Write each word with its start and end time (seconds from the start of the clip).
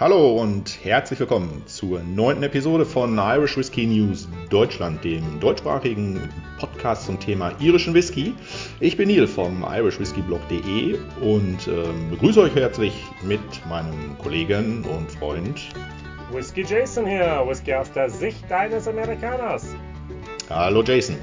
Hallo 0.00 0.40
und 0.40 0.82
herzlich 0.82 1.20
willkommen 1.20 1.62
zur 1.66 2.00
neunten 2.02 2.42
Episode 2.42 2.86
von 2.86 3.18
Irish 3.18 3.58
Whiskey 3.58 3.84
News 3.84 4.30
Deutschland, 4.48 5.04
dem 5.04 5.38
deutschsprachigen 5.40 6.26
Podcast 6.58 7.04
zum 7.04 7.20
Thema 7.20 7.52
irischen 7.60 7.92
Whisky. 7.92 8.32
Ich 8.80 8.96
bin 8.96 9.10
Neil 9.10 9.26
vom 9.26 9.62
irishwhiskeyblog.de 9.62 10.98
und 11.20 11.68
äh, 11.68 11.84
begrüße 12.08 12.40
euch 12.40 12.54
herzlich 12.54 12.94
mit 13.24 13.42
meinem 13.68 14.16
Kollegen 14.16 14.86
und 14.86 15.12
Freund 15.12 15.68
Whisky 16.32 16.64
Jason 16.66 17.04
hier, 17.04 17.44
Whisky 17.46 17.74
aus 17.74 17.92
der 17.92 18.08
Sicht 18.08 18.50
eines 18.50 18.88
Amerikaners. 18.88 19.66
Hallo 20.48 20.82
Jason. 20.82 21.18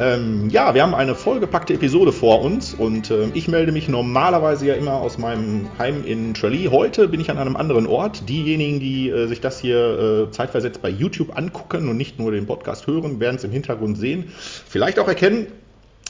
Ähm, 0.00 0.48
ja, 0.48 0.72
wir 0.72 0.82
haben 0.82 0.94
eine 0.94 1.14
vollgepackte 1.14 1.74
Episode 1.74 2.10
vor 2.10 2.40
uns 2.40 2.72
und 2.72 3.10
äh, 3.10 3.28
ich 3.34 3.48
melde 3.48 3.70
mich 3.70 3.86
normalerweise 3.86 4.66
ja 4.66 4.74
immer 4.74 4.94
aus 4.94 5.18
meinem 5.18 5.68
Heim 5.78 6.06
in 6.06 6.32
Tralee. 6.32 6.68
Heute 6.70 7.06
bin 7.06 7.20
ich 7.20 7.30
an 7.30 7.36
einem 7.36 7.54
anderen 7.54 7.86
Ort. 7.86 8.26
Diejenigen, 8.26 8.80
die 8.80 9.10
äh, 9.10 9.26
sich 9.26 9.42
das 9.42 9.60
hier 9.60 10.28
äh, 10.28 10.30
zeitversetzt 10.30 10.80
bei 10.80 10.88
YouTube 10.88 11.36
angucken 11.36 11.90
und 11.90 11.98
nicht 11.98 12.18
nur 12.18 12.32
den 12.32 12.46
Podcast 12.46 12.86
hören, 12.86 13.20
werden 13.20 13.36
es 13.36 13.44
im 13.44 13.50
Hintergrund 13.50 13.98
sehen. 13.98 14.32
Vielleicht 14.34 14.98
auch 14.98 15.06
erkennen, 15.06 15.48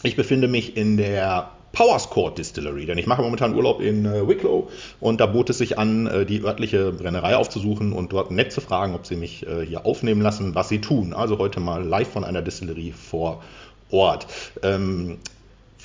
ich 0.05 0.15
befinde 0.15 0.47
mich 0.47 0.77
in 0.77 0.97
der 0.97 1.51
Powerscourt 1.73 2.39
Distillery, 2.39 2.87
denn 2.87 2.99
ich 2.99 3.07
mache 3.07 3.23
momentan 3.23 3.55
Urlaub 3.55 3.81
in 3.81 4.05
äh, 4.05 4.27
Wicklow 4.27 4.69
und 4.99 5.21
da 5.21 5.27
bot 5.27 5.51
es 5.51 5.59
sich 5.59 5.79
an, 5.79 6.07
äh, 6.07 6.27
die 6.27 6.43
örtliche 6.43 6.93
Brennerei 6.93 7.37
aufzusuchen 7.37 7.93
und 7.93 8.13
dort 8.13 8.31
nett 8.31 8.53
zu 8.53 8.61
fragen, 8.61 8.95
ob 8.95 9.07
sie 9.07 9.17
mich 9.17 9.47
äh, 9.47 9.65
hier 9.65 9.87
aufnehmen 9.87 10.21
lassen, 10.21 10.55
was 10.55 10.69
sie 10.69 10.81
tun. 10.81 11.13
Also 11.13 11.39
heute 11.39 11.61
mal 11.61 11.85
live 11.85 12.09
von 12.09 12.25
einer 12.25 12.43
Distillerie 12.43 12.93
vor 12.93 13.43
Ort. 13.93 14.27
Ähm, 14.63 15.21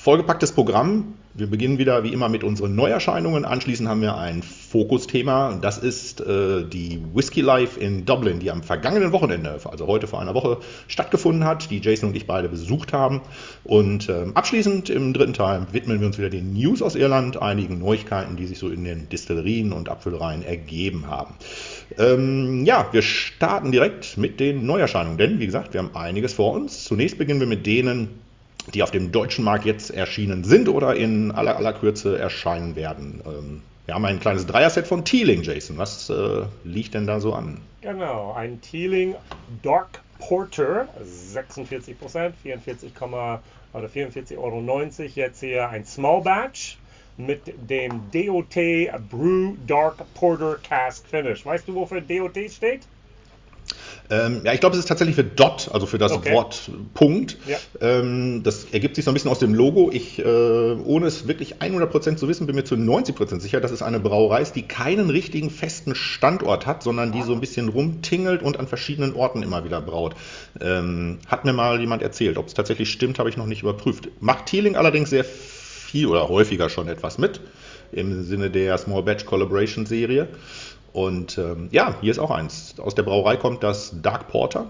Vollgepacktes 0.06 0.52
Programm. 0.52 1.14
Wir 1.34 1.48
beginnen 1.48 1.78
wieder 1.78 2.04
wie 2.04 2.12
immer 2.12 2.28
mit 2.28 2.44
unseren 2.44 2.76
Neuerscheinungen. 2.76 3.44
Anschließend 3.44 3.88
haben 3.88 4.02
wir 4.02 4.16
ein 4.16 4.44
Fokusthema. 4.44 5.58
Das 5.60 5.78
ist 5.78 6.20
äh, 6.20 6.62
die 6.64 7.02
Whisky 7.12 7.40
Life 7.40 7.80
in 7.80 8.04
Dublin, 8.04 8.38
die 8.38 8.52
am 8.52 8.62
vergangenen 8.62 9.10
Wochenende, 9.10 9.58
also 9.64 9.88
heute 9.88 10.06
vor 10.06 10.20
einer 10.20 10.34
Woche, 10.34 10.58
stattgefunden 10.86 11.44
hat, 11.44 11.72
die 11.72 11.80
Jason 11.80 12.10
und 12.10 12.14
ich 12.14 12.28
beide 12.28 12.48
besucht 12.48 12.92
haben. 12.92 13.20
Und 13.64 14.08
ähm, 14.08 14.36
abschließend 14.36 14.90
im 14.90 15.12
dritten 15.12 15.32
Teil 15.32 15.66
widmen 15.72 15.98
wir 15.98 16.06
uns 16.06 16.18
wieder 16.18 16.30
den 16.30 16.52
News 16.52 16.82
aus 16.82 16.94
Irland, 16.94 17.42
einigen 17.42 17.80
Neuigkeiten, 17.80 18.36
die 18.36 18.46
sich 18.46 18.60
so 18.60 18.68
in 18.68 18.84
den 18.84 19.08
Distillerien 19.08 19.72
und 19.72 19.88
Abfüllereien 19.88 20.44
ergeben 20.44 21.08
haben. 21.08 21.34
Ähm, 21.98 22.64
ja, 22.64 22.86
wir 22.92 23.02
starten 23.02 23.72
direkt 23.72 24.16
mit 24.18 24.38
den 24.38 24.66
Neuerscheinungen, 24.66 25.18
denn 25.18 25.40
wie 25.40 25.46
gesagt, 25.46 25.74
wir 25.74 25.80
haben 25.80 25.96
einiges 25.96 26.32
vor 26.32 26.52
uns. 26.52 26.84
Zunächst 26.84 27.18
beginnen 27.18 27.40
wir 27.40 27.48
mit 27.48 27.66
denen, 27.66 28.24
die 28.74 28.82
auf 28.82 28.90
dem 28.90 29.12
deutschen 29.12 29.44
Markt 29.44 29.64
jetzt 29.64 29.90
erschienen 29.90 30.44
sind 30.44 30.68
oder 30.68 30.96
in 30.96 31.30
aller, 31.32 31.56
aller 31.56 31.72
Kürze 31.72 32.18
erscheinen 32.18 32.76
werden. 32.76 33.20
Ähm, 33.26 33.62
wir 33.86 33.94
haben 33.94 34.04
ein 34.04 34.18
kleines 34.18 34.46
Dreier-Set 34.46 34.86
von 34.86 35.04
Teeling, 35.04 35.42
Jason. 35.42 35.78
Was 35.78 36.10
äh, 36.10 36.42
liegt 36.64 36.94
denn 36.94 37.06
da 37.06 37.20
so 37.20 37.32
an? 37.34 37.60
Genau, 37.82 38.32
ein 38.32 38.60
Teeling 38.60 39.14
Dark 39.62 40.00
Porter, 40.18 40.88
46 41.04 41.98
Prozent, 41.98 42.34
44, 42.42 42.90
oder 43.00 43.86
44,90 43.86 44.38
Euro. 44.38 44.62
Jetzt 45.14 45.40
hier 45.40 45.68
ein 45.68 45.84
Small 45.84 46.22
Batch 46.22 46.78
mit 47.16 47.40
dem 47.70 48.10
DOT 48.12 48.54
Brew 49.08 49.54
Dark 49.66 49.96
Porter 50.14 50.56
Cask 50.62 51.06
Finish. 51.06 51.46
Weißt 51.46 51.68
du, 51.68 51.74
wofür 51.74 52.00
DOT 52.00 52.36
steht? 52.50 52.82
Ähm, 54.08 54.42
ja, 54.44 54.52
ich 54.52 54.60
glaube, 54.60 54.74
es 54.74 54.80
ist 54.80 54.86
tatsächlich 54.86 55.16
für 55.16 55.24
Dot, 55.24 55.68
also 55.72 55.86
für 55.86 55.98
das 55.98 56.12
okay. 56.12 56.32
Wort 56.32 56.70
Punkt. 56.94 57.36
Ja. 57.46 57.58
Ähm, 57.80 58.42
das 58.44 58.66
ergibt 58.72 58.96
sich 58.96 59.04
so 59.04 59.10
ein 59.10 59.14
bisschen 59.14 59.30
aus 59.30 59.40
dem 59.40 59.54
Logo. 59.54 59.90
Ich, 59.92 60.18
äh, 60.18 60.24
ohne 60.24 61.06
es 61.06 61.26
wirklich 61.26 61.56
100% 61.56 62.16
zu 62.16 62.28
wissen, 62.28 62.46
bin 62.46 62.54
mir 62.54 62.64
zu 62.64 62.76
90% 62.76 63.40
sicher, 63.40 63.60
dass 63.60 63.72
es 63.72 63.82
eine 63.82 63.98
Brauerei 63.98 64.42
ist, 64.42 64.54
die 64.54 64.62
keinen 64.62 65.10
richtigen 65.10 65.50
festen 65.50 65.94
Standort 65.94 66.66
hat, 66.66 66.82
sondern 66.82 67.12
die 67.12 67.22
so 67.22 67.32
ein 67.32 67.40
bisschen 67.40 67.68
rumtingelt 67.68 68.42
und 68.42 68.60
an 68.60 68.68
verschiedenen 68.68 69.14
Orten 69.14 69.42
immer 69.42 69.64
wieder 69.64 69.80
braut. 69.80 70.14
Ähm, 70.60 71.18
hat 71.26 71.44
mir 71.44 71.52
mal 71.52 71.80
jemand 71.80 72.02
erzählt. 72.02 72.38
Ob 72.38 72.46
es 72.46 72.54
tatsächlich 72.54 72.90
stimmt, 72.90 73.18
habe 73.18 73.28
ich 73.28 73.36
noch 73.36 73.46
nicht 73.46 73.62
überprüft. 73.62 74.08
Macht 74.20 74.46
Teeling 74.46 74.76
allerdings 74.76 75.10
sehr 75.10 75.24
viel 75.24 76.06
oder 76.06 76.28
häufiger 76.28 76.68
schon 76.68 76.88
etwas 76.88 77.18
mit 77.18 77.40
im 77.92 78.24
Sinne 78.24 78.50
der 78.50 78.76
Small 78.78 79.02
Batch 79.02 79.24
Collaboration 79.24 79.86
Serie. 79.86 80.28
Und 80.96 81.36
ähm, 81.36 81.68
ja, 81.72 81.94
hier 82.00 82.10
ist 82.10 82.18
auch 82.18 82.30
eins. 82.30 82.74
Aus 82.80 82.94
der 82.94 83.02
Brauerei 83.02 83.36
kommt 83.36 83.62
das 83.62 83.94
Dark 84.00 84.28
Porter. 84.28 84.64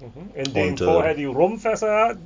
Mhm. 0.00 0.34
In 0.34 0.54
dem 0.54 0.68
und, 0.70 0.80
äh, 0.80 0.84
vorher 0.84 1.14
die 1.14 1.24
Rumfässer, 1.24 2.16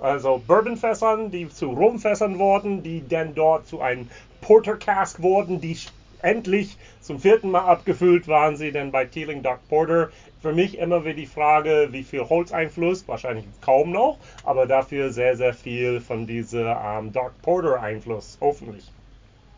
also 0.00 0.42
Bourbonfässern, 0.46 1.30
die 1.30 1.46
zu 1.50 1.72
Rumfässern 1.72 2.38
wurden, 2.38 2.82
die 2.82 3.06
dann 3.06 3.34
dort 3.34 3.66
zu 3.66 3.82
einem 3.82 4.08
Porter 4.40 4.76
Cask 4.76 5.20
wurden, 5.20 5.60
die 5.60 5.76
endlich 6.22 6.78
zum 7.02 7.20
vierten 7.20 7.50
Mal 7.50 7.66
abgefüllt 7.66 8.26
waren 8.28 8.56
sie 8.56 8.72
dann 8.72 8.92
bei 8.92 9.04
Teeling 9.04 9.42
Dark 9.42 9.60
Porter. 9.68 10.08
Für 10.40 10.54
mich 10.54 10.78
immer 10.78 11.04
wieder 11.04 11.16
die 11.16 11.26
Frage, 11.26 11.88
wie 11.90 12.02
viel 12.02 12.26
Holzeinfluss, 12.26 13.06
wahrscheinlich 13.06 13.44
kaum 13.60 13.92
noch, 13.92 14.16
aber 14.42 14.64
dafür 14.64 15.12
sehr, 15.12 15.36
sehr 15.36 15.52
viel 15.52 16.00
von 16.00 16.26
diesem 16.26 16.66
ähm, 16.66 17.12
Dark 17.12 17.42
Porter 17.42 17.82
Einfluss, 17.82 18.38
hoffentlich. 18.40 18.90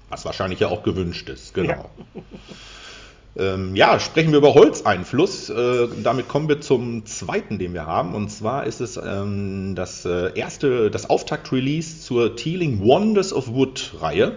Was 0.09 0.25
wahrscheinlich 0.25 0.59
ja 0.59 0.67
auch 0.67 0.83
gewünscht 0.83 1.29
ist, 1.29 1.55
genau. 1.55 1.89
Ja. 2.15 2.23
Ähm, 3.35 3.75
ja, 3.75 3.99
sprechen 3.99 4.31
wir 4.31 4.39
über 4.39 4.53
Holzeinfluss. 4.53 5.49
Äh, 5.49 5.89
damit 6.03 6.29
kommen 6.29 6.49
wir 6.49 6.61
zum 6.61 7.07
zweiten, 7.07 7.59
den 7.59 7.73
wir 7.73 7.87
haben. 7.87 8.15
Und 8.15 8.31
zwar 8.31 8.67
ist 8.67 8.81
es 8.81 8.99
ähm, 8.99 9.75
das 9.75 10.05
äh, 10.05 10.39
erste, 10.39 10.91
das 10.91 11.09
Auftakt-Release 11.09 12.01
zur 12.01 12.37
Teeling 12.37 12.81
Wonders 12.81 13.33
of 13.33 13.49
Wood-Reihe. 13.49 14.37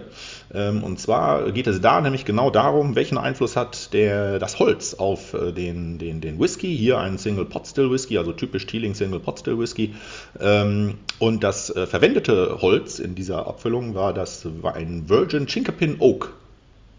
Ähm, 0.54 0.82
und 0.82 0.98
zwar 0.98 1.50
geht 1.52 1.66
es 1.66 1.82
da 1.82 2.00
nämlich 2.00 2.24
genau 2.24 2.48
darum, 2.50 2.94
welchen 2.94 3.18
Einfluss 3.18 3.54
hat 3.54 3.92
der, 3.92 4.38
das 4.38 4.58
Holz 4.58 4.94
auf 4.94 5.34
äh, 5.34 5.52
den, 5.52 5.98
den, 5.98 6.22
den 6.22 6.40
Whisky. 6.40 6.74
Hier 6.74 6.98
ein 6.98 7.18
Single 7.18 7.44
Pot 7.44 7.66
Still 7.66 7.90
Whisky, 7.90 8.16
also 8.16 8.32
typisch 8.32 8.64
Teeling 8.64 8.94
Single 8.94 9.20
Pot 9.20 9.40
Still 9.40 9.58
Whisky. 9.58 9.94
Ähm, 10.40 10.94
und 11.18 11.44
das 11.44 11.68
äh, 11.74 11.86
verwendete 11.86 12.62
Holz 12.62 12.98
in 12.98 13.14
dieser 13.14 13.46
Abfüllung 13.46 13.94
war 13.94 14.14
das 14.14 14.46
war 14.62 14.74
ein 14.74 15.08
Virgin 15.08 15.46
Chinkapin 15.46 15.96
Oak 15.98 16.32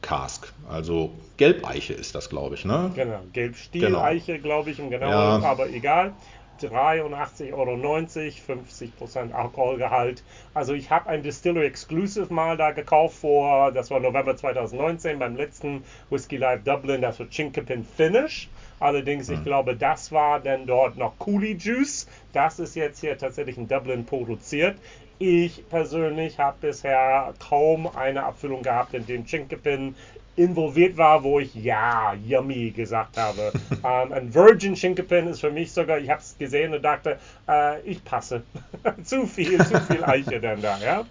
Cask. 0.08 0.54
Also 0.70 1.12
Gelbeiche 1.36 1.94
ist 1.94 2.16
das, 2.16 2.30
glaube 2.30 2.56
ich, 2.56 2.64
ne? 2.64 2.92
Genau, 2.96 3.20
Gelbstieleiche, 3.34 4.34
genau. 4.34 4.44
glaube 4.44 4.70
ich, 4.70 4.80
im 4.80 4.90
genauen, 4.90 5.42
ja. 5.42 5.50
aber 5.50 5.70
egal. 5.70 6.14
83,90 6.62 7.54
Euro, 7.54 7.74
50% 7.76 9.32
Alkoholgehalt. 9.32 10.24
Also 10.56 10.74
ich 10.74 10.90
habe 10.90 11.08
ein 11.08 11.22
Distillery 11.22 11.68
Exclusive 11.68 12.34
mal 12.34 12.58
da 12.58 12.72
gekauft 12.72 13.18
vor, 13.18 13.72
das 13.72 13.92
war 13.92 14.00
November 14.00 14.36
2019 14.36 15.20
beim 15.20 15.36
letzten 15.36 15.84
Whiskey 16.10 16.38
Live 16.38 16.64
Dublin, 16.64 17.02
das 17.02 17.20
war 17.20 17.30
Chinkapin 17.30 17.86
Finish. 17.86 18.50
Allerdings, 18.80 19.30
ich 19.30 19.38
hm. 19.38 19.44
glaube, 19.44 19.76
das 19.76 20.12
war 20.12 20.40
dann 20.40 20.66
dort 20.68 20.98
noch 20.98 21.18
Coolie 21.20 21.56
Juice. 21.56 22.08
Das 22.32 22.60
ist 22.60 22.76
jetzt 22.76 23.02
hier 23.02 23.18
tatsächlich 23.18 23.58
in 23.58 23.68
Dublin 23.68 24.06
produziert. 24.06 24.78
Ich 25.20 25.68
persönlich 25.70 26.38
habe 26.38 26.58
bisher 26.62 27.34
kaum 27.40 27.88
eine 27.88 28.24
Abfüllung 28.24 28.62
gehabt, 28.62 28.94
in 28.94 29.06
dem 29.06 29.26
Chinkapin 29.26 29.96
involviert 30.36 30.96
war, 30.96 31.24
wo 31.24 31.40
ich 31.40 31.56
ja, 31.56 32.14
yummy 32.14 32.70
gesagt 32.70 33.18
habe. 33.18 33.52
ähm, 33.84 34.14
ein 34.14 34.34
Virgin 34.34 34.76
Chinkapin 34.76 35.28
ist 35.28 35.42
für 35.42 35.50
mich 35.50 35.72
sogar, 35.72 35.98
ich 35.98 36.10
habe 36.10 36.22
es 36.22 36.38
gesehen 36.38 36.74
und 36.74 36.84
dachte, 36.84 37.18
äh, 37.50 37.82
ich 37.82 38.04
passe. 38.04 38.44
zu 39.04 39.26
viel, 39.26 39.58
zu 39.66 39.80
viel 39.82 40.04
Eiche 40.04 40.40
denn 40.42 40.62
da, 40.62 40.78
ja? 40.78 41.06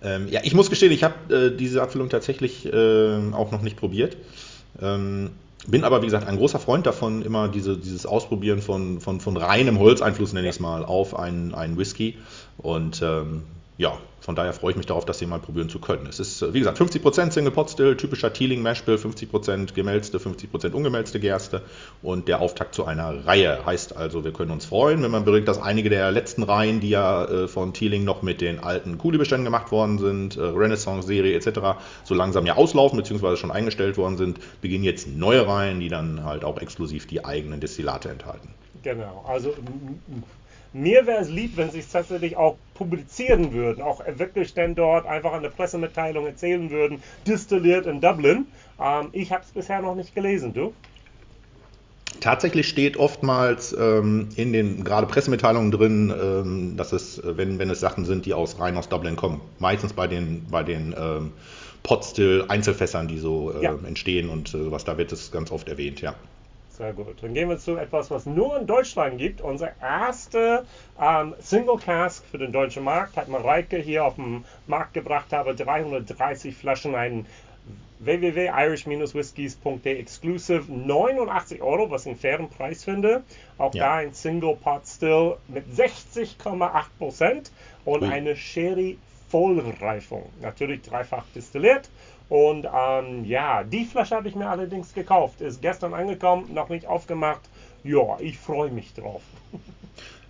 Ähm, 0.00 0.28
ja, 0.28 0.40
ich 0.44 0.54
muss 0.54 0.70
gestehen, 0.70 0.92
ich 0.92 1.02
habe 1.02 1.34
äh, 1.34 1.56
diese 1.56 1.82
Abfüllung 1.82 2.08
tatsächlich 2.08 2.72
äh, 2.72 3.32
auch 3.32 3.50
noch 3.50 3.62
nicht 3.62 3.76
probiert. 3.76 4.16
Ähm, 4.80 5.30
bin 5.66 5.82
aber, 5.82 6.02
wie 6.02 6.06
gesagt, 6.06 6.26
ein 6.26 6.36
großer 6.36 6.60
Freund 6.60 6.86
davon, 6.86 7.22
immer 7.22 7.48
diese, 7.48 7.76
dieses 7.76 8.06
Ausprobieren 8.06 8.62
von, 8.62 9.00
von, 9.00 9.20
von 9.20 9.36
reinem 9.36 9.78
Holzeinfluss, 9.80 10.32
nenne 10.32 10.48
ich 10.48 10.54
es 10.54 10.60
mal, 10.60 10.84
auf 10.84 11.18
einen, 11.18 11.52
einen 11.54 11.76
Whisky. 11.76 12.16
Und 12.58 13.02
ähm, 13.02 13.44
ja, 13.78 13.96
von 14.20 14.34
daher 14.34 14.52
freue 14.52 14.72
ich 14.72 14.76
mich 14.76 14.86
darauf, 14.86 15.04
das 15.04 15.20
hier 15.20 15.28
mal 15.28 15.38
probieren 15.38 15.68
zu 15.68 15.78
können. 15.78 16.06
Es 16.06 16.18
ist, 16.18 16.52
wie 16.52 16.58
gesagt, 16.58 16.78
50% 16.80 17.30
Single 17.30 17.52
Pot 17.52 17.70
Still, 17.70 17.96
typischer 17.96 18.32
Teeling 18.32 18.60
Mashbill, 18.60 18.96
50% 18.96 19.72
gemälzte, 19.72 20.18
50% 20.18 20.72
ungemälzte 20.72 21.20
Gerste 21.20 21.62
und 22.02 22.26
der 22.26 22.40
Auftakt 22.40 22.74
zu 22.74 22.84
einer 22.84 23.24
Reihe. 23.24 23.64
Heißt 23.64 23.96
also, 23.96 24.24
wir 24.24 24.32
können 24.32 24.50
uns 24.50 24.66
freuen, 24.66 25.02
wenn 25.02 25.12
man 25.12 25.24
bedenkt, 25.24 25.48
dass 25.48 25.62
einige 25.62 25.88
der 25.88 26.10
letzten 26.10 26.42
Reihen, 26.42 26.80
die 26.80 26.90
ja 26.90 27.24
äh, 27.24 27.48
von 27.48 27.72
Teeling 27.72 28.02
noch 28.02 28.22
mit 28.22 28.40
den 28.40 28.58
alten 28.58 28.98
Cooley-Beständen 28.98 29.44
gemacht 29.44 29.70
worden 29.70 29.98
sind, 29.98 30.36
äh, 30.36 30.40
Renaissance-Serie 30.40 31.36
etc., 31.36 31.78
so 32.02 32.14
langsam 32.14 32.44
ja 32.44 32.56
auslaufen 32.56 32.98
bzw. 32.98 33.36
schon 33.36 33.52
eingestellt 33.52 33.96
worden 33.96 34.16
sind, 34.16 34.40
beginnen 34.60 34.82
jetzt 34.82 35.06
neue 35.06 35.46
Reihen, 35.46 35.78
die 35.78 35.88
dann 35.88 36.24
halt 36.24 36.44
auch 36.44 36.58
exklusiv 36.60 37.06
die 37.06 37.24
eigenen 37.24 37.60
Destillate 37.60 38.08
enthalten. 38.08 38.48
Genau, 38.82 39.24
also 39.28 39.54
mir 40.72 41.06
wäre 41.06 41.22
es 41.22 41.28
lieb, 41.28 41.56
wenn 41.56 41.70
sie 41.70 41.80
es 41.80 41.90
tatsächlich 41.90 42.36
auch 42.36 42.56
publizieren 42.74 43.52
würden, 43.52 43.82
auch 43.82 44.02
wirklich 44.06 44.54
dann 44.54 44.74
dort 44.74 45.06
einfach 45.06 45.32
an 45.32 45.42
der 45.42 45.50
Pressemitteilung 45.50 46.26
erzählen 46.26 46.70
würden, 46.70 47.02
distilliert 47.26 47.86
in 47.86 48.00
Dublin. 48.00 48.46
Ähm, 48.80 49.08
ich 49.12 49.32
habe 49.32 49.42
es 49.44 49.50
bisher 49.50 49.80
noch 49.80 49.94
nicht 49.94 50.14
gelesen, 50.14 50.52
du? 50.52 50.72
Tatsächlich 52.20 52.68
steht 52.68 52.96
oftmals 52.96 53.76
ähm, 53.78 54.30
in 54.36 54.52
den 54.52 54.82
gerade 54.82 55.06
Pressemitteilungen 55.06 55.70
drin, 55.70 56.12
ähm, 56.20 56.76
dass 56.76 56.92
es, 56.92 57.20
wenn, 57.24 57.58
wenn 57.58 57.70
es 57.70 57.80
Sachen 57.80 58.04
sind, 58.04 58.26
die 58.26 58.34
aus 58.34 58.58
rein 58.58 58.76
aus 58.76 58.88
Dublin 58.88 59.14
kommen. 59.14 59.40
Meistens 59.58 59.92
bei 59.92 60.06
den, 60.06 60.46
bei 60.50 60.62
den 60.62 60.94
ähm, 60.98 61.32
Potstill, 61.82 62.44
Einzelfässern, 62.48 63.08
die 63.08 63.18
so 63.18 63.52
äh, 63.52 63.62
ja. 63.62 63.78
entstehen 63.86 64.30
und 64.30 64.52
äh, 64.54 64.70
was 64.70 64.84
da 64.84 64.98
wird 64.98 65.12
es 65.12 65.30
ganz 65.30 65.50
oft 65.50 65.68
erwähnt, 65.68 66.00
ja. 66.00 66.14
Sehr 66.78 66.92
gut. 66.92 67.20
Dann 67.22 67.34
gehen 67.34 67.48
wir 67.48 67.58
zu 67.58 67.76
etwas, 67.76 68.08
was 68.08 68.24
nur 68.24 68.56
in 68.56 68.68
Deutschland 68.68 69.18
gibt. 69.18 69.40
Unser 69.40 69.72
erste 69.82 70.64
ähm, 71.00 71.34
Single 71.40 71.76
Cask 71.76 72.24
für 72.24 72.38
den 72.38 72.52
deutschen 72.52 72.84
Markt 72.84 73.16
hat 73.16 73.28
Mareike 73.28 73.78
hier 73.78 74.04
auf 74.04 74.14
den 74.14 74.44
Markt 74.68 74.94
gebracht, 74.94 75.32
habe 75.32 75.56
330 75.56 76.56
Flaschen, 76.56 76.94
ein 76.94 77.26
www.irish-whiskies.de 77.98 79.98
Exclusive 79.98 80.72
89 80.72 81.60
Euro, 81.62 81.90
was 81.90 82.02
ich 82.02 82.10
einen 82.10 82.20
fairen 82.20 82.48
Preis 82.48 82.84
finde. 82.84 83.24
Auch 83.58 83.74
ja. 83.74 83.84
da 83.84 83.94
ein 83.96 84.14
Single 84.14 84.54
Pot 84.54 84.86
Still 84.86 85.34
mit 85.48 85.64
60,8 85.66 86.84
Prozent 86.96 87.50
und 87.84 88.02
Ui. 88.02 88.08
eine 88.08 88.36
Sherry 88.36 88.98
Vollreifung. 89.28 90.30
Natürlich 90.40 90.82
dreifach 90.82 91.24
destilliert. 91.34 91.90
Und 92.28 92.66
ähm, 92.72 93.24
ja, 93.24 93.64
die 93.64 93.84
Flasche 93.84 94.14
habe 94.16 94.28
ich 94.28 94.34
mir 94.34 94.48
allerdings 94.48 94.92
gekauft. 94.92 95.40
Ist 95.40 95.62
gestern 95.62 95.94
angekommen, 95.94 96.52
noch 96.52 96.68
nicht 96.68 96.86
aufgemacht. 96.86 97.40
Ja, 97.84 98.18
ich 98.18 98.38
freue 98.38 98.70
mich 98.70 98.92
drauf. 98.94 99.22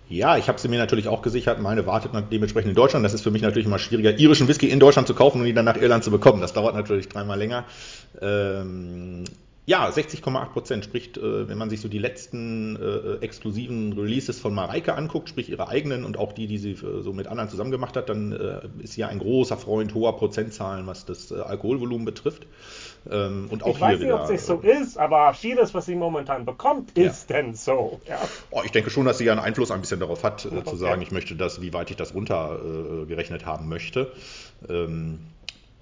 Ja, 0.07 0.37
ich 0.37 0.47
habe 0.47 0.59
sie 0.59 0.69
mir 0.69 0.79
natürlich 0.79 1.07
auch 1.07 1.21
gesichert. 1.21 1.59
Meine 1.61 1.85
wartet 1.85 2.11
dementsprechend 2.31 2.69
in 2.69 2.75
Deutschland. 2.75 3.05
Das 3.05 3.13
ist 3.13 3.21
für 3.21 3.29
mich 3.29 3.43
natürlich 3.43 3.67
immer 3.67 3.77
schwieriger, 3.77 4.17
irischen 4.17 4.47
Whisky 4.47 4.67
in 4.67 4.79
Deutschland 4.79 5.07
zu 5.07 5.13
kaufen 5.13 5.39
und 5.39 5.45
ihn 5.45 5.53
dann 5.53 5.65
nach 5.65 5.77
Irland 5.77 6.03
zu 6.03 6.09
bekommen. 6.09 6.41
Das 6.41 6.53
dauert 6.53 6.73
natürlich 6.73 7.09
dreimal 7.09 7.37
länger. 7.37 7.65
Ähm, 8.19 9.25
ja, 9.69 9.87
60,8 9.87 10.45
Prozent. 10.47 10.83
Spricht, 10.83 11.17
äh, 11.17 11.47
wenn 11.47 11.59
man 11.59 11.69
sich 11.69 11.79
so 11.79 11.87
die 11.87 11.99
letzten 11.99 12.75
äh, 12.75 13.23
exklusiven 13.23 13.93
Releases 13.93 14.39
von 14.39 14.51
Mareike 14.51 14.95
anguckt, 14.95 15.29
sprich 15.29 15.47
ihre 15.47 15.67
eigenen 15.67 16.05
und 16.05 16.17
auch 16.17 16.33
die, 16.33 16.47
die 16.47 16.57
sie 16.57 16.71
äh, 16.71 17.03
so 17.03 17.13
mit 17.13 17.27
anderen 17.27 17.51
zusammen 17.51 17.69
gemacht 17.69 17.95
hat, 17.95 18.09
dann 18.09 18.31
äh, 18.31 18.61
ist 18.83 18.93
sie 18.93 19.01
ja 19.01 19.09
ein 19.09 19.19
großer 19.19 19.57
Freund 19.57 19.93
hoher 19.93 20.17
Prozentzahlen, 20.17 20.87
was 20.87 21.05
das 21.05 21.29
äh, 21.29 21.35
Alkoholvolumen 21.35 22.03
betrifft. 22.03 22.47
Ähm, 23.11 23.47
und 23.51 23.61
auch 23.61 23.75
ich 23.75 23.79
weiß 23.79 23.99
nicht, 23.99 24.11
ob 24.11 24.27
es 24.31 24.47
so 24.47 24.55
ist, 24.55 24.97
aber 24.97 25.35
vieles, 25.35 25.75
was 25.75 25.85
sie 25.85 25.95
momentan 25.95 26.45
bekommt, 26.45 26.97
ist 26.97 27.29
ja. 27.29 27.35
denn 27.35 27.53
so. 27.53 28.01
Ja. 28.07 28.17
Oh, 28.49 28.61
ich 28.65 28.71
denke 28.71 28.89
schon, 28.89 29.05
dass 29.05 29.19
sie 29.19 29.25
ja 29.25 29.33
einen 29.33 29.41
Einfluss 29.41 29.69
ein 29.69 29.81
bisschen 29.81 29.99
darauf 29.99 30.23
hat, 30.23 30.47
okay. 30.47 30.67
zu 30.67 30.77
sagen, 30.77 31.03
ich 31.03 31.11
möchte 31.11 31.35
das, 31.35 31.61
wie 31.61 31.73
weit 31.73 31.91
ich 31.91 31.95
das 31.95 32.15
runtergerechnet 32.15 33.45
haben 33.45 33.69
möchte. 33.69 34.11
Ähm, 34.67 35.19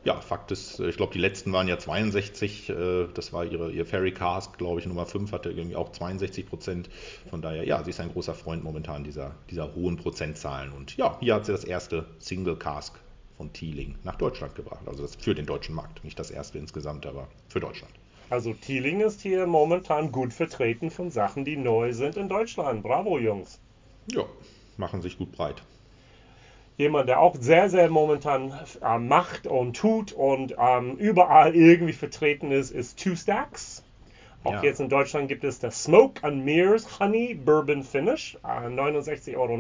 ja, 0.08 0.22
Fakt 0.22 0.52
ist, 0.52 0.80
ich 0.80 0.96
glaube, 0.96 1.12
die 1.12 1.20
letzten 1.20 1.52
waren 1.52 1.68
ja 1.68 1.78
62, 1.78 2.70
äh, 2.70 3.08
das 3.14 3.34
war 3.34 3.44
ihre, 3.44 3.72
ihr 3.72 3.86
Ferry 3.86 4.14
Cask, 4.14 4.58
glaube 4.58 4.80
ich, 4.80 4.86
Nummer 4.86 5.06
5 5.06 5.34
hatte 5.34 5.50
irgendwie 5.52 5.76
auch 5.76 5.92
62 5.92 6.48
Prozent. 6.48 6.90
Von 7.30 7.42
daher, 7.42 7.66
ja, 7.66 7.84
sie 7.84 7.90
ist 7.90 8.00
ein 8.00 8.14
großer 8.14 8.34
Freund 8.34 8.64
momentan 8.64 9.04
dieser, 9.04 9.36
dieser 9.50 9.76
hohen 9.76 9.98
Prozentzahlen. 9.98 10.72
Und 10.72 10.96
ja, 10.96 11.18
hier 11.20 11.36
hat 11.36 11.46
sie 11.46 11.52
das 11.52 11.66
erste 11.66 12.06
Single 12.20 12.56
Cask 12.56 12.98
von 13.36 13.52
Thieling 13.52 13.96
nach 14.06 14.16
Deutschland 14.16 14.56
gebracht. 14.56 14.88
Also 14.88 15.04
das 15.04 15.18
für 15.18 15.36
den 15.36 15.46
deutschen 15.46 15.76
Markt, 15.76 16.02
nicht 16.06 16.18
das 16.18 16.32
erste 16.32 16.58
insgesamt, 16.58 17.06
aber 17.06 17.28
für 17.50 17.60
Deutschland. 17.60 17.94
Also 18.30 18.54
Thieling 18.54 19.02
ist 19.02 19.20
hier 19.20 19.46
momentan 19.46 20.14
gut 20.14 20.32
vertreten 20.32 20.90
von 20.90 21.12
Sachen, 21.12 21.44
die 21.44 21.58
neu 21.58 21.92
sind 21.92 22.16
in 22.16 22.30
Deutschland. 22.30 22.82
Bravo, 22.82 23.20
Jungs. 23.20 23.60
Ja, 24.10 24.24
machen 24.78 25.02
sich 25.02 25.18
gut 25.18 25.34
breit 25.34 25.62
jemand, 26.78 27.10
der 27.10 27.20
auch 27.20 27.36
sehr, 27.40 27.70
sehr 27.70 27.90
momentan 27.90 28.54
äh, 28.82 28.98
macht 28.98 29.48
und 29.48 29.76
tut 29.76 30.14
und 30.14 30.56
ähm, 30.58 30.96
überall 30.98 31.56
irgendwie 31.56 31.94
vertreten 31.94 32.52
ist, 32.52 32.72
ist 32.72 33.04
Two 33.04 33.16
Stacks. 33.16 33.84
Auch 34.44 34.54
ja. 34.54 34.64
jetzt 34.64 34.80
in 34.80 34.88
Deutschland 34.88 35.28
gibt 35.28 35.44
es 35.44 35.60
das 35.60 35.84
Smoke 35.84 36.24
and 36.24 36.46
Mirrors 36.46 37.00
Honey 37.00 37.34
Bourbon 37.34 37.84
Finish, 37.84 38.38
äh, 38.46 38.68
69,90 38.68 39.36
Euro, 39.36 39.56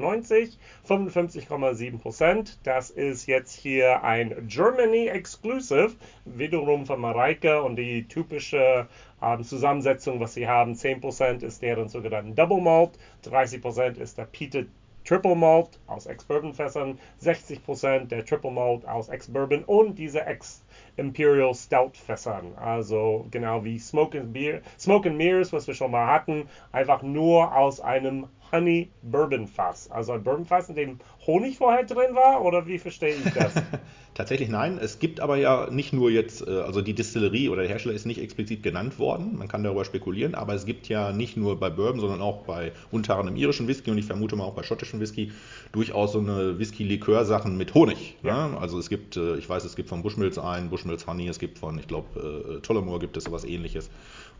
55,7 0.87 1.99
Prozent. 1.99 2.59
Das 2.63 2.91
ist 2.91 3.25
jetzt 3.25 3.53
hier 3.53 4.03
ein 4.03 4.47
Germany 4.47 5.07
Exclusive, 5.07 5.95
wiederum 6.23 6.85
von 6.85 7.01
Mareike 7.01 7.63
und 7.63 7.75
die 7.75 8.07
typische 8.07 8.87
äh, 9.19 9.41
Zusammensetzung, 9.41 10.19
was 10.19 10.35
sie 10.35 10.47
haben. 10.47 10.75
10 10.75 11.01
Prozent 11.01 11.43
ist 11.43 11.61
deren 11.63 11.89
sogenannten 11.89 12.35
Double 12.35 12.61
Malt, 12.61 12.91
30 13.23 13.61
Prozent 13.61 13.97
ist 13.97 14.17
der 14.17 14.25
Peated 14.25 14.69
Triple 15.07 15.37
Malt 15.37 15.79
aus 15.87 16.05
Ex-Bourbon-Fässern, 16.05 16.99
60% 17.21 18.07
der 18.07 18.25
Triple 18.25 18.51
Malt 18.51 18.85
aus 18.85 19.07
Ex-Bourbon 19.07 19.63
und 19.63 19.97
diese 19.97 20.25
Ex-Imperial 20.25 21.53
Stout-Fässern. 21.53 22.53
Also 22.57 23.25
genau 23.31 23.63
wie 23.63 23.79
Smoke 23.79 24.19
and, 24.19 24.33
Beer, 24.33 24.61
Smoke 24.77 25.07
and 25.07 25.17
Mirrors, 25.17 25.53
was 25.53 25.65
wir 25.65 25.75
schon 25.75 25.91
mal 25.91 26.07
hatten, 26.07 26.49
einfach 26.73 27.03
nur 27.03 27.55
aus 27.55 27.79
einem 27.79 28.27
Honey 28.51 28.91
Bourbon 29.01 29.47
Fass. 29.47 29.89
Also 29.91 30.13
ein 30.13 30.23
Bourbon 30.23 30.45
Fass, 30.45 30.69
in 30.69 30.75
dem 30.75 30.99
Honig 31.25 31.57
vorher 31.57 31.83
drin 31.83 32.15
war 32.15 32.43
oder 32.43 32.65
wie 32.67 32.79
verstehe 32.79 33.15
ich 33.15 33.33
das? 33.33 33.53
Tatsächlich 34.13 34.49
nein. 34.49 34.79
Es 34.81 34.97
gibt 34.97 35.19
aber 35.19 35.37
ja 35.37 35.69
nicht 35.69 35.93
nur 35.93 36.09
jetzt, 36.09 36.45
äh, 36.47 36.61
also 36.61 36.81
die 36.81 36.93
Distillerie 36.93 37.49
oder 37.49 37.61
der 37.61 37.69
Hersteller 37.69 37.93
ist 37.93 38.07
nicht 38.07 38.19
explizit 38.19 38.63
genannt 38.63 38.97
worden. 38.97 39.37
Man 39.37 39.47
kann 39.47 39.63
darüber 39.63 39.85
spekulieren, 39.85 40.33
aber 40.33 40.55
es 40.55 40.65
gibt 40.65 40.89
ja 40.89 41.11
nicht 41.11 41.37
nur 41.37 41.59
bei 41.59 41.69
Bourbon, 41.69 41.99
sondern 41.99 42.21
auch 42.21 42.43
bei 42.43 42.71
unter 42.91 43.17
anderem 43.17 43.35
irischen 43.35 43.67
Whisky 43.67 43.91
und 43.91 43.97
ich 43.99 44.05
vermute 44.05 44.35
mal 44.35 44.45
auch 44.45 44.55
bei 44.55 44.63
schottischen 44.63 44.99
Whisky 44.99 45.31
durchaus 45.71 46.13
so 46.13 46.19
eine 46.19 46.57
Whisky-Likör-Sachen 46.57 47.57
mit 47.57 47.75
Honig. 47.75 48.15
Ja. 48.23 48.47
Ne? 48.47 48.57
Also 48.57 48.79
es 48.79 48.89
gibt, 48.89 49.17
äh, 49.17 49.35
ich 49.35 49.47
weiß, 49.47 49.63
es 49.65 49.75
gibt 49.75 49.89
von 49.89 50.01
Bushmills 50.01 50.39
ein, 50.39 50.71
Bushmills 50.71 51.05
Honey, 51.05 51.27
es 51.27 51.37
gibt 51.37 51.59
von, 51.59 51.77
ich 51.77 51.87
glaube, 51.87 52.57
äh, 52.57 52.61
Tullamore 52.61 52.97
gibt 52.97 53.17
es 53.17 53.25
sowas 53.25 53.45
ähnliches. 53.45 53.91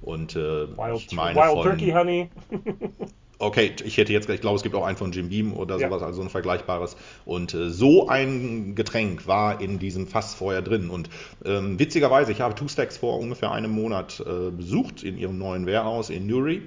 Und 0.01 0.36
äh, 0.36 0.68
Wild, 0.75 1.06
ich 1.07 1.12
meine 1.12 1.39
Wild 1.39 1.51
von, 1.51 1.63
Turkey 1.63 1.92
Honey. 1.92 2.30
Okay, 3.39 3.75
ich 3.83 3.97
hätte 3.97 4.13
jetzt, 4.13 4.27
ich 4.29 4.41
glaube, 4.41 4.55
es 4.55 4.63
gibt 4.63 4.73
auch 4.73 4.85
einen 4.85 4.97
von 4.97 5.11
Jim 5.11 5.29
Beam 5.29 5.53
oder 5.53 5.77
sowas, 5.77 6.01
ja. 6.01 6.07
also 6.07 6.23
ein 6.23 6.29
vergleichbares. 6.29 6.97
Und 7.23 7.53
äh, 7.53 7.69
so 7.69 8.07
ein 8.07 8.73
Getränk 8.73 9.27
war 9.27 9.61
in 9.61 9.77
diesem 9.77 10.07
Fass 10.07 10.33
vorher 10.33 10.63
drin. 10.63 10.89
Und 10.89 11.09
ähm, 11.45 11.77
witzigerweise, 11.77 12.31
ich 12.31 12.41
habe 12.41 12.55
Two 12.55 12.67
Stacks 12.67 12.97
vor 12.97 13.19
ungefähr 13.19 13.51
einem 13.51 13.71
Monat 13.71 14.23
äh, 14.25 14.49
besucht 14.49 15.03
in 15.03 15.17
ihrem 15.17 15.37
neuen 15.37 15.67
Warehouse 15.67 16.09
in 16.09 16.25
Newry. 16.25 16.63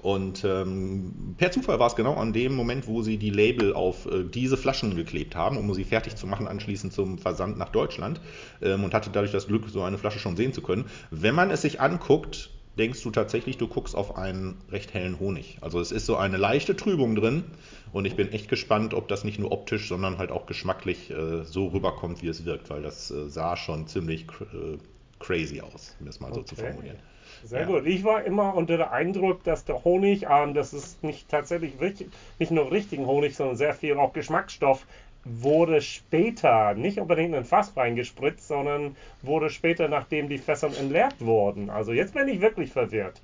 Und 0.00 0.44
ähm, 0.44 1.34
per 1.36 1.50
Zufall 1.50 1.78
war 1.78 1.88
es 1.88 1.96
genau 1.96 2.14
an 2.14 2.32
dem 2.32 2.54
Moment, 2.54 2.86
wo 2.86 3.02
sie 3.02 3.18
die 3.18 3.30
Label 3.30 3.74
auf 3.74 4.06
äh, 4.06 4.24
diese 4.24 4.56
Flaschen 4.56 4.94
geklebt 4.94 5.36
haben, 5.36 5.58
um 5.58 5.74
sie 5.74 5.84
fertig 5.84 6.16
zu 6.16 6.26
machen, 6.26 6.46
anschließend 6.46 6.92
zum 6.92 7.18
Versand 7.18 7.58
nach 7.58 7.70
Deutschland. 7.70 8.20
Ähm, 8.62 8.84
und 8.84 8.94
hatte 8.94 9.10
dadurch 9.12 9.32
das 9.32 9.48
Glück, 9.48 9.68
so 9.68 9.82
eine 9.82 9.98
Flasche 9.98 10.18
schon 10.18 10.36
sehen 10.36 10.54
zu 10.54 10.62
können. 10.62 10.86
Wenn 11.10 11.34
man 11.34 11.50
es 11.50 11.62
sich 11.62 11.80
anguckt, 11.80 12.50
denkst 12.78 13.02
du 13.02 13.10
tatsächlich, 13.10 13.56
du 13.58 13.68
guckst 13.68 13.94
auf 13.94 14.16
einen 14.16 14.58
recht 14.70 14.94
hellen 14.94 15.18
Honig. 15.18 15.58
Also 15.60 15.80
es 15.80 15.92
ist 15.92 16.06
so 16.06 16.16
eine 16.16 16.36
leichte 16.36 16.76
Trübung 16.76 17.14
drin 17.14 17.44
und 17.92 18.04
ich 18.04 18.16
bin 18.16 18.32
echt 18.32 18.48
gespannt, 18.48 18.94
ob 18.94 19.08
das 19.08 19.24
nicht 19.24 19.38
nur 19.38 19.52
optisch, 19.52 19.88
sondern 19.88 20.18
halt 20.18 20.30
auch 20.30 20.46
geschmacklich 20.46 21.10
äh, 21.10 21.44
so 21.44 21.68
rüberkommt, 21.68 22.22
wie 22.22 22.28
es 22.28 22.44
wirkt, 22.44 22.70
weil 22.70 22.82
das 22.82 23.10
äh, 23.10 23.28
sah 23.28 23.56
schon 23.56 23.86
ziemlich 23.86 24.26
cr 24.26 24.44
äh, 24.44 24.78
crazy 25.18 25.62
aus, 25.62 25.96
um 25.98 26.06
das 26.06 26.20
mal 26.20 26.30
okay. 26.30 26.40
so 26.40 26.42
zu 26.42 26.56
formulieren. 26.56 26.98
Sehr 27.42 27.60
ja. 27.60 27.66
gut. 27.66 27.86
Ich 27.86 28.04
war 28.04 28.24
immer 28.24 28.54
unter 28.54 28.76
dem 28.76 28.88
Eindruck, 28.88 29.44
dass 29.44 29.64
der 29.64 29.84
Honig, 29.84 30.26
ähm, 30.28 30.54
das 30.54 30.72
ist 30.72 31.02
nicht 31.02 31.28
tatsächlich 31.28 31.80
richtig, 31.80 32.08
nicht 32.38 32.50
nur 32.50 32.70
richtigen 32.70 33.06
Honig, 33.06 33.34
sondern 33.36 33.56
sehr 33.56 33.74
viel 33.74 33.96
auch 33.96 34.12
Geschmacksstoff 34.12 34.86
wurde 35.26 35.80
später 35.80 36.74
nicht 36.74 36.98
unbedingt 36.98 37.30
in 37.30 37.34
ein 37.34 37.44
Fass 37.44 37.76
reingespritzt, 37.76 38.46
sondern 38.46 38.96
wurde 39.22 39.50
später, 39.50 39.88
nachdem 39.88 40.28
die 40.28 40.38
Fässer 40.38 40.68
entleert 40.68 41.20
wurden. 41.20 41.68
Also 41.68 41.92
jetzt 41.92 42.14
bin 42.14 42.28
ich 42.28 42.40
wirklich 42.40 42.70
verwirrt. 42.70 43.20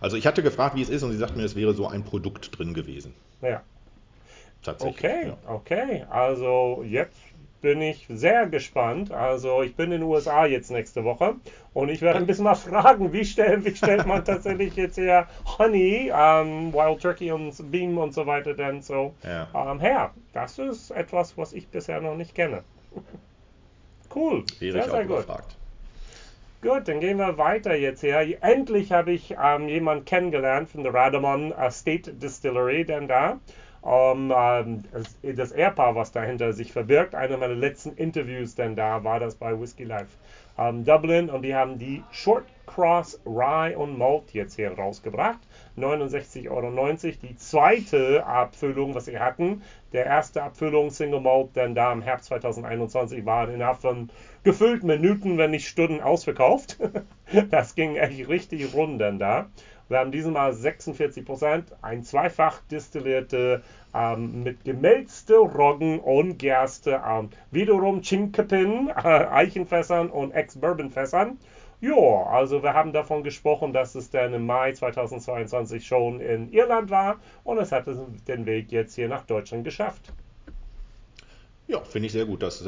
Also 0.00 0.16
ich 0.16 0.26
hatte 0.26 0.42
gefragt, 0.42 0.76
wie 0.76 0.82
es 0.82 0.88
ist, 0.88 1.02
und 1.02 1.10
sie 1.10 1.18
sagten 1.18 1.38
mir, 1.38 1.44
es 1.44 1.56
wäre 1.56 1.74
so 1.74 1.86
ein 1.86 2.04
Produkt 2.04 2.56
drin 2.56 2.72
gewesen. 2.72 3.14
Ja. 3.42 3.62
Tatsächlich. 4.62 4.98
Okay, 4.98 5.26
ja. 5.28 5.36
okay. 5.46 6.04
Also 6.10 6.84
jetzt 6.86 7.20
bin 7.60 7.82
ich 7.82 8.06
sehr 8.08 8.46
gespannt. 8.46 9.12
Also 9.12 9.62
ich 9.62 9.74
bin 9.74 9.86
in 9.92 10.00
den 10.00 10.02
USA 10.02 10.46
jetzt 10.46 10.70
nächste 10.70 11.04
Woche 11.04 11.36
und 11.74 11.88
ich 11.88 12.02
werde 12.02 12.18
ein 12.18 12.26
bisschen 12.26 12.44
mal 12.44 12.54
fragen, 12.54 13.12
wie, 13.12 13.24
stell, 13.24 13.64
wie 13.64 13.74
stellt 13.74 14.06
man 14.06 14.24
tatsächlich 14.24 14.76
jetzt 14.76 14.96
hier 14.96 15.26
Honey, 15.58 16.12
ähm, 16.14 16.72
Wild 16.72 17.00
Turkey 17.00 17.32
und 17.32 17.70
Beam 17.70 17.98
und 17.98 18.14
so 18.14 18.26
weiter 18.26 18.54
denn 18.54 18.82
so 18.82 19.14
ja. 19.24 19.48
ähm, 19.54 19.80
her. 19.80 20.12
Das 20.32 20.58
ist 20.58 20.90
etwas, 20.90 21.36
was 21.36 21.52
ich 21.52 21.68
bisher 21.68 22.00
noch 22.00 22.16
nicht 22.16 22.34
kenne. 22.34 22.62
cool. 24.14 24.44
Wäre 24.58 24.82
sehr, 24.82 24.90
sehr 24.90 25.04
gut. 25.04 25.18
Gefragt. 25.18 25.56
Gut, 26.60 26.88
dann 26.88 26.98
gehen 26.98 27.18
wir 27.18 27.38
weiter 27.38 27.76
jetzt 27.76 28.00
hier. 28.00 28.42
Endlich 28.42 28.90
habe 28.90 29.12
ich 29.12 29.36
ähm, 29.40 29.68
jemanden 29.68 30.04
kennengelernt 30.04 30.68
von 30.68 30.82
der 30.82 30.92
Radamon 30.92 31.52
uh, 31.52 31.70
State 31.70 32.14
Distillery, 32.14 32.84
denn 32.84 33.06
da 33.06 33.32
um, 33.32 33.40
das 35.22 35.52
Ehepaar, 35.52 35.94
was 35.94 36.12
dahinter 36.12 36.52
sich 36.52 36.72
verbirgt. 36.72 37.14
Einer 37.14 37.38
meiner 37.38 37.54
letzten 37.54 37.92
Interviews, 37.96 38.54
denn 38.54 38.76
da 38.76 39.02
war 39.04 39.18
das 39.18 39.34
bei 39.34 39.58
Whiskey 39.58 39.84
Life 39.84 40.16
ähm, 40.58 40.84
Dublin 40.84 41.30
und 41.30 41.42
die 41.42 41.54
haben 41.54 41.78
die 41.78 42.02
Short 42.10 42.44
Cross 42.66 43.20
Rye 43.24 43.74
und 43.76 43.96
Malt 43.96 44.34
jetzt 44.34 44.56
hier 44.56 44.72
rausgebracht. 44.72 45.38
69,90 45.78 46.50
Euro. 46.50 47.16
Die 47.22 47.36
zweite 47.36 48.26
Abfüllung, 48.26 48.94
was 48.94 49.06
sie 49.06 49.18
hatten, 49.18 49.62
der 49.92 50.04
erste 50.04 50.42
Abfüllung 50.42 50.90
Single 50.90 51.20
Malt, 51.20 51.56
denn 51.56 51.74
da 51.74 51.92
im 51.92 52.02
Herbst 52.02 52.26
2021 52.26 53.24
waren 53.24 53.54
innerhalb 53.54 53.78
von 53.78 54.10
gefüllten 54.42 54.88
Minuten, 54.88 55.38
wenn 55.38 55.52
nicht 55.52 55.68
Stunden 55.68 56.00
ausverkauft. 56.00 56.78
das 57.50 57.74
ging 57.74 57.96
echt 57.96 58.28
richtig 58.28 58.74
rund 58.74 59.00
denn 59.00 59.18
da. 59.18 59.46
Wir 59.88 60.00
haben 60.00 60.12
diesmal 60.12 60.52
46 60.52 61.24
Prozent, 61.24 61.74
ein 61.80 62.02
zweifach 62.02 62.60
destillierte 62.70 63.62
ähm, 63.94 64.42
mit 64.42 64.62
gemälzte 64.64 65.36
Roggen 65.36 65.98
und 66.00 66.36
Gerste, 66.36 67.00
ähm, 67.06 67.30
wiederum 67.50 68.02
Chinkapin, 68.02 68.88
äh, 68.88 68.92
Eichenfässern 69.30 70.10
und 70.10 70.32
Ex-Bourbon-Fässern. 70.32 71.38
Ja, 71.80 71.94
also 71.94 72.62
wir 72.62 72.74
haben 72.74 72.92
davon 72.92 73.22
gesprochen, 73.22 73.72
dass 73.72 73.94
es 73.94 74.10
dann 74.10 74.34
im 74.34 74.44
Mai 74.44 74.72
2022 74.72 75.86
schon 75.86 76.20
in 76.20 76.52
Irland 76.52 76.90
war 76.90 77.16
und 77.44 77.56
es 77.58 77.72
hat 77.72 77.86
den 77.86 78.44
Weg 78.44 78.70
jetzt 78.70 78.94
hier 78.94 79.08
nach 79.08 79.22
Deutschland 79.24 79.64
geschafft. 79.64 80.12
Ja, 81.70 81.82
finde 81.84 82.06
ich 82.06 82.12
sehr 82.12 82.24
gut, 82.24 82.42
dass 82.42 82.62
äh, 82.62 82.64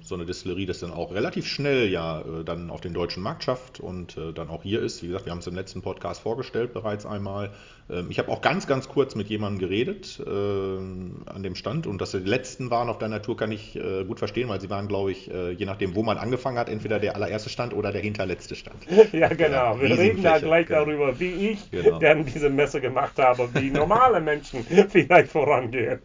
so 0.00 0.14
eine 0.14 0.26
Distillerie 0.26 0.64
das 0.64 0.78
dann 0.78 0.92
auch 0.92 1.12
relativ 1.12 1.44
schnell 1.44 1.88
ja 1.88 2.20
äh, 2.20 2.44
dann 2.44 2.70
auf 2.70 2.80
den 2.80 2.94
deutschen 2.94 3.20
Markt 3.20 3.42
schafft 3.42 3.80
und 3.80 4.16
äh, 4.16 4.32
dann 4.32 4.48
auch 4.48 4.62
hier 4.62 4.80
ist. 4.80 5.02
Wie 5.02 5.08
gesagt, 5.08 5.26
wir 5.26 5.32
haben 5.32 5.40
es 5.40 5.46
im 5.48 5.56
letzten 5.56 5.82
Podcast 5.82 6.22
vorgestellt 6.22 6.72
bereits 6.72 7.04
einmal. 7.04 7.50
Ähm, 7.90 8.06
ich 8.10 8.20
habe 8.20 8.30
auch 8.30 8.42
ganz, 8.42 8.68
ganz 8.68 8.88
kurz 8.88 9.16
mit 9.16 9.28
jemandem 9.28 9.58
geredet 9.58 10.22
ähm, 10.24 11.24
an 11.26 11.42
dem 11.42 11.56
Stand 11.56 11.88
und 11.88 12.00
dass 12.00 12.12
die 12.12 12.18
letzten 12.18 12.70
waren 12.70 12.88
auf 12.88 12.98
deiner 12.98 13.20
Tour, 13.20 13.36
kann 13.36 13.50
ich 13.50 13.74
äh, 13.74 14.04
gut 14.04 14.20
verstehen, 14.20 14.48
weil 14.48 14.60
sie 14.60 14.70
waren, 14.70 14.86
glaube 14.86 15.10
ich, 15.10 15.28
äh, 15.32 15.50
je 15.50 15.66
nachdem, 15.66 15.96
wo 15.96 16.04
man 16.04 16.16
angefangen 16.16 16.56
hat, 16.56 16.68
entweder 16.68 17.00
der 17.00 17.16
allererste 17.16 17.50
Stand 17.50 17.74
oder 17.74 17.90
der 17.90 18.02
hinterletzte 18.02 18.54
Stand. 18.54 18.86
ja, 19.12 19.30
genau. 19.30 19.80
Wir 19.80 19.98
reden 19.98 20.22
da 20.22 20.38
gleich 20.38 20.68
genau. 20.68 20.84
darüber, 20.84 21.18
wie 21.18 21.50
ich 21.50 21.70
genau. 21.72 21.98
dann 21.98 22.24
diese 22.24 22.50
Messe 22.50 22.80
gemacht 22.80 23.18
habe, 23.18 23.48
wie 23.54 23.70
normale 23.70 24.20
Menschen 24.20 24.64
vielleicht 24.90 25.32
vorangehen. 25.32 25.98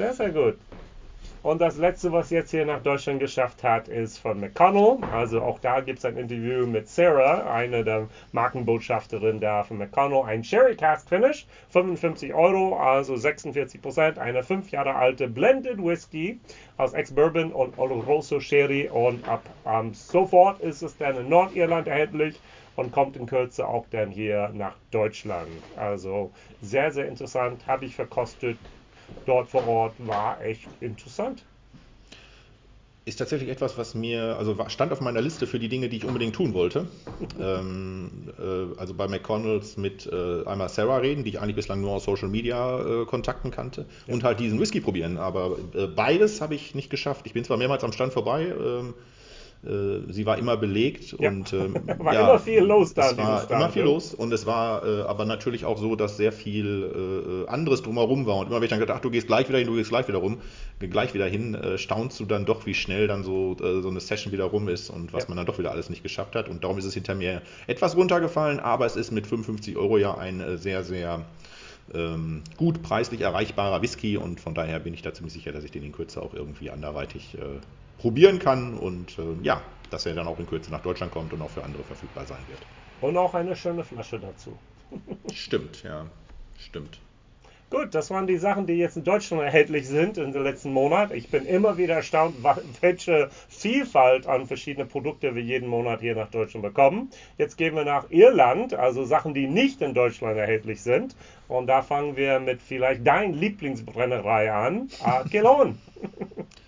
Sehr, 0.00 0.14
sehr 0.14 0.30
gut. 0.30 0.56
Und 1.42 1.60
das 1.60 1.76
letzte, 1.76 2.10
was 2.10 2.30
jetzt 2.30 2.52
hier 2.52 2.64
nach 2.64 2.82
Deutschland 2.82 3.20
geschafft 3.20 3.62
hat, 3.62 3.86
ist 3.86 4.16
von 4.16 4.40
McConnell. 4.40 4.96
Also 5.12 5.42
auch 5.42 5.58
da 5.58 5.80
gibt 5.80 5.98
es 5.98 6.06
ein 6.06 6.16
Interview 6.16 6.66
mit 6.66 6.88
Sarah, 6.88 7.52
eine 7.52 7.84
der 7.84 8.08
Markenbotschafterinnen 8.32 9.42
da 9.42 9.62
von 9.62 9.76
McConnell. 9.76 10.22
Ein 10.22 10.42
Sherry 10.42 10.74
Cask 10.74 11.06
Finish, 11.06 11.46
55 11.68 12.32
Euro, 12.32 12.78
also 12.78 13.14
46 13.14 13.82
Prozent. 13.82 14.18
Eine 14.18 14.42
fünf 14.42 14.70
Jahre 14.70 14.94
alte 14.94 15.28
Blended 15.28 15.76
Whisky 15.76 16.40
aus 16.78 16.94
Ex-Bourbon 16.94 17.52
und 17.52 17.78
Oloroso 17.78 18.40
Sherry. 18.40 18.88
Und 18.88 19.28
ab 19.28 19.42
ähm, 19.66 19.92
sofort 19.92 20.60
ist 20.60 20.80
es 20.80 20.96
dann 20.96 21.18
in 21.18 21.28
Nordirland 21.28 21.88
erhältlich 21.88 22.40
und 22.76 22.90
kommt 22.90 23.18
in 23.18 23.26
Kürze 23.26 23.68
auch 23.68 23.84
dann 23.90 24.10
hier 24.10 24.50
nach 24.54 24.76
Deutschland. 24.92 25.50
Also 25.76 26.30
sehr, 26.62 26.90
sehr 26.90 27.06
interessant, 27.06 27.66
habe 27.66 27.84
ich 27.84 27.94
verkostet 27.94 28.56
dort 29.24 29.48
vor 29.48 29.66
Ort 29.66 29.94
war 29.98 30.40
echt 30.42 30.68
interessant. 30.80 31.44
Ist 33.06 33.18
tatsächlich 33.18 33.48
etwas, 33.48 33.78
was 33.78 33.94
mir, 33.94 34.36
also 34.36 34.56
stand 34.68 34.92
auf 34.92 35.00
meiner 35.00 35.20
Liste 35.22 35.46
für 35.46 35.58
die 35.58 35.68
Dinge, 35.68 35.88
die 35.88 35.96
ich 35.96 36.04
unbedingt 36.04 36.34
tun 36.34 36.52
wollte. 36.52 36.86
ähm, 37.40 38.30
äh, 38.38 38.78
also 38.78 38.94
bei 38.94 39.08
McConnells 39.08 39.76
mit 39.78 40.06
äh, 40.06 40.44
einmal 40.44 40.68
Sarah 40.68 40.98
reden, 40.98 41.24
die 41.24 41.30
ich 41.30 41.40
eigentlich 41.40 41.56
bislang 41.56 41.80
nur 41.80 41.92
aus 41.92 42.04
Social 42.04 42.28
Media 42.28 43.02
äh, 43.02 43.06
Kontakten 43.06 43.50
kannte, 43.50 43.86
ja. 44.06 44.14
und 44.14 44.22
halt 44.22 44.38
diesen 44.38 44.60
Whisky 44.60 44.80
probieren. 44.80 45.16
Aber 45.16 45.56
äh, 45.74 45.86
beides 45.86 46.40
habe 46.40 46.54
ich 46.54 46.74
nicht 46.74 46.90
geschafft. 46.90 47.26
Ich 47.26 47.32
bin 47.32 47.42
zwar 47.42 47.56
mehrmals 47.56 47.82
am 47.84 47.92
Stand 47.92 48.12
vorbei, 48.12 48.46
ähm, 48.46 48.90
äh, 48.90 48.92
sie 49.62 50.24
war 50.24 50.38
immer 50.38 50.56
belegt 50.56 51.16
ja. 51.18 51.28
und 51.28 51.52
ähm, 51.52 51.74
war 51.98 52.14
ja, 52.14 52.30
immer 52.30 52.38
viel 52.38 52.60
los 52.60 52.94
da. 52.94 53.10
Es 53.10 53.18
war 53.18 53.42
Stand, 53.42 53.50
immer 53.50 53.70
viel 53.70 53.82
los 53.82 54.14
und 54.14 54.32
es 54.32 54.46
war 54.46 54.86
äh, 54.86 55.02
aber 55.02 55.26
natürlich 55.26 55.66
auch 55.66 55.76
so, 55.76 55.96
dass 55.96 56.16
sehr 56.16 56.32
viel 56.32 57.44
äh, 57.46 57.50
anderes 57.50 57.82
drumherum 57.82 58.24
war 58.24 58.36
und 58.36 58.46
immer 58.46 58.56
wenn 58.56 58.62
ich 58.62 58.70
dann 58.70 58.80
gedacht, 58.80 58.96
ach, 58.98 59.02
du 59.02 59.10
gehst 59.10 59.26
gleich 59.26 59.50
wieder 59.50 59.58
hin, 59.58 59.66
du 59.66 59.74
gehst 59.74 59.90
gleich 59.90 60.08
wieder 60.08 60.18
rum, 60.18 60.38
gleich 60.78 61.12
wieder 61.12 61.26
hin, 61.26 61.54
äh, 61.54 61.76
staunst 61.76 62.18
du 62.20 62.24
dann 62.24 62.46
doch, 62.46 62.64
wie 62.64 62.72
schnell 62.72 63.06
dann 63.06 63.22
so, 63.22 63.54
äh, 63.62 63.82
so 63.82 63.90
eine 63.90 64.00
Session 64.00 64.32
wieder 64.32 64.44
rum 64.44 64.66
ist 64.68 64.88
und 64.88 65.12
was 65.12 65.24
ja. 65.24 65.28
man 65.28 65.36
dann 65.36 65.46
doch 65.46 65.58
wieder 65.58 65.72
alles 65.72 65.90
nicht 65.90 66.02
geschafft 66.02 66.36
hat 66.36 66.48
und 66.48 66.64
darum 66.64 66.78
ist 66.78 66.86
es 66.86 66.94
hinter 66.94 67.14
mir 67.14 67.42
etwas 67.66 67.96
runtergefallen, 67.96 68.60
aber 68.60 68.86
es 68.86 68.96
ist 68.96 69.10
mit 69.10 69.26
55 69.26 69.76
Euro 69.76 69.98
ja 69.98 70.16
ein 70.16 70.40
äh, 70.40 70.56
sehr, 70.56 70.84
sehr 70.84 71.26
ähm, 71.92 72.42
gut 72.56 72.82
preislich 72.82 73.20
erreichbarer 73.20 73.82
Whisky 73.82 74.16
und 74.16 74.40
von 74.40 74.54
daher 74.54 74.78
bin 74.78 74.94
ich 74.94 75.02
da 75.02 75.12
ziemlich 75.12 75.34
sicher, 75.34 75.52
dass 75.52 75.64
ich 75.64 75.70
den 75.70 75.82
in 75.82 75.92
Kürze 75.92 76.22
auch 76.22 76.32
irgendwie 76.32 76.70
anderweitig 76.70 77.36
probieren 78.00 78.38
kann 78.38 78.78
und 78.78 79.18
äh, 79.18 79.22
ja, 79.42 79.60
dass 79.90 80.06
er 80.06 80.14
dann 80.14 80.26
auch 80.26 80.38
in 80.38 80.46
Kürze 80.46 80.70
nach 80.70 80.80
Deutschland 80.80 81.12
kommt 81.12 81.32
und 81.32 81.42
auch 81.42 81.50
für 81.50 81.62
andere 81.62 81.82
verfügbar 81.82 82.24
sein 82.26 82.38
wird. 82.48 82.60
Und 83.00 83.16
auch 83.16 83.34
eine 83.34 83.54
schöne 83.54 83.84
Flasche 83.84 84.18
dazu. 84.18 84.56
stimmt, 85.34 85.82
ja, 85.82 86.06
stimmt. 86.58 86.98
Gut, 87.68 87.94
das 87.94 88.10
waren 88.10 88.26
die 88.26 88.38
Sachen, 88.38 88.66
die 88.66 88.72
jetzt 88.72 88.96
in 88.96 89.04
Deutschland 89.04 89.44
erhältlich 89.44 89.86
sind 89.86 90.18
in 90.18 90.32
den 90.32 90.42
letzten 90.42 90.72
Monat. 90.72 91.12
Ich 91.12 91.28
bin 91.28 91.46
immer 91.46 91.76
wieder 91.76 91.94
erstaunt, 91.94 92.34
welche 92.80 93.30
Vielfalt 93.48 94.26
an 94.26 94.46
verschiedenen 94.46 94.88
Produkten 94.88 95.36
wir 95.36 95.42
jeden 95.42 95.68
Monat 95.68 96.00
hier 96.00 96.16
nach 96.16 96.30
Deutschland 96.30 96.64
bekommen. 96.64 97.10
Jetzt 97.38 97.56
gehen 97.56 97.76
wir 97.76 97.84
nach 97.84 98.10
Irland, 98.10 98.74
also 98.74 99.04
Sachen, 99.04 99.34
die 99.34 99.46
nicht 99.46 99.82
in 99.82 99.94
Deutschland 99.94 100.36
erhältlich 100.36 100.82
sind. 100.82 101.14
Und 101.46 101.68
da 101.68 101.82
fangen 101.82 102.16
wir 102.16 102.40
mit 102.40 102.60
vielleicht 102.60 103.06
dein 103.06 103.34
Lieblingsbrennerei 103.34 104.50
an, 104.50 104.88
Arkelon. 105.00 105.78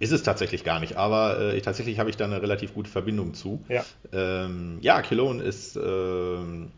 Ist 0.00 0.12
es 0.12 0.22
tatsächlich 0.22 0.62
gar 0.62 0.78
nicht, 0.78 0.96
aber 0.96 1.40
äh, 1.40 1.60
tatsächlich 1.60 1.98
habe 1.98 2.08
ich 2.08 2.16
da 2.16 2.24
eine 2.24 2.40
relativ 2.40 2.72
gute 2.74 2.90
Verbindung 2.90 3.34
zu. 3.34 3.64
Ja, 3.68 3.84
ähm, 4.12 4.78
ja 4.80 5.02
Cologne 5.02 5.42
ist 5.42 5.76
äh, 5.76 5.80
eine, 5.80 6.70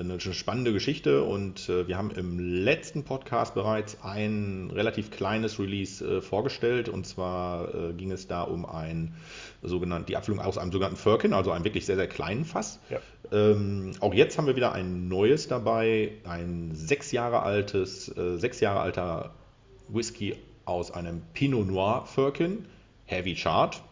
eine, 0.00 0.20
spannende 0.20 0.72
Geschichte 0.72 1.24
und 1.24 1.68
äh, 1.68 1.88
wir 1.88 1.96
haben 1.96 2.10
im 2.10 2.38
letzten 2.38 3.04
Podcast 3.04 3.54
bereits 3.54 3.98
ein 4.02 4.70
relativ 4.72 5.10
kleines 5.10 5.58
Release 5.58 6.04
äh, 6.04 6.20
vorgestellt 6.20 6.88
und 6.88 7.06
zwar 7.06 7.74
äh, 7.74 7.92
ging 7.94 8.12
es 8.12 8.28
da 8.28 8.42
um 8.42 8.64
ein 8.64 9.14
sogenannt, 9.62 10.08
die 10.08 10.16
Abfüllung 10.16 10.40
aus 10.40 10.58
einem 10.58 10.70
sogenannten 10.70 10.98
Firkin, 10.98 11.32
also 11.32 11.50
einem 11.50 11.64
wirklich 11.64 11.86
sehr, 11.86 11.96
sehr 11.96 12.06
kleinen 12.06 12.44
Fass. 12.44 12.78
Ja. 12.90 13.00
Ähm, 13.32 13.92
auch 14.00 14.14
jetzt 14.14 14.38
haben 14.38 14.46
wir 14.46 14.56
wieder 14.56 14.72
ein 14.72 15.08
neues 15.08 15.48
dabei, 15.48 16.12
ein 16.24 16.70
sechs 16.74 17.10
Jahre 17.10 17.42
altes, 17.42 18.08
äh, 18.16 18.36
sechs 18.36 18.60
Jahre 18.60 18.80
alter 18.80 19.34
Whisky 19.88 20.36
aus 20.68 20.90
einem 20.90 21.22
Pinot 21.34 21.66
Noir 21.66 22.06
Firkin, 22.06 22.66
Heavy 23.06 23.34
Chart. 23.34 23.82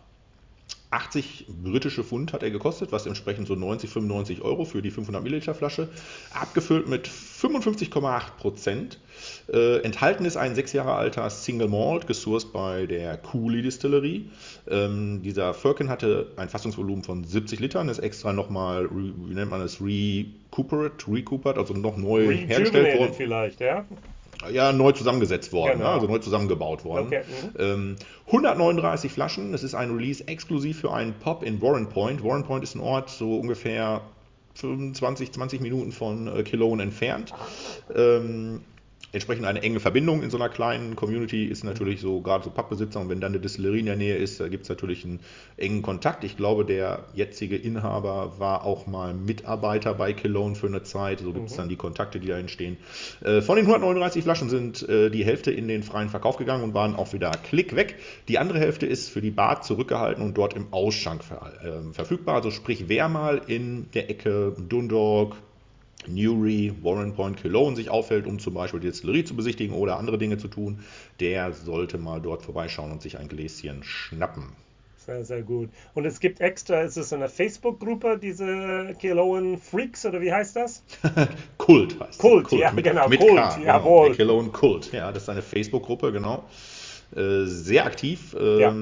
80 0.90 1.46
britische 1.48 2.04
Pfund 2.04 2.32
hat 2.32 2.42
er 2.42 2.50
gekostet, 2.50 2.92
was 2.92 3.06
entsprechend 3.06 3.48
so 3.48 3.54
90, 3.54 3.90
95 3.90 4.42
Euro 4.42 4.64
für 4.64 4.82
die 4.82 4.90
500 4.90 5.22
Milliliter 5.22 5.54
Flasche. 5.54 5.88
Abgefüllt 6.32 6.88
mit 6.88 7.08
55,8 7.08 8.36
Prozent. 8.38 8.98
Äh, 9.52 9.82
enthalten 9.82 10.24
ist 10.24 10.36
ein 10.36 10.54
sechs 10.54 10.72
Jahre 10.72 10.94
alter 10.94 11.28
Single 11.28 11.68
Malt, 11.68 12.06
gesourced 12.06 12.52
bei 12.52 12.86
der 12.86 13.16
Cooley 13.18 13.62
Distillerie. 13.62 14.30
Ähm, 14.70 15.22
dieser 15.22 15.54
Firkin 15.54 15.88
hatte 15.88 16.32
ein 16.36 16.48
Fassungsvolumen 16.48 17.02
von 17.02 17.24
70 17.24 17.58
Litern, 17.58 17.88
ist 17.88 17.98
extra 17.98 18.32
nochmal, 18.32 18.88
wie 18.90 19.34
nennt 19.34 19.50
man 19.50 19.60
das, 19.60 19.80
recoupert, 19.80 21.06
recoupert, 21.08 21.58
also 21.58 21.74
noch 21.74 21.96
neu 21.96 22.32
hergestellt 22.32 22.98
worden. 22.98 23.14
vielleicht, 23.14 23.60
ja? 23.60 23.84
Ja, 24.50 24.72
neu 24.72 24.92
zusammengesetzt 24.92 25.52
worden, 25.52 25.78
genau. 25.78 25.90
ne? 25.90 25.94
also 25.94 26.06
neu 26.06 26.18
zusammengebaut 26.18 26.84
worden. 26.84 27.06
Okay. 27.06 27.22
Mhm. 27.54 27.60
Ähm, 27.60 27.96
139 28.26 29.10
Flaschen, 29.10 29.54
es 29.54 29.62
ist 29.62 29.74
ein 29.74 29.90
Release 29.94 30.26
exklusiv 30.26 30.80
für 30.80 30.92
einen 30.92 31.14
Pop 31.14 31.42
in 31.42 31.60
Warren 31.62 31.88
Point. 31.88 32.22
Warren 32.22 32.44
Point 32.44 32.64
ist 32.64 32.74
ein 32.74 32.80
Ort 32.80 33.10
so 33.10 33.36
ungefähr 33.36 34.02
25, 34.54 35.32
20 35.32 35.60
Minuten 35.60 35.92
von 35.92 36.28
äh, 36.28 36.42
Cologne 36.42 36.82
entfernt. 36.82 37.32
Ähm, 37.94 38.62
entsprechend 39.16 39.46
eine 39.46 39.62
enge 39.62 39.80
Verbindung 39.80 40.22
in 40.22 40.30
so 40.30 40.36
einer 40.36 40.48
kleinen 40.48 40.94
Community 40.94 41.46
ist 41.46 41.64
natürlich 41.64 42.00
so, 42.00 42.20
gerade 42.20 42.44
so 42.44 42.50
Pappbesitzer 42.50 43.00
und 43.00 43.08
wenn 43.08 43.20
dann 43.20 43.32
eine 43.32 43.40
Distillerie 43.40 43.80
in 43.80 43.86
der 43.86 43.96
Nähe 43.96 44.16
ist, 44.16 44.38
da 44.40 44.48
gibt 44.48 44.64
es 44.64 44.68
natürlich 44.68 45.04
einen 45.04 45.20
engen 45.56 45.82
Kontakt. 45.82 46.22
Ich 46.22 46.36
glaube, 46.36 46.64
der 46.64 47.04
jetzige 47.14 47.56
Inhaber 47.56 48.38
war 48.38 48.64
auch 48.64 48.86
mal 48.86 49.14
Mitarbeiter 49.14 49.94
bei 49.94 50.12
Cologne 50.12 50.54
für 50.54 50.66
eine 50.66 50.82
Zeit, 50.82 51.20
so 51.20 51.32
gibt 51.32 51.46
es 51.46 51.54
mhm. 51.54 51.56
dann 51.56 51.68
die 51.70 51.76
Kontakte, 51.76 52.20
die 52.20 52.28
da 52.28 52.38
entstehen. 52.38 52.76
Äh, 53.24 53.40
von 53.40 53.56
den 53.56 53.64
139 53.64 54.22
Flaschen 54.22 54.50
sind 54.50 54.86
äh, 54.88 55.10
die 55.10 55.24
Hälfte 55.24 55.50
in 55.50 55.66
den 55.66 55.82
freien 55.82 56.10
Verkauf 56.10 56.36
gegangen 56.36 56.62
und 56.62 56.74
waren 56.74 56.94
auch 56.94 57.12
wieder 57.12 57.30
klick 57.30 57.74
weg. 57.74 57.96
Die 58.28 58.38
andere 58.38 58.58
Hälfte 58.58 58.84
ist 58.84 59.08
für 59.08 59.22
die 59.22 59.30
Bar 59.30 59.62
zurückgehalten 59.62 60.22
und 60.22 60.36
dort 60.36 60.54
im 60.54 60.72
Ausschank 60.72 61.24
ver 61.24 61.52
äh, 61.62 61.92
verfügbar. 61.92 62.36
Also 62.36 62.50
sprich, 62.50 62.84
wer 62.88 63.08
mal 63.08 63.40
in 63.46 63.90
der 63.92 64.10
Ecke 64.10 64.54
Dundalk, 64.68 65.36
Newry, 66.08 66.72
Warren 66.82 67.14
Point, 67.14 67.40
Cologne 67.40 67.76
sich 67.76 67.90
aufhält, 67.90 68.26
um 68.26 68.38
zum 68.38 68.54
Beispiel 68.54 68.80
die 68.80 68.88
Destillerie 68.88 69.24
zu 69.24 69.34
besichtigen 69.34 69.74
oder 69.74 69.98
andere 69.98 70.18
Dinge 70.18 70.38
zu 70.38 70.48
tun, 70.48 70.80
der 71.20 71.52
sollte 71.52 71.98
mal 71.98 72.20
dort 72.20 72.42
vorbeischauen 72.42 72.92
und 72.92 73.02
sich 73.02 73.18
ein 73.18 73.28
Gläschen 73.28 73.82
schnappen. 73.82 74.52
Sehr, 75.06 75.24
sehr 75.24 75.42
gut. 75.42 75.70
Und 75.94 76.04
es 76.04 76.18
gibt 76.18 76.40
extra, 76.40 76.80
ist 76.80 76.96
es 76.96 77.12
eine 77.12 77.28
Facebook-Gruppe, 77.28 78.18
diese 78.20 78.96
Cologne 79.00 79.56
Freaks 79.56 80.04
oder 80.04 80.20
wie 80.20 80.32
heißt 80.32 80.56
das? 80.56 80.82
Kult 81.58 82.00
heißt 82.00 82.18
Kult, 82.18 82.48
Kult, 82.48 82.60
ja, 82.60 82.72
mit, 82.72 82.84
genau, 82.84 83.08
mit 83.08 83.20
Kult, 83.20 83.36
K, 83.36 83.60
jawohl. 83.64 84.16
Genau, 84.16 84.16
Cologne 84.16 84.50
Kult, 84.50 84.92
ja, 84.92 85.12
das 85.12 85.22
ist 85.22 85.28
eine 85.28 85.42
Facebook-Gruppe, 85.42 86.10
genau. 86.10 86.44
Äh, 87.14 87.44
sehr 87.44 87.86
aktiv 87.86 88.34
ähm, 88.38 88.58
ja. 88.58 88.72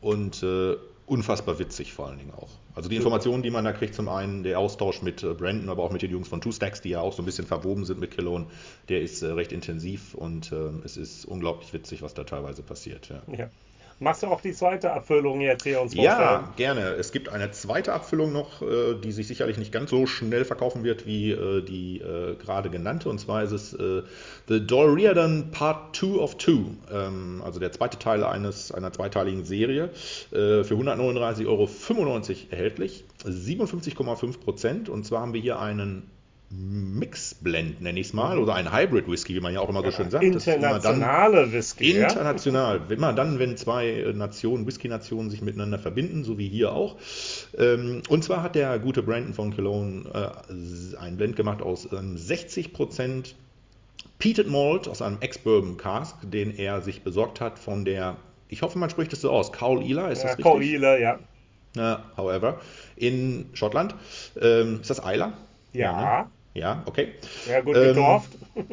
und 0.00 0.42
äh, 0.42 0.74
unfassbar 1.12 1.58
witzig 1.58 1.92
vor 1.92 2.08
allen 2.08 2.18
Dingen 2.18 2.32
auch. 2.32 2.48
Also 2.74 2.88
die 2.88 2.96
Informationen, 2.96 3.42
die 3.42 3.50
man 3.50 3.66
da 3.66 3.72
kriegt, 3.72 3.94
zum 3.94 4.08
einen 4.08 4.42
der 4.42 4.58
Austausch 4.58 5.02
mit 5.02 5.22
äh, 5.22 5.34
Brandon, 5.34 5.68
aber 5.68 5.82
auch 5.82 5.92
mit 5.92 6.00
den 6.00 6.10
Jungs 6.10 6.26
von 6.26 6.40
Two 6.40 6.52
Stacks, 6.52 6.80
die 6.80 6.88
ja 6.88 7.02
auch 7.02 7.12
so 7.12 7.22
ein 7.22 7.26
bisschen 7.26 7.46
verwoben 7.46 7.84
sind 7.84 8.00
mit 8.00 8.16
Cologne, 8.16 8.46
der 8.88 9.02
ist 9.02 9.20
äh, 9.20 9.26
recht 9.26 9.52
intensiv 9.52 10.14
und 10.14 10.52
äh, 10.52 10.70
es 10.84 10.96
ist 10.96 11.26
unglaublich 11.26 11.74
witzig, 11.74 12.00
was 12.00 12.14
da 12.14 12.24
teilweise 12.24 12.62
passiert. 12.62 13.10
Ja. 13.10 13.22
ja. 13.36 13.50
Machst 14.02 14.24
du 14.24 14.26
auch 14.26 14.40
die 14.40 14.52
zweite 14.52 14.92
Abfüllung 14.92 15.40
jetzt 15.40 15.62
hier 15.62 15.80
uns 15.80 15.94
vorstellen? 15.94 16.18
Ja, 16.20 16.52
gerne. 16.56 16.80
Es 16.80 17.12
gibt 17.12 17.28
eine 17.28 17.52
zweite 17.52 17.92
Abfüllung 17.92 18.32
noch, 18.32 18.60
äh, 18.60 18.94
die 19.02 19.12
sich 19.12 19.28
sicherlich 19.28 19.58
nicht 19.58 19.70
ganz 19.70 19.90
so 19.90 20.06
schnell 20.06 20.44
verkaufen 20.44 20.82
wird 20.82 21.06
wie 21.06 21.30
äh, 21.30 21.62
die 21.62 22.00
äh, 22.00 22.34
gerade 22.34 22.68
genannte. 22.68 23.08
Und 23.08 23.20
zwar 23.20 23.44
ist 23.44 23.52
es 23.52 23.70
The 24.48 24.66
Doll 24.66 24.94
Reardon 24.94 25.52
Part 25.52 25.94
2 25.94 26.18
of 26.18 26.36
2. 26.36 26.52
Ähm, 26.92 27.42
also 27.44 27.60
der 27.60 27.70
zweite 27.70 27.98
Teil 27.98 28.24
eines, 28.24 28.72
einer 28.72 28.92
zweiteiligen 28.92 29.44
Serie. 29.44 29.90
Für 30.30 30.64
139,95 30.64 31.46
Euro 31.46 31.68
erhältlich. 32.50 33.04
57,5 33.24 34.40
Prozent. 34.40 34.88
Und 34.88 35.04
zwar 35.04 35.22
haben 35.22 35.32
wir 35.32 35.40
hier 35.40 35.60
einen 35.60 36.10
Mixblend, 36.54 37.80
nenne 37.80 37.98
ich 37.98 38.08
es 38.08 38.12
mal, 38.12 38.38
oder 38.38 38.54
ein 38.54 38.72
Hybrid 38.72 39.08
Whisky, 39.08 39.34
wie 39.34 39.40
man 39.40 39.54
ja 39.54 39.60
auch 39.60 39.70
immer 39.70 39.82
so 39.82 39.90
schön 39.90 40.10
sagt. 40.10 40.22
Internationale 40.22 41.42
dann, 41.42 41.52
Whisky. 41.52 41.92
International. 41.92 42.82
Ja? 42.88 42.94
Immer 42.94 43.12
dann, 43.14 43.38
wenn 43.38 43.56
zwei 43.56 44.12
Nationen, 44.14 44.66
Whisky-Nationen 44.66 45.30
sich 45.30 45.40
miteinander 45.40 45.78
verbinden, 45.78 46.24
so 46.24 46.36
wie 46.36 46.48
hier 46.48 46.72
auch. 46.72 46.96
Ähm, 47.56 48.02
und 48.08 48.22
zwar 48.22 48.42
hat 48.42 48.54
der 48.54 48.78
gute 48.78 49.02
Brandon 49.02 49.32
von 49.32 49.54
Cologne 49.54 50.04
äh, 50.12 50.98
einen 50.98 51.16
Blend 51.16 51.36
gemacht 51.36 51.62
aus 51.62 51.88
60% 51.88 53.00
ähm, 53.00 53.22
Peated 54.18 54.48
Malt 54.48 54.88
aus 54.88 55.00
einem 55.00 55.18
Ex-Bourbon 55.20 55.78
Cask, 55.78 56.16
den 56.22 56.54
er 56.56 56.82
sich 56.82 57.02
besorgt 57.02 57.40
hat 57.40 57.58
von 57.58 57.84
der, 57.84 58.16
ich 58.48 58.62
hoffe, 58.62 58.78
man 58.78 58.90
spricht 58.90 59.12
es 59.12 59.22
so 59.22 59.30
aus, 59.30 59.52
Caul 59.52 59.82
Ila, 59.82 60.08
ist 60.08 60.18
das 60.18 60.22
ja, 60.22 60.28
richtig? 60.36 60.44
Caul 60.44 60.62
Ila, 60.62 60.98
ja. 60.98 61.18
Uh, 61.76 61.96
however, 62.18 62.60
in 62.96 63.46
Schottland. 63.54 63.94
Ähm, 64.40 64.80
ist 64.82 64.90
das 64.90 64.98
Isla? 64.98 65.32
Ja. 65.72 65.80
ja 65.80 66.22
ne? 66.24 66.30
Ja, 66.54 66.82
okay. 66.86 67.12
Ja, 67.48 67.60
gut 67.60 67.74
gedorft. 67.74 68.30
Ähm, 68.54 68.66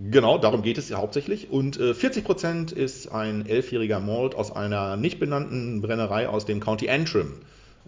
genau, 0.10 0.38
darum 0.38 0.62
geht 0.62 0.78
es 0.78 0.88
ja 0.88 0.98
hauptsächlich. 0.98 1.50
Und 1.50 1.78
äh, 1.78 1.92
40% 1.92 2.72
ist 2.72 3.08
ein 3.08 3.46
elfjähriger 3.46 4.00
Malt 4.00 4.34
aus 4.34 4.54
einer 4.54 4.96
nicht 4.96 5.20
benannten 5.20 5.80
Brennerei 5.80 6.28
aus 6.28 6.44
dem 6.44 6.60
County 6.60 6.90
Antrim, 6.90 7.40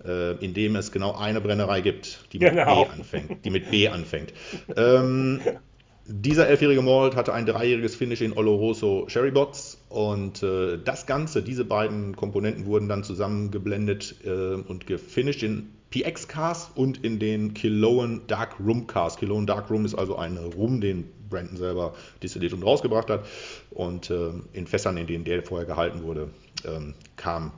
äh, 0.04 0.32
in 0.44 0.54
dem 0.54 0.76
es 0.76 0.92
genau 0.92 1.14
eine 1.16 1.40
Brennerei 1.40 1.80
gibt, 1.80 2.32
die 2.32 2.38
mit 2.38 2.50
genau. 2.50 2.84
B 2.84 2.90
anfängt. 2.90 3.44
Die 3.44 3.50
mit 3.50 3.70
B 3.70 3.88
anfängt. 3.88 4.32
ähm, 4.76 5.40
dieser 6.06 6.48
elfjährige 6.48 6.82
Malt 6.82 7.16
hatte 7.16 7.32
ein 7.32 7.46
dreijähriges 7.46 7.96
Finish 7.96 8.20
in 8.20 8.36
Oloroso 8.36 9.06
Sherry 9.08 9.30
Box 9.30 9.78
und 9.88 10.42
äh, 10.42 10.78
das 10.82 11.06
Ganze, 11.06 11.42
diese 11.42 11.64
beiden 11.64 12.14
Komponenten 12.14 12.66
wurden 12.66 12.88
dann 12.88 13.04
zusammengeblendet 13.04 14.16
äh, 14.24 14.54
und 14.54 14.86
gefinished 14.86 15.42
in 15.42 15.70
PX 15.90 16.28
Cars 16.28 16.70
und 16.74 17.04
in 17.04 17.18
den 17.18 17.54
Kiloan 17.54 18.22
Dark 18.26 18.56
Room 18.58 18.86
Cars. 18.86 19.16
Kiloan 19.16 19.46
Dark 19.46 19.70
Room 19.70 19.84
ist 19.84 19.94
also 19.94 20.16
ein 20.16 20.36
Rum, 20.36 20.80
den 20.80 21.04
Brandon 21.30 21.56
selber 21.56 21.94
destilliert 22.22 22.52
und 22.52 22.64
rausgebracht 22.64 23.08
hat. 23.08 23.24
Und 23.70 24.10
äh, 24.10 24.30
in 24.52 24.66
Fässern, 24.66 24.96
in 24.96 25.06
denen 25.06 25.24
der 25.24 25.42
vorher 25.42 25.66
gehalten 25.66 26.02
wurde, 26.02 26.30
ähm, 26.66 26.94
kam 27.16 27.52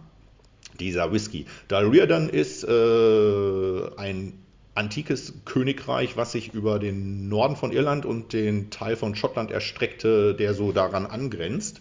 dieser 0.78 1.12
Whisky. 1.12 1.46
Da 1.68 1.78
Reardon 1.78 2.28
ist 2.28 2.62
äh, 2.64 3.90
ein 3.96 4.34
antikes 4.76 5.32
Königreich, 5.44 6.16
was 6.16 6.32
sich 6.32 6.54
über 6.54 6.78
den 6.78 7.28
Norden 7.28 7.56
von 7.56 7.72
Irland 7.72 8.04
und 8.06 8.32
den 8.32 8.70
Teil 8.70 8.96
von 8.96 9.14
Schottland 9.14 9.50
erstreckte, 9.50 10.34
der 10.34 10.54
so 10.54 10.72
daran 10.72 11.06
angrenzt. 11.06 11.80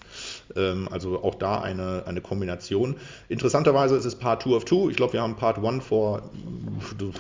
Ähm, 0.56 0.88
also 0.92 1.24
auch 1.24 1.36
da 1.36 1.62
eine, 1.62 2.04
eine 2.06 2.22
Kombination. 2.22 2.96
Interessanterweise 3.30 3.96
ist 3.96 4.06
es 4.06 4.16
Part 4.16 4.44
2 4.44 4.50
of 4.52 4.66
2. 4.66 4.90
Ich 4.90 4.96
glaube, 4.96 5.14
wir 5.14 5.22
haben 5.22 5.36
Part 5.36 5.58
1 5.64 5.84
vor 5.84 6.30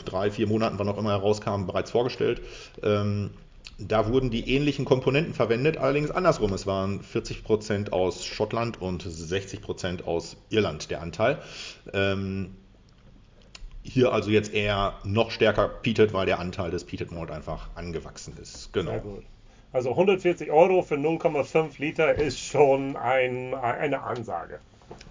drei, 0.05 0.31
vier 0.31 0.47
Monaten, 0.47 0.79
wann 0.79 0.89
auch 0.89 0.97
immer 0.97 1.11
herauskam, 1.11 1.65
bereits 1.65 1.91
vorgestellt. 1.91 2.41
Ähm, 2.81 3.31
da 3.77 4.07
wurden 4.07 4.29
die 4.29 4.49
ähnlichen 4.49 4.85
Komponenten 4.85 5.33
verwendet, 5.33 5.77
allerdings 5.77 6.09
andersrum. 6.09 6.53
Es 6.53 6.65
waren 6.65 7.01
40% 7.01 7.91
aus 7.91 8.25
Schottland 8.25 8.81
und 8.81 9.03
60% 9.03 10.05
aus 10.05 10.37
Irland 10.49 10.89
der 10.91 11.01
Anteil. 11.01 11.41
Ähm, 11.91 12.55
hier 13.85 14.11
also 14.11 14.31
jetzt 14.31 14.53
eher 14.53 14.95
noch 15.03 15.31
stärker 15.31 15.67
Peated, 15.67 16.13
weil 16.13 16.25
der 16.25 16.39
Anteil 16.39 16.71
des 16.71 16.83
Peated 16.83 17.11
Malt 17.11 17.31
einfach 17.31 17.69
angewachsen 17.75 18.33
ist. 18.41 18.73
Genau. 18.73 18.91
Sehr 18.91 18.99
gut. 18.99 19.23
Also 19.71 19.91
140 19.91 20.51
Euro 20.51 20.81
für 20.81 20.95
0,5 20.95 21.79
Liter 21.79 22.15
ist 22.15 22.39
schon 22.39 22.95
ein, 22.95 23.53
eine 23.53 24.03
Ansage. 24.03 24.59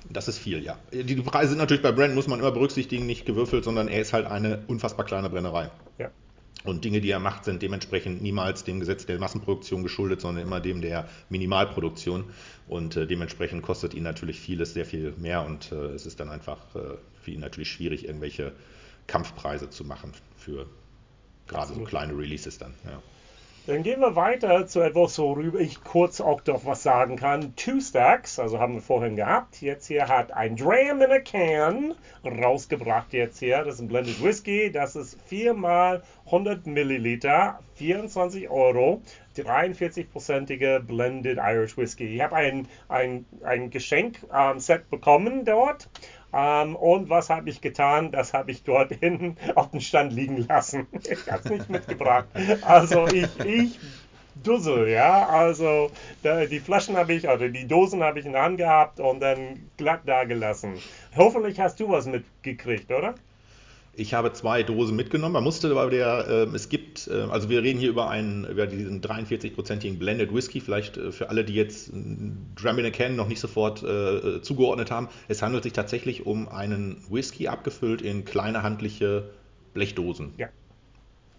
Das 0.09 0.29
ist 0.29 0.39
viel, 0.39 0.63
ja. 0.63 0.79
Die 0.93 1.17
Preise 1.17 1.51
sind 1.51 1.59
natürlich 1.59 1.83
bei 1.83 1.93
Brand, 1.93 2.15
muss 2.15 2.29
man 2.29 2.39
immer 2.39 2.53
berücksichtigen, 2.53 3.07
nicht 3.07 3.27
gewürfelt, 3.27 3.65
sondern 3.65 3.89
er 3.89 4.01
ist 4.01 4.13
halt 4.13 4.27
eine 4.27 4.63
unfassbar 4.67 5.05
kleine 5.05 5.29
Brennerei. 5.29 5.71
Ja. 5.99 6.11
Und 6.65 6.85
Dinge, 6.85 7.03
die 7.03 7.11
er 7.11 7.19
macht, 7.19 7.45
sind 7.45 7.61
dementsprechend 7.61 8.23
niemals 8.23 8.65
dem 8.65 8.81
Gesetz 8.81 9.05
der 9.05 9.19
Massenproduktion 9.19 9.83
geschuldet, 9.83 10.23
sondern 10.23 10.47
immer 10.47 10.61
dem 10.61 10.81
der 10.81 11.09
Minimalproduktion. 11.29 12.25
Und 12.67 12.97
äh, 12.97 13.07
dementsprechend 13.07 13.63
kostet 13.63 13.93
ihn 13.93 14.03
natürlich 14.03 14.41
vieles 14.41 14.73
sehr 14.73 14.87
viel 14.87 15.13
mehr 15.19 15.45
und 15.45 15.73
äh, 15.73 15.93
es 15.93 16.07
ist 16.07 16.21
dann 16.21 16.31
einfach 16.31 16.75
äh, 16.75 16.97
für 17.21 17.33
ihn 17.33 17.41
natürlich 17.41 17.71
schwierig, 17.71 18.07
irgendwelche 18.07 18.53
Kampfpreise 19.07 19.71
zu 19.71 19.85
machen 19.85 20.13
für 20.37 20.67
gerade 21.47 21.75
so 21.75 21.83
kleine 21.85 22.17
Releases 22.17 22.59
dann. 22.59 22.75
Ja. 22.85 23.03
Dann 23.67 23.83
gehen 23.83 24.01
wir 24.01 24.15
weiter 24.15 24.67
zu 24.67 24.83
etwas, 24.83 25.19
worüber 25.19 25.59
ich 25.59 25.83
kurz 25.83 26.21
auch 26.21 26.43
doch 26.43 26.67
was 26.67 26.83
sagen 26.83 27.17
kann. 27.17 27.57
Two 27.57 27.81
Stacks, 27.81 28.39
also 28.39 28.59
haben 28.59 28.75
wir 28.75 28.83
vorhin 28.83 29.17
gehabt. 29.17 29.63
Jetzt 29.63 29.87
hier 29.87 30.07
hat 30.07 30.33
ein 30.33 30.57
Dram 30.57 31.01
in 31.01 31.11
a 31.11 31.19
Can 31.19 31.95
rausgebracht 32.23 33.15
jetzt 33.15 33.39
hier. 33.39 33.65
Das 33.65 33.77
ist 33.77 33.81
ein 33.81 33.89
Blended 33.89 34.23
Whisky. 34.23 34.71
Das 34.71 34.97
ist 34.97 35.19
4 35.29 35.55
mal 35.55 36.03
100 36.27 36.67
Milliliter, 36.67 37.61
24 37.77 38.51
Euro. 38.51 39.01
43-prozentige 39.35 40.81
Blended 40.81 41.39
Irish 41.39 41.79
Whisky. 41.79 42.17
Ich 42.17 42.21
habe 42.21 42.37
ein, 42.37 42.69
ein, 42.89 43.25
ein 43.43 43.71
Geschenk-Set 43.71 44.81
ähm, 44.81 44.87
bekommen 44.91 45.47
dort. 45.47 45.89
Ähm, 46.35 46.75
und 46.77 47.09
was 47.11 47.31
habe 47.31 47.49
ich 47.49 47.61
getan? 47.61 48.11
Das 48.11 48.35
habe 48.35 48.51
ich 48.51 48.65
dort 48.65 48.93
hinten 49.01 49.37
auf 49.55 49.71
dem 49.71 49.81
Stand 49.81 50.13
liegen 50.13 50.47
lassen. 50.49 50.87
Ich 51.09 51.31
habe 51.31 51.43
es 51.45 51.51
nicht 51.51 51.71
mitgebracht. 51.71 52.27
Also 52.63 53.07
ich, 53.09 53.29
ich 53.45 53.79
Dussel, 54.43 54.89
ja. 54.89 55.29
Also 55.29 55.91
die 56.25 56.61
Flaschen 56.61 56.97
habe 56.97 57.13
ich, 57.15 57.29
oder 57.29 57.49
die 57.49 57.67
Dosen 57.67 58.03
habe 58.03 58.19
ich 58.19 58.27
in 58.27 58.33
der 58.33 58.43
Hand 58.43 58.59
gehabt 58.59 59.01
und 59.01 59.21
dann 59.21 59.71
glatt 59.77 60.01
da 60.07 60.25
gelassen. 60.25 60.75
Hoffentlich 61.17 61.61
hast 61.61 61.79
du 61.81 61.89
was 61.89 62.07
mitgekriegt, 62.07 62.91
oder? 62.91 63.15
Ich 63.97 64.15
habe 64.15 64.33
zwei 64.33 64.63
Dosen 64.63 64.97
mitgenommen. 64.97 65.35
Man 65.35 65.45
musste 65.45 65.73
bei 65.75 65.89
der, 65.89 66.27
äh, 66.29 66.55
es 66.55 66.69
gibt, 66.69 67.09
äh, 67.09 67.23
also 67.31 67.49
wir 67.49 67.63
reden 67.63 67.79
hier 67.79 67.91
über 67.91 68.11
einen, 68.11 68.45
über 68.45 68.67
diesen 68.67 69.01
43-prozentigen 69.01 69.99
Blended 69.99 70.35
Whisky, 70.35 70.61
vielleicht 70.61 70.97
äh, 70.97 71.13
für 71.13 71.29
alle, 71.31 71.45
die 71.45 71.55
jetzt 71.55 71.91
Drum 71.93 72.79
in 72.79 72.87
a 72.87 72.91
Can 72.91 73.17
noch 73.17 73.29
nicht 73.29 73.41
sofort 73.41 73.83
äh, 73.83 74.43
zugeordnet 74.43 74.91
haben. 74.91 75.09
Es 75.29 75.43
handelt 75.43 75.63
sich 75.63 75.73
tatsächlich 75.73 76.27
um 76.27 76.49
einen 76.49 76.97
Whisky 77.09 77.49
abgefüllt 77.49 78.03
in 78.03 78.25
kleine 78.25 78.63
handliche 78.63 79.31
Blechdosen. 79.75 80.33
Ja. 80.39 80.49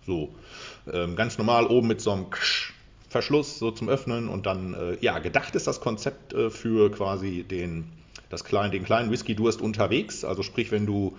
So, 0.05 0.29
ähm, 0.91 1.15
ganz 1.15 1.37
normal 1.37 1.65
oben 1.65 1.87
mit 1.87 1.99
so 1.99 2.11
einem 2.11 2.27
Verschluss 3.09 3.59
so 3.59 3.71
zum 3.71 3.89
Öffnen 3.89 4.29
und 4.29 4.45
dann, 4.45 4.73
äh, 4.73 4.97
ja, 5.01 5.19
gedacht 5.19 5.55
ist 5.55 5.67
das 5.67 5.81
Konzept 5.81 6.33
äh, 6.33 6.49
für 6.49 6.91
quasi 6.91 7.43
den 7.43 7.91
das 8.29 8.43
klein, 8.43 8.71
den 8.71 8.83
kleinen 8.83 9.11
Whisky-Durst 9.11 9.61
unterwegs. 9.61 10.23
Also 10.23 10.43
sprich, 10.43 10.71
wenn 10.71 10.85
du 10.85 11.17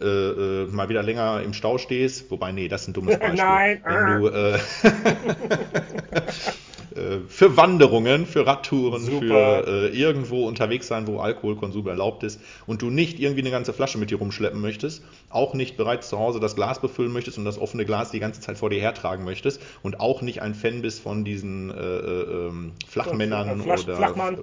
äh, 0.00 0.04
äh, 0.04 0.66
mal 0.66 0.88
wieder 0.88 1.02
länger 1.02 1.42
im 1.42 1.52
Stau 1.52 1.78
stehst, 1.78 2.30
wobei, 2.30 2.52
nee, 2.52 2.68
das 2.68 2.82
ist 2.82 2.88
ein 2.88 2.92
dummes 2.94 3.16
Beispiel. 3.18 3.36
Nein. 3.36 3.80
Wenn 3.84 4.20
du, 4.20 4.28
äh, 4.28 4.58
Äh, 6.96 7.20
für 7.28 7.56
Wanderungen, 7.56 8.26
für 8.26 8.46
Radtouren, 8.46 9.02
Super. 9.02 9.64
für 9.64 9.66
äh, 9.66 9.98
irgendwo 9.98 10.46
unterwegs 10.46 10.86
sein, 10.86 11.06
wo 11.06 11.18
Alkoholkonsum 11.18 11.86
erlaubt 11.86 12.22
ist 12.22 12.40
und 12.66 12.82
du 12.82 12.90
nicht 12.90 13.20
irgendwie 13.20 13.42
eine 13.42 13.50
ganze 13.50 13.72
Flasche 13.72 13.98
mit 13.98 14.10
dir 14.10 14.18
rumschleppen 14.18 14.60
möchtest, 14.60 15.04
auch 15.28 15.54
nicht 15.54 15.76
bereits 15.76 16.08
zu 16.08 16.18
Hause 16.18 16.40
das 16.40 16.56
Glas 16.56 16.80
befüllen 16.80 17.12
möchtest 17.12 17.38
und 17.38 17.44
das 17.44 17.58
offene 17.58 17.84
Glas 17.84 18.10
die 18.10 18.20
ganze 18.20 18.40
Zeit 18.40 18.56
vor 18.56 18.70
dir 18.70 18.80
hertragen 18.80 19.24
möchtest 19.24 19.60
und 19.82 20.00
auch 20.00 20.22
nicht 20.22 20.40
ein 20.42 20.54
Fan 20.54 20.82
bist 20.82 21.02
von 21.02 21.24
diesen 21.24 21.70
äh, 21.70 21.74
äh, 21.74 22.48
ähm, 22.48 22.72
Flachmännern 22.88 23.60
Flach, 23.60 23.84
oder 23.84 23.96
Flachmann. 23.96 24.38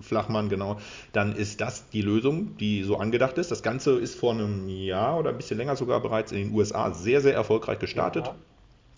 Flachmann, 0.00 0.48
genau, 0.48 0.78
dann 1.12 1.34
ist 1.36 1.60
das 1.60 1.88
die 1.90 2.02
Lösung, 2.02 2.56
die 2.58 2.82
so 2.82 2.96
angedacht 2.96 3.38
ist. 3.38 3.50
Das 3.50 3.62
Ganze 3.62 3.92
ist 3.92 4.18
vor 4.18 4.32
einem 4.32 4.68
Jahr 4.68 5.18
oder 5.18 5.30
ein 5.30 5.36
bisschen 5.36 5.58
länger 5.58 5.76
sogar 5.76 6.00
bereits 6.00 6.32
in 6.32 6.38
den 6.38 6.54
USA 6.54 6.92
sehr, 6.92 7.20
sehr 7.20 7.34
erfolgreich 7.34 7.78
gestartet. 7.78 8.26
Ja 8.26 8.34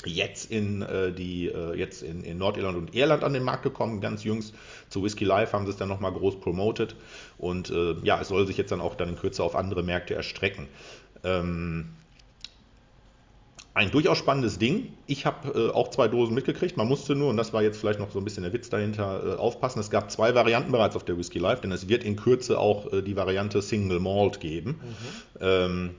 jetzt 0.06 0.50
in 0.50 0.82
äh, 0.82 1.12
die 1.12 1.46
äh, 1.46 1.74
jetzt 1.76 2.02
in, 2.02 2.24
in, 2.24 2.38
Nordirland 2.38 2.76
und 2.76 2.94
Irland 2.94 3.24
an 3.24 3.32
den 3.32 3.42
Markt 3.42 3.62
gekommen, 3.62 4.00
ganz 4.00 4.24
jüngst. 4.24 4.54
Zu 4.88 5.02
Whisky 5.02 5.24
Live 5.24 5.52
haben 5.52 5.66
sie 5.66 5.70
es 5.70 5.76
dann 5.76 5.88
nochmal 5.88 6.12
groß 6.12 6.40
promoted 6.40 6.96
und 7.38 7.70
äh, 7.70 7.94
ja, 8.02 8.20
es 8.20 8.28
soll 8.28 8.46
sich 8.46 8.56
jetzt 8.56 8.72
dann 8.72 8.80
auch 8.80 8.94
dann 8.94 9.08
in 9.08 9.16
Kürze 9.16 9.42
auf 9.42 9.56
andere 9.56 9.82
Märkte 9.82 10.14
erstrecken. 10.14 10.68
Ähm, 11.22 11.90
ein 13.74 13.90
durchaus 13.90 14.18
spannendes 14.18 14.58
Ding. 14.60 14.92
Ich 15.08 15.26
habe 15.26 15.48
äh, 15.48 15.70
auch 15.72 15.88
zwei 15.88 16.06
Dosen 16.06 16.32
mitgekriegt. 16.32 16.76
Man 16.76 16.86
musste 16.86 17.16
nur, 17.16 17.28
und 17.30 17.36
das 17.36 17.52
war 17.52 17.62
jetzt 17.62 17.76
vielleicht 17.76 17.98
noch 17.98 18.12
so 18.12 18.20
ein 18.20 18.24
bisschen 18.24 18.44
der 18.44 18.52
Witz 18.52 18.70
dahinter, 18.70 19.34
äh, 19.34 19.36
aufpassen. 19.36 19.80
Es 19.80 19.90
gab 19.90 20.12
zwei 20.12 20.34
Varianten 20.36 20.70
bereits 20.70 20.94
auf 20.94 21.04
der 21.04 21.18
Whisky 21.18 21.40
Live, 21.40 21.60
denn 21.60 21.72
es 21.72 21.88
wird 21.88 22.04
in 22.04 22.14
Kürze 22.14 22.58
auch 22.60 22.92
äh, 22.92 23.02
die 23.02 23.16
Variante 23.16 23.60
Single 23.62 23.98
Malt 23.98 24.38
geben. 24.38 24.70
Mhm. 24.70 25.40
Ähm, 25.40 25.90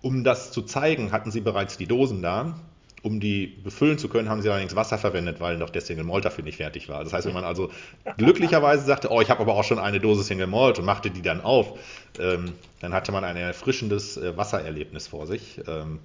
um 0.00 0.24
das 0.24 0.52
zu 0.52 0.62
zeigen, 0.62 1.12
hatten 1.12 1.30
sie 1.30 1.42
bereits 1.42 1.76
die 1.76 1.86
Dosen 1.86 2.22
da 2.22 2.58
Um 3.02 3.18
die 3.18 3.46
befüllen 3.46 3.98
zu 3.98 4.08
können, 4.08 4.28
haben 4.28 4.42
sie 4.42 4.50
allerdings 4.50 4.76
Wasser 4.76 4.98
verwendet, 4.98 5.40
weil 5.40 5.56
noch 5.56 5.70
der 5.70 5.80
Single 5.80 6.04
Malt 6.04 6.24
dafür 6.24 6.44
nicht 6.44 6.56
fertig 6.56 6.88
war. 6.88 7.02
Das 7.02 7.12
heißt, 7.12 7.26
wenn 7.26 7.34
man 7.34 7.44
also 7.44 7.70
glücklicherweise 8.18 8.84
sagte, 8.84 9.10
oh, 9.10 9.20
ich 9.20 9.30
habe 9.30 9.40
aber 9.40 9.54
auch 9.54 9.64
schon 9.64 9.78
eine 9.78 10.00
Dose 10.00 10.22
Single 10.22 10.46
Malt 10.46 10.78
und 10.78 10.84
machte 10.84 11.10
die 11.10 11.22
dann 11.22 11.40
auf, 11.40 11.78
ähm, 12.18 12.52
dann 12.80 12.92
hatte 12.92 13.10
man 13.12 13.24
ein 13.24 13.36
erfrischendes 13.36 14.16
äh, 14.16 14.36
Wassererlebnis 14.36 15.08
vor 15.08 15.26
sich. 15.26 15.60
Ähm, 15.66 16.00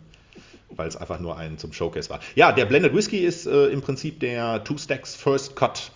weil 0.70 0.88
es 0.88 0.96
einfach 0.98 1.20
nur 1.20 1.38
ein 1.38 1.58
zum 1.58 1.74
Showcase 1.74 2.10
war. 2.10 2.20
Ja, 2.36 2.52
der 2.52 2.66
Blended 2.66 2.94
Whisky 2.94 3.20
ist 3.20 3.46
äh, 3.46 3.68
im 3.68 3.82
Prinzip 3.82 4.20
der 4.20 4.64
Two 4.64 4.78
Stacks 4.78 5.16
First 5.16 5.56
Cut 5.56 5.92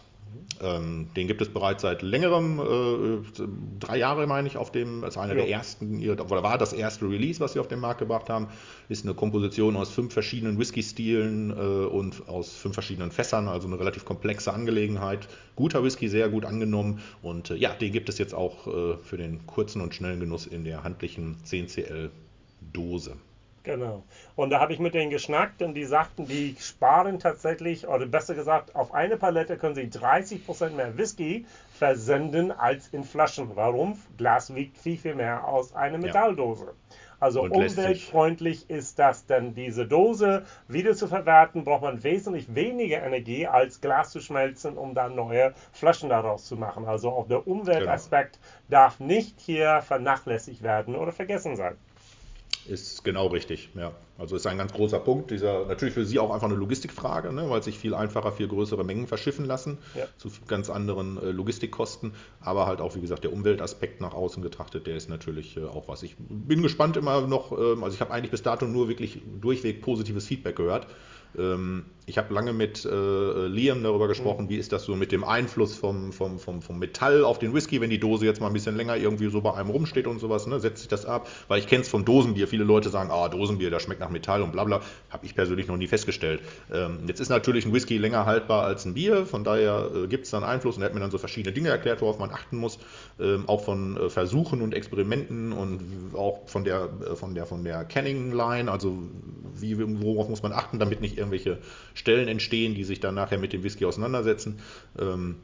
ähm, 0.62 1.08
den 1.16 1.28
gibt 1.28 1.42
es 1.42 1.50
bereits 1.50 1.82
seit 1.82 2.02
längerem, 2.02 2.60
äh, 2.60 3.48
drei 3.80 3.98
Jahre 3.98 4.28
meine 4.28 4.48
ich, 4.48 4.58
auf 4.58 4.72
dem, 4.72 5.04
als 5.04 5.18
einer 5.18 5.34
ja. 5.34 5.42
der 5.42 5.50
ersten, 5.50 6.08
oder 6.10 6.44
war 6.44 6.58
das 6.58 6.74
erste 6.74 7.10
Release, 7.10 7.40
was 7.40 7.54
sie 7.54 7.60
auf 7.60 7.68
den 7.68 7.80
Markt 7.80 8.00
gebracht 8.00 8.30
haben. 8.30 8.48
Ist 8.90 9.06
eine 9.06 9.14
Komposition 9.14 9.78
aus 9.78 9.90
fünf 9.90 10.12
verschiedenen 10.12 10.60
Whisky-Stilen 10.60 11.52
äh, 11.52 11.54
und 11.54 12.28
aus 12.28 12.58
fünf 12.58 12.74
verschiedenen 12.74 13.12
Fässern, 13.12 13.48
also 13.48 13.68
eine 13.68 13.80
relativ 13.80 14.04
komplexe 14.04 14.54
Angelegenheit. 14.54 15.28
Guter 15.56 15.84
Whisky, 15.84 16.10
sehr 16.10 16.30
gut 16.30 16.46
angenommen 16.46 17.02
und 17.22 17.52
äh, 17.52 17.56
ja, 17.56 17.74
den 17.74 17.94
gibt 17.94 18.10
es 18.10 18.18
jetzt 18.18 18.34
auch 18.34 18.68
äh, 18.68 18.98
für 18.98 19.18
den 19.18 19.46
kurzen 19.48 19.82
und 19.82 19.96
schnellen 19.96 20.20
Genuss 20.20 20.46
in 20.46 20.66
der 20.66 20.84
handlichen 20.84 21.38
10cl 21.46 22.10
Dose. 22.74 23.16
Genau. 23.64 24.04
Und 24.36 24.52
da 24.52 24.60
habe 24.60 24.74
ich 24.74 24.80
mit 24.80 24.94
denen 24.94 25.10
geschnackt 25.10 25.62
und 25.62 25.74
die 25.74 25.86
sagten, 25.86 26.26
die 26.26 26.56
sparen 26.60 27.20
tatsächlich, 27.20 27.88
oder 27.88 28.06
besser 28.06 28.36
gesagt, 28.36 28.76
auf 28.76 28.94
eine 28.94 29.18
Palette 29.18 29.58
können 29.58 29.76
sie 29.76 29.88
30% 29.88 30.72
mehr 30.72 30.98
Whisky 30.98 31.46
versenden 31.74 32.52
als 32.52 32.88
in 32.90 33.04
Flaschen. 33.04 33.52
Warum? 33.56 34.00
Glas 34.18 34.54
wiegt 34.56 34.78
viel, 34.78 34.98
viel 34.98 35.16
mehr 35.16 35.48
aus 35.48 35.74
einer 35.76 35.98
Metalldose. 35.98 36.66
Ja. 36.66 36.96
Also 37.20 37.42
und 37.44 37.52
umweltfreundlich 37.52 38.70
ist 38.70 38.98
das 38.98 39.26
denn 39.26 39.54
diese 39.54 39.86
Dose 39.86 40.46
wieder 40.68 40.96
zu 40.96 41.08
verwerten, 41.08 41.66
braucht 41.66 41.82
man 41.82 42.04
wesentlich 42.04 42.56
weniger 42.56 43.04
Energie 43.04 43.46
als 43.46 43.82
Glas 43.82 44.12
zu 44.12 44.22
schmelzen, 44.22 44.78
um 44.78 44.94
dann 44.94 45.16
neue 45.16 45.54
Flaschen 45.74 46.10
daraus 46.10 46.46
zu 46.46 46.56
machen. 46.56 46.86
Also 46.86 47.10
auch 47.12 47.28
der 47.28 47.46
Umweltaspekt 47.46 48.40
genau. 48.40 48.82
darf 48.84 49.00
nicht 49.02 49.40
hier 49.40 49.82
vernachlässigt 49.82 50.64
werden 50.64 50.96
oder 50.96 51.12
vergessen 51.12 51.58
sein. 51.58 51.76
Ist 52.70 53.04
genau 53.04 53.28
richtig, 53.28 53.70
ja. 53.76 53.94
Also 54.20 54.36
ist 54.36 54.46
ein 54.46 54.58
ganz 54.58 54.74
großer 54.74 55.00
Punkt. 55.00 55.32
Dieser, 55.32 55.66
natürlich 55.66 55.94
für 55.94 56.06
Sie 56.06 56.20
auch 56.20 56.32
einfach 56.32 56.48
eine 56.48 56.58
Logistikfrage, 56.58 57.34
ne, 57.34 57.50
weil 57.50 57.64
sich 57.64 57.80
viel 57.80 57.96
einfacher, 57.96 58.32
viel 58.32 58.48
größere 58.48 58.84
Mengen 58.84 59.08
verschiffen 59.08 59.46
lassen, 59.46 59.80
ja. 59.96 60.06
zu 60.18 60.30
ganz 60.48 60.70
anderen 60.70 61.18
äh, 61.18 61.32
Logistikkosten. 61.32 62.14
Aber 62.42 62.68
halt 62.68 62.80
auch, 62.80 62.96
wie 62.96 63.02
gesagt, 63.02 63.24
der 63.24 63.34
Umweltaspekt 63.34 64.02
nach 64.02 64.14
außen 64.14 64.44
getrachtet, 64.44 64.86
der 64.86 64.98
ist 64.98 65.10
natürlich 65.10 65.58
äh, 65.58 65.64
auch 65.64 65.88
was. 65.88 66.04
Ich 66.04 66.16
bin 66.20 66.62
gespannt 66.62 66.96
immer 66.98 67.22
noch, 67.22 67.52
äh, 67.52 67.82
also 67.82 67.96
ich 67.96 68.02
habe 68.02 68.12
eigentlich 68.12 68.32
bis 68.32 68.44
dato 68.44 68.66
nur 68.66 68.88
wirklich 68.88 69.22
durchweg 69.42 69.82
positives 69.82 70.28
Feedback 70.28 70.58
gehört. 70.58 70.86
Ähm, 71.38 71.86
ich 72.10 72.18
habe 72.18 72.34
lange 72.34 72.54
mit 72.54 72.86
äh, 72.86 73.46
Liam 73.46 73.84
darüber 73.84 74.08
gesprochen, 74.08 74.46
mhm. 74.46 74.50
wie 74.50 74.58
ist 74.58 74.74
das 74.74 74.84
so 74.84 74.96
mit 74.96 75.12
dem 75.12 75.24
Einfluss 75.24 75.76
vom, 75.76 76.12
vom, 76.12 76.40
vom, 76.40 76.62
vom 76.62 76.80
Metall 76.80 77.24
auf 77.24 77.38
den 77.38 77.54
Whisky, 77.54 77.80
wenn 77.82 77.92
die 77.92 78.00
Dose 78.00 78.26
jetzt 78.26 78.42
mal 78.42 78.48
ein 78.48 78.54
bisschen 78.54 78.76
länger 78.76 78.98
irgendwie 78.98 79.30
so 79.30 79.42
bei 79.42 79.54
einem 79.54 79.70
rumsteht 79.70 80.08
und 80.08 80.20
sowas, 80.20 80.48
ne? 80.48 80.60
setzt 80.60 80.80
sich 80.80 80.88
das 80.88 81.06
ab? 81.06 81.30
Weil 81.48 81.60
ich 81.60 81.68
kenne 81.68 81.82
es 81.82 81.88
vom 81.88 82.06
Dosenbier. 82.06 82.48
Viele 82.48 82.64
Leute 82.64 82.90
sagen, 82.90 83.12
ah, 83.12 83.30
Dosenbier, 83.30 83.70
das 83.70 83.84
schmeckt 83.84 84.00
nach 84.00 84.10
Metall 84.10 84.42
und 84.42 84.52
bla 84.52 84.64
bla. 84.64 84.82
Habe 85.12 85.26
ich 85.26 85.36
persönlich 85.36 85.68
noch 85.68 85.78
nie 85.78 85.86
festgestellt. 85.86 86.42
Ähm, 86.74 87.02
jetzt 87.06 87.20
ist 87.20 87.30
natürlich 87.30 87.66
ein 87.68 87.74
Whisky 87.74 88.00
länger 88.00 88.26
haltbar 88.26 88.64
als 88.64 88.86
ein 88.86 88.96
Bier, 88.96 89.28
von 89.28 89.44
daher 89.44 89.92
äh, 89.94 90.08
gibt 90.08 90.26
es 90.26 90.32
dann 90.32 90.44
Einfluss 90.44 90.78
und 90.78 90.82
er 90.82 90.88
hat 90.88 90.96
mir 90.96 91.02
dann 91.02 91.12
so 91.12 91.20
verschiedene 91.20 91.54
Dinge 91.54 91.70
erklärt, 91.70 92.02
worauf 92.02 92.18
man 92.18 92.32
achten 92.32 92.58
muss. 92.58 92.80
Ähm, 93.20 93.48
auch 93.48 93.64
von 93.64 93.98
äh, 93.98 94.10
Versuchen 94.10 94.62
und 94.62 94.74
Experimenten 94.74 95.52
und 95.52 95.82
auch 96.16 96.48
von 96.48 96.64
der, 96.64 96.90
äh, 97.08 97.16
von 97.16 97.36
der, 97.36 97.46
von 97.46 97.64
der 97.64 97.86
Canning 97.86 98.32
Line, 98.32 98.72
also 98.72 98.98
wie, 99.54 99.78
worauf 100.02 100.28
muss 100.28 100.42
man 100.42 100.54
achten, 100.54 100.80
damit 100.80 101.02
nicht 101.02 101.19
irgendwelche 101.20 101.60
Stellen 101.94 102.28
entstehen, 102.28 102.74
die 102.74 102.84
sich 102.84 103.00
dann 103.00 103.16
nachher 103.16 103.38
mit 103.38 103.54
dem 103.54 103.64
Whisky 103.64 103.86
auseinandersetzen. 103.86 104.60
Ähm, 105.00 105.38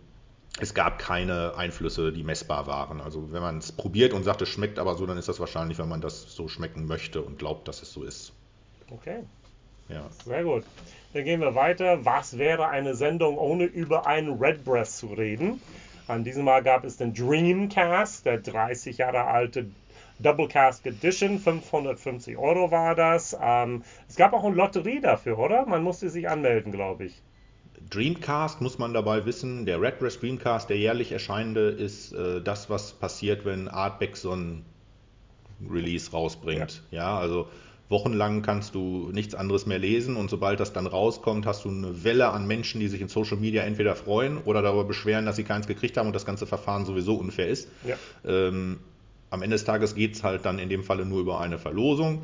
es 0.60 0.74
gab 0.74 1.00
keine 1.00 1.56
Einflüsse, 1.56 2.12
die 2.14 2.24
messbar 2.24 2.66
waren. 2.66 3.02
Also 3.02 3.32
wenn 3.32 3.42
man 3.42 3.58
es 3.58 3.72
probiert 3.72 4.14
und 4.14 4.24
sagt, 4.24 4.42
es 4.42 4.50
schmeckt 4.50 4.80
aber 4.80 4.96
so, 4.96 5.06
dann 5.06 5.18
ist 5.18 5.28
das 5.28 5.40
wahrscheinlich, 5.40 5.78
wenn 5.78 5.90
man 5.90 6.02
das 6.02 6.34
so 6.34 6.48
schmecken 6.48 6.88
möchte 6.88 7.22
und 7.22 7.38
glaubt, 7.38 7.68
dass 7.68 7.82
es 7.82 7.92
so 7.92 8.04
ist. 8.04 8.32
Okay. 8.90 9.20
Ja. 9.90 10.10
Sehr 10.26 10.44
gut. 10.44 10.64
Dann 11.14 11.24
gehen 11.26 11.42
wir 11.42 11.56
weiter. 11.56 12.06
Was 12.06 12.38
wäre 12.38 12.70
eine 12.70 12.96
Sendung, 12.96 13.38
ohne 13.38 13.66
über 13.66 14.08
einen 14.08 14.38
Redbreast 14.40 14.98
zu 14.98 15.08
reden? 15.08 15.62
An 16.08 16.24
diesem 16.24 16.46
Mal 16.46 16.64
gab 16.64 16.84
es 16.84 16.98
den 16.98 17.14
Dreamcast, 17.14 18.26
der 18.26 18.40
30 18.40 19.00
Jahre 19.00 19.26
alte 19.26 19.68
Double 20.20 20.48
Cask 20.48 20.86
Edition, 20.86 21.40
550 21.40 22.38
Euro 22.38 22.72
war 22.72 22.96
das. 22.96 23.36
Ähm, 23.40 23.84
es 24.08 24.16
gab 24.16 24.34
auch 24.34 24.44
eine 24.44 24.56
Lotterie 24.56 25.02
dafür, 25.02 25.38
oder? 25.40 25.66
Man 25.66 25.84
musste 25.84 26.10
sich 26.10 26.30
anmelden, 26.30 26.72
glaube 26.72 27.06
ich. 27.06 27.22
Dreamcast 27.90 28.62
muss 28.62 28.78
man 28.78 28.94
dabei 28.94 29.26
wissen, 29.26 29.66
der 29.66 29.82
Redbreast 29.82 30.22
Dreamcast, 30.22 30.70
der 30.70 30.78
jährlich 30.78 31.12
erscheinende, 31.12 31.70
ist 31.70 32.14
äh, 32.14 32.42
das, 32.42 32.70
was 32.70 32.94
passiert, 32.94 33.46
wenn 33.46 33.68
Artback 33.68 34.18
so 34.18 34.32
ein 34.32 34.66
Release 35.70 36.12
rausbringt. 36.12 36.82
Ja, 36.92 36.98
ja 36.98 37.20
also 37.20 37.48
wochenlang 37.90 38.42
kannst 38.42 38.74
du 38.74 39.12
nichts 39.12 39.36
anderes 39.36 39.66
mehr 39.66 39.78
lesen 39.78 40.16
und 40.16 40.30
sobald 40.30 40.60
das 40.60 40.74
dann 40.74 40.88
rauskommt, 40.88 41.46
hast 41.46 41.66
du 41.66 41.70
eine 41.70 42.04
Welle 42.04 42.30
an 42.30 42.48
Menschen, 42.48 42.80
die 42.80 42.88
sich 42.88 43.02
in 43.02 43.10
Social 43.10 43.38
Media 43.38 43.64
entweder 43.64 43.96
freuen 43.96 44.40
oder 44.40 44.62
darüber 44.62 44.86
beschweren, 44.86 45.26
dass 45.26 45.36
sie 45.36 45.44
keins 45.44 45.68
gekriegt 45.68 45.98
haben 45.98 46.08
und 46.08 46.14
das 46.14 46.26
ganze 46.26 46.48
Verfahren 46.48 46.86
sowieso 46.86 47.16
unfair 47.16 47.48
ist. 47.48 47.70
Ja. 47.86 47.96
Ähm, 48.26 48.80
am 49.30 49.42
Ende 49.42 49.56
des 49.56 49.66
Tages 49.66 49.96
geht 49.96 50.16
es 50.16 50.24
halt 50.24 50.46
dann 50.46 50.60
in 50.60 50.70
dem 50.70 50.84
Falle 50.84 51.06
nur 51.06 51.20
über 51.20 51.40
eine 51.40 51.58
Verlosung, 51.58 52.24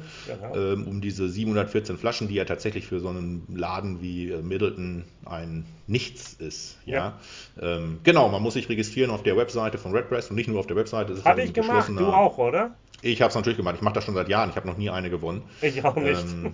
ähm, 0.55 0.87
um 0.87 1.01
diese 1.01 1.27
714 1.27 1.97
Flaschen, 1.97 2.27
die 2.27 2.35
ja 2.35 2.45
tatsächlich 2.45 2.85
für 2.85 2.99
so 2.99 3.09
einen 3.09 3.45
Laden 3.53 4.01
wie 4.01 4.31
äh, 4.31 4.41
Middleton 4.41 5.03
ein 5.25 5.65
Nichts 5.87 6.33
ist. 6.33 6.77
Ja. 6.85 7.19
ja. 7.59 7.77
Ähm, 7.77 7.99
genau, 8.03 8.29
man 8.29 8.41
muss 8.41 8.53
sich 8.53 8.69
registrieren 8.69 9.11
auf 9.11 9.23
der 9.23 9.35
Webseite 9.35 9.77
von 9.77 9.93
Redbreast 9.93 10.29
und 10.29 10.35
nicht 10.35 10.47
nur 10.47 10.59
auf 10.59 10.67
der 10.67 10.77
Webseite. 10.77 11.21
Hatte 11.23 11.41
ich 11.41 11.53
gemacht, 11.53 11.89
du 11.89 12.05
auch, 12.05 12.37
oder? 12.37 12.75
Ich 13.01 13.21
habe 13.21 13.29
es 13.29 13.35
natürlich 13.35 13.57
gemacht. 13.57 13.75
Ich 13.75 13.81
mache 13.81 13.95
das 13.95 14.05
schon 14.05 14.13
seit 14.13 14.29
Jahren. 14.29 14.51
Ich 14.51 14.55
habe 14.55 14.67
noch 14.67 14.77
nie 14.77 14.89
eine 14.89 15.09
gewonnen. 15.09 15.41
Ich 15.61 15.83
auch 15.83 15.95
nicht. 15.95 16.23
Ähm, 16.23 16.53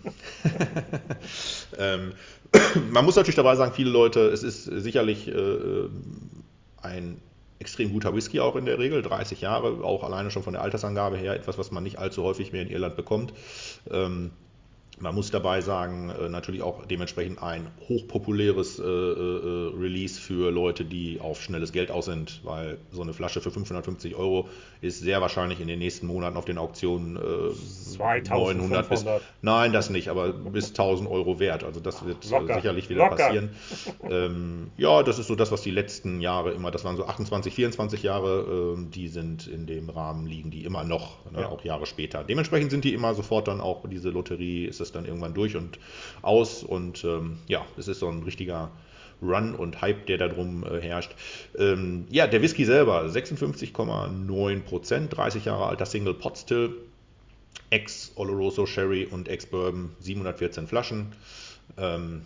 ähm 1.77 2.13
man 2.91 3.03
muss 3.03 3.17
natürlich 3.17 3.35
dabei 3.35 3.55
sagen, 3.55 3.73
viele 3.73 3.89
Leute, 3.89 4.21
es 4.21 4.43
ist 4.43 4.63
sicherlich 4.63 5.27
äh, 5.27 5.89
ein 6.81 7.19
extrem 7.59 7.91
guter 7.91 8.15
Whisky 8.15 8.39
auch 8.39 8.55
in 8.55 8.65
der 8.65 8.79
Regel, 8.79 9.01
30 9.01 9.41
Jahre, 9.41 9.83
auch 9.83 10.03
alleine 10.03 10.31
schon 10.31 10.43
von 10.43 10.53
der 10.53 10.61
Altersangabe 10.61 11.17
her, 11.17 11.33
etwas, 11.33 11.57
was 11.57 11.71
man 11.71 11.83
nicht 11.83 11.97
allzu 11.97 12.23
häufig 12.23 12.51
mehr 12.51 12.61
in 12.61 12.69
Irland 12.69 12.95
bekommt. 12.95 13.33
Ähm, 13.91 14.31
man 14.99 15.13
muss 15.13 15.29
dabei 15.29 15.61
sagen, 15.61 16.09
äh, 16.09 16.27
natürlich 16.29 16.61
auch 16.63 16.85
dementsprechend 16.85 17.41
ein 17.41 17.67
hochpopuläres 17.87 18.79
äh, 18.79 18.83
äh, 18.83 19.71
Release 19.77 20.19
für 20.19 20.51
Leute, 20.51 20.85
die 20.85 21.19
auf 21.21 21.41
schnelles 21.41 21.71
Geld 21.71 21.91
aus 21.91 22.05
sind, 22.05 22.41
weil 22.43 22.77
so 22.91 23.03
eine 23.03 23.13
Flasche 23.13 23.41
für 23.41 23.51
550 23.51 24.15
Euro 24.15 24.49
ist 24.81 24.99
sehr 24.99 25.21
wahrscheinlich 25.21 25.59
in 25.59 25.67
den 25.67 25.79
nächsten 25.79 26.07
Monaten 26.07 26.37
auf 26.37 26.45
den 26.45 26.57
Auktionen 26.57 27.15
äh, 27.15 27.97
900 28.29 28.89
bis, 28.89 29.05
nein, 29.41 29.73
das 29.73 29.89
nicht, 29.89 30.09
aber 30.09 30.33
bis 30.33 30.69
1000 30.69 31.09
Euro 31.09 31.39
wert. 31.39 31.63
Also 31.63 31.79
das 31.79 32.05
wird 32.05 32.29
Locker. 32.29 32.55
sicherlich 32.55 32.89
wieder 32.89 33.03
Locker. 33.03 33.15
passieren. 33.15 33.49
Ähm, 34.09 34.71
ja, 34.77 35.03
das 35.03 35.19
ist 35.19 35.27
so 35.27 35.35
das, 35.35 35.51
was 35.51 35.61
die 35.61 35.71
letzten 35.71 36.21
Jahre 36.21 36.51
immer, 36.51 36.71
das 36.71 36.83
waren 36.83 36.97
so 36.97 37.05
28, 37.05 37.53
24 37.53 38.03
Jahre, 38.03 38.75
äh, 38.77 38.89
die 38.89 39.07
sind 39.07 39.47
in 39.47 39.67
dem 39.67 39.89
Rahmen 39.89 40.25
liegen, 40.25 40.49
die 40.49 40.63
immer 40.63 40.83
noch, 40.83 41.31
ne, 41.31 41.41
ja. 41.41 41.49
auch 41.49 41.63
Jahre 41.63 41.85
später. 41.85 42.23
Dementsprechend 42.23 42.71
sind 42.71 42.83
die 42.83 42.93
immer 42.93 43.13
sofort 43.13 43.47
dann 43.47 43.61
auch 43.61 43.87
diese 43.87 44.09
Lotterie, 44.09 44.65
ist 44.65 44.79
es 44.79 44.86
es 44.87 44.91
dann 44.91 45.05
irgendwann 45.05 45.33
durch 45.33 45.55
und 45.55 45.79
aus. 46.21 46.63
Und 46.63 47.03
ähm, 47.03 47.37
ja, 47.47 47.65
es 47.77 47.87
ist 47.87 47.99
so 47.99 48.07
ein 48.07 48.23
richtiger 48.23 48.71
Run 49.21 49.55
und 49.55 49.81
Hype, 49.81 50.05
der 50.07 50.17
darum 50.17 50.63
äh, 50.63 50.81
herrscht. 50.81 51.15
Ähm, 51.57 52.05
ja, 52.09 52.27
der 52.27 52.41
Whisky 52.41 52.65
selber, 52.65 53.05
56,9 53.05 54.59
Prozent, 54.61 55.15
30 55.15 55.45
Jahre 55.45 55.67
alter 55.67 55.85
Single 55.85 56.13
Pot 56.13 56.37
Still, 56.37 56.75
ex 57.69 58.11
Oloroso 58.15 58.65
Sherry 58.65 59.07
und 59.09 59.27
ex 59.27 59.45
Bourbon, 59.45 59.91
714 59.99 60.67
Flaschen. 60.67 61.13
Ähm, 61.77 62.21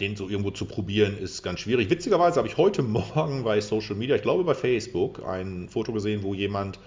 den 0.00 0.16
so 0.16 0.28
irgendwo 0.28 0.50
zu 0.50 0.66
probieren, 0.66 1.16
ist 1.18 1.42
ganz 1.42 1.60
schwierig. 1.60 1.90
Witzigerweise 1.90 2.36
habe 2.36 2.48
ich 2.48 2.56
heute 2.56 2.82
Morgen 2.82 3.42
bei 3.42 3.60
Social 3.60 3.96
Media, 3.96 4.16
ich 4.16 4.22
glaube 4.22 4.44
bei 4.44 4.54
Facebook, 4.54 5.24
ein 5.26 5.68
Foto 5.68 5.92
gesehen, 5.92 6.22
wo 6.22 6.34
jemand 6.34 6.78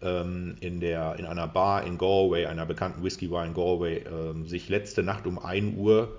in, 0.00 0.80
der, 0.80 1.16
in 1.18 1.26
einer 1.26 1.48
Bar 1.48 1.84
in 1.84 1.98
Galway, 1.98 2.46
einer 2.46 2.66
bekannten 2.66 3.02
Whisky 3.02 3.28
Bar 3.28 3.44
in 3.44 3.54
Galway, 3.54 4.04
ähm, 4.06 4.46
sich 4.46 4.68
letzte 4.68 5.02
Nacht 5.02 5.26
um 5.26 5.38
1 5.38 5.76
Uhr 5.76 6.16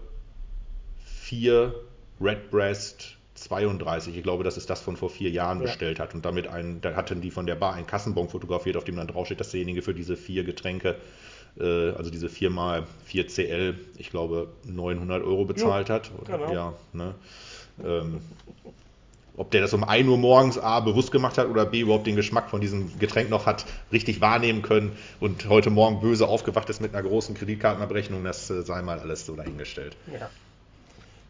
vier 1.05 1.73
Redbreast 2.19 3.17
32, 3.35 4.17
ich 4.17 4.23
glaube, 4.23 4.43
das 4.43 4.57
ist 4.57 4.69
das 4.69 4.81
von 4.81 4.97
vor 4.97 5.09
vier 5.09 5.29
Jahren 5.29 5.59
ja. 5.59 5.65
bestellt 5.65 5.99
hat 5.99 6.13
und 6.13 6.25
damit 6.25 6.47
ein, 6.47 6.81
da 6.81 6.95
hatten 6.95 7.21
die 7.21 7.31
von 7.31 7.45
der 7.45 7.55
Bar 7.55 7.73
einen 7.73 7.87
Kassenbon 7.87 8.29
fotografiert, 8.29 8.75
auf 8.75 8.83
dem 8.83 8.97
dann 8.97 9.07
draufsteht, 9.07 9.39
dass 9.39 9.51
derjenige 9.51 9.81
für 9.81 9.93
diese 9.93 10.17
vier 10.17 10.43
Getränke, 10.43 10.95
äh, 11.57 11.91
also 11.91 12.11
diese 12.11 12.29
viermal 12.29 12.85
4 13.05 13.27
CL, 13.27 13.75
ich 13.97 14.09
glaube 14.09 14.49
900 14.65 15.23
Euro 15.23 15.45
bezahlt 15.45 15.89
jo, 15.89 15.95
hat. 15.95 16.11
Oder, 16.21 16.37
genau. 16.37 16.53
Ja, 16.53 16.73
ne? 16.93 17.15
ähm, 17.83 18.21
ob 19.39 19.52
der 19.52 19.62
das 19.62 19.73
um 19.73 19.86
1 19.86 20.08
Uhr 20.08 20.17
morgens 20.17 20.58
A 20.60 20.82
bewusst 20.82 21.12
gemacht 21.12 21.38
hat 21.38 21.47
oder 21.47 21.65
B 21.65 21.80
überhaupt 21.80 22.06
den 22.06 22.17
Geschmack 22.17 22.49
von 22.49 22.60
diesem 22.60 22.99
Getränk 22.99 23.30
noch 23.30 23.45
hat 23.45 23.65
richtig 23.91 24.19
wahrnehmen 24.19 24.62
können 24.62 24.97
und 25.21 25.47
heute 25.47 25.69
Morgen 25.69 26.02
böse 26.02 26.28
aufgewacht 26.28 26.69
ist 26.69 26.82
mit 26.82 26.93
einer 26.93 27.08
großen 27.08 27.36
Kreditkartenabrechnung, 27.36 28.23
das 28.23 28.49
äh, 28.49 28.63
sei 28.63 28.82
mal 28.82 28.99
alles 28.99 29.25
so 29.25 29.36
dahingestellt. 29.36 29.95
Ja. 30.13 30.30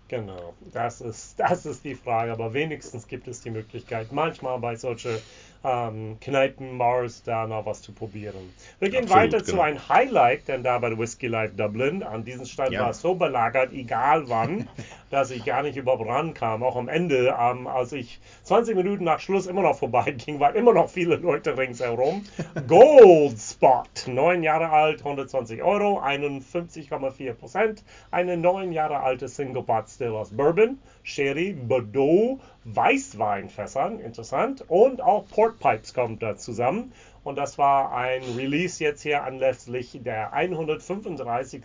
Genau, 0.08 0.56
das 0.74 1.02
ist, 1.02 1.39
das 1.39 1.67
ist 1.67 1.86
die 1.86 1.93
Frage, 1.93 2.32
aber 2.32 2.52
wenigstens 2.56 3.08
gibt 3.08 3.28
es 3.28 3.41
die 3.41 3.52
Möglichkeit, 3.52 4.12
manchmal 4.12 4.58
bei 4.58 4.76
solchen 4.76 5.15
ähm, 5.63 6.17
Kneipen, 6.22 6.78
Bars 6.78 7.24
da 7.24 7.45
noch 7.45 7.65
was 7.65 7.82
zu 7.82 7.91
probieren. 7.91 8.54
Wir 8.80 8.89
gehen 8.89 9.04
Absolut, 9.04 9.24
weiter 9.24 9.38
genau. 9.39 9.52
zu 9.52 9.62
einem 9.62 9.89
Highlight, 9.89 10.48
denn 10.48 10.63
da 10.63 10.80
bei 10.80 10.98
Whiskey 10.98 11.28
Life 11.28 11.54
Dublin, 11.56 12.04
an 12.04 12.24
diesem 12.24 12.45
Stand 12.45 12.72
ja. 12.72 12.84
war 12.84 12.91
es 12.91 13.02
so 13.02 13.15
belagert, 13.15 13.74
egal 13.74 14.30
wann, 14.30 14.69
dass 15.10 15.32
ich 15.32 15.43
gar 15.43 15.63
nicht 15.63 15.76
überhaupt 15.76 16.08
rankam. 16.08 16.63
Auch 16.63 16.78
am 16.78 16.88
Ende, 16.88 17.36
ähm, 17.38 17.67
als 17.67 17.91
ich 17.91 18.19
20 18.43 18.76
Minuten 18.76 19.04
nach 19.04 19.19
Schluss 19.19 19.48
immer 19.48 19.62
noch 19.62 19.78
vorbeiging, 19.78 20.39
waren 20.39 20.56
immer 20.56 20.74
noch 20.74 20.89
viele 20.89 21.17
Leute 21.17 21.58
ringsherum. 21.58 22.24
Gold 22.67 23.38
Spot, 23.39 23.84
neun 24.08 24.43
Jahre 24.43 24.69
alt, 24.69 25.00
120 25.00 25.62
Euro, 25.62 26.00
51,4 26.00 27.34
Prozent. 27.34 27.84
Eine 28.12 28.38
neun 28.38 28.72
Jahre 28.72 29.02
alte 29.02 29.28
Single 29.28 29.63
Pot 29.63 29.89
Still 29.89 30.15
aus 30.15 30.30
Bourbon, 30.30 30.80
Sherry, 31.03 31.53
Bordeaux, 31.53 32.39
Weißweinfässern, 32.65 33.99
interessant. 33.99 34.63
Und 34.67 35.01
auch 35.01 35.27
Port 35.27 35.59
Pipes 35.59 35.93
kommt 35.93 36.21
da 36.21 36.38
zusammen. 36.38 36.91
Und 37.23 37.38
das 37.38 37.57
war 37.57 37.91
ein 37.93 38.23
Release 38.38 38.83
jetzt 38.83 39.01
hier 39.01 39.23
anlässlich 39.23 39.99
der 40.03 40.33
135. 40.33 41.62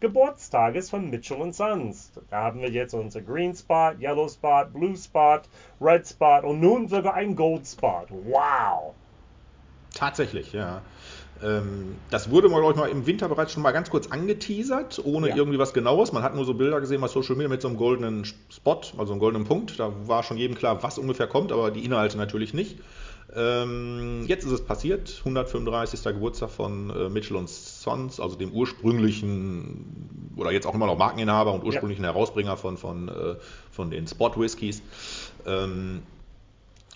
Geburtstages 0.00 0.90
von 0.90 1.10
Mitchell 1.10 1.52
Sons. 1.52 2.12
Da 2.30 2.42
haben 2.42 2.60
wir 2.60 2.70
jetzt 2.70 2.94
unser 2.94 3.22
Green 3.22 3.54
Spot, 3.54 3.92
Yellow 3.98 4.28
Spot, 4.28 4.66
Blue 4.72 4.96
Spot, 4.96 5.40
Red 5.80 6.06
Spot 6.06 6.40
und 6.42 6.60
nun 6.60 6.88
sogar 6.88 7.14
ein 7.14 7.34
Gold 7.34 7.66
Spot. 7.66 8.06
Wow! 8.10 8.94
Tatsächlich, 9.94 10.52
ja. 10.52 10.82
Ähm, 11.42 11.96
das 12.10 12.30
wurde 12.30 12.48
mal, 12.48 12.60
glaube 12.60 12.74
ich, 12.74 12.78
mal 12.78 12.88
im 12.88 13.06
Winter 13.06 13.28
bereits 13.28 13.52
schon 13.52 13.62
mal 13.62 13.72
ganz 13.72 13.90
kurz 13.90 14.06
angeteasert, 14.08 15.00
ohne 15.04 15.30
ja. 15.30 15.36
irgendwie 15.36 15.58
was 15.58 15.72
Genaues. 15.72 16.12
Man 16.12 16.22
hat 16.22 16.34
nur 16.34 16.44
so 16.44 16.54
Bilder 16.54 16.80
gesehen 16.80 17.00
bei 17.00 17.08
Social 17.08 17.34
Media 17.34 17.48
mit 17.48 17.62
so 17.62 17.68
einem 17.68 17.76
goldenen 17.76 18.24
Spot, 18.24 18.80
also 18.96 19.12
einem 19.12 19.20
goldenen 19.20 19.46
Punkt. 19.46 19.78
Da 19.78 19.92
war 20.06 20.22
schon 20.22 20.36
jedem 20.36 20.56
klar, 20.56 20.82
was 20.82 20.98
ungefähr 20.98 21.26
kommt, 21.26 21.52
aber 21.52 21.70
die 21.70 21.84
Inhalte 21.84 22.16
natürlich 22.16 22.54
nicht. 22.54 22.78
Ähm, 23.34 24.24
jetzt 24.26 24.44
ist 24.44 24.52
es 24.52 24.64
passiert, 24.64 25.16
135. 25.20 26.02
Geburtstag 26.04 26.50
von 26.50 26.90
äh, 26.90 27.08
Mitchell 27.08 27.36
und 27.36 27.48
Sons, 27.48 28.20
also 28.20 28.36
dem 28.36 28.52
ursprünglichen 28.52 30.32
oder 30.36 30.50
jetzt 30.52 30.66
auch 30.66 30.74
immer 30.74 30.86
noch 30.86 30.98
Markeninhaber 30.98 31.52
und 31.54 31.64
ursprünglichen 31.64 32.04
ja. 32.04 32.12
Herausbringer 32.12 32.56
von, 32.56 32.76
von, 32.76 33.08
äh, 33.08 33.36
von 33.70 33.90
den 33.90 34.06
Spot 34.06 34.32
Whiskys. 34.36 34.82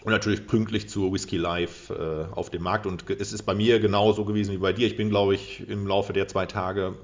Und 0.07 0.13
natürlich 0.13 0.47
pünktlich 0.47 0.89
zur 0.89 1.13
Whisky 1.13 1.37
Live 1.37 1.91
äh, 1.91 2.27
auf 2.31 2.49
dem 2.49 2.63
Markt. 2.63 2.87
Und 2.87 3.11
es 3.11 3.33
ist 3.33 3.43
bei 3.43 3.57
mir 3.57 3.81
genauso 3.81 4.25
gewesen 4.25 4.53
wie 4.53 4.59
bei 4.59 4.73
dir. 4.73 4.87
Ich 4.87 4.97
bin, 4.97 5.11
glaube 5.11 5.35
ich, 5.35 5.69
im 5.69 5.85
Laufe 5.85 6.13
der 6.13 6.29
zwei 6.29 6.47
Tage 6.47 6.95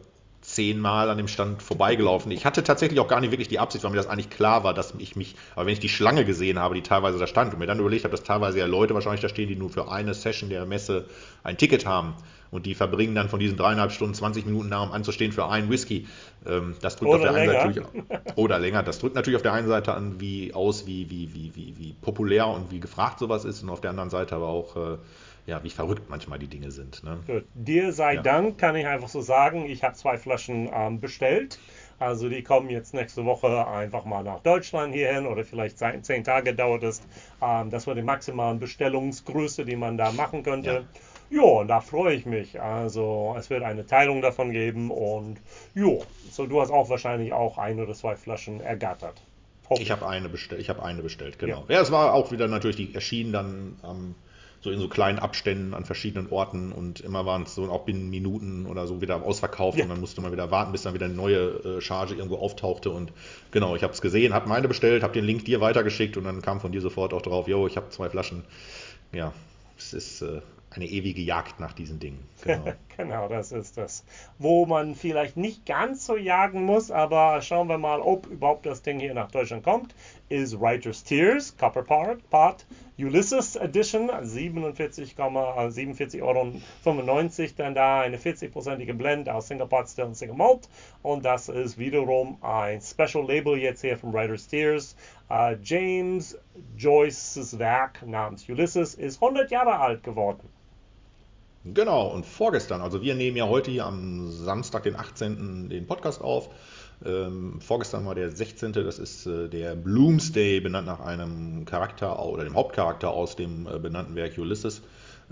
zehnmal 0.41 1.11
an 1.11 1.17
dem 1.17 1.27
Stand 1.27 1.65
vorbeigelaufen. 1.65 2.31
Ich 2.31 2.47
hatte 2.47 2.63
tatsächlich 2.63 3.01
auch 3.01 3.09
gar 3.09 3.21
nicht 3.21 3.33
wirklich 3.33 3.49
die 3.49 3.59
Absicht, 3.59 3.83
weil 3.83 3.91
mir 3.91 3.97
das 3.97 4.07
eigentlich 4.07 4.31
klar 4.31 4.63
war, 4.63 4.73
dass 4.73 4.95
ich 4.99 5.17
mich, 5.17 5.35
aber 5.57 5.67
wenn 5.67 5.73
ich 5.73 5.81
die 5.81 5.89
Schlange 5.89 6.25
gesehen 6.25 6.61
habe, 6.61 6.77
die 6.77 6.83
teilweise 6.83 7.19
da 7.19 7.27
stand 7.27 7.53
und 7.53 7.59
mir 7.59 7.67
dann 7.67 7.81
überlegt 7.81 8.05
habe, 8.05 8.13
dass 8.13 8.23
teilweise 8.23 8.61
ja 8.61 8.67
Leute 8.67 8.95
wahrscheinlich 8.95 9.21
da 9.21 9.29
stehen, 9.29 9.49
die 9.49 9.57
nur 9.57 9.71
für 9.71 9.91
eine 9.91 10.15
Session 10.15 10.49
der 10.49 10.65
Messe 10.65 11.07
ein 11.43 11.57
Ticket 11.57 11.85
haben 11.85 12.15
und 12.53 12.67
die 12.67 12.77
verbringen 12.77 13.17
dann 13.17 13.29
von 13.29 13.41
diesen 13.41 13.57
dreieinhalb 13.57 13.91
Stunden 13.91 14.15
20 14.15 14.47
Minuten 14.47 14.71
da, 14.71 14.83
um 14.83 14.93
anzustehen 14.93 15.33
für 15.33 15.49
einen 15.49 15.69
Whisky. 15.71 16.07
Ähm, 16.47 16.77
das 16.81 16.97
drückt 16.97 17.11
oder 17.11 17.19
auf 17.19 17.23
der 17.23 17.33
länger. 17.33 17.61
einen 17.61 17.75
Seite 17.75 17.81
natürlich, 17.81 18.37
oder 18.37 18.59
länger. 18.61 18.83
Das 18.85 18.99
drückt 19.01 19.17
natürlich 19.17 19.37
auf 19.37 19.43
der 19.43 19.55
einen 19.55 19.67
Seite 19.67 19.95
an, 19.95 20.21
wie 20.21 20.55
aus, 20.55 20.87
wie, 20.87 21.11
wie, 21.11 21.35
wie, 21.35 21.57
wie, 21.57 21.75
wie 21.79 21.93
populär 21.95 22.47
und 22.47 22.71
wie 22.71 22.79
gefragt 22.79 23.19
sowas 23.19 23.45
ist 23.45 23.63
und 23.63 23.71
auf 23.71 23.81
der 23.81 23.91
anderen 23.91 24.11
Seite 24.11 24.37
aber 24.37 24.49
auch 24.49 24.77
äh, 24.77 24.99
ja, 25.47 25.63
wie 25.65 25.71
verrückt 25.71 26.09
manchmal 26.09 26.39
die 26.39 26.47
Dinge 26.47 26.71
sind. 26.71 27.03
Ne? 27.03 27.19
Gut. 27.27 27.45
Dir 27.55 27.93
sei 27.93 28.15
ja. 28.15 28.23
Dank, 28.23 28.59
kann 28.59 28.77
ich 28.77 28.87
einfach 28.87 29.09
so 29.09 29.21
sagen, 29.21 29.67
ich 29.67 29.83
habe 29.83 29.95
zwei 29.95 30.17
Flaschen 30.17 30.71
ähm, 30.73 31.01
bestellt. 31.01 31.59
Also 31.99 32.29
die 32.29 32.43
kommen 32.43 32.69
jetzt 32.69 32.95
nächste 32.95 33.25
Woche 33.25 33.67
einfach 33.67 34.05
mal 34.05 34.23
nach 34.23 34.41
Deutschland 34.41 34.93
hierhin 34.93 35.27
oder 35.27 35.45
vielleicht 35.45 35.79
zehn 35.79 36.25
Tage 36.25 36.55
dauert 36.55 36.83
es. 36.83 37.01
Ähm, 37.41 37.71
das 37.71 37.87
war 37.87 37.95
die 37.95 38.03
maximale 38.03 38.59
Bestellungsgröße, 38.59 39.65
die 39.65 39.77
man 39.77 39.97
da 39.97 40.13
machen 40.13 40.43
könnte. 40.43 40.73
Ja. 40.73 41.01
Ja, 41.33 41.65
da 41.65 41.81
freue 41.81 42.15
ich 42.15 42.27
mich. 42.27 42.61
Also 42.61 43.35
es 43.39 43.51
wird 43.51 43.63
eine 43.63 43.87
Teilung 43.87 44.23
davon 44.23 44.53
geben 44.53 44.91
und 44.91 45.39
ja, 45.75 45.99
so 46.31 46.47
du 46.47 46.61
hast 46.61 46.71
auch 46.71 46.91
wahrscheinlich 46.91 47.33
auch 47.33 47.59
ein 47.59 47.81
oder 47.81 47.95
zwei 47.95 48.17
Flaschen 48.17 48.61
ergattert. 48.61 49.23
Ich 49.79 49.91
habe 49.91 50.07
eine 50.07 50.29
bestellt, 50.29 50.61
ich 50.61 50.69
habe 50.69 50.83
eine 50.83 51.03
bestellt, 51.03 51.39
genau. 51.39 51.65
Ja. 51.69 51.77
ja, 51.77 51.81
es 51.81 51.91
war 51.91 52.13
auch 52.13 52.31
wieder 52.31 52.47
natürlich, 52.47 52.77
die 52.77 52.95
erschienen 52.95 53.33
dann 53.33 53.77
am 53.83 53.97
ähm, 53.97 54.15
so 54.63 54.71
in 54.71 54.79
so 54.79 54.89
kleinen 54.89 55.19
Abständen 55.19 55.75
an 55.75 55.85
verschiedenen 55.85 56.31
Orten 56.31 56.71
und 56.71 57.01
immer 57.01 57.27
waren 57.27 57.43
es 57.43 57.57
so 57.57 57.65
auch 57.65 57.85
binnen 57.85 58.11
Minuten 58.11 58.67
oder 58.67 58.87
so 58.87 59.01
wieder 59.01 59.23
ausverkauft 59.25 59.77
ja. 59.77 59.85
und 59.85 59.91
dann 59.91 60.01
musste 60.01 60.21
man 60.21 60.31
wieder 60.31 60.53
warten, 60.53 60.71
bis 60.71 60.83
dann 60.83 60.95
wieder 60.95 61.07
eine 61.07 61.15
neue 61.15 61.79
äh, 61.79 61.81
Charge 61.81 62.15
irgendwo 62.15 62.37
auftauchte 62.37 62.91
und 62.91 63.13
genau, 63.51 63.75
ich 63.75 63.83
habe 63.83 63.93
es 63.93 64.01
gesehen, 64.01 64.33
habe 64.33 64.49
meine 64.49 64.69
bestellt, 64.69 65.03
habe 65.03 65.15
den 65.15 65.25
Link 65.25 65.45
dir 65.45 65.61
weitergeschickt 65.61 66.17
und 66.17 66.25
dann 66.25 66.43
kam 66.43 66.61
von 66.61 66.71
dir 66.71 66.81
sofort 66.81 67.13
auch 67.13 67.23
drauf, 67.23 67.49
yo, 67.49 67.67
ich 67.67 67.77
habe 67.77 67.91
zwei 67.91 68.09
Flaschen. 68.09 68.45
Ja, 69.13 69.33
es 69.77 69.93
ist 69.93 70.23
äh, 70.23 70.41
eine 70.77 70.87
ewige 70.87 71.23
Jagd 71.23 71.61
nach 71.61 71.73
diesen 71.73 71.99
Dingen. 71.99 72.29
Genau. 72.43 72.73
genau, 72.97 73.29
das 73.29 73.53
ist 73.53 73.79
das. 73.79 74.05
Wo 74.37 74.67
man 74.67 74.97
vielleicht 74.97 75.37
nicht 75.37 75.65
ganz 75.65 76.05
so 76.05 76.17
jagen 76.17 76.65
muss, 76.65 76.91
aber 76.91 77.41
schauen 77.41 77.69
wir 77.69 77.79
mal, 77.79 78.01
ob 78.01 78.27
überhaupt 78.27 78.67
das 78.67 78.83
Ding 78.83 78.99
hier 78.99 79.15
nach 79.15 79.31
Deutschland 79.31 79.63
kommt, 79.63 79.95
ist 80.29 80.61
Writer's 80.61 81.05
Tears, 81.05 81.57
Copper 81.57 81.85
Pot, 81.85 82.67
Ulysses 82.99 83.57
Edition, 83.57 84.11
47,47 84.11 86.23
Euro, 86.23 86.53
dann 87.57 87.75
da 87.75 88.01
eine 88.01 88.17
40-prozentige 88.17 88.95
Blend 88.95 89.29
aus 89.29 89.49
Single 89.49 89.67
Pot 89.67 89.89
Still 89.89 90.07
und 90.07 90.17
Single 90.17 90.37
Malt 90.37 90.69
und 91.03 91.25
das 91.25 91.49
ist 91.49 91.79
wiederum 91.79 92.39
ein 92.43 92.81
Special 92.81 93.27
Label 93.27 93.57
jetzt 93.57 93.83
hier 93.83 93.99
von 93.99 94.13
Writer's 94.13 94.49
Tears. 94.49 94.97
Uh, 95.31 95.55
James 95.63 96.39
Joyces 96.77 97.59
Werk 97.59 98.05
namens 98.07 98.49
Ulysses 98.49 98.95
ist 98.95 99.23
100 99.23 99.51
Jahre 99.51 99.79
alt 99.79 100.03
geworden. 100.03 100.49
Genau, 101.65 102.09
und 102.09 102.27
vorgestern, 102.27 102.81
also 102.81 103.03
wir 103.03 103.15
nehmen 103.15 103.37
ja 103.37 103.47
heute 103.47 103.71
hier 103.71 103.87
am 103.87 104.29
Samstag, 104.33 104.83
den 104.83 104.97
18. 104.97 105.69
den 105.69 105.87
Podcast 105.87 106.21
auf. 106.21 106.49
Ähm, 107.05 107.61
vorgestern 107.61 108.05
war 108.05 108.17
der 108.17 108.33
16. 108.33 108.73
Das 108.73 108.99
ist 108.99 109.27
äh, 109.27 109.49
der 109.49 109.77
Bloomsday, 109.77 110.59
benannt 110.59 110.89
nach 110.89 110.99
einem 110.99 111.65
Charakter 111.65 112.21
oder 112.25 112.43
dem 112.43 112.57
Hauptcharakter 112.57 113.11
aus 113.11 113.37
dem 113.37 113.69
äh, 113.69 113.79
benannten 113.79 114.17
Werk 114.17 114.39
Ulysses, 114.39 114.83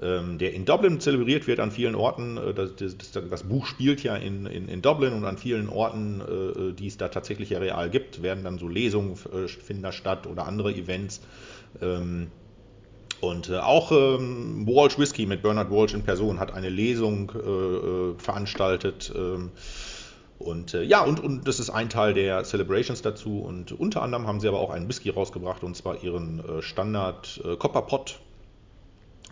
ähm, 0.01 0.39
der 0.39 0.55
in 0.55 0.65
Dublin 0.65 1.01
zelebriert 1.01 1.49
wird 1.49 1.59
an 1.59 1.73
vielen 1.73 1.97
Orten. 1.97 2.37
Äh, 2.37 2.55
das, 2.55 2.77
das, 2.77 3.11
das, 3.11 3.43
Buch 3.43 3.67
spielt 3.67 4.05
ja 4.05 4.15
in, 4.15 4.47
in, 4.47 4.69
in, 4.69 4.83
Dublin 4.83 5.13
und 5.15 5.25
an 5.25 5.37
vielen 5.37 5.69
Orten, 5.69 6.21
äh, 6.21 6.73
die 6.75 6.87
es 6.87 6.97
da 6.97 7.09
tatsächlich 7.09 7.51
ja 7.51 7.59
real 7.59 7.91
gibt, 7.91 8.23
werden 8.23 8.45
dann 8.45 8.59
so 8.59 8.69
Lesungen 8.69 9.15
äh, 9.33 9.49
finden 9.49 9.83
da 9.83 9.91
statt 9.91 10.29
oder 10.29 10.47
andere 10.47 10.73
Events. 10.73 11.23
Ähm, 11.83 12.29
und 13.21 13.49
äh, 13.49 13.59
auch 13.59 13.93
ähm, 13.93 14.67
Walsh 14.67 14.99
Whisky 14.99 15.27
mit 15.27 15.43
Bernard 15.43 15.71
Walsh 15.71 15.95
in 15.95 16.03
Person 16.03 16.41
hat 16.41 16.53
eine 16.53 16.69
Lesung 16.69 17.33
äh, 17.35 17.39
äh 17.39 18.15
veranstaltet. 18.19 19.13
Ähm, 19.15 19.51
und 20.39 20.73
äh, 20.73 20.83
ja, 20.83 21.05
und, 21.05 21.21
und 21.21 21.47
das 21.47 21.61
ist 21.61 21.69
ein 21.69 21.91
Teil 21.91 22.15
der 22.15 22.45
Celebrations 22.45 23.03
dazu. 23.03 23.41
Und 23.41 23.73
unter 23.73 24.03
anderem 24.03 24.27
haben 24.27 24.41
sie 24.41 24.49
aber 24.49 24.59
auch 24.59 24.71
einen 24.71 24.89
Whisky 24.89 25.11
rausgebracht, 25.11 25.63
und 25.63 25.77
zwar 25.77 26.03
ihren 26.03 26.41
äh, 26.41 26.63
Standard 26.63 27.43
äh, 27.45 27.57
Copper 27.57 27.83
Pot. 27.83 28.21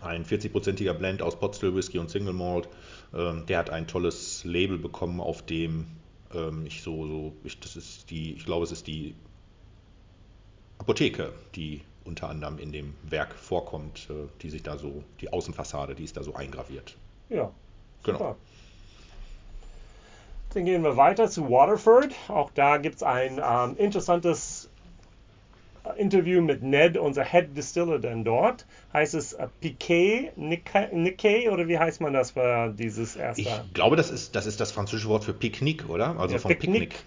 Ein 0.01 0.23
40-prozentiger 0.23 0.93
Blend 0.93 1.21
aus 1.21 1.37
Pot 1.37 1.55
Still 1.55 1.75
Whisky 1.75 1.97
und 1.97 2.09
Single 2.09 2.33
Malt. 2.33 2.69
Ähm, 3.13 3.45
der 3.47 3.57
hat 3.57 3.71
ein 3.71 3.87
tolles 3.87 4.43
Label 4.45 4.77
bekommen, 4.77 5.19
auf 5.19 5.43
dem 5.43 5.87
ähm, 6.33 6.65
ich 6.65 6.83
so, 6.83 7.07
so 7.07 7.33
ich, 7.43 7.59
das 7.59 7.75
ist 7.75 8.09
die, 8.11 8.33
ich 8.33 8.45
glaube, 8.45 8.63
es 8.63 8.71
ist 8.71 8.87
die 8.87 9.15
Apotheke, 10.77 11.33
die 11.55 11.81
unter 12.05 12.29
anderem 12.29 12.57
in 12.59 12.71
dem 12.71 12.95
Werk 13.03 13.33
vorkommt, 13.35 14.07
äh, 14.09 14.27
die 14.41 14.49
sich 14.49 14.63
da 14.63 14.77
so, 14.77 15.03
die 15.21 15.31
Außenfassade, 15.31 15.95
die 15.95 16.03
ist 16.03 16.17
da 16.17 16.23
so 16.23 16.33
eingraviert. 16.33 16.95
Ja, 17.29 17.51
genau. 18.03 18.17
Super. 18.17 18.35
Dann 20.53 20.65
gehen 20.65 20.83
wir 20.83 20.97
weiter 20.97 21.29
zu 21.29 21.49
Waterford. 21.49 22.13
Auch 22.27 22.49
da 22.51 22.77
gibt 22.77 22.95
es 22.95 23.03
ein 23.03 23.39
ähm, 23.43 23.77
interessantes 23.77 24.69
äh, 25.83 26.01
Interview 26.01 26.41
mit 26.41 26.63
Ned, 26.63 26.97
unser 26.97 27.23
Head 27.23 27.55
Distiller, 27.55 27.99
denn 27.99 28.23
dort. 28.23 28.65
Heißt 28.91 29.13
es 29.13 29.33
äh, 29.33 29.47
Piquet 29.61 30.31
Nikkei 30.37 31.51
oder 31.51 31.67
wie 31.67 31.77
heißt 31.77 32.01
man 32.01 32.13
das 32.13 32.31
für 32.31 32.73
dieses 32.75 33.15
erste? 33.15 33.41
Ich 33.41 33.73
glaube, 33.73 33.95
das 33.95 34.09
ist 34.09 34.35
das, 34.35 34.47
ist 34.47 34.59
das 34.59 34.71
französische 34.71 35.09
Wort 35.09 35.23
für 35.23 35.33
Picknick, 35.33 35.87
oder? 35.87 36.19
Also 36.19 36.35
ja, 36.35 36.39
vom 36.39 36.49
Picknick. 36.49 36.89
Picknick. 36.89 37.03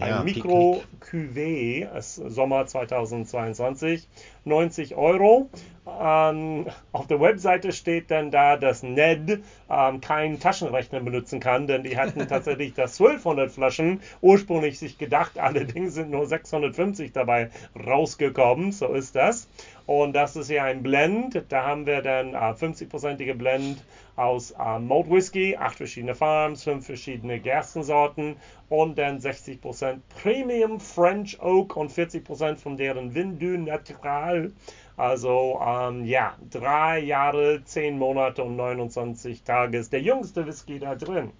Ein 0.00 0.24
Mikro 0.24 0.82
Cuvée, 1.00 1.88
Sommer 2.00 2.66
2022, 2.66 4.08
90 4.44 4.96
Euro. 4.96 5.50
Ähm, 5.86 6.66
auf 6.92 7.06
der 7.06 7.20
Webseite 7.20 7.72
steht 7.72 8.10
dann 8.10 8.30
da, 8.30 8.56
dass 8.56 8.82
Ned 8.82 9.42
ähm, 9.70 10.00
keinen 10.00 10.38
Taschenrechner 10.38 11.00
benutzen 11.00 11.40
kann, 11.40 11.66
denn 11.66 11.82
die 11.82 11.96
hatten 11.96 12.28
tatsächlich 12.28 12.74
das 12.74 13.00
1200 13.00 13.50
Flaschen 13.50 14.00
ursprünglich 14.20 14.78
sich 14.78 14.98
gedacht, 14.98 15.38
allerdings 15.38 15.94
sind 15.94 16.10
nur 16.10 16.26
650 16.26 17.12
dabei 17.12 17.50
rausgekommen, 17.86 18.72
so 18.72 18.88
ist 18.92 19.16
das. 19.16 19.48
Und 19.90 20.12
das 20.12 20.36
ist 20.36 20.48
ja 20.48 20.62
ein 20.62 20.84
Blend, 20.84 21.42
da 21.48 21.64
haben 21.64 21.84
wir 21.84 22.00
dann 22.00 22.32
äh, 22.34 22.36
50-prozentige 22.36 23.34
Blend 23.34 23.82
aus 24.14 24.52
äh, 24.52 24.78
Malt 24.78 25.10
Whisky, 25.10 25.56
acht 25.56 25.78
verschiedene 25.78 26.14
Farms, 26.14 26.62
fünf 26.62 26.86
verschiedene 26.86 27.40
Gerstensorten 27.40 28.36
und 28.68 28.96
dann 28.98 29.18
60% 29.18 29.98
Premium 30.22 30.78
French 30.78 31.42
Oak 31.42 31.76
und 31.76 31.90
40% 31.90 32.58
von 32.58 32.76
deren 32.76 33.16
Vindu 33.16 33.58
Natural. 33.58 34.52
Also 34.96 35.60
ähm, 35.60 36.04
ja, 36.04 36.36
drei 36.50 37.00
Jahre, 37.00 37.60
zehn 37.64 37.98
Monate 37.98 38.44
und 38.44 38.54
29 38.54 39.42
Tage 39.42 39.78
ist 39.78 39.92
der 39.92 40.02
jüngste 40.02 40.46
Whisky 40.46 40.78
da 40.78 40.94
drin. 40.94 41.32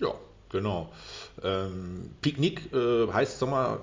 Ja, 0.00 0.12
genau. 0.50 0.90
Ähm, 1.42 2.10
Picknick 2.20 2.70
äh, 2.74 3.10
heißt 3.10 3.38
Sommer 3.38 3.80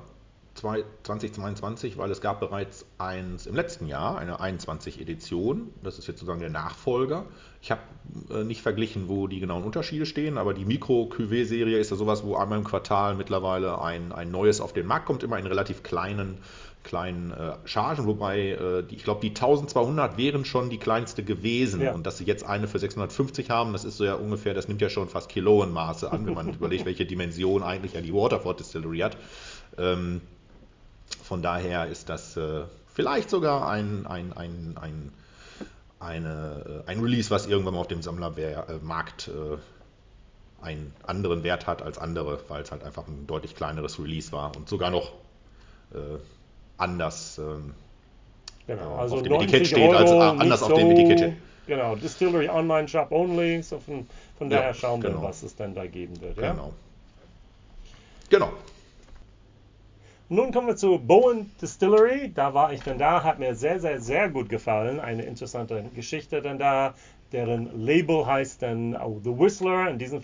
2022, 0.57 1.97
weil 1.97 2.11
es 2.11 2.21
gab 2.21 2.39
bereits 2.39 2.85
eins 2.97 3.45
im 3.45 3.55
letzten 3.55 3.87
Jahr, 3.87 4.17
eine 4.17 4.39
21-Edition. 4.39 5.69
Das 5.83 5.99
ist 5.99 6.07
jetzt 6.07 6.19
sozusagen 6.19 6.39
der 6.39 6.49
Nachfolger. 6.49 7.25
Ich 7.61 7.71
habe 7.71 7.81
äh, 8.29 8.43
nicht 8.43 8.61
verglichen, 8.61 9.07
wo 9.07 9.27
die 9.27 9.39
genauen 9.39 9.63
Unterschiede 9.63 10.05
stehen, 10.05 10.37
aber 10.37 10.53
die 10.53 10.65
Mikro-QV-Serie 10.65 11.77
ist 11.77 11.91
ja 11.91 11.97
sowas, 11.97 12.23
wo 12.23 12.35
einmal 12.35 12.57
im 12.57 12.63
Quartal 12.63 13.15
mittlerweile 13.15 13.81
ein, 13.81 14.11
ein 14.11 14.31
neues 14.31 14.59
auf 14.59 14.73
den 14.73 14.87
Markt 14.87 15.05
kommt, 15.05 15.23
immer 15.23 15.39
in 15.39 15.47
relativ 15.47 15.83
kleinen 15.83 16.39
kleinen 16.83 17.31
äh, 17.31 17.53
Chargen, 17.65 18.05
wobei 18.05 18.51
äh, 18.51 18.83
die, 18.83 18.95
ich 18.95 19.03
glaube, 19.03 19.19
die 19.21 19.29
1200 19.29 20.17
wären 20.17 20.45
schon 20.45 20.69
die 20.69 20.77
kleinste 20.77 21.21
gewesen 21.21 21.81
ja. 21.81 21.93
und 21.93 22.05
dass 22.05 22.17
sie 22.17 22.23
jetzt 22.23 22.45
eine 22.45 22.67
für 22.67 22.79
650 22.79 23.49
haben, 23.49 23.73
das 23.73 23.83
ist 23.83 23.97
so 23.97 24.05
ja 24.05 24.15
ungefähr, 24.15 24.53
das 24.53 24.69
nimmt 24.69 24.81
ja 24.81 24.89
schon 24.89 25.09
fast 25.09 25.27
Kiloenmaße 25.29 26.09
an, 26.11 26.25
wenn 26.25 26.33
man 26.33 26.49
überlegt, 26.53 26.85
welche 26.85 27.05
Dimension 27.05 27.61
eigentlich 27.61 27.93
ja 27.93 28.01
die 28.01 28.13
Waterford 28.13 28.61
Distillery 28.61 28.99
hat. 28.99 29.17
Ähm, 29.77 30.21
von 31.27 31.41
daher 31.41 31.87
ist 31.87 32.09
das 32.09 32.37
äh, 32.37 32.63
vielleicht 32.93 33.29
sogar 33.29 33.69
ein, 33.69 34.07
ein, 34.07 34.33
ein, 34.33 34.77
ein, 34.79 35.13
eine, 35.99 36.83
äh, 36.87 36.89
ein 36.89 36.99
Release, 37.01 37.29
was 37.29 37.47
irgendwann 37.47 37.75
mal 37.75 37.81
auf 37.81 37.87
dem 37.87 38.01
Sammlermarkt 38.01 39.27
äh, 39.27 39.57
einen 40.65 40.93
anderen 41.05 41.43
Wert 41.43 41.67
hat 41.67 41.81
als 41.81 41.97
andere, 41.97 42.39
weil 42.47 42.63
es 42.63 42.71
halt 42.71 42.83
einfach 42.83 43.07
ein 43.07 43.27
deutlich 43.27 43.55
kleineres 43.55 43.99
Release 43.99 44.31
war 44.31 44.55
und 44.55 44.67
sogar 44.69 44.89
noch 44.89 45.11
äh, 45.93 46.17
anders 46.77 47.37
ähm, 47.37 47.73
genau, 48.65 48.95
äh, 48.95 48.99
also 48.99 49.15
auf 49.17 49.23
dem 49.23 49.33
Etikett 49.33 49.67
steht, 49.67 49.93
als 49.93 50.09
äh, 50.09 50.15
anders 50.15 50.63
auf 50.63 50.73
dem 50.73 50.91
Etikett 50.91 51.19
steht. 51.19 51.33
Genau, 51.67 51.95
Distillery 51.97 52.47
Online 52.47 52.87
Shop 52.87 53.11
Only. 53.11 53.61
So 53.61 53.79
von, 53.79 54.07
von 54.37 54.49
daher 54.49 54.67
ja, 54.67 54.73
schauen 54.73 55.03
wir, 55.03 55.09
genau. 55.09 55.23
was 55.23 55.43
es 55.43 55.55
denn 55.55 55.75
da 55.75 55.85
geben 55.85 56.19
wird. 56.21 56.37
Genau. 56.37 56.67
Ja? 56.67 56.71
Genau. 58.29 58.53
Nun 60.29 60.51
kommen 60.51 60.67
wir 60.67 60.75
zu 60.75 60.99
Bowen 60.99 61.49
Distillery. 61.61 62.29
Da 62.35 62.53
war 62.53 62.73
ich 62.73 62.81
dann 62.81 62.97
da, 62.97 63.23
hat 63.23 63.39
mir 63.39 63.55
sehr, 63.55 63.79
sehr, 63.79 64.01
sehr 64.01 64.27
gut 64.27 64.49
gefallen. 64.49 64.99
Eine 64.99 65.23
interessante 65.23 65.85
Geschichte 65.95 66.41
dann 66.41 66.59
da. 66.59 66.95
Deren 67.31 67.85
Label 67.85 68.25
heißt 68.25 68.61
dann 68.61 68.93
oh, 68.97 69.21
The 69.23 69.29
Whistler. 69.29 69.89
In 69.89 69.97
diesem 69.97 70.21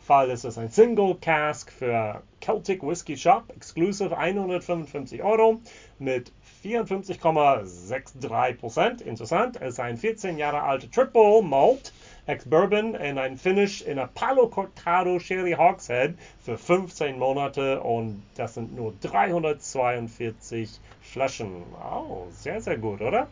Fall 0.00 0.30
ist 0.30 0.46
es 0.46 0.56
ein 0.56 0.70
Single 0.70 1.16
Cask 1.16 1.70
für 1.70 2.22
Celtic 2.40 2.82
Whisky 2.82 3.14
Shop, 3.14 3.42
exclusive 3.54 4.16
155 4.16 5.22
Euro 5.22 5.60
mit 5.98 6.32
54,63% 6.64 9.02
Interessant, 9.02 9.60
es 9.60 9.74
ist 9.74 9.80
ein 9.80 9.98
14 9.98 10.38
Jahre 10.38 10.62
alter 10.62 10.90
Triple 10.90 11.42
Malt 11.42 11.92
Ex-Bourbon 12.26 12.94
in 12.94 13.18
ein 13.18 13.36
Finish 13.36 13.82
in 13.82 13.98
a 13.98 14.06
Palo 14.06 14.48
Cortado 14.48 15.18
Sherry 15.18 15.52
Hogshead 15.52 16.14
für 16.40 16.58
15 16.58 17.18
Monate 17.18 17.80
und 17.80 18.22
das 18.36 18.54
sind 18.54 18.74
nur 18.74 18.94
342 19.00 20.80
Flaschen. 21.00 21.62
Oh, 21.74 22.26
sehr, 22.32 22.60
sehr 22.60 22.78
gut, 22.78 23.00
oder? 23.00 23.28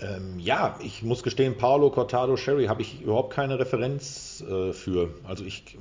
Ähm, 0.00 0.38
ja, 0.40 0.78
ich 0.82 1.02
muss 1.02 1.22
gestehen, 1.22 1.56
Paolo 1.56 1.90
Cortado 1.90 2.36
Sherry 2.36 2.66
habe 2.66 2.82
ich 2.82 3.02
überhaupt 3.02 3.32
keine 3.32 3.58
Referenz 3.58 4.42
äh, 4.48 4.72
für. 4.72 5.10
Also 5.24 5.44
ich 5.44 5.78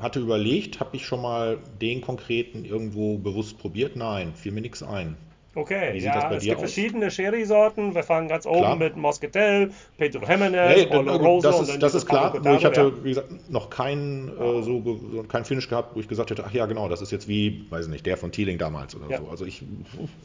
hatte 0.00 0.20
überlegt, 0.20 0.78
habe 0.78 0.96
ich 0.96 1.04
schon 1.04 1.22
mal 1.22 1.58
den 1.80 2.00
konkreten 2.00 2.64
irgendwo 2.64 3.18
bewusst 3.18 3.58
probiert? 3.58 3.96
Nein, 3.96 4.34
fiel 4.34 4.52
mir 4.52 4.60
nichts 4.60 4.82
ein. 4.82 5.16
Okay, 5.52 5.98
ja, 5.98 6.30
es 6.30 6.44
gibt 6.44 6.54
aus? 6.54 6.60
verschiedene 6.60 7.10
Sherry-Sorten. 7.10 7.92
Wir 7.92 8.04
fangen 8.04 8.28
ganz 8.28 8.46
oben 8.46 8.60
klar. 8.60 8.76
mit 8.76 8.96
Moscatel, 8.96 9.72
Pedro 9.98 10.24
Jimenez, 10.24 10.76
hey, 10.76 10.86
Oloroso. 10.96 11.50
Das 11.50 11.68
ist, 11.68 11.82
das 11.82 11.94
ist 11.96 12.06
klar, 12.06 12.38
nur 12.38 12.56
ich 12.56 12.64
hatte, 12.64 13.02
wie 13.02 13.08
gesagt, 13.08 13.50
noch 13.50 13.68
keinen 13.68 14.28
äh, 14.28 14.62
so, 14.62 15.24
kein 15.28 15.44
Finish 15.44 15.68
gehabt, 15.68 15.96
wo 15.96 16.00
ich 16.00 16.06
gesagt 16.06 16.30
hätte, 16.30 16.44
ach 16.46 16.52
ja, 16.52 16.66
genau, 16.66 16.88
das 16.88 17.02
ist 17.02 17.10
jetzt 17.10 17.26
wie, 17.26 17.66
weiß 17.68 17.88
nicht, 17.88 18.06
der 18.06 18.16
von 18.16 18.30
Thieling 18.30 18.58
damals 18.58 18.94
oder 18.94 19.10
ja. 19.10 19.18
so. 19.18 19.28
Also 19.28 19.44
ich 19.44 19.64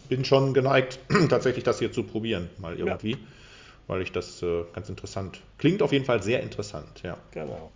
bin 0.09 0.25
schon 0.25 0.53
geneigt, 0.53 0.99
tatsächlich 1.29 1.63
das 1.63 1.79
hier 1.79 1.91
zu 1.91 2.03
probieren, 2.03 2.51
mal 2.59 2.77
irgendwie, 2.77 3.11
ja. 3.13 3.17
weil 3.87 4.03
ich 4.03 4.11
das 4.11 4.43
äh, 4.43 4.63
ganz 4.73 4.89
interessant, 4.89 5.41
klingt 5.57 5.81
auf 5.81 5.91
jeden 5.91 6.05
Fall 6.05 6.21
sehr 6.21 6.43
interessant, 6.43 7.01
ja. 7.03 7.17
Genau. 7.31 7.71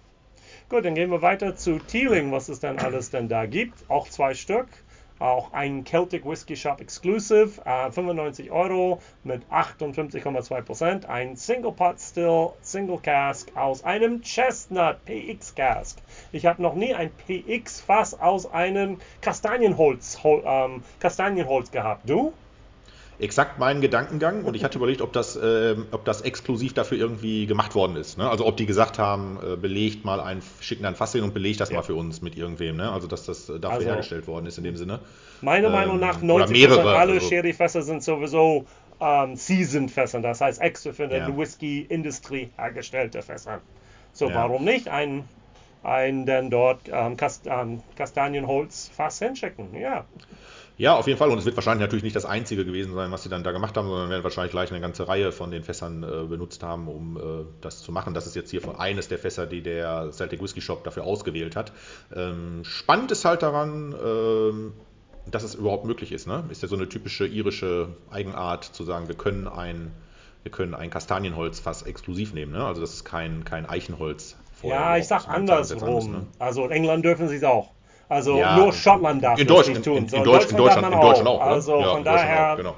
Gut, 0.69 0.85
dann 0.85 0.93
gehen 0.93 1.09
wir 1.09 1.23
weiter 1.23 1.55
zu 1.55 1.79
Teeling, 1.79 2.31
was 2.31 2.47
es 2.47 2.59
dann 2.59 2.77
alles 2.77 3.09
denn 3.09 3.27
da 3.27 3.47
gibt. 3.47 3.89
Auch 3.89 4.07
zwei 4.07 4.35
Stück. 4.35 4.67
Auch 5.19 5.51
ein 5.53 5.85
Celtic 5.85 6.25
Whisky 6.25 6.55
Shop 6.55 6.79
Exclusive, 6.81 7.61
äh, 7.65 7.91
95 7.91 8.51
Euro 8.51 9.01
mit 9.23 9.43
58,2%. 9.51 11.05
Ein 11.05 11.35
Single 11.35 11.73
Pot 11.73 11.99
Still 11.99 12.51
Single 12.61 12.99
Cask 12.99 13.51
aus 13.55 13.83
einem 13.83 14.21
Chestnut 14.21 15.03
PX 15.05 15.53
Cask. 15.55 15.97
Ich 16.31 16.45
habe 16.45 16.61
noch 16.61 16.75
nie 16.75 16.93
ein 16.93 17.11
PX 17.11 17.81
Fass 17.81 18.19
aus 18.19 18.51
einem 18.51 18.99
Kastanienholz, 19.21 20.17
ähm, 20.23 20.83
Kastanienholz 20.99 21.71
gehabt. 21.71 22.09
Du? 22.09 22.33
Exakt 23.19 23.59
meinen 23.59 23.81
Gedankengang 23.81 24.45
und 24.45 24.55
ich 24.55 24.63
hatte 24.63 24.77
überlegt, 24.77 25.01
ob 25.01 25.13
das, 25.13 25.35
äh, 25.35 25.75
ob 25.91 26.05
das 26.05 26.21
exklusiv 26.21 26.73
dafür 26.73 26.97
irgendwie 26.97 27.45
gemacht 27.45 27.75
worden 27.75 27.95
ist. 27.95 28.17
Ne? 28.17 28.29
Also 28.29 28.45
ob 28.45 28.57
die 28.57 28.65
gesagt 28.65 28.97
haben, 28.97 29.39
äh, 29.43 29.55
belegt 29.55 30.05
mal 30.05 30.19
ein, 30.19 30.41
schicken 30.61 30.85
ein 30.85 30.95
Fass 30.95 31.11
hin 31.11 31.23
und 31.23 31.33
belegt 31.33 31.59
das 31.59 31.69
ja. 31.69 31.77
mal 31.77 31.81
für 31.83 31.95
uns 31.95 32.21
mit 32.21 32.37
irgendwem. 32.37 32.77
Ne? 32.77 32.91
Also 32.91 33.07
dass 33.07 33.25
das 33.25 33.47
dafür 33.47 33.69
also, 33.69 33.87
hergestellt 33.87 34.27
worden 34.27 34.45
ist 34.45 34.57
in 34.57 34.63
dem 34.63 34.77
Sinne. 34.77 34.99
Meiner 35.41 35.67
ähm, 35.67 35.73
Meinung 35.73 35.99
nach 35.99 36.21
90 36.21 36.57
mehrere, 36.57 36.97
alle 36.97 37.13
also, 37.13 37.27
Sherry-Fässer 37.27 37.81
sind 37.81 38.03
sowieso 38.03 38.65
ähm, 39.01 39.35
Seasoned-Fässer, 39.35 40.21
das 40.21 40.41
heißt 40.41 40.61
extra 40.61 40.91
für 40.91 41.11
ja. 41.11 41.25
die 41.25 41.37
Whisky-Industrie 41.37 42.51
hergestellte 42.57 43.21
Fässer. 43.21 43.61
So, 44.13 44.29
ja. 44.29 44.35
warum 44.35 44.63
nicht 44.63 44.87
ein, 44.87 45.23
ein 45.83 46.25
denn 46.25 46.49
dort 46.49 46.81
ähm, 46.91 47.15
Kast, 47.15 47.47
ähm, 47.47 47.81
Kastanienholz-Fass 47.95 49.19
hinschicken? 49.19 49.75
Ja. 49.79 50.05
Ja, 50.79 50.95
auf 50.95 51.07
jeden 51.07 51.19
Fall. 51.19 51.29
Und 51.29 51.37
es 51.37 51.43
wird 51.43 51.57
wahrscheinlich 51.57 51.81
natürlich 51.81 52.05
nicht 52.05 52.15
das 52.15 52.23
einzige 52.23 52.63
gewesen 52.63 52.93
sein, 52.93 53.11
was 53.11 53.23
sie 53.23 53.29
dann 53.29 53.43
da 53.43 53.51
gemacht 53.51 53.75
haben, 53.75 53.89
sondern 53.89 54.09
werden 54.09 54.23
wahrscheinlich 54.23 54.53
gleich 54.53 54.71
eine 54.71 54.79
ganze 54.79 55.09
Reihe 55.09 55.33
von 55.33 55.51
den 55.51 55.65
Fässern 55.65 56.03
äh, 56.03 56.23
benutzt 56.23 56.63
haben, 56.63 56.87
um 56.87 57.17
äh, 57.17 57.45
das 57.59 57.81
zu 57.81 57.91
machen. 57.91 58.13
Das 58.13 58.25
ist 58.25 58.35
jetzt 58.37 58.49
hier 58.49 58.61
von 58.61 58.77
eines 58.77 59.09
der 59.09 59.19
Fässer, 59.19 59.45
die 59.45 59.61
der 59.61 60.09
Celtic 60.13 60.41
Whisky 60.41 60.61
Shop 60.61 60.85
dafür 60.85 61.03
ausgewählt 61.03 61.57
hat. 61.57 61.73
Ähm, 62.15 62.63
spannend 62.63 63.11
ist 63.11 63.25
halt 63.25 63.41
daran, 63.41 63.93
ähm, 64.01 64.73
dass 65.29 65.43
es 65.43 65.53
überhaupt 65.53 65.83
möglich 65.83 66.13
ist. 66.13 66.27
Ne? 66.27 66.45
Ist 66.49 66.61
ja 66.61 66.69
so 66.69 66.77
eine 66.77 66.87
typische 66.87 67.27
irische 67.27 67.89
Eigenart 68.09 68.63
zu 68.63 68.85
sagen, 68.85 69.09
wir 69.09 69.15
können 69.15 69.49
ein, 69.49 69.91
wir 70.43 70.51
können 70.53 70.73
ein 70.73 70.89
Kastanienholzfass 70.89 71.81
exklusiv 71.81 72.33
nehmen. 72.33 72.53
Ne? 72.53 72.63
Also 72.63 72.79
das 72.79 72.93
ist 72.93 73.03
kein, 73.03 73.43
kein 73.43 73.65
Eichenholz. 73.65 74.37
Ja, 74.63 74.95
ich 74.95 75.07
sag 75.07 75.27
andersrum. 75.27 76.11
Ne? 76.11 76.27
Also 76.39 76.63
in 76.63 76.71
England 76.71 77.03
dürfen 77.03 77.27
sie 77.27 77.35
es 77.35 77.43
auch. 77.43 77.71
Also 78.09 78.37
ja, 78.37 78.57
nur 78.57 78.73
Schottland 78.73 79.23
darf 79.23 79.39
in 79.39 79.47
das 79.47 79.67
nicht 79.67 79.83
tun. 79.83 79.97
In, 79.97 80.07
in, 80.07 80.13
in, 80.15 80.23
Deutschland, 80.23 80.51
in 80.51 80.57
Deutschland, 80.57 80.93
in 80.93 80.99
Deutschland 80.99 81.27
auch. 81.27 81.41
auch 81.41 81.45
also 81.45 81.79
ja, 81.79 81.91
von 81.93 82.03
daher, 82.03 82.53
auch, 82.53 82.57
genau. 82.57 82.75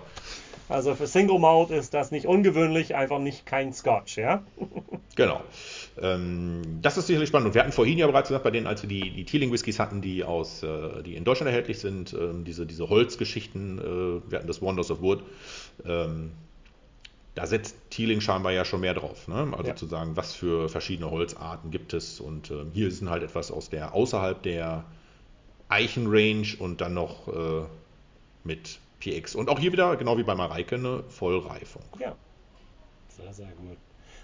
also 0.67 0.93
für 0.93 1.07
Single 1.07 1.39
Malt 1.39 1.71
ist 1.71 1.93
das 1.93 2.11
nicht 2.11 2.27
ungewöhnlich, 2.27 2.95
einfach 2.95 3.17
nicht 3.17 3.45
kein 3.45 3.71
Scotch, 3.71 4.17
ja? 4.17 4.43
genau. 5.15 5.41
Ähm, 6.01 6.61
das 6.81 6.97
ist 6.97 7.07
sicherlich 7.07 7.29
spannend. 7.29 7.47
Und 7.47 7.53
wir 7.55 7.61
hatten 7.61 7.71
vorhin 7.71 7.97
ja 7.97 8.07
bereits 8.07 8.27
gesagt, 8.27 8.43
bei 8.43 8.51
denen, 8.51 8.67
als 8.67 8.81
wir 8.81 8.89
die, 8.89 9.09
die 9.09 9.23
Teeling 9.23 9.53
Whiskys 9.53 9.79
hatten, 9.79 10.01
die 10.01 10.25
aus, 10.25 10.63
äh, 10.63 11.01
die 11.03 11.15
in 11.15 11.23
Deutschland 11.23 11.47
erhältlich 11.47 11.79
sind, 11.79 12.13
ähm, 12.13 12.43
diese, 12.43 12.65
diese 12.65 12.89
Holzgeschichten, 12.89 13.79
äh, 13.79 14.31
wir 14.31 14.37
hatten 14.37 14.47
das 14.47 14.61
Wonders 14.61 14.91
of 14.91 15.01
Wood, 15.01 15.23
ähm, 15.85 16.33
da 17.35 17.47
setzt 17.47 17.77
Teeling 17.89 18.19
scheinbar 18.19 18.51
ja 18.51 18.65
schon 18.65 18.81
mehr 18.81 18.93
drauf. 18.93 19.29
Ne? 19.29 19.53
Also 19.53 19.69
ja. 19.69 19.75
zu 19.77 19.85
sagen, 19.85 20.17
was 20.17 20.33
für 20.33 20.67
verschiedene 20.67 21.09
Holzarten 21.09 21.71
gibt 21.71 21.93
es. 21.93 22.19
Und 22.19 22.51
äh, 22.51 22.65
hier 22.73 22.89
ist 22.89 23.01
halt 23.09 23.23
etwas 23.23 23.49
aus 23.49 23.69
der 23.69 23.93
außerhalb 23.93 24.43
der 24.43 24.83
Eichenrange 25.71 26.55
und 26.59 26.81
dann 26.81 26.93
noch 26.93 27.27
äh, 27.27 27.65
mit 28.43 28.79
PX. 28.99 29.35
Und 29.35 29.49
auch 29.49 29.59
hier 29.59 29.71
wieder, 29.71 29.95
genau 29.95 30.17
wie 30.17 30.23
bei 30.23 30.35
Mareike, 30.35 30.75
eine 30.75 31.03
Vollreifung. 31.03 31.83
Ja, 31.99 32.15
sehr, 33.09 33.33
sehr 33.33 33.51
gut. 33.53 33.77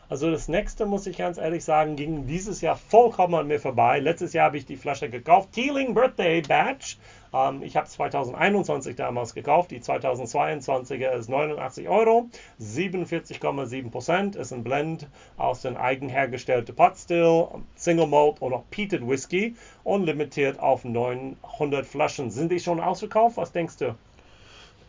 Also 0.09 0.31
das 0.31 0.47
nächste, 0.47 0.85
muss 0.85 1.05
ich 1.05 1.17
ganz 1.17 1.37
ehrlich 1.37 1.65
sagen, 1.65 1.97
ging 1.97 2.27
dieses 2.27 2.61
Jahr 2.61 2.77
vollkommen 2.77 3.35
an 3.35 3.47
mir 3.47 3.59
vorbei. 3.59 3.99
Letztes 3.99 4.31
Jahr 4.31 4.45
habe 4.45 4.57
ich 4.57 4.65
die 4.65 4.77
Flasche 4.77 5.09
gekauft. 5.09 5.51
Teeling 5.51 5.93
Birthday 5.93 6.41
Batch. 6.41 6.97
Ähm, 7.33 7.61
ich 7.61 7.75
habe 7.75 7.87
2021 7.87 8.95
damals 8.95 9.33
gekauft. 9.33 9.71
Die 9.71 9.81
2022er 9.81 11.11
ist 11.11 11.27
89 11.29 11.89
Euro. 11.89 12.29
47,7 12.61 13.91
Prozent 13.91 14.37
ist 14.37 14.53
ein 14.53 14.63
Blend 14.63 15.07
aus 15.35 15.61
den 15.61 15.75
eigenhergestellten 15.75 16.73
Pot 16.73 16.97
Single 16.97 18.07
Malt 18.07 18.41
oder 18.41 18.63
Peated 18.71 19.05
Whisky 19.05 19.55
und 19.83 20.05
limitiert 20.05 20.57
auf 20.61 20.85
900 20.85 21.85
Flaschen. 21.85 22.31
Sind 22.31 22.53
die 22.53 22.61
schon 22.61 22.79
ausverkauft? 22.79 23.35
Was 23.35 23.51
denkst 23.51 23.75
du? 23.77 23.95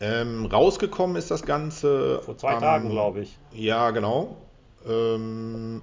Ähm, 0.00 0.46
rausgekommen 0.46 1.16
ist 1.16 1.32
das 1.32 1.42
Ganze. 1.42 2.20
Vor 2.24 2.38
zwei 2.38 2.52
ähm, 2.52 2.60
Tagen, 2.60 2.90
glaube 2.90 3.22
ich. 3.22 3.36
Ja, 3.52 3.90
genau. 3.90 4.36
Ähm, 4.86 5.82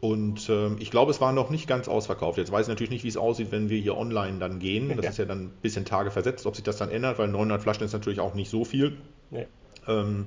und 0.00 0.50
ähm, 0.50 0.76
ich 0.80 0.90
glaube, 0.90 1.10
es 1.10 1.20
war 1.20 1.32
noch 1.32 1.48
nicht 1.48 1.66
ganz 1.66 1.88
ausverkauft. 1.88 2.36
Jetzt 2.36 2.52
weiß 2.52 2.66
ich 2.66 2.68
natürlich 2.68 2.90
nicht, 2.90 3.04
wie 3.04 3.08
es 3.08 3.16
aussieht, 3.16 3.50
wenn 3.52 3.70
wir 3.70 3.78
hier 3.80 3.96
online 3.96 4.38
dann 4.38 4.58
gehen. 4.58 4.88
Das 4.96 5.04
ja. 5.04 5.10
ist 5.10 5.18
ja 5.18 5.24
dann 5.24 5.44
ein 5.44 5.52
bisschen 5.62 5.86
Tage 5.86 6.10
versetzt, 6.10 6.44
ob 6.44 6.56
sich 6.56 6.64
das 6.64 6.76
dann 6.76 6.90
ändert, 6.90 7.18
weil 7.18 7.28
900 7.28 7.62
Flaschen 7.62 7.84
ist 7.84 7.94
natürlich 7.94 8.20
auch 8.20 8.34
nicht 8.34 8.50
so 8.50 8.64
viel. 8.66 8.98
Nee. 9.30 9.46
Ähm, 9.88 10.26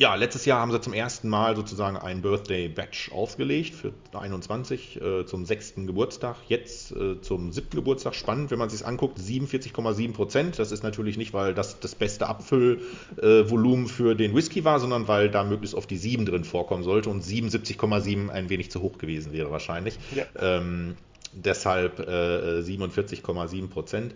ja, 0.00 0.14
letztes 0.14 0.46
Jahr 0.46 0.60
haben 0.60 0.72
sie 0.72 0.80
zum 0.80 0.94
ersten 0.94 1.28
Mal 1.28 1.54
sozusagen 1.54 1.98
ein 1.98 2.22
Birthday 2.22 2.68
Batch 2.68 3.12
aufgelegt 3.12 3.74
für 3.74 3.92
21 4.18 4.98
äh, 4.98 5.26
zum 5.26 5.44
sechsten 5.44 5.86
Geburtstag. 5.86 6.36
Jetzt 6.48 6.92
äh, 6.92 7.20
zum 7.20 7.52
siebten 7.52 7.76
Geburtstag. 7.76 8.14
Spannend, 8.14 8.50
wenn 8.50 8.58
man 8.58 8.70
sich 8.70 8.86
anguckt, 8.86 9.18
47,7 9.18 10.14
Prozent. 10.14 10.58
Das 10.58 10.72
ist 10.72 10.82
natürlich 10.82 11.18
nicht, 11.18 11.34
weil 11.34 11.52
das 11.52 11.80
das 11.80 11.94
beste 11.94 12.28
Abfüllvolumen 12.28 13.84
äh, 13.84 13.88
für 13.88 14.14
den 14.14 14.34
Whisky 14.34 14.64
war, 14.64 14.80
sondern 14.80 15.06
weil 15.06 15.28
da 15.28 15.44
möglichst 15.44 15.74
oft 15.74 15.90
die 15.90 15.98
7 15.98 16.24
drin 16.24 16.44
vorkommen 16.44 16.82
sollte 16.82 17.10
und 17.10 17.22
77,7 17.22 18.30
ein 18.30 18.48
wenig 18.48 18.70
zu 18.70 18.80
hoch 18.80 18.96
gewesen 18.96 19.34
wäre 19.34 19.50
wahrscheinlich. 19.50 19.98
Ja. 20.16 20.24
Ähm, 20.40 20.96
deshalb 21.32 22.00
äh, 22.00 22.60
47,7 22.60 23.68
Prozent. 23.68 24.14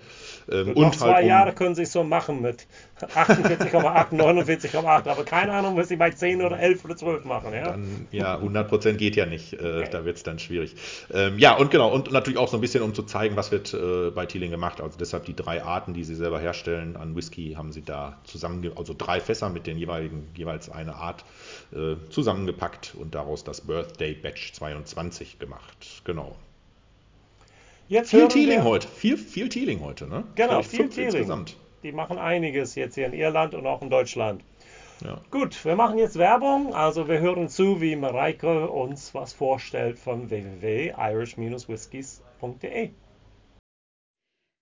Ähm, 0.50 0.68
und 0.68 0.78
noch 0.78 0.94
zwei 0.94 1.14
halt 1.14 1.24
um, 1.24 1.28
Jahre 1.28 1.52
können 1.52 1.74
sie 1.74 1.82
es 1.82 1.92
so 1.92 2.04
machen 2.04 2.42
mit 2.42 2.66
48,8, 3.00 4.10
49,8, 4.12 4.84
aber 5.08 5.24
keine 5.24 5.52
Ahnung, 5.52 5.76
was 5.76 5.88
sie 5.88 5.96
bei 5.96 6.10
10 6.10 6.42
oder 6.42 6.58
11 6.58 6.84
oder 6.84 6.96
12 6.96 7.24
machen. 7.24 7.52
Ja, 7.52 7.70
dann, 7.70 8.08
ja 8.10 8.34
100 8.36 8.68
Prozent 8.68 8.98
geht 8.98 9.16
ja 9.16 9.26
nicht, 9.26 9.54
äh, 9.54 9.56
okay. 9.56 9.88
da 9.90 10.04
wird 10.04 10.16
es 10.16 10.22
dann 10.22 10.38
schwierig. 10.38 10.74
Ähm, 11.12 11.38
ja, 11.38 11.56
und 11.56 11.70
genau, 11.70 11.92
und 11.92 12.10
natürlich 12.12 12.38
auch 12.38 12.48
so 12.48 12.56
ein 12.56 12.60
bisschen, 12.60 12.82
um 12.82 12.94
zu 12.94 13.02
zeigen, 13.04 13.36
was 13.36 13.52
wird 13.52 13.72
äh, 13.74 14.10
bei 14.10 14.26
Teeling 14.26 14.50
gemacht. 14.50 14.80
Also 14.80 14.98
deshalb 14.98 15.24
die 15.24 15.36
drei 15.36 15.62
Arten, 15.62 15.94
die 15.94 16.04
sie 16.04 16.14
selber 16.14 16.40
herstellen 16.40 16.96
an 16.96 17.16
Whisky, 17.16 17.54
haben 17.56 17.72
sie 17.72 17.82
da 17.82 18.18
zusammen, 18.24 18.70
also 18.76 18.94
drei 18.96 19.20
Fässer 19.20 19.50
mit 19.50 19.66
den 19.66 19.78
jeweiligen, 19.78 20.28
jeweils 20.36 20.70
eine 20.70 20.96
Art 20.96 21.24
äh, 21.72 21.96
zusammengepackt 22.10 22.94
und 22.98 23.14
daraus 23.14 23.44
das 23.44 23.60
Birthday 23.60 24.14
Batch 24.14 24.52
22 24.52 25.38
gemacht. 25.38 26.02
Genau. 26.04 26.36
Jetzt 27.88 28.10
viel 28.10 28.28
Teeling 28.28 28.60
wir, 28.60 28.64
heute. 28.64 28.86
Viel, 28.88 29.18
viel 29.18 29.48
Teeling 29.48 29.80
heute, 29.80 30.06
ne? 30.06 30.24
Genau, 30.34 30.62
viel 30.62 30.88
Teeling. 30.88 31.06
Insgesamt. 31.06 31.56
Die 31.82 31.90
machen 31.92 32.18
einiges 32.18 32.74
jetzt 32.76 32.94
hier 32.94 33.06
in 33.06 33.12
Irland 33.12 33.54
und 33.54 33.66
auch 33.66 33.82
in 33.82 33.90
Deutschland. 33.90 34.42
Ja. 35.04 35.20
Gut, 35.30 35.62
wir 35.64 35.76
machen 35.76 35.98
jetzt 35.98 36.16
Werbung. 36.16 36.74
Also 36.74 37.06
wir 37.08 37.20
hören 37.20 37.50
zu, 37.50 37.82
wie 37.82 37.96
Mareike 37.96 38.70
uns 38.70 39.14
was 39.14 39.34
vorstellt 39.34 39.98
von 39.98 40.30
www.irish-whiskies.de. 40.30 42.88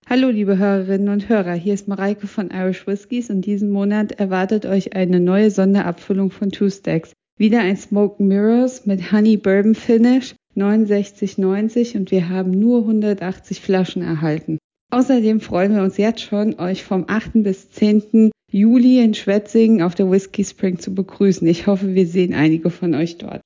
Hallo 0.09 0.27
liebe 0.27 0.57
Hörerinnen 0.57 1.07
und 1.07 1.29
Hörer, 1.29 1.53
hier 1.53 1.75
ist 1.75 1.87
Mareike 1.87 2.27
von 2.27 2.51
Irish 2.51 2.85
Whiskies 2.85 3.29
und 3.29 3.45
diesen 3.45 3.71
Monat 3.71 4.11
erwartet 4.11 4.65
euch 4.65 4.97
eine 4.97 5.21
neue 5.21 5.49
Sonderabfüllung 5.49 6.29
von 6.29 6.51
Two 6.51 6.69
Stacks. 6.69 7.13
Wieder 7.39 7.61
ein 7.61 7.77
Smoke 7.77 8.21
Mirrors 8.21 8.85
mit 8.85 9.13
Honey 9.13 9.37
Bourbon 9.37 9.75
Finish 9.75 10.35
69,90 10.55 11.97
und 11.97 12.11
wir 12.11 12.29
haben 12.29 12.51
nur 12.51 12.79
180 12.79 13.61
Flaschen 13.61 14.01
erhalten. 14.01 14.57
Außerdem 14.91 15.41
freuen 15.41 15.73
wir 15.75 15.81
uns 15.81 15.97
jetzt 15.97 16.21
schon, 16.21 16.59
euch 16.59 16.83
vom 16.83 17.05
8. 17.07 17.31
bis 17.43 17.71
10. 17.71 18.31
Juli 18.51 19.03
in 19.03 19.15
Schwetzingen 19.15 19.81
auf 19.81 19.95
der 19.95 20.11
Whisky 20.11 20.45
Spring 20.45 20.77
zu 20.77 20.93
begrüßen. 20.93 21.47
Ich 21.47 21.65
hoffe, 21.65 21.95
wir 21.95 22.05
sehen 22.05 22.35
einige 22.35 22.69
von 22.69 22.93
euch 22.93 23.17
dort. 23.17 23.41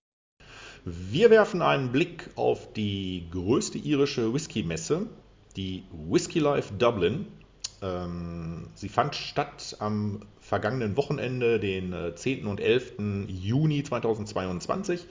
Wir 0.83 1.29
werfen 1.29 1.61
einen 1.61 1.93
Blick 1.93 2.29
auf 2.35 2.73
die 2.73 3.27
größte 3.31 3.77
irische 3.77 4.33
Whisky-Messe, 4.33 5.07
die 5.55 5.83
Whisky 6.09 6.39
Life 6.39 6.73
Dublin. 6.77 7.27
Ähm, 7.81 8.67
sie 8.73 8.89
fand 8.89 9.15
statt 9.15 9.77
am 9.79 10.21
vergangenen 10.41 10.97
Wochenende, 10.97 11.59
den 11.59 11.95
10. 12.15 12.39
Äh, 12.39 12.49
und 12.49 12.59
11. 12.59 12.93
Juni 13.27 13.83
2022. 13.83 15.05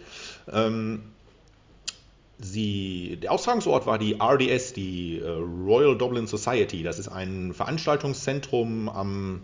Sie, 2.38 3.18
der 3.22 3.32
Austragungsort 3.32 3.86
war 3.86 3.98
die 3.98 4.14
RDS, 4.20 4.74
die 4.74 5.18
äh, 5.18 5.28
Royal 5.28 5.96
Dublin 5.96 6.26
Society. 6.26 6.82
Das 6.82 6.98
ist 6.98 7.08
ein 7.08 7.54
Veranstaltungszentrum 7.54 8.88
am 8.88 9.42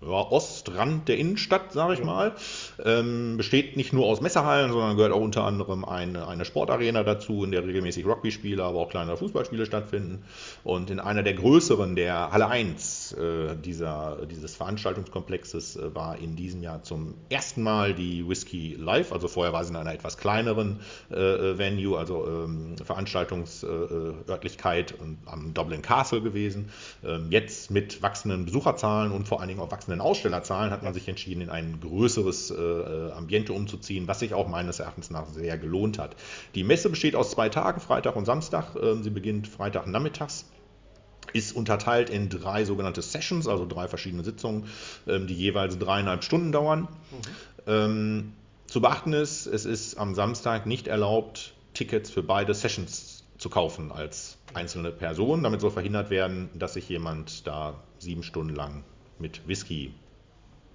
ja, 0.00 0.08
Ostrand 0.08 1.08
der 1.08 1.18
Innenstadt, 1.18 1.72
sage 1.72 1.94
ich 1.94 2.00
ja. 2.00 2.04
mal. 2.04 2.34
Ähm, 2.84 3.36
besteht 3.36 3.76
nicht 3.76 3.92
nur 3.92 4.06
aus 4.06 4.20
Messerhallen, 4.20 4.70
sondern 4.70 4.96
gehört 4.96 5.12
auch 5.12 5.20
unter 5.20 5.42
anderem 5.42 5.84
eine, 5.84 6.28
eine 6.28 6.44
Sportarena 6.44 7.02
dazu, 7.02 7.42
in 7.42 7.50
der 7.50 7.66
regelmäßig 7.66 8.06
Rugby-Spiele, 8.06 8.62
aber 8.62 8.78
auch 8.78 8.90
kleinere 8.90 9.16
Fußballspiele 9.16 9.66
stattfinden. 9.66 10.22
Und 10.62 10.90
in 10.90 11.00
einer 11.00 11.24
der 11.24 11.34
größeren, 11.34 11.96
der 11.96 12.30
Halle 12.30 12.46
1 12.46 13.12
äh, 13.12 13.56
dieser, 13.56 14.24
dieses 14.26 14.54
Veranstaltungskomplexes, 14.54 15.74
äh, 15.76 15.92
war 15.94 16.18
in 16.18 16.36
diesem 16.36 16.62
Jahr 16.62 16.84
zum 16.84 17.14
ersten 17.28 17.64
Mal 17.64 17.94
die 17.94 18.28
Whisky 18.28 18.76
Live. 18.78 19.12
Also 19.12 19.26
vorher 19.26 19.52
war 19.52 19.64
sie 19.64 19.70
in 19.70 19.76
einer 19.76 19.94
etwas 19.94 20.16
kleineren 20.16 20.78
äh, 21.10 21.58
Venue, 21.58 21.98
also 21.98 22.24
ähm, 22.24 22.76
Veranstaltungsörtlichkeit 22.82 24.94
am 25.26 25.54
Dublin 25.54 25.82
Castle 25.82 26.20
gewesen. 26.20 26.70
Ähm, 27.04 27.26
jetzt 27.30 27.72
mit 27.72 28.00
wachsenden 28.00 28.44
Besucherzahlen 28.44 29.10
und 29.10 29.26
vor 29.26 29.40
allen 29.40 29.48
Dingen 29.48 29.60
auch 29.60 29.72
wachsenden 29.72 29.87
wachsenden 29.88 30.00
Ausstellerzahlen 30.00 30.70
hat 30.70 30.82
man 30.82 30.92
sich 30.92 31.08
entschieden, 31.08 31.40
in 31.40 31.50
ein 31.50 31.80
größeres 31.80 32.50
äh, 32.50 33.10
Ambiente 33.12 33.54
umzuziehen, 33.54 34.06
was 34.06 34.20
sich 34.20 34.34
auch 34.34 34.46
meines 34.46 34.80
Erachtens 34.80 35.10
nach 35.10 35.26
sehr 35.28 35.56
gelohnt 35.56 35.98
hat. 35.98 36.14
Die 36.54 36.62
Messe 36.62 36.90
besteht 36.90 37.16
aus 37.16 37.30
zwei 37.30 37.48
Tagen, 37.48 37.80
Freitag 37.80 38.14
und 38.14 38.26
Samstag. 38.26 38.76
Ähm, 38.80 39.02
sie 39.02 39.10
beginnt 39.10 39.48
Freitag 39.48 39.86
nachmittags 39.86 40.44
ist 41.34 41.54
unterteilt 41.54 42.08
in 42.08 42.30
drei 42.30 42.64
sogenannte 42.64 43.02
Sessions, 43.02 43.46
also 43.46 43.66
drei 43.66 43.86
verschiedene 43.86 44.24
Sitzungen, 44.24 44.64
ähm, 45.06 45.26
die 45.26 45.34
jeweils 45.34 45.78
dreieinhalb 45.78 46.24
Stunden 46.24 46.52
dauern. 46.52 46.80
Mhm. 46.80 46.88
Ähm, 47.66 48.32
zu 48.66 48.80
beachten 48.80 49.12
ist, 49.12 49.44
es 49.46 49.66
ist 49.66 49.98
am 49.98 50.14
Samstag 50.14 50.64
nicht 50.64 50.86
erlaubt, 50.86 51.52
Tickets 51.74 52.10
für 52.10 52.22
beide 52.22 52.54
Sessions 52.54 53.24
zu 53.36 53.50
kaufen 53.50 53.92
als 53.92 54.38
einzelne 54.54 54.90
Person. 54.90 55.42
Damit 55.42 55.60
soll 55.60 55.70
verhindert 55.70 56.08
werden, 56.08 56.48
dass 56.54 56.72
sich 56.72 56.88
jemand 56.88 57.46
da 57.46 57.74
sieben 57.98 58.22
Stunden 58.22 58.54
lang 58.54 58.84
mit 59.20 59.46
Whisky 59.46 59.92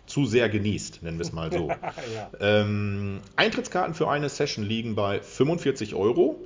zu 0.05 0.25
sehr 0.25 0.49
genießt, 0.49 1.03
nennen 1.03 1.17
wir 1.17 1.25
es 1.25 1.31
mal 1.31 1.51
so. 1.51 1.69
ja. 2.13 2.29
ähm, 2.39 3.21
Eintrittskarten 3.35 3.93
für 3.93 4.09
eine 4.09 4.29
Session 4.29 4.65
liegen 4.65 4.95
bei 4.95 5.21
45 5.21 5.95
Euro. 5.95 6.39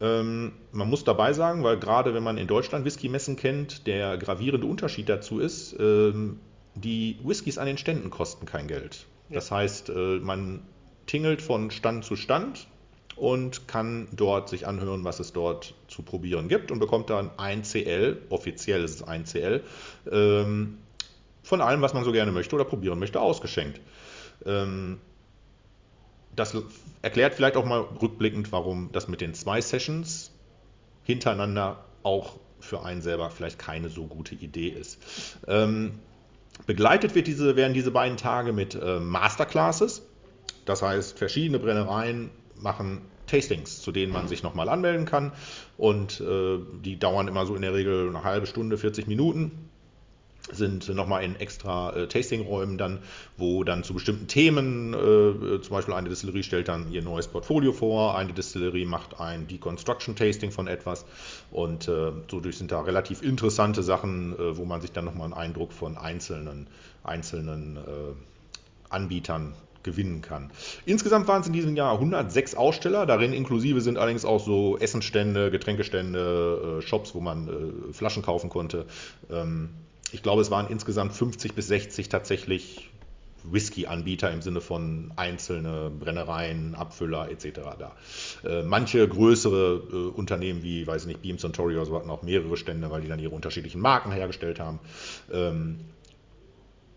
Ähm, 0.00 0.52
man 0.72 0.88
muss 0.88 1.04
dabei 1.04 1.34
sagen, 1.34 1.62
weil 1.62 1.78
gerade 1.78 2.14
wenn 2.14 2.22
man 2.22 2.38
in 2.38 2.46
Deutschland 2.46 2.84
Whisky-Messen 2.86 3.36
kennt, 3.36 3.86
der 3.86 4.16
gravierende 4.16 4.66
Unterschied 4.66 5.08
dazu 5.08 5.40
ist, 5.40 5.76
ähm, 5.78 6.40
die 6.74 7.18
Whiskys 7.22 7.58
an 7.58 7.66
den 7.66 7.76
Ständen 7.76 8.10
kosten 8.10 8.46
kein 8.46 8.66
Geld. 8.66 9.06
Ja. 9.28 9.34
Das 9.36 9.50
heißt, 9.50 9.90
äh, 9.90 10.18
man 10.20 10.62
tingelt 11.06 11.42
von 11.42 11.70
Stand 11.70 12.04
zu 12.04 12.16
Stand 12.16 12.66
und 13.16 13.68
kann 13.68 14.08
dort 14.12 14.48
sich 14.48 14.66
anhören, 14.66 15.04
was 15.04 15.20
es 15.20 15.34
dort 15.34 15.74
zu 15.88 16.02
probieren 16.02 16.48
gibt 16.48 16.70
und 16.70 16.78
bekommt 16.78 17.10
dann 17.10 17.30
ein 17.36 17.62
CL, 17.62 18.22
offiziell 18.30 18.82
ist 18.82 18.94
es 18.94 19.02
ein 19.02 19.24
CL, 19.24 19.62
ähm, 20.10 20.78
von 21.42 21.60
allem, 21.60 21.80
was 21.80 21.94
man 21.94 22.04
so 22.04 22.12
gerne 22.12 22.32
möchte 22.32 22.54
oder 22.54 22.64
probieren 22.64 22.98
möchte, 22.98 23.20
ausgeschenkt. 23.20 23.80
Ähm, 24.44 24.98
das 26.36 26.56
erklärt 27.02 27.34
vielleicht 27.34 27.56
auch 27.56 27.64
mal 27.64 27.80
rückblickend, 27.80 28.52
warum 28.52 28.90
das 28.92 29.08
mit 29.08 29.20
den 29.20 29.34
zwei 29.34 29.60
Sessions 29.60 30.30
hintereinander 31.04 31.84
auch 32.02 32.36
für 32.60 32.84
einen 32.84 33.02
selber 33.02 33.30
vielleicht 33.30 33.58
keine 33.58 33.88
so 33.88 34.04
gute 34.04 34.34
Idee 34.34 34.68
ist. 34.68 34.98
Ähm, 35.48 35.98
begleitet 36.66 37.14
wird 37.14 37.26
diese, 37.26 37.56
werden 37.56 37.74
diese 37.74 37.90
beiden 37.90 38.16
Tage 38.16 38.52
mit 38.52 38.74
äh, 38.74 39.00
Masterclasses. 39.00 40.02
Das 40.66 40.82
heißt, 40.82 41.18
verschiedene 41.18 41.58
Brennereien 41.58 42.30
machen 42.56 43.00
Tastings, 43.26 43.80
zu 43.80 43.92
denen 43.92 44.12
man 44.12 44.28
sich 44.28 44.42
nochmal 44.42 44.68
anmelden 44.68 45.06
kann. 45.06 45.32
Und 45.78 46.20
äh, 46.20 46.58
die 46.84 46.98
dauern 46.98 47.28
immer 47.28 47.46
so 47.46 47.54
in 47.54 47.62
der 47.62 47.72
Regel 47.72 48.08
eine 48.08 48.24
halbe 48.24 48.46
Stunde, 48.46 48.76
40 48.76 49.06
Minuten 49.06 49.69
sind 50.52 50.88
nochmal 50.88 51.24
in 51.24 51.36
extra 51.36 51.94
äh, 51.94 52.08
Tastingräumen 52.08 52.78
dann, 52.78 53.00
wo 53.36 53.64
dann 53.64 53.84
zu 53.84 53.94
bestimmten 53.94 54.26
Themen, 54.26 54.94
äh, 54.94 55.60
zum 55.60 55.70
Beispiel 55.70 55.94
eine 55.94 56.08
Distillerie 56.08 56.42
stellt 56.42 56.68
dann 56.68 56.90
ihr 56.92 57.02
neues 57.02 57.28
Portfolio 57.28 57.72
vor, 57.72 58.16
eine 58.16 58.32
Distillerie 58.32 58.84
macht 58.84 59.20
ein 59.20 59.46
Deconstruction 59.46 60.16
Tasting 60.16 60.50
von 60.50 60.66
etwas 60.66 61.04
und 61.50 61.88
äh, 61.88 62.12
dadurch 62.28 62.58
sind 62.58 62.72
da 62.72 62.80
relativ 62.80 63.22
interessante 63.22 63.82
Sachen, 63.82 64.34
äh, 64.34 64.56
wo 64.56 64.64
man 64.64 64.80
sich 64.80 64.92
dann 64.92 65.04
nochmal 65.04 65.26
einen 65.26 65.34
Eindruck 65.34 65.72
von 65.72 65.96
einzelnen, 65.96 66.66
einzelnen 67.04 67.76
äh, 67.76 67.80
Anbietern 68.88 69.54
gewinnen 69.82 70.20
kann. 70.20 70.50
Insgesamt 70.84 71.26
waren 71.28 71.40
es 71.40 71.46
in 71.46 71.52
diesem 71.52 71.76
Jahr 71.76 71.94
106 71.94 72.54
Aussteller, 72.54 73.06
darin 73.06 73.32
inklusive 73.32 73.80
sind 73.80 73.96
allerdings 73.96 74.24
auch 74.24 74.44
so 74.44 74.76
Essenstände, 74.78 75.50
Getränkestände, 75.50 76.78
äh, 76.78 76.82
Shops, 76.82 77.14
wo 77.14 77.20
man 77.20 77.48
äh, 77.48 77.92
Flaschen 77.92 78.22
kaufen 78.22 78.50
konnte. 78.50 78.86
Ähm, 79.30 79.70
ich 80.12 80.22
glaube, 80.22 80.42
es 80.42 80.50
waren 80.50 80.68
insgesamt 80.68 81.12
50 81.12 81.54
bis 81.54 81.68
60 81.68 82.08
tatsächlich 82.08 82.90
Whisky-Anbieter 83.44 84.30
im 84.30 84.42
Sinne 84.42 84.60
von 84.60 85.12
einzelne 85.16 85.90
Brennereien, 85.90 86.74
Abfüller 86.74 87.30
etc. 87.30 87.60
da. 87.78 87.96
Äh, 88.44 88.62
manche 88.62 89.06
größere 89.06 89.82
äh, 89.90 89.96
Unternehmen 90.16 90.62
wie, 90.62 90.86
weiß 90.86 91.02
ich 91.02 91.08
nicht, 91.08 91.22
Beams 91.22 91.44
und 91.44 91.56
Tory 91.56 91.76
oder 91.76 91.86
so 91.86 91.96
hatten 91.96 92.10
auch 92.10 92.22
mehrere 92.22 92.56
Stände, 92.56 92.90
weil 92.90 93.00
die 93.00 93.08
dann 93.08 93.18
ihre 93.18 93.34
unterschiedlichen 93.34 93.80
Marken 93.80 94.12
hergestellt 94.12 94.60
haben. 94.60 94.78
Ähm, 95.32 95.80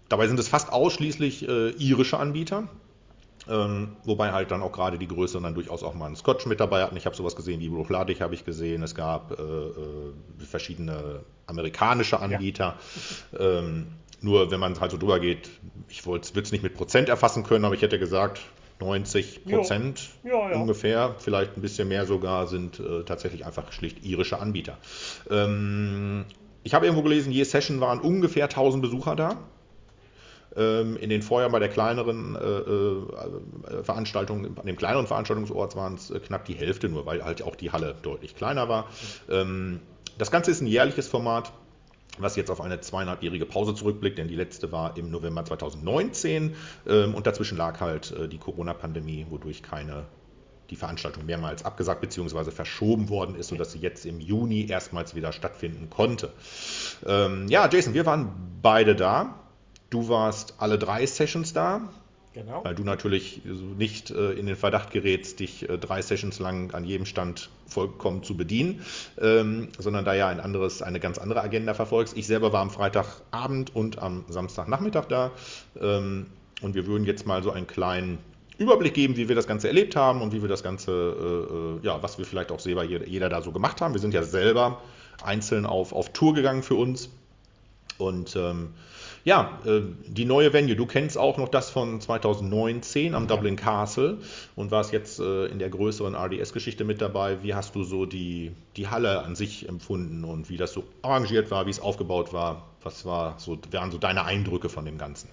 dabei 0.09 0.28
sind 0.28 0.39
es 0.39 0.47
fast 0.47 0.72
ausschließlich 0.72 1.47
äh, 1.47 1.70
irische 1.72 2.20
Anbieter. 2.20 2.68
Ähm, 3.50 3.98
wobei 4.06 4.32
halt 4.32 4.52
dann 4.52 4.62
auch 4.62 4.72
gerade 4.72 4.98
die 4.98 5.08
größeren 5.08 5.44
dann 5.44 5.54
durchaus 5.54 5.84
auch 5.84 5.94
mal 5.94 6.08
einen 6.08 6.16
Scotch 6.16 6.46
mit 6.46 6.60
dabei 6.60 6.84
hatten. 6.84 6.96
Ich 6.96 7.06
habe 7.06 7.16
sowas 7.16 7.36
gesehen 7.36 7.60
wie 7.60 7.70
Bruchladig 7.70 8.22
habe 8.22 8.34
ich 8.34 8.46
gesehen. 8.46 8.84
Es 8.84 8.96
gab 8.96 9.32
äh, 9.32 9.44
äh, 9.44 10.14
verschiedene 10.39 11.22
amerikanische 11.48 12.20
Anbieter. 12.20 12.78
Ja. 13.32 13.39
Ähm, 13.60 13.88
nur 14.22 14.52
wenn 14.52 14.60
man 14.60 14.80
halt 14.80 14.91
so 14.91 14.98
drüber 14.98 15.20
geht, 15.20 15.50
ich 15.89 16.06
würde 16.06 16.26
es 16.41 16.52
nicht 16.52 16.64
mit 16.64 16.76
Prozent 16.76 17.10
erfassen 17.10 17.44
können, 17.44 17.66
aber 17.66 17.76
ich 17.76 17.82
hätte 17.82 18.00
gesagt, 18.00 18.39
90 18.80 19.46
Prozent 19.46 20.10
ja, 20.24 20.52
ja. 20.52 20.58
ungefähr, 20.58 21.16
vielleicht 21.20 21.58
ein 21.58 21.62
bisschen 21.62 21.88
mehr 21.88 22.06
sogar, 22.06 22.48
sind 22.48 22.80
äh, 22.80 23.04
tatsächlich 23.04 23.46
einfach 23.46 23.72
schlicht 23.72 24.04
irische 24.04 24.39
Anbieter. 24.39 24.78
Ähm, 25.30 26.26
ich 26.64 26.74
habe 26.74 26.86
irgendwo 26.86 27.04
gelesen, 27.04 27.32
je 27.32 27.44
Session 27.44 27.82
waren 27.82 28.00
ungefähr 28.00 28.46
1000 28.46 28.82
Besucher 28.82 29.16
da. 29.16 29.38
Ähm, 30.56 30.97
in 30.97 31.10
den 31.10 31.22
Vorjahren 31.22 31.51
bei 31.51 31.60
der 31.60 31.70
kleineren 31.70 32.36
äh, 32.36 32.39
äh, 32.39 33.84
Veranstaltung, 33.84 34.58
an 34.58 34.66
dem 34.66 34.76
kleineren 34.76 35.08
Veranstaltungsort 35.08 35.76
waren 35.76 35.95
es 35.95 36.12
äh, 36.12 36.20
knapp 36.20 36.45
die 36.45 36.54
Hälfte 36.54 36.89
nur, 36.89 37.06
weil 37.06 37.24
halt 37.24 37.41
auch 37.41 37.56
die 37.56 37.72
Halle 37.72 37.95
deutlich 38.01 38.36
kleiner 38.36 38.70
war. 38.70 38.88
Ähm, 39.30 39.80
das 40.18 40.30
Ganze 40.30 40.51
ist 40.51 40.62
ein 40.62 40.68
jährliches 40.68 41.08
Format 41.08 41.51
was 42.20 42.36
jetzt 42.36 42.51
auf 42.51 42.62
eine 42.62 42.80
zweieinhalbjährige 42.80 43.47
Pause 43.47 43.74
zurückblickt, 43.74 44.18
denn 44.18 44.28
die 44.28 44.36
letzte 44.36 44.72
war 44.72 44.97
im 44.97 45.10
November 45.10 45.45
2019 45.45 46.56
ähm, 46.88 47.16
und 47.16 47.26
dazwischen 47.26 47.58
lag 47.58 47.80
halt 47.80 48.12
äh, 48.12 48.28
die 48.28 48.38
Corona-Pandemie, 48.38 49.26
wodurch 49.30 49.64
keine 49.64 50.06
die 50.70 50.76
Veranstaltung 50.76 51.26
mehrmals 51.26 51.66
abgesagt 51.66 52.01
bzw. 52.01 52.51
verschoben 52.51 53.10
worden 53.10 53.36
ist, 53.36 53.49
sodass 53.49 53.72
sie 53.72 53.80
jetzt 53.80 54.06
im 54.06 54.20
Juni 54.20 54.68
erstmals 54.68 55.14
wieder 55.14 55.32
stattfinden 55.32 55.89
konnte. 55.89 56.32
Ähm, 57.06 57.47
ja, 57.47 57.70
Jason, 57.70 57.93
wir 57.93 58.06
waren 58.06 58.60
beide 58.62 58.95
da. 58.95 59.43
Du 59.94 60.10
warst 60.10 60.56
alle 60.58 60.80
drei 60.80 61.06
Sessions 61.06 61.54
da. 61.54 61.82
Genau. 62.34 62.64
Weil 62.64 62.74
du 62.74 62.84
natürlich 62.84 63.44
nicht 63.78 64.10
äh, 64.10 64.32
in 64.32 64.48
den 64.48 64.56
Verdacht 64.56 64.89
gerätst, 64.89 65.39
dich 65.39 65.70
äh, 65.70 65.78
drei 65.78 66.02
Sessions 66.02 66.39
lang 66.39 66.74
an 66.74 66.84
jedem 66.84 67.06
Stand 67.06 67.52
vollkommen 67.68 68.24
zu 68.24 68.36
bedienen, 68.36 68.82
ähm, 69.22 69.68
sondern 69.78 70.04
da 70.04 70.16
ja 70.16 70.30
ein 70.30 70.39
anderes, 70.39 70.82
eine 70.82 71.00
ganz 71.00 71.20
andere 71.20 71.41
Agenda 71.41 71.76
verfolgst. 71.76 72.18
Ich 72.18 72.26
selber 72.26 72.52
war 72.52 72.62
am 72.62 72.72
Freitagabend 72.72 73.76
und 73.76 74.00
am 74.00 74.26
Samstagnachmittag 74.30 75.06
da 75.10 75.30
ähm, 75.80 76.26
und 76.64 76.74
wir 76.74 76.88
würden 76.88 77.06
jetzt 77.06 77.28
mal 77.28 77.44
so 77.44 77.52
einen 77.52 77.68
kleinen 77.68 78.18
Überblick 78.58 78.96
geben, 78.96 79.16
wie 79.16 79.30
wir 79.30 79.36
das 79.36 79.46
Ganze 79.46 79.68
erlebt 79.68 79.96
haben 79.96 80.24
und 80.24 80.34
wie 80.34 80.41
wir 80.41 80.50
das 80.50 80.64
Ganze, 80.64 81.80
äh, 81.84 81.86
ja, 81.86 82.02
was 82.02 82.18
wir 82.18 82.26
vielleicht 82.26 82.52
auch 82.52 82.60
selber 82.60 82.84
jeder, 82.84 83.08
jeder, 83.08 83.30
da 83.30 83.44
so 83.44 83.52
gemacht 83.52 83.80
haben. 83.80 83.94
Wir 83.94 84.02
sind 84.02 84.16
ja 84.16 84.24
selber 84.24 84.82
einzeln 85.24 85.68
auf, 85.68 85.94
auf 85.94 86.14
Tour 86.14 86.34
gegangen 86.34 86.64
für 86.64 86.76
uns 86.76 87.12
und 88.00 88.36
ähm, 88.36 88.74
ja, 89.24 89.59
äh, 89.65 89.82
die 90.05 90.26
neue 90.26 90.51
Venue, 90.51 90.76
du 90.76 90.86
kennst 90.86 91.17
auch 91.17 91.38
noch 91.38 91.47
das 91.47 91.69
von 91.69 92.01
2019 92.01 93.15
am 93.15 93.28
Dublin 93.28 93.55
Castle 93.55 94.17
und 94.55 94.71
warst 94.71 94.91
jetzt 94.91 95.19
äh, 95.19 95.45
in 95.45 95.59
der 95.59 95.69
größeren 95.69 96.13
RDS-Geschichte 96.13 96.84
mit 96.84 97.01
dabei. 97.01 97.41
Wie 97.41 97.53
hast 97.53 97.76
du 97.76 97.84
so 97.84 98.05
die, 98.05 98.51
die 98.76 98.89
Halle 98.89 99.24
an 99.24 99.36
sich 99.36 99.69
empfunden 99.69 100.26
und 100.26 100.49
wie 100.49 100.57
das 100.57 100.74
so 100.74 100.84
arrangiert 101.01 101.51
war, 101.51 101.65
wie 101.65 101.71
es 101.71 101.80
aufgebaut 101.80 102.34
war? 102.34 102.67
Was 102.84 103.05
war 103.05 103.36
so, 103.38 103.57
wären 103.71 103.91
so 103.91 103.97
deine 103.97 104.26
Eindrücke 104.26 104.67
von 104.67 104.84
dem 104.84 104.97
Ganzen? 104.97 105.30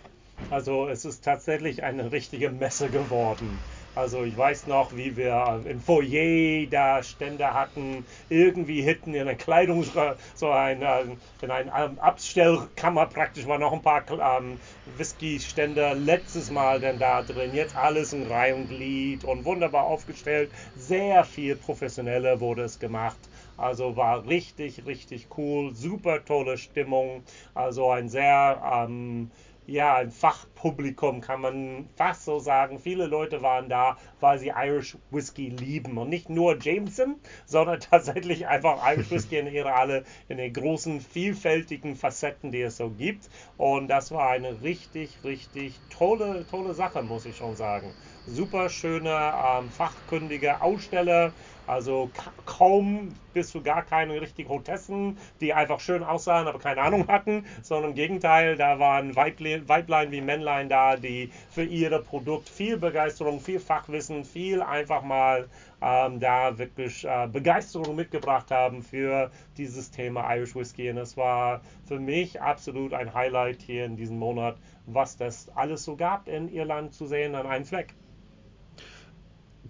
Also 0.51 0.89
es 0.89 1.05
ist 1.05 1.25
tatsächlich 1.25 1.83
eine 1.83 2.13
richtige 2.13 2.51
Messe 2.51 2.89
geworden. 2.89 3.59
Also 3.95 4.23
ich 4.25 4.37
weiß 4.37 4.67
noch, 4.67 4.95
wie 4.97 5.17
wir 5.17 5.63
im 5.67 5.81
Foyer 5.81 6.67
da 6.69 7.03
Stände 7.03 7.53
hatten, 7.53 8.07
irgendwie 8.29 8.83
hinten 8.83 9.15
in 9.15 9.23
einer 9.23 9.35
Kleidungs 9.35 9.93
so 10.35 10.49
ein, 10.51 10.83
in 11.41 11.51
einer 11.51 12.01
Abstellkammer 12.03 13.07
praktisch 13.07 13.47
war 13.47 13.59
noch 13.59 13.73
ein 13.73 13.83
paar 13.83 14.05
ähm, 14.39 14.61
Whisky-Stände 14.85 15.95
letztes 15.95 16.51
Mal 16.51 16.81
denn 16.81 16.99
da 16.99 17.23
drin. 17.23 17.53
Jetzt 17.53 17.75
alles 17.75 18.13
in 18.13 18.23
Reihe 18.23 18.55
und 18.55 18.69
Glied 18.69 19.25
und 19.25 19.45
wunderbar 19.45 19.85
aufgestellt. 19.85 20.53
Sehr 20.75 21.25
viel 21.25 21.57
professioneller 21.57 22.41
wurde 22.41 22.63
es 22.63 22.79
gemacht. 22.79 23.29
Also 23.57 23.97
war 23.97 24.27
richtig, 24.27 24.87
richtig 24.87 25.29
cool. 25.37 25.75
Super 25.75 26.25
tolle 26.25 26.59
Stimmung. 26.59 27.25
Also 27.55 27.91
ein 27.91 28.09
sehr 28.09 28.63
ähm, 28.87 29.33
ja, 29.67 29.97
ein 29.97 30.11
Fachpublikum, 30.11 31.21
kann 31.21 31.41
man 31.41 31.89
fast 31.95 32.25
so 32.25 32.39
sagen. 32.39 32.79
Viele 32.79 33.07
Leute 33.07 33.43
waren 33.43 33.69
da, 33.69 33.97
weil 34.19 34.39
sie 34.39 34.53
Irish 34.55 34.97
Whiskey 35.11 35.51
lieben. 35.51 35.97
Und 35.99 36.09
nicht 36.09 36.29
nur 36.29 36.59
Jameson, 36.61 37.17
sondern 37.47 37.81
tatsächlich 37.91 38.47
einfach 38.49 38.81
Irish 38.85 39.11
Whiskey 39.11 39.39
in 39.39 39.47
ihrer 39.47 39.75
alle, 39.75 40.05
in 40.29 40.39
den 40.39 40.53
großen, 40.53 41.01
vielfältigen 41.01 41.95
Facetten, 41.95 42.51
die 42.51 42.63
es 42.63 42.79
so 42.79 42.91
gibt. 42.91 43.29
Und 43.57 43.89
das 43.89 44.11
war 44.11 44.31
eine 44.31 44.63
richtig, 44.63 45.23
richtig 45.25 45.83
tolle, 45.89 46.47
tolle 46.47 46.75
Sache, 46.75 47.03
muss 47.03 47.25
ich 47.27 47.37
schon 47.37 47.55
sagen. 47.57 47.95
Super 48.27 48.69
schöne, 48.69 49.11
ähm, 49.11 49.71
fachkundige 49.71 50.61
Aussteller 50.63 51.35
also 51.71 52.11
kaum 52.47 53.15
bis 53.33 53.51
zu 53.51 53.63
gar 53.63 53.83
keine 53.85 54.21
richtigen 54.21 54.49
Hotessen, 54.49 55.17
die 55.41 55.55
einfach 55.55 55.79
schön 55.79 56.03
aussahen, 56.03 56.49
aber 56.49 56.59
keine 56.59 56.83
Ahnung 56.83 57.07
hatten, 57.09 57.45
sondern 57.63 57.91
im 57.91 57.97
Gegenteil, 57.97 58.57
da 58.57 58.79
waren 58.79 59.15
Weiblein 59.15 60.11
wie 60.11 60.21
Männlein 60.21 60.69
da, 60.69 60.97
die 60.97 61.31
für 61.49 61.63
ihr 61.63 61.91
Produkt 61.99 62.49
viel 62.49 62.77
Begeisterung, 62.77 63.41
viel 63.41 63.61
Fachwissen, 63.61 64.25
viel 64.25 64.63
einfach 64.63 65.03
mal 65.03 65.49
ähm, 65.81 66.21
da 66.21 66.59
wirklich 66.59 67.05
äh, 67.05 67.29
Begeisterung 67.33 67.97
mitgebracht 67.97 68.51
haben 68.51 68.83
für 68.83 69.31
dieses 69.57 69.91
Thema 69.91 70.35
Irish 70.35 70.55
Whiskey. 70.55 70.91
Und 70.91 70.99
es 70.99 71.17
war 71.17 71.61
für 71.87 71.99
mich 71.99 72.41
absolut 72.41 72.93
ein 72.93 73.15
Highlight 73.15 73.63
hier 73.63 73.85
in 73.85 73.97
diesem 73.97 74.19
Monat, 74.19 74.57
was 74.87 75.17
das 75.17 75.49
alles 75.55 75.85
so 75.85 75.97
gab 75.97 76.29
in 76.29 76.53
Irland 76.53 76.93
zu 76.93 77.07
sehen 77.07 77.35
an 77.35 77.47
einem 77.47 77.65
Fleck. 77.65 77.95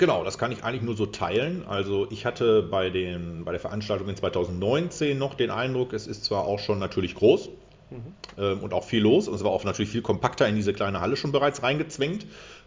Genau, 0.00 0.24
das 0.24 0.38
kann 0.38 0.50
ich 0.50 0.64
eigentlich 0.64 0.80
nur 0.80 0.96
so 0.96 1.04
teilen. 1.04 1.62
Also 1.68 2.06
ich 2.10 2.24
hatte 2.24 2.62
bei, 2.62 2.88
den, 2.88 3.44
bei 3.44 3.50
der 3.50 3.60
Veranstaltung 3.60 4.08
in 4.08 4.16
2019 4.16 5.18
noch 5.18 5.34
den 5.34 5.50
Eindruck, 5.50 5.92
es 5.92 6.06
ist 6.06 6.24
zwar 6.24 6.46
auch 6.46 6.58
schon 6.58 6.78
natürlich 6.78 7.14
groß 7.14 7.50
mhm. 7.90 7.96
ähm, 8.38 8.60
und 8.60 8.72
auch 8.72 8.84
viel 8.84 9.02
los 9.02 9.28
und 9.28 9.34
es 9.34 9.44
war 9.44 9.50
auch 9.50 9.62
natürlich 9.62 9.90
viel 9.90 10.00
kompakter 10.00 10.48
in 10.48 10.54
diese 10.54 10.72
kleine 10.72 11.02
Halle 11.02 11.18
schon 11.18 11.32
bereits 11.32 11.62
reingezwängt. 11.62 12.24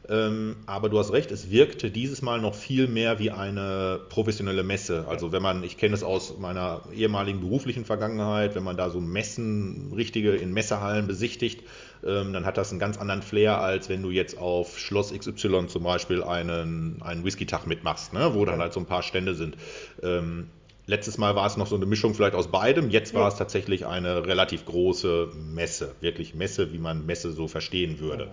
Ähm, 0.07 0.57
aber 0.67 0.89
du 0.89 0.99
hast 0.99 1.11
recht, 1.11 1.31
es 1.31 1.49
wirkte 1.49 1.89
dieses 1.89 2.21
Mal 2.21 2.39
noch 2.39 2.53
viel 2.53 2.87
mehr 2.87 3.17
wie 3.17 3.31
eine 3.31 4.01
professionelle 4.09 4.61
Messe. 4.61 5.05
Also 5.07 5.31
wenn 5.31 5.41
man, 5.41 5.63
ich 5.63 5.77
kenne 5.77 5.95
es 5.95 6.03
aus 6.03 6.37
meiner 6.37 6.81
ehemaligen 6.93 7.39
beruflichen 7.39 7.83
Vergangenheit, 7.83 8.53
wenn 8.53 8.63
man 8.63 8.77
da 8.77 8.91
so 8.91 9.01
Messen, 9.01 9.91
richtige 9.95 10.35
in 10.35 10.53
Messehallen 10.53 11.07
besichtigt, 11.07 11.63
ähm, 12.05 12.33
dann 12.33 12.45
hat 12.45 12.57
das 12.57 12.71
einen 12.71 12.79
ganz 12.79 12.97
anderen 12.97 13.21
Flair, 13.21 13.59
als 13.59 13.89
wenn 13.89 14.01
du 14.01 14.11
jetzt 14.11 14.37
auf 14.37 14.77
Schloss 14.77 15.13
XY 15.13 15.67
zum 15.67 15.83
Beispiel 15.83 16.23
einen, 16.23 17.01
einen 17.01 17.23
Whisky-Tag 17.23 17.67
mitmachst, 17.67 18.13
ne? 18.13 18.33
wo 18.33 18.45
dann 18.45 18.59
halt 18.59 18.73
so 18.73 18.79
ein 18.79 18.85
paar 18.85 19.03
Stände 19.03 19.35
sind. 19.35 19.57
Ähm, 20.01 20.49
letztes 20.85 21.17
Mal 21.17 21.35
war 21.35 21.47
es 21.47 21.57
noch 21.57 21.67
so 21.67 21.75
eine 21.75 21.85
Mischung 21.85 22.13
vielleicht 22.13 22.35
aus 22.35 22.49
beidem. 22.49 22.89
Jetzt 22.89 23.13
war 23.13 23.21
ja. 23.21 23.27
es 23.29 23.35
tatsächlich 23.35 23.85
eine 23.85 24.25
relativ 24.25 24.65
große 24.65 25.29
Messe. 25.53 25.95
Wirklich 26.01 26.35
Messe, 26.35 26.73
wie 26.73 26.79
man 26.79 27.05
Messe 27.05 27.31
so 27.31 27.47
verstehen 27.47 27.99
würde. 27.99 28.31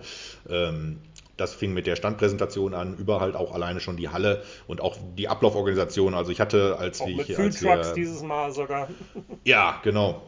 Ja. 0.49 0.69
Ähm, 0.69 0.97
das 1.37 1.55
fing 1.55 1.73
mit 1.73 1.87
der 1.87 1.95
Standpräsentation 1.95 2.75
an, 2.75 2.95
überall 2.97 3.35
auch 3.35 3.53
alleine 3.53 3.79
schon 3.79 3.97
die 3.97 4.09
Halle 4.09 4.43
und 4.67 4.79
auch 4.79 4.95
die 5.17 5.27
Ablauforganisation. 5.27 6.13
Also 6.13 6.31
ich 6.31 6.39
hatte, 6.39 6.77
als 6.77 7.01
auch 7.01 7.07
wie 7.07 7.15
mit 7.15 7.29
ich. 7.29 7.35
Food 7.35 7.57
Trucks 7.57 7.93
dieses 7.93 8.21
Mal 8.21 8.51
sogar. 8.51 8.89
Ja, 9.43 9.79
genau 9.83 10.21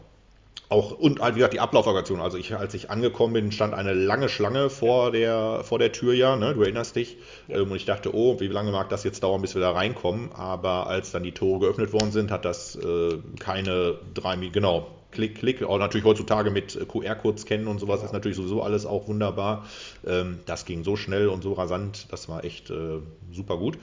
auch 0.73 0.91
und 0.91 1.21
halt, 1.21 1.35
wie 1.35 1.39
gesagt, 1.39 1.53
die 1.53 1.59
Ablauforganisation. 1.59 2.19
Also 2.19 2.37
ich, 2.37 2.55
als 2.55 2.73
ich 2.73 2.89
angekommen 2.89 3.33
bin, 3.33 3.51
stand 3.51 3.73
eine 3.73 3.93
lange 3.93 4.27
Schlange 4.27 4.69
vor 4.69 5.11
der, 5.11 5.61
vor 5.63 5.79
der 5.79 5.91
Tür 5.91 6.13
ja, 6.13 6.35
ne? 6.35 6.53
du 6.53 6.63
erinnerst 6.63 6.95
dich. 6.95 7.17
Ja. 7.47 7.59
Ähm, 7.59 7.71
und 7.71 7.77
ich 7.77 7.85
dachte, 7.85 8.13
oh, 8.13 8.39
wie 8.39 8.47
lange 8.47 8.71
mag 8.71 8.89
das 8.89 9.03
jetzt 9.03 9.23
dauern, 9.23 9.41
bis 9.41 9.53
wir 9.53 9.61
da 9.61 9.71
reinkommen? 9.71 10.31
Aber 10.33 10.87
als 10.87 11.11
dann 11.11 11.23
die 11.23 11.31
Tore 11.31 11.59
geöffnet 11.59 11.93
worden 11.93 12.11
sind, 12.11 12.31
hat 12.31 12.43
das 12.43 12.75
äh, 12.75 13.17
keine 13.39 13.99
drei 14.13 14.35
Minuten, 14.35 14.53
genau, 14.53 14.87
Klick, 15.11 15.35
Klick. 15.35 15.61
Auch 15.61 15.77
natürlich 15.77 16.05
heutzutage 16.05 16.49
mit 16.49 16.87
QR-Codes 16.89 17.45
kennen 17.45 17.67
und 17.67 17.79
sowas 17.79 17.99
ja. 17.99 18.07
ist 18.07 18.13
natürlich 18.13 18.37
sowieso 18.37 18.63
alles 18.63 18.87
auch 18.87 19.07
wunderbar. 19.07 19.67
Ähm, 20.07 20.39
das 20.47 20.65
ging 20.65 20.83
so 20.83 20.95
schnell 20.95 21.27
und 21.27 21.43
so 21.43 21.53
rasant, 21.53 22.07
das 22.11 22.27
war 22.29 22.43
echt 22.43 22.71
äh, 22.71 22.99
super 23.31 23.57
gut. 23.57 23.77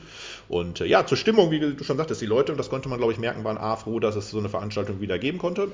Und 0.48 0.80
äh, 0.80 0.86
ja, 0.86 1.06
zur 1.06 1.16
Stimmung, 1.16 1.52
wie 1.52 1.60
du 1.60 1.84
schon 1.84 1.98
sagtest, 1.98 2.20
die 2.20 2.26
Leute, 2.26 2.50
und 2.50 2.58
das 2.58 2.68
konnte 2.68 2.88
man 2.88 2.98
glaube 2.98 3.12
ich 3.12 3.20
merken, 3.20 3.44
waren 3.44 3.58
A 3.58 3.76
froh, 3.76 4.00
dass 4.00 4.16
es 4.16 4.30
so 4.30 4.38
eine 4.38 4.48
Veranstaltung 4.48 5.00
wieder 5.00 5.20
geben 5.20 5.38
konnte 5.38 5.68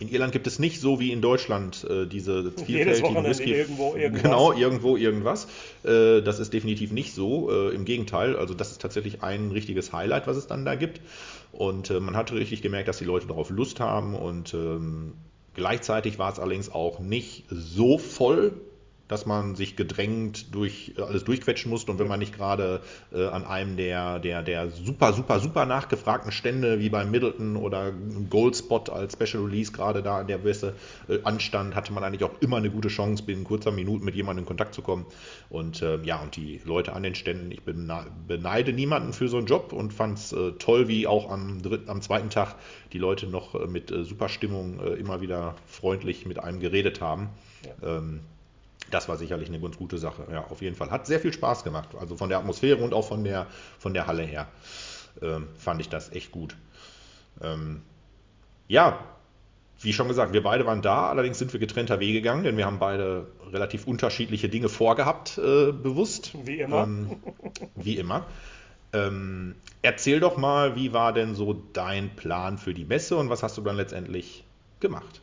in 0.00 0.08
Irland 0.08 0.32
gibt 0.32 0.46
es 0.46 0.58
nicht 0.58 0.80
so 0.80 1.00
wie 1.00 1.12
in 1.12 1.20
Deutschland 1.20 1.84
äh, 1.88 2.06
diese 2.06 2.52
vielfältigen 2.64 3.24
Whisky. 3.24 3.52
Irgendwo, 3.52 3.94
irgendwas. 3.94 4.22
Genau, 4.22 4.52
irgendwo 4.52 4.96
irgendwas. 4.96 5.46
Äh, 5.84 6.22
das 6.22 6.38
ist 6.38 6.52
definitiv 6.52 6.92
nicht 6.92 7.14
so. 7.14 7.50
Äh, 7.50 7.74
Im 7.74 7.84
Gegenteil, 7.84 8.36
also 8.36 8.54
das 8.54 8.72
ist 8.72 8.80
tatsächlich 8.80 9.22
ein 9.22 9.50
richtiges 9.50 9.92
Highlight, 9.92 10.26
was 10.26 10.36
es 10.36 10.46
dann 10.46 10.64
da 10.64 10.74
gibt. 10.74 11.00
Und 11.52 11.88
man 11.88 12.16
hat 12.16 12.32
richtig 12.32 12.60
gemerkt, 12.60 12.88
dass 12.88 12.98
die 12.98 13.04
Leute 13.04 13.26
darauf 13.26 13.48
Lust 13.48 13.80
haben. 13.80 14.14
Und 14.14 14.52
ähm, 14.52 15.14
gleichzeitig 15.54 16.18
war 16.18 16.30
es 16.30 16.38
allerdings 16.38 16.70
auch 16.70 16.98
nicht 16.98 17.44
so 17.48 17.96
voll 17.96 18.52
dass 19.08 19.26
man 19.26 19.54
sich 19.54 19.76
gedrängt 19.76 20.54
durch 20.54 20.94
äh, 20.96 21.02
alles 21.02 21.24
durchquetschen 21.24 21.70
musste 21.70 21.90
und 21.92 21.98
wenn 21.98 22.08
man 22.08 22.18
nicht 22.18 22.34
gerade 22.34 22.80
äh, 23.12 23.26
an 23.26 23.44
einem 23.44 23.76
der, 23.76 24.18
der, 24.18 24.42
der 24.42 24.70
super, 24.70 25.12
super, 25.12 25.40
super 25.40 25.64
nachgefragten 25.66 26.32
Stände 26.32 26.80
wie 26.80 26.88
beim 26.88 27.10
Middleton 27.10 27.56
oder 27.56 27.92
Goldspot 28.28 28.90
als 28.90 29.14
Special 29.14 29.44
Release 29.44 29.72
gerade 29.72 30.02
da 30.02 30.18
an 30.18 30.26
der 30.26 30.38
Messe 30.38 30.74
äh, 31.08 31.18
anstand, 31.22 31.74
hatte 31.74 31.92
man 31.92 32.02
eigentlich 32.02 32.24
auch 32.24 32.40
immer 32.40 32.56
eine 32.56 32.70
gute 32.70 32.88
Chance, 32.88 33.22
binnen 33.22 33.44
kurzer 33.44 33.70
Minute 33.70 34.04
mit 34.04 34.14
jemandem 34.14 34.42
in 34.42 34.46
Kontakt 34.46 34.74
zu 34.74 34.82
kommen. 34.82 35.06
Und 35.50 35.82
äh, 35.82 36.00
ja, 36.02 36.20
und 36.20 36.36
die 36.36 36.60
Leute 36.64 36.92
an 36.92 37.02
den 37.02 37.14
Ständen, 37.14 37.50
ich 37.52 37.62
beneide 37.62 38.72
niemanden 38.72 39.12
für 39.12 39.28
so 39.28 39.36
einen 39.36 39.46
Job 39.46 39.72
und 39.72 39.92
fand 39.92 40.18
es 40.18 40.32
äh, 40.32 40.52
toll, 40.52 40.88
wie 40.88 41.06
auch 41.06 41.30
am, 41.30 41.62
dritten, 41.62 41.88
am 41.88 42.02
zweiten 42.02 42.30
Tag 42.30 42.56
die 42.92 42.98
Leute 42.98 43.26
noch 43.26 43.54
äh, 43.54 43.66
mit 43.66 43.92
super 44.02 44.28
Stimmung 44.28 44.80
immer 44.96 45.20
wieder 45.20 45.54
freundlich 45.66 46.26
mit 46.26 46.38
einem 46.38 46.60
geredet 46.60 47.00
haben. 47.00 47.28
Ja. 47.64 47.98
Ähm, 47.98 48.20
das 48.90 49.08
war 49.08 49.16
sicherlich 49.16 49.48
eine 49.48 49.60
ganz 49.60 49.76
gute 49.76 49.98
Sache. 49.98 50.26
Ja, 50.30 50.46
auf 50.46 50.62
jeden 50.62 50.76
Fall. 50.76 50.90
Hat 50.90 51.06
sehr 51.06 51.20
viel 51.20 51.32
Spaß 51.32 51.64
gemacht. 51.64 51.90
Also 51.98 52.16
von 52.16 52.28
der 52.28 52.38
Atmosphäre 52.38 52.82
und 52.82 52.94
auch 52.94 53.06
von 53.06 53.24
der, 53.24 53.46
von 53.78 53.94
der 53.94 54.06
Halle 54.06 54.22
her 54.22 54.48
ähm, 55.22 55.48
fand 55.58 55.80
ich 55.80 55.88
das 55.88 56.12
echt 56.12 56.30
gut. 56.32 56.56
Ähm, 57.42 57.82
ja, 58.68 58.98
wie 59.80 59.92
schon 59.92 60.08
gesagt, 60.08 60.32
wir 60.32 60.42
beide 60.42 60.66
waren 60.66 60.82
da, 60.82 61.08
allerdings 61.10 61.38
sind 61.38 61.52
wir 61.52 61.60
getrennter 61.60 62.00
Wege 62.00 62.14
gegangen, 62.14 62.44
denn 62.44 62.56
wir 62.56 62.64
haben 62.64 62.78
beide 62.78 63.26
relativ 63.52 63.86
unterschiedliche 63.86 64.48
Dinge 64.48 64.68
vorgehabt, 64.68 65.38
äh, 65.38 65.72
bewusst. 65.72 66.32
Wie 66.44 66.60
immer. 66.60 66.84
Ähm, 66.84 67.16
wie 67.74 67.96
immer. 67.96 68.26
Ähm, 68.92 69.56
erzähl 69.82 70.20
doch 70.20 70.36
mal, 70.36 70.76
wie 70.76 70.92
war 70.92 71.12
denn 71.12 71.34
so 71.34 71.52
dein 71.72 72.16
Plan 72.16 72.56
für 72.56 72.72
die 72.72 72.84
Messe 72.84 73.16
und 73.16 73.28
was 73.28 73.42
hast 73.42 73.58
du 73.58 73.62
dann 73.62 73.76
letztendlich 73.76 74.44
gemacht? 74.80 75.20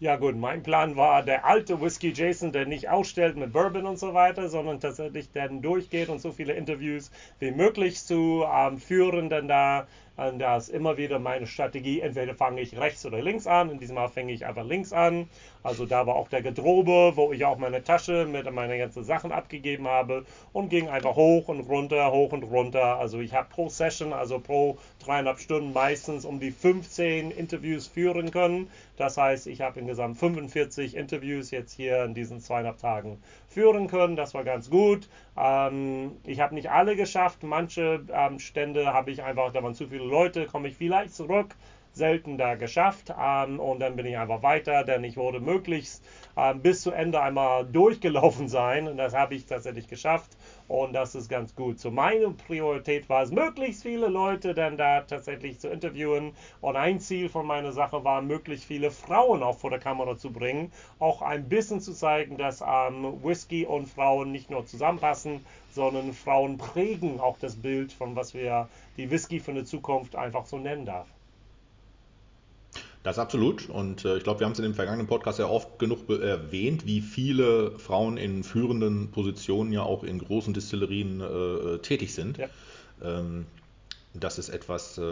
Ja 0.00 0.16
gut, 0.16 0.34
mein 0.36 0.62
Plan 0.64 0.96
war 0.96 1.22
der 1.24 1.44
alte 1.44 1.80
Whisky 1.80 2.12
Jason, 2.12 2.50
der 2.52 2.66
nicht 2.66 2.88
ausstellt 2.88 3.36
mit 3.36 3.52
Bourbon 3.52 3.86
und 3.86 3.96
so 3.98 4.12
weiter, 4.14 4.48
sondern 4.48 4.80
tatsächlich 4.80 5.30
dann 5.32 5.62
durchgeht 5.62 6.08
und 6.08 6.20
so 6.20 6.32
viele 6.32 6.52
Interviews 6.54 7.10
wie 7.40 7.50
möglich 7.52 7.98
zu 8.04 8.44
ähm, 8.52 8.78
führen, 8.78 9.28
denn 9.30 9.46
da 9.48 9.86
und 10.16 10.40
da 10.40 10.56
ist 10.56 10.68
immer 10.68 10.96
wieder 10.96 11.20
meine 11.20 11.46
Strategie, 11.46 12.00
entweder 12.00 12.34
fange 12.34 12.60
ich 12.60 12.76
rechts 12.76 13.06
oder 13.06 13.22
links 13.22 13.46
an. 13.46 13.70
In 13.70 13.78
diesem 13.78 13.94
Mal 13.94 14.08
fange 14.08 14.32
ich 14.32 14.44
einfach 14.46 14.64
links 14.64 14.92
an. 14.92 15.28
Also 15.62 15.86
da 15.86 16.06
war 16.06 16.16
auch 16.16 16.28
der 16.28 16.42
Gedrobe, 16.42 17.12
wo 17.16 17.32
ich 17.32 17.44
auch 17.44 17.58
meine 17.58 17.82
Tasche 17.82 18.26
mit 18.26 18.50
meinen 18.52 18.78
ganzen 18.78 19.04
Sachen 19.04 19.32
abgegeben 19.32 19.88
habe 19.88 20.24
und 20.52 20.68
ging 20.68 20.88
einfach 20.88 21.16
hoch 21.16 21.48
und 21.48 21.60
runter, 21.60 22.12
hoch 22.12 22.32
und 22.32 22.44
runter. 22.44 22.98
Also 22.98 23.20
ich 23.20 23.34
habe 23.34 23.48
pro 23.48 23.68
Session, 23.68 24.12
also 24.12 24.38
pro 24.38 24.78
dreieinhalb 25.04 25.38
Stunden 25.40 25.72
meistens 25.72 26.24
um 26.24 26.40
die 26.40 26.50
15 26.50 27.30
Interviews 27.30 27.86
führen 27.86 28.30
können. 28.30 28.70
Das 28.96 29.16
heißt, 29.16 29.46
ich 29.46 29.60
habe 29.60 29.80
insgesamt 29.80 30.18
45 30.18 30.96
Interviews 30.96 31.50
jetzt 31.50 31.72
hier 31.72 32.04
in 32.04 32.14
diesen 32.14 32.40
zweieinhalb 32.40 32.78
Tagen 32.78 33.20
führen 33.48 33.88
können. 33.88 34.16
Das 34.16 34.34
war 34.34 34.44
ganz 34.44 34.70
gut. 34.70 35.08
Ähm, 35.36 36.16
ich 36.24 36.40
habe 36.40 36.54
nicht 36.54 36.70
alle 36.70 36.96
geschafft. 36.96 37.42
Manche 37.42 38.04
ähm, 38.12 38.38
Stände 38.38 38.92
habe 38.92 39.10
ich 39.10 39.22
einfach, 39.22 39.52
da 39.52 39.62
waren 39.62 39.74
zu 39.74 39.86
viele 39.88 40.04
Leute, 40.04 40.46
komme 40.46 40.68
ich 40.68 40.76
vielleicht 40.76 41.14
zurück 41.14 41.54
selten 41.98 42.38
da 42.38 42.54
geschafft 42.54 43.12
ähm, 43.20 43.60
und 43.60 43.80
dann 43.80 43.96
bin 43.96 44.06
ich 44.06 44.16
einfach 44.16 44.42
weiter, 44.42 44.84
denn 44.84 45.04
ich 45.04 45.16
wollte 45.16 45.40
möglichst 45.40 46.02
ähm, 46.36 46.62
bis 46.62 46.82
zu 46.82 46.92
Ende 46.92 47.20
einmal 47.20 47.66
durchgelaufen 47.66 48.48
sein 48.48 48.88
und 48.88 48.96
das 48.96 49.14
habe 49.14 49.34
ich 49.34 49.44
tatsächlich 49.44 49.88
geschafft 49.88 50.36
und 50.68 50.92
das 50.94 51.14
ist 51.14 51.28
ganz 51.28 51.54
gut. 51.54 51.78
So 51.78 51.90
meine 51.90 52.30
Priorität 52.30 53.08
war 53.08 53.22
es, 53.22 53.30
möglichst 53.30 53.82
viele 53.82 54.08
Leute 54.08 54.54
dann 54.54 54.78
da 54.78 55.00
tatsächlich 55.00 55.58
zu 55.58 55.68
interviewen 55.68 56.32
und 56.60 56.76
ein 56.76 57.00
Ziel 57.00 57.28
von 57.28 57.46
meiner 57.46 57.72
Sache 57.72 58.04
war, 58.04 58.22
möglichst 58.22 58.64
viele 58.64 58.90
Frauen 58.90 59.42
auch 59.42 59.58
vor 59.58 59.70
der 59.70 59.78
Kamera 59.80 60.16
zu 60.16 60.30
bringen, 60.30 60.72
auch 61.00 61.20
ein 61.20 61.48
bisschen 61.48 61.80
zu 61.80 61.92
zeigen, 61.92 62.38
dass 62.38 62.62
ähm, 62.66 63.22
Whisky 63.22 63.66
und 63.66 63.86
Frauen 63.86 64.32
nicht 64.32 64.50
nur 64.50 64.64
zusammenpassen, 64.64 65.44
sondern 65.70 66.12
Frauen 66.12 66.56
prägen 66.58 67.20
auch 67.20 67.38
das 67.38 67.56
Bild 67.56 67.92
von 67.92 68.14
was 68.16 68.34
wir 68.34 68.68
die 68.96 69.10
Whisky 69.10 69.40
für 69.40 69.50
eine 69.50 69.64
Zukunft 69.64 70.14
einfach 70.16 70.46
so 70.46 70.58
nennen 70.58 70.86
darf. 70.86 71.17
Das 73.02 73.18
absolut. 73.18 73.68
Und 73.68 74.04
äh, 74.04 74.16
ich 74.16 74.24
glaube, 74.24 74.40
wir 74.40 74.46
haben 74.46 74.52
es 74.52 74.58
in 74.58 74.64
dem 74.64 74.74
vergangenen 74.74 75.06
Podcast 75.06 75.38
ja 75.38 75.46
oft 75.46 75.78
genug 75.78 76.08
erwähnt, 76.10 76.84
wie 76.84 77.00
viele 77.00 77.78
Frauen 77.78 78.16
in 78.16 78.42
führenden 78.42 79.10
Positionen 79.10 79.72
ja 79.72 79.82
auch 79.82 80.02
in 80.02 80.18
großen 80.18 80.52
Distillerien 80.52 81.20
äh, 81.20 81.78
tätig 81.78 82.12
sind. 82.14 82.38
Ja. 82.38 82.48
Ähm, 83.02 83.46
das 84.14 84.38
ist 84.38 84.48
etwas, 84.48 84.98
äh, 84.98 85.02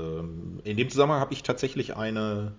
in 0.65 0.77
dem 0.77 0.91
Zusammenhang 0.91 1.21
habe 1.21 1.33
ich 1.33 1.43
tatsächlich 1.43 1.97
eine, 1.97 2.53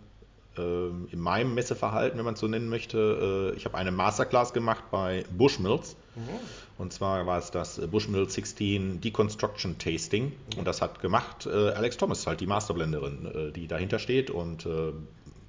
ähm, 0.57 1.07
in 1.11 1.19
meinem 1.19 1.53
Messeverhalten, 1.53 2.17
wenn 2.17 2.25
man 2.25 2.35
es 2.35 2.39
so 2.39 2.47
nennen 2.47 2.69
möchte, 2.69 3.51
äh, 3.53 3.57
ich 3.57 3.65
habe 3.65 3.77
eine 3.77 3.91
Masterclass 3.91 4.53
gemacht 4.53 4.85
bei 4.91 5.25
Bushmills. 5.37 5.95
Mhm. 6.15 6.39
Und 6.77 6.93
zwar 6.93 7.25
war 7.25 7.39
es 7.39 7.51
das 7.51 7.81
Bushmill 7.89 8.29
16 8.29 9.01
Deconstruction 9.01 9.77
Tasting. 9.77 10.25
Mhm. 10.25 10.59
Und 10.59 10.65
das 10.65 10.81
hat 10.81 11.01
gemacht 11.01 11.47
äh, 11.47 11.69
Alex 11.71 11.97
Thomas, 11.97 12.25
halt 12.27 12.39
die 12.39 12.47
Masterblenderin, 12.47 13.25
äh, 13.25 13.51
die 13.51 13.67
dahinter 13.67 13.99
steht. 13.99 14.29
Und 14.29 14.67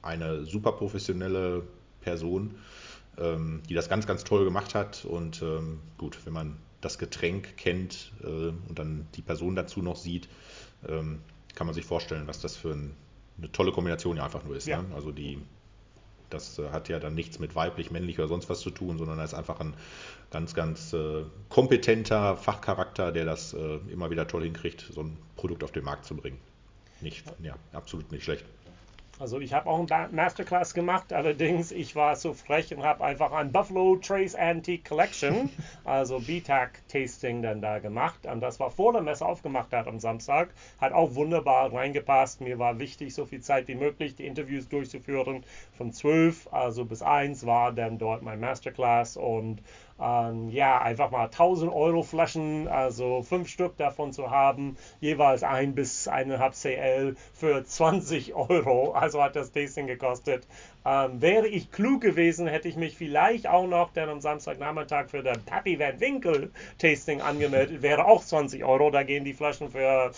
eine 0.02 0.44
super 0.44 0.72
professionelle 0.72 1.62
Person, 2.00 2.54
ähm, 3.18 3.62
die 3.68 3.74
das 3.74 3.88
ganz, 3.88 4.06
ganz 4.06 4.24
toll 4.24 4.44
gemacht 4.44 4.74
hat. 4.74 5.04
Und 5.04 5.42
ähm, 5.42 5.80
gut, 5.96 6.18
wenn 6.24 6.32
man 6.32 6.56
das 6.80 6.98
Getränk 6.98 7.56
kennt 7.56 8.12
äh, 8.22 8.26
und 8.26 8.78
dann 8.78 9.06
die 9.14 9.22
Person 9.22 9.54
dazu 9.54 9.82
noch 9.82 9.96
sieht, 9.96 10.28
ähm, 10.88 11.20
kann 11.54 11.66
man 11.66 11.74
sich 11.74 11.84
vorstellen, 11.84 12.26
was 12.26 12.40
das 12.40 12.56
für 12.56 12.70
ein, 12.70 12.94
eine 13.38 13.50
tolle 13.50 13.72
Kombination 13.72 14.16
ja 14.16 14.24
einfach 14.24 14.44
nur 14.44 14.56
ist. 14.56 14.66
Ja. 14.66 14.82
Ne? 14.82 14.94
Also 14.94 15.10
die, 15.10 15.38
das 16.30 16.58
äh, 16.58 16.70
hat 16.70 16.88
ja 16.88 17.00
dann 17.00 17.14
nichts 17.14 17.38
mit 17.38 17.54
weiblich, 17.54 17.90
männlich 17.90 18.18
oder 18.18 18.28
sonst 18.28 18.48
was 18.48 18.60
zu 18.60 18.70
tun, 18.70 18.98
sondern 18.98 19.18
er 19.18 19.24
ist 19.24 19.34
einfach 19.34 19.60
ein 19.60 19.74
ganz, 20.30 20.54
ganz 20.54 20.92
äh, 20.92 21.24
kompetenter 21.48 22.36
Fachcharakter, 22.36 23.12
der 23.12 23.24
das 23.24 23.54
äh, 23.54 23.78
immer 23.90 24.10
wieder 24.10 24.28
toll 24.28 24.44
hinkriegt, 24.44 24.86
so 24.92 25.02
ein 25.02 25.16
Produkt 25.36 25.64
auf 25.64 25.72
den 25.72 25.84
Markt 25.84 26.04
zu 26.04 26.14
bringen. 26.14 26.38
Nicht, 27.00 27.24
ja, 27.42 27.56
absolut 27.72 28.10
nicht 28.10 28.24
schlecht. 28.24 28.44
Also 29.20 29.40
ich 29.40 29.52
habe 29.52 29.68
auch 29.68 29.78
ein 29.80 30.14
Masterclass 30.14 30.74
gemacht, 30.74 31.12
allerdings 31.12 31.72
ich 31.72 31.96
war 31.96 32.14
so 32.14 32.34
frech 32.34 32.72
und 32.72 32.84
habe 32.84 33.02
einfach 33.02 33.32
ein 33.32 33.50
Buffalo 33.50 33.96
Trace 33.96 34.36
Antique 34.36 34.84
Collection, 34.84 35.50
also 35.84 36.20
BTAC 36.20 36.86
Tasting 36.86 37.42
dann 37.42 37.60
da 37.60 37.80
gemacht. 37.80 38.26
Und 38.26 38.40
das 38.40 38.60
war 38.60 38.70
vor 38.70 38.92
der 38.92 39.02
Messe 39.02 39.26
aufgemacht 39.26 39.72
hat 39.72 39.88
am 39.88 39.98
Samstag. 39.98 40.50
Hat 40.80 40.92
auch 40.92 41.16
wunderbar 41.16 41.72
reingepasst. 41.72 42.40
Mir 42.40 42.60
war 42.60 42.78
wichtig, 42.78 43.12
so 43.12 43.26
viel 43.26 43.40
Zeit 43.40 43.66
wie 43.66 43.74
möglich 43.74 44.14
die 44.14 44.26
Interviews 44.26 44.68
durchzuführen. 44.68 45.42
Von 45.76 45.92
12 45.92 46.52
also 46.52 46.84
bis 46.84 47.02
1 47.02 47.44
war 47.44 47.72
dann 47.72 47.98
dort 47.98 48.22
mein 48.22 48.38
Masterclass 48.38 49.16
und 49.16 49.62
ähm, 50.00 50.48
ja, 50.50 50.80
einfach 50.80 51.10
mal 51.10 51.24
1000 51.24 51.72
Euro 51.72 52.02
Flaschen, 52.02 52.68
also 52.68 53.22
fünf 53.22 53.48
Stück 53.48 53.76
davon 53.76 54.12
zu 54.12 54.30
haben, 54.30 54.76
jeweils 55.00 55.42
ein 55.42 55.74
bis 55.74 56.08
1,5 56.08 56.52
CL 56.52 57.16
für 57.34 57.64
20 57.64 58.34
Euro. 58.34 58.92
Also 58.92 59.22
hat 59.22 59.36
das 59.36 59.52
Tasting 59.52 59.86
gekostet. 59.86 60.46
Ähm, 60.84 61.20
wäre 61.20 61.48
ich 61.48 61.70
klug 61.72 62.00
gewesen, 62.00 62.46
hätte 62.46 62.68
ich 62.68 62.76
mich 62.76 62.96
vielleicht 62.96 63.46
auch 63.46 63.66
noch 63.66 63.92
dann 63.92 64.08
am 64.08 64.20
Samstagnachmittag 64.20 65.08
für 65.08 65.22
das 65.22 65.38
Pappy 65.40 65.78
Van 65.78 65.98
Winkel 66.00 66.52
Tasting 66.78 67.20
angemeldet. 67.20 67.82
Wäre 67.82 68.06
auch 68.06 68.24
20 68.24 68.64
Euro. 68.64 68.90
Da 68.90 69.02
gehen 69.02 69.24
die 69.24 69.34
Flaschen 69.34 69.70
für 69.70 70.12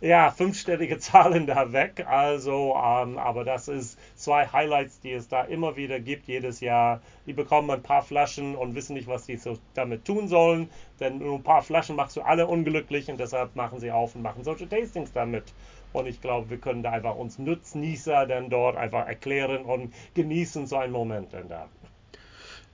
ja, 0.00 0.30
fünfstellige 0.30 0.98
Zahlen 0.98 1.46
da 1.46 1.72
weg. 1.72 2.06
Also, 2.08 2.74
ähm, 2.74 3.18
aber 3.18 3.44
das 3.44 3.68
ist 3.68 3.98
zwei 4.16 4.46
Highlights, 4.46 5.00
die 5.00 5.12
es 5.12 5.28
da 5.28 5.42
immer 5.42 5.76
wieder 5.76 6.00
gibt, 6.00 6.26
jedes 6.26 6.60
Jahr. 6.60 7.02
Die 7.26 7.34
bekommen 7.34 7.70
ein 7.70 7.82
paar 7.82 8.02
Flaschen 8.02 8.56
und 8.56 8.74
wissen 8.74 8.94
nicht, 8.94 9.06
was 9.06 9.26
sie 9.26 9.36
so 9.36 9.58
damit 9.74 10.04
tun 10.04 10.26
sollen. 10.28 10.70
Denn 11.00 11.18
nur 11.18 11.36
ein 11.36 11.42
paar 11.42 11.62
Flaschen 11.62 11.96
machst 11.96 12.16
du 12.16 12.22
alle 12.22 12.46
unglücklich 12.46 13.10
und 13.10 13.20
deshalb 13.20 13.54
machen 13.54 13.78
sie 13.78 13.92
auf 13.92 14.14
und 14.14 14.22
machen 14.22 14.42
solche 14.42 14.68
Tastings 14.68 15.12
damit. 15.12 15.44
Und 15.92 16.06
ich 16.06 16.20
glaube, 16.20 16.50
wir 16.50 16.58
können 16.58 16.82
da 16.82 16.90
einfach 16.90 17.16
uns 17.16 17.38
Nutznießer 17.38 18.26
dann 18.26 18.50
dort 18.50 18.76
einfach 18.76 19.06
erklären 19.06 19.64
und 19.64 19.94
genießen 20.14 20.66
so 20.66 20.76
einen 20.76 20.92
Moment 20.92 21.32
dann 21.32 21.48
da. 21.48 21.68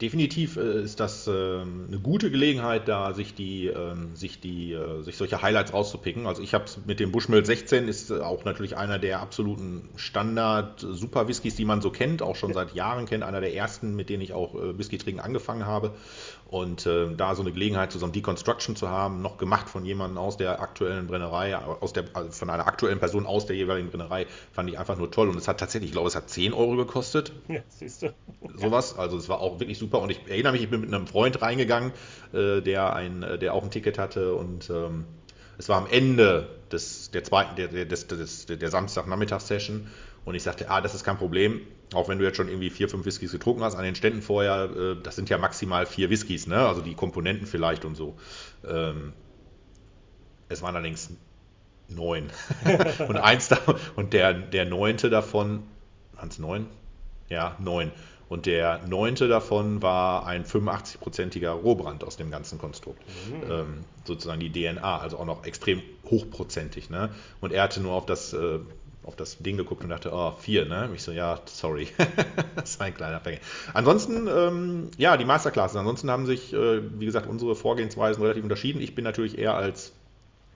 Definitiv 0.01 0.57
äh, 0.57 0.83
ist 0.83 0.99
das 0.99 1.29
ähm, 1.29 1.85
eine 1.87 2.01
gute 2.01 2.33
Gelegenheit, 2.33 2.89
da 2.89 3.15
sich 3.15 3.35
die, 3.35 3.69
ähm, 3.69 4.17
sich 4.17 4.41
die, 4.41 4.73
äh, 4.73 5.03
sich 5.03 5.17
solche 5.17 5.41
Highlights 5.41 5.73
rauszupicken. 5.73 6.27
Also 6.27 6.43
ich 6.43 6.53
habe 6.53 6.65
mit 6.85 6.99
dem 6.99 7.13
Bushmill 7.13 7.45
16 7.45 7.87
ist 7.87 8.11
äh, 8.11 8.19
auch 8.19 8.45
natürlich 8.45 8.77
einer 8.77 8.99
der 8.99 9.21
absoluten 9.21 9.89
Standard 9.95 10.81
Super 10.81 11.29
Whiskys, 11.29 11.55
die 11.55 11.65
man 11.65 11.81
so 11.81 11.91
kennt, 11.91 12.23
auch 12.23 12.35
schon 12.35 12.53
seit 12.53 12.75
Jahren 12.75 13.07
kennt, 13.07 13.23
einer 13.23 13.41
der 13.41 13.55
ersten, 13.55 13.95
mit 13.95 14.09
denen 14.09 14.23
ich 14.23 14.33
auch 14.33 14.55
Whisky 14.55 14.99
trinken 14.99 15.21
angefangen 15.21 15.65
habe. 15.65 15.95
Und 16.55 16.87
äh, 16.87 17.13
da 17.17 17.35
so 17.35 17.43
eine 17.43 17.51
Gelegenheit 17.51 17.91
zu 17.91 17.99
so 17.99 18.07
einem 18.07 18.13
Deconstruction 18.13 18.77
zu 18.77 18.89
haben, 18.89 19.23
noch 19.23 19.39
gemacht 19.39 19.69
von 19.69 19.85
jemandem 19.85 20.19
aus 20.19 20.37
der 20.37 20.61
aktuellen 20.61 21.09
Brennerei, 21.09 21.57
aus 21.57 21.93
der, 21.93 22.05
also 22.13 22.31
von 22.31 22.49
einer 22.49 22.69
aktuellen 22.69 23.01
Person 23.01 23.27
aus 23.27 23.47
der 23.47 23.57
jeweiligen 23.57 23.91
Brennerei, 23.91 24.29
fand 24.53 24.71
ich 24.71 24.79
einfach 24.79 24.97
nur 24.97 25.11
toll. 25.11 25.29
Und 25.31 25.37
es 25.37 25.49
hat 25.49 25.59
tatsächlich, 25.59 25.89
ich 25.89 25.95
glaube, 25.95 26.07
es 26.07 26.15
hat 26.15 26.31
10 26.31 26.53
Euro 26.53 26.77
gekostet. 26.77 27.33
Ja, 27.49 27.59
siehst 27.71 28.03
du. 28.03 28.15
Sowas. 28.55 28.97
Also 28.97 29.17
es 29.17 29.29
war 29.29 29.41
auch 29.41 29.59
wirklich 29.59 29.79
super. 29.79 30.01
Und 30.01 30.11
ich 30.11 30.21
erinnere 30.29 30.53
mich, 30.53 30.63
ich 30.63 30.71
bin 30.71 30.83
mit 30.83 30.95
einem 30.95 31.09
Freund 31.09 31.43
reingegangen, 31.43 31.91
äh, 32.33 32.61
der, 32.61 32.95
ein, 32.95 33.25
äh, 33.25 33.37
der 33.37 33.53
auch 33.53 33.65
ein 33.65 33.73
Ticket 33.73 33.99
hatte 33.99 34.37
und 34.37 34.71
ähm, 34.71 35.07
es 35.59 35.69
war 35.69 35.79
am 35.79 35.89
Ende 35.89 36.49
des, 36.71 37.11
der 37.11 37.25
zweiten, 37.25 37.57
der, 37.57 37.67
der, 37.67 37.85
des, 37.85 38.07
des, 38.07 38.47
der 38.47 38.71
Samstagnachmittagssession 38.71 39.89
und 40.25 40.35
ich 40.35 40.43
sagte, 40.43 40.71
ah, 40.71 40.81
das 40.81 40.95
ist 40.95 41.05
kein 41.05 41.19
Problem, 41.19 41.61
auch 41.93 42.09
wenn 42.09 42.19
du 42.19 42.25
jetzt 42.25 42.37
schon 42.37 42.49
irgendwie 42.49 42.71
vier, 42.71 42.89
fünf 42.89 43.05
Whiskys 43.05 43.33
getrunken 43.33 43.63
hast 43.63 43.75
an 43.75 43.85
den 43.85 43.95
Ständen 43.95 44.23
vorher, 44.23 44.71
äh, 44.71 44.97
das 45.03 45.17
sind 45.17 45.29
ja 45.31 45.39
maximal 45.39 45.87
vier 45.87 46.11
Whiskys, 46.11 46.47
ne? 46.47 46.67
also 46.67 46.81
die 46.81 46.95
Komponenten 46.95 47.47
vielleicht 47.47 47.85
und 47.85 47.95
so. 47.95 48.17
Ähm, 48.67 49.13
es 50.49 50.63
waren 50.63 50.75
allerdings 50.75 51.11
neun. 51.89 52.31
und 53.09 53.17
eins 53.17 53.49
da, 53.49 53.59
und 53.97 54.13
der, 54.13 54.33
der 54.33 54.65
neunte 54.65 55.11
davon, 55.11 55.63
waren 56.15 56.29
es 56.29 56.39
neun? 56.39 56.67
Ja, 57.29 57.57
neun. 57.59 57.91
Und 58.29 58.47
der 58.47 58.81
neunte 58.87 59.29
davon 59.29 59.83
war 59.83 60.27
ein 60.27 60.45
85-prozentiger 60.45 61.51
Rohbrand 61.51 62.05
aus 62.05 62.17
dem 62.17 62.31
ganzen 62.31 62.59
Konstrukt. 62.59 63.03
Mhm. 63.29 63.51
Ähm, 63.51 63.85
sozusagen 64.05 64.41
die 64.41 64.51
DNA, 64.51 64.99
also 64.99 65.19
auch 65.19 65.27
noch 65.27 65.45
extrem 65.45 65.83
hochprozentig. 66.07 66.89
Ne? 66.91 67.11
Und 67.41 67.53
er 67.53 67.63
hatte 67.63 67.81
nur 67.81 67.93
auf 67.93 68.07
das 68.07 68.33
äh, 68.33 68.61
auf 69.05 69.17
das 69.17 69.39
Ding 69.39 69.57
geguckt 69.57 69.83
und 69.83 69.91
dachte, 69.91 70.11
oh, 70.13 70.33
vier, 70.39 70.67
ne? 70.67 70.91
Ich 70.95 71.03
so, 71.03 71.13
ja, 71.13 71.41
sorry. 71.47 71.89
das 72.57 72.71
ist 72.71 72.81
ein 72.81 72.95
kleiner 72.95 73.21
Fänge. 73.21 73.39
Ansonsten, 73.73 74.27
ähm, 74.29 74.91
ja, 74.97 75.17
die 75.17 75.25
Masterclasses. 75.25 75.77
Ansonsten 75.77 76.11
haben 76.11 76.27
sich, 76.27 76.53
äh, 76.53 76.81
wie 76.99 77.07
gesagt, 77.07 77.27
unsere 77.27 77.55
Vorgehensweisen 77.55 78.23
relativ 78.23 78.43
unterschieden. 78.43 78.81
Ich 78.81 78.95
bin 78.95 79.05
natürlich 79.05 79.39
eher 79.39 79.55
als 79.55 79.93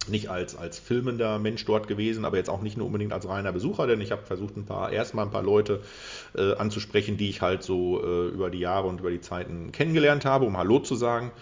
nicht 0.08 0.30
als, 0.30 0.56
als 0.56 0.78
filmender 0.78 1.38
Mensch 1.38 1.64
dort 1.64 1.88
gewesen, 1.88 2.24
aber 2.24 2.36
jetzt 2.36 2.50
auch 2.50 2.62
nicht 2.62 2.76
nur 2.76 2.86
unbedingt 2.86 3.12
als 3.12 3.28
reiner 3.28 3.52
Besucher, 3.52 3.86
denn 3.86 4.00
ich 4.00 4.10
habe 4.10 4.22
versucht, 4.22 4.56
ein 4.56 4.64
paar, 4.64 4.92
erstmal 4.92 5.24
ein 5.24 5.30
paar 5.30 5.42
Leute 5.42 5.82
äh, 6.36 6.54
anzusprechen, 6.54 7.16
die 7.16 7.30
ich 7.30 7.42
halt 7.42 7.62
so 7.62 8.02
äh, 8.02 8.28
über 8.28 8.50
die 8.50 8.58
Jahre 8.58 8.88
und 8.88 9.00
über 9.00 9.10
die 9.10 9.20
Zeiten 9.20 9.72
kennengelernt 9.72 10.24
habe, 10.24 10.44
um 10.44 10.56
Hallo 10.56 10.80
zu 10.80 10.94
sagen 10.94 11.32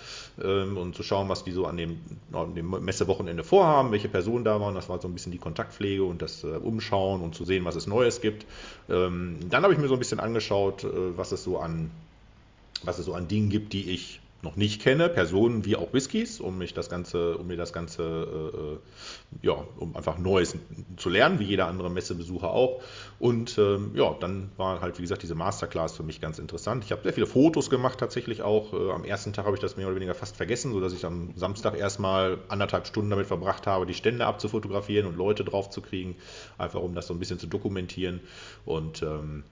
ähm, 0.42 0.76
und 0.76 0.94
zu 0.94 1.02
schauen, 1.02 1.28
was 1.28 1.44
die 1.44 1.52
so 1.52 1.66
an 1.66 1.76
dem, 1.76 2.00
an 2.32 2.54
dem 2.54 2.70
Messewochenende 2.70 3.44
vorhaben, 3.44 3.92
welche 3.92 4.08
Personen 4.08 4.44
da 4.44 4.60
waren. 4.60 4.74
Das 4.74 4.88
war 4.88 5.00
so 5.00 5.08
ein 5.08 5.14
bisschen 5.14 5.32
die 5.32 5.38
Kontaktpflege 5.38 6.04
und 6.04 6.22
das 6.22 6.44
äh, 6.44 6.48
Umschauen 6.48 7.22
und 7.22 7.34
zu 7.34 7.44
sehen, 7.44 7.64
was 7.64 7.76
es 7.76 7.86
Neues 7.86 8.20
gibt. 8.20 8.46
Ähm, 8.88 9.38
dann 9.50 9.62
habe 9.62 9.72
ich 9.72 9.78
mir 9.78 9.88
so 9.88 9.94
ein 9.94 9.98
bisschen 9.98 10.20
angeschaut, 10.20 10.84
äh, 10.84 11.16
was 11.16 11.32
es 11.32 11.44
so 11.44 11.58
an 11.58 11.90
was 12.82 12.98
es 12.98 13.06
so 13.06 13.14
an 13.14 13.26
Dingen 13.26 13.48
gibt, 13.48 13.72
die 13.72 13.90
ich 13.90 14.20
noch 14.46 14.56
nicht 14.56 14.80
kenne, 14.80 15.08
Personen 15.08 15.64
wie 15.64 15.76
auch 15.76 15.92
Whiskys, 15.92 16.40
um 16.40 16.56
mich 16.56 16.72
das 16.72 16.88
Ganze, 16.88 17.36
um 17.36 17.48
mir 17.48 17.56
das 17.56 17.72
Ganze, 17.72 18.02
äh, 18.02 18.56
äh, 18.56 18.78
ja, 19.46 19.64
um 19.78 19.96
einfach 19.96 20.18
Neues 20.18 20.56
zu 20.96 21.08
lernen, 21.08 21.40
wie 21.40 21.44
jeder 21.44 21.66
andere 21.66 21.90
Messebesucher 21.90 22.50
auch. 22.50 22.80
Und 23.18 23.58
ähm, 23.58 23.90
ja, 23.94 24.14
dann 24.20 24.50
war 24.56 24.80
halt, 24.80 24.98
wie 24.98 25.02
gesagt, 25.02 25.22
diese 25.22 25.34
Masterclass 25.34 25.96
für 25.96 26.04
mich 26.04 26.20
ganz 26.20 26.38
interessant. 26.38 26.84
Ich 26.84 26.92
habe 26.92 27.02
sehr 27.02 27.12
viele 27.12 27.26
Fotos 27.26 27.70
gemacht 27.70 27.98
tatsächlich 27.98 28.42
auch. 28.42 28.72
Äh, 28.72 28.92
am 28.92 29.04
ersten 29.04 29.32
Tag 29.32 29.46
habe 29.46 29.56
ich 29.56 29.60
das 29.60 29.76
mehr 29.76 29.86
oder 29.86 29.96
weniger 29.96 30.14
fast 30.14 30.36
vergessen, 30.36 30.72
sodass 30.72 30.92
ich 30.92 31.04
am 31.04 31.32
Samstag 31.34 31.76
erstmal 31.76 32.38
anderthalb 32.48 32.86
Stunden 32.86 33.10
damit 33.10 33.26
verbracht 33.26 33.66
habe, 33.66 33.84
die 33.84 33.94
Stände 33.94 34.26
abzufotografieren 34.26 35.06
und 35.06 35.16
Leute 35.16 35.44
drauf 35.44 35.70
zu 35.70 35.80
kriegen, 35.80 36.14
einfach 36.56 36.80
um 36.80 36.94
das 36.94 37.08
so 37.08 37.14
ein 37.14 37.18
bisschen 37.18 37.40
zu 37.40 37.48
dokumentieren. 37.48 38.20
Und 38.64 39.02
ähm, 39.02 39.42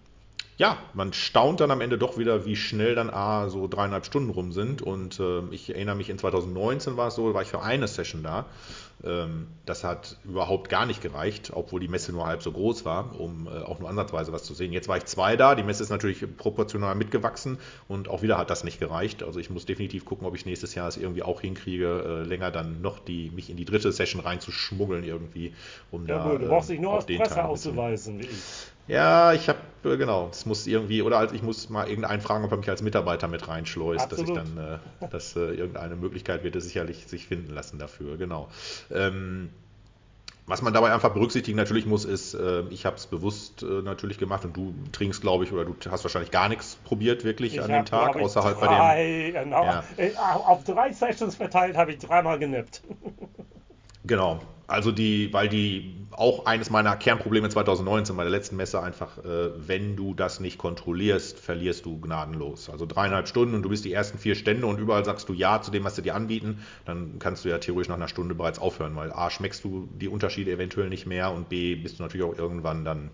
ja, 0.56 0.78
man 0.92 1.12
staunt 1.12 1.60
dann 1.60 1.70
am 1.70 1.80
Ende 1.80 1.98
doch 1.98 2.16
wieder, 2.16 2.46
wie 2.46 2.54
schnell 2.54 2.94
dann 2.94 3.10
A, 3.10 3.48
so 3.48 3.66
dreieinhalb 3.66 4.06
Stunden 4.06 4.30
rum 4.30 4.52
sind. 4.52 4.82
Und 4.82 5.18
äh, 5.18 5.40
ich 5.50 5.70
erinnere 5.70 5.96
mich, 5.96 6.10
in 6.10 6.18
2019 6.18 6.96
war 6.96 7.08
es 7.08 7.16
so, 7.16 7.34
war 7.34 7.42
ich 7.42 7.48
für 7.48 7.62
eine 7.62 7.88
Session 7.88 8.22
da. 8.22 8.46
Ähm, 9.02 9.48
das 9.66 9.82
hat 9.82 10.16
überhaupt 10.24 10.68
gar 10.68 10.86
nicht 10.86 11.02
gereicht, 11.02 11.50
obwohl 11.52 11.80
die 11.80 11.88
Messe 11.88 12.12
nur 12.12 12.26
halb 12.26 12.42
so 12.42 12.52
groß 12.52 12.84
war, 12.84 13.18
um 13.18 13.48
äh, 13.48 13.62
auch 13.64 13.80
nur 13.80 13.88
ansatzweise 13.88 14.32
was 14.32 14.44
zu 14.44 14.54
sehen. 14.54 14.72
Jetzt 14.72 14.86
war 14.86 14.96
ich 14.96 15.04
zwei 15.06 15.36
da, 15.36 15.56
die 15.56 15.64
Messe 15.64 15.82
ist 15.82 15.90
natürlich 15.90 16.24
proportional 16.36 16.94
mitgewachsen 16.94 17.58
und 17.88 18.08
auch 18.08 18.22
wieder 18.22 18.38
hat 18.38 18.50
das 18.50 18.62
nicht 18.62 18.78
gereicht. 18.78 19.24
Also 19.24 19.40
ich 19.40 19.50
muss 19.50 19.66
definitiv 19.66 20.04
gucken, 20.04 20.26
ob 20.26 20.36
ich 20.36 20.46
nächstes 20.46 20.76
Jahr 20.76 20.86
es 20.86 20.96
irgendwie 20.96 21.24
auch 21.24 21.40
hinkriege, 21.40 22.22
äh, 22.22 22.28
länger 22.28 22.52
dann 22.52 22.80
noch 22.80 23.00
die, 23.00 23.30
mich 23.34 23.50
in 23.50 23.56
die 23.56 23.64
dritte 23.64 23.90
Session 23.90 24.20
reinzuschmuggeln 24.20 25.02
irgendwie, 25.02 25.52
um 25.90 26.06
ja, 26.06 26.18
da. 26.18 26.30
Gut, 26.30 26.42
du 26.42 26.46
brauchst 26.46 26.70
dich 26.70 26.80
nur 26.80 26.92
äh, 26.92 26.96
auf 26.96 27.06
Presse 27.06 27.44
auszuweisen, 27.44 28.20
wie 28.20 28.26
ich. 28.26 28.72
Ja, 28.86 29.32
ich 29.32 29.48
habe, 29.48 29.58
äh, 29.84 29.96
genau, 29.96 30.28
es 30.30 30.46
muss 30.46 30.66
irgendwie, 30.66 31.02
oder 31.02 31.18
als 31.18 31.32
ich 31.32 31.42
muss 31.42 31.70
mal 31.70 31.88
irgendeinen 31.88 32.20
fragen, 32.20 32.44
ob 32.44 32.50
er 32.50 32.58
mich 32.58 32.68
als 32.68 32.82
Mitarbeiter 32.82 33.28
mit 33.28 33.48
reinschleust, 33.48 34.12
dass 34.12 34.18
ich 34.18 34.32
dann, 34.32 34.58
äh, 34.58 35.08
dass 35.08 35.36
äh, 35.36 35.40
irgendeine 35.40 35.96
Möglichkeit 35.96 36.44
wird 36.44 36.56
es 36.56 36.64
sicherlich 36.64 37.06
sich 37.06 37.26
finden 37.26 37.54
lassen 37.54 37.78
dafür, 37.78 38.16
genau. 38.16 38.48
Ähm, 38.90 39.50
was 40.46 40.60
man 40.60 40.74
dabei 40.74 40.92
einfach 40.92 41.14
berücksichtigen 41.14 41.56
natürlich 41.56 41.86
muss, 41.86 42.04
ist, 42.04 42.34
äh, 42.34 42.64
ich 42.68 42.84
habe 42.84 42.96
es 42.96 43.06
bewusst 43.06 43.62
äh, 43.62 43.80
natürlich 43.80 44.18
gemacht 44.18 44.44
und 44.44 44.54
du 44.54 44.74
trinkst, 44.92 45.22
glaube 45.22 45.44
ich, 45.44 45.52
oder 45.52 45.64
du 45.64 45.74
hast 45.90 46.04
wahrscheinlich 46.04 46.30
gar 46.30 46.50
nichts 46.50 46.76
probiert 46.84 47.24
wirklich 47.24 47.54
ich 47.54 47.62
an 47.62 47.70
dem 47.70 47.86
Tag, 47.86 48.16
außer 48.16 48.44
halt 48.44 48.60
bei 48.60 48.66
dem. 48.66 49.32
Genau, 49.32 49.64
ja. 49.64 49.84
Äh, 49.96 50.12
auf 50.16 50.62
drei 50.64 50.92
Sessions 50.92 51.36
verteilt 51.36 51.78
habe 51.78 51.92
ich 51.92 51.98
dreimal 51.98 52.38
genippt. 52.38 52.82
Genau, 54.04 54.40
also 54.66 54.92
die, 54.92 55.32
weil 55.32 55.48
die 55.48 55.94
auch 56.10 56.46
eines 56.46 56.70
meiner 56.70 56.96
Kernprobleme 56.96 57.48
2019 57.48 58.16
bei 58.16 58.22
der 58.22 58.30
letzten 58.30 58.56
Messe 58.56 58.80
einfach, 58.80 59.18
äh, 59.18 59.50
wenn 59.56 59.96
du 59.96 60.14
das 60.14 60.40
nicht 60.40 60.58
kontrollierst, 60.58 61.38
verlierst 61.38 61.84
du 61.86 62.00
gnadenlos. 62.00 62.70
Also 62.70 62.86
dreieinhalb 62.86 63.28
Stunden 63.28 63.54
und 63.54 63.62
du 63.62 63.68
bist 63.68 63.84
die 63.84 63.92
ersten 63.92 64.18
vier 64.18 64.34
Stände 64.34 64.66
und 64.66 64.78
überall 64.78 65.04
sagst 65.04 65.28
du 65.28 65.32
Ja 65.32 65.60
zu 65.60 65.70
dem, 65.70 65.84
was 65.84 65.96
sie 65.96 66.02
dir 66.02 66.14
anbieten, 66.14 66.58
dann 66.84 67.18
kannst 67.18 67.44
du 67.44 67.48
ja 67.48 67.58
theoretisch 67.58 67.88
nach 67.88 67.96
einer 67.96 68.08
Stunde 68.08 68.34
bereits 68.34 68.58
aufhören, 68.58 68.94
weil 68.96 69.12
A, 69.12 69.30
schmeckst 69.30 69.64
du 69.64 69.88
die 70.00 70.08
Unterschiede 70.08 70.50
eventuell 70.52 70.88
nicht 70.88 71.06
mehr 71.06 71.32
und 71.32 71.48
B, 71.48 71.74
bist 71.74 71.98
du 71.98 72.02
natürlich 72.02 72.26
auch 72.26 72.38
irgendwann 72.38 72.84
dann 72.84 73.10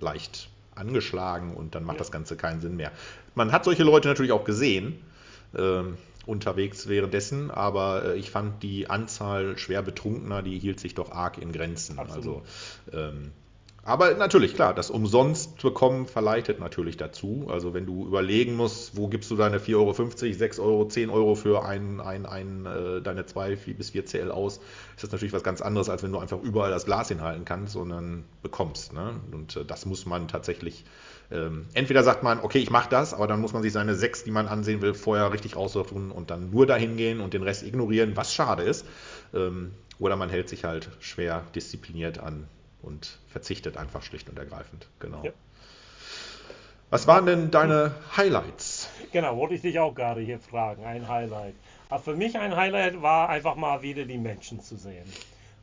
leicht 0.00 0.48
angeschlagen 0.74 1.54
und 1.54 1.74
dann 1.74 1.84
macht 1.84 1.96
ja. 1.96 2.00
das 2.00 2.12
Ganze 2.12 2.36
keinen 2.36 2.60
Sinn 2.60 2.76
mehr. 2.76 2.92
Man 3.34 3.52
hat 3.52 3.64
solche 3.64 3.84
Leute 3.84 4.08
natürlich 4.08 4.32
auch 4.32 4.44
gesehen. 4.44 5.00
Ähm, 5.56 5.96
unterwegs 6.28 6.88
währenddessen, 6.88 7.50
aber 7.50 8.04
äh, 8.04 8.18
ich 8.18 8.30
fand 8.30 8.62
die 8.62 8.88
Anzahl 8.88 9.58
schwer 9.58 9.82
Betrunkener, 9.82 10.42
die 10.42 10.58
hielt 10.58 10.78
sich 10.78 10.94
doch 10.94 11.10
arg 11.10 11.38
in 11.38 11.52
Grenzen. 11.52 11.98
Absolut. 11.98 12.42
Also 12.92 12.98
ähm, 12.98 13.32
aber 13.88 14.12
natürlich, 14.12 14.54
klar, 14.54 14.74
das 14.74 14.90
umsonst 14.90 15.62
bekommen 15.62 16.06
verleitet 16.06 16.60
natürlich 16.60 16.98
dazu. 16.98 17.46
Also 17.48 17.72
wenn 17.72 17.86
du 17.86 18.06
überlegen 18.06 18.54
musst, 18.54 18.98
wo 18.98 19.08
gibst 19.08 19.30
du 19.30 19.36
deine 19.36 19.60
4,50 19.60 19.76
Euro, 19.76 20.34
6 20.34 20.58
Euro, 20.58 20.88
10 20.88 21.08
Euro 21.08 21.34
für 21.34 21.64
ein, 21.64 21.98
ein, 21.98 22.26
ein, 22.26 22.66
äh, 22.66 23.00
deine 23.00 23.24
2 23.24 23.56
bis 23.56 23.90
4 23.90 24.04
CL 24.04 24.30
aus, 24.30 24.58
ist 24.94 25.04
das 25.04 25.10
natürlich 25.10 25.32
was 25.32 25.42
ganz 25.42 25.62
anderes, 25.62 25.88
als 25.88 26.02
wenn 26.02 26.12
du 26.12 26.18
einfach 26.18 26.42
überall 26.42 26.70
das 26.70 26.84
Glas 26.84 27.08
hinhalten 27.08 27.46
kannst 27.46 27.76
und 27.76 27.88
dann 27.88 28.24
bekommst. 28.42 28.92
Ne? 28.92 29.14
Und 29.32 29.56
äh, 29.56 29.64
das 29.64 29.86
muss 29.86 30.04
man 30.04 30.28
tatsächlich 30.28 30.84
ähm, 31.30 31.66
entweder 31.74 32.02
sagt 32.02 32.22
man, 32.22 32.40
okay, 32.40 32.58
ich 32.58 32.70
mache 32.70 32.88
das, 32.88 33.12
aber 33.12 33.26
dann 33.26 33.40
muss 33.40 33.52
man 33.52 33.62
sich 33.62 33.72
seine 33.72 33.94
sechs, 33.94 34.24
die 34.24 34.30
man 34.30 34.48
ansehen 34.48 34.80
will, 34.80 34.94
vorher 34.94 35.32
richtig 35.32 35.56
raussuchen 35.56 36.10
und 36.10 36.30
dann 36.30 36.50
nur 36.50 36.66
dahin 36.66 36.96
gehen 36.96 37.20
und 37.20 37.34
den 37.34 37.42
Rest 37.42 37.62
ignorieren, 37.62 38.16
was 38.16 38.32
schade 38.32 38.62
ist. 38.62 38.86
Ähm, 39.34 39.72
oder 39.98 40.16
man 40.16 40.30
hält 40.30 40.48
sich 40.48 40.64
halt 40.64 40.90
schwer 41.00 41.44
diszipliniert 41.54 42.18
an 42.18 42.48
und 42.82 43.18
verzichtet 43.28 43.76
einfach 43.76 44.02
schlicht 44.02 44.28
und 44.30 44.38
ergreifend. 44.38 44.86
Genau. 45.00 45.22
Ja. 45.24 45.32
Was 46.90 47.06
waren 47.06 47.26
denn 47.26 47.50
deine 47.50 47.94
Highlights? 48.16 48.88
Genau, 49.12 49.36
wollte 49.36 49.54
ich 49.54 49.60
dich 49.60 49.78
auch 49.78 49.94
gerade 49.94 50.22
hier 50.22 50.38
fragen, 50.38 50.84
ein 50.84 51.06
Highlight. 51.06 51.54
Aber 51.90 52.02
für 52.02 52.14
mich 52.14 52.38
ein 52.38 52.56
Highlight 52.56 53.02
war 53.02 53.28
einfach 53.28 53.56
mal 53.56 53.82
wieder 53.82 54.04
die 54.06 54.16
Menschen 54.16 54.62
zu 54.62 54.76
sehen. 54.76 55.04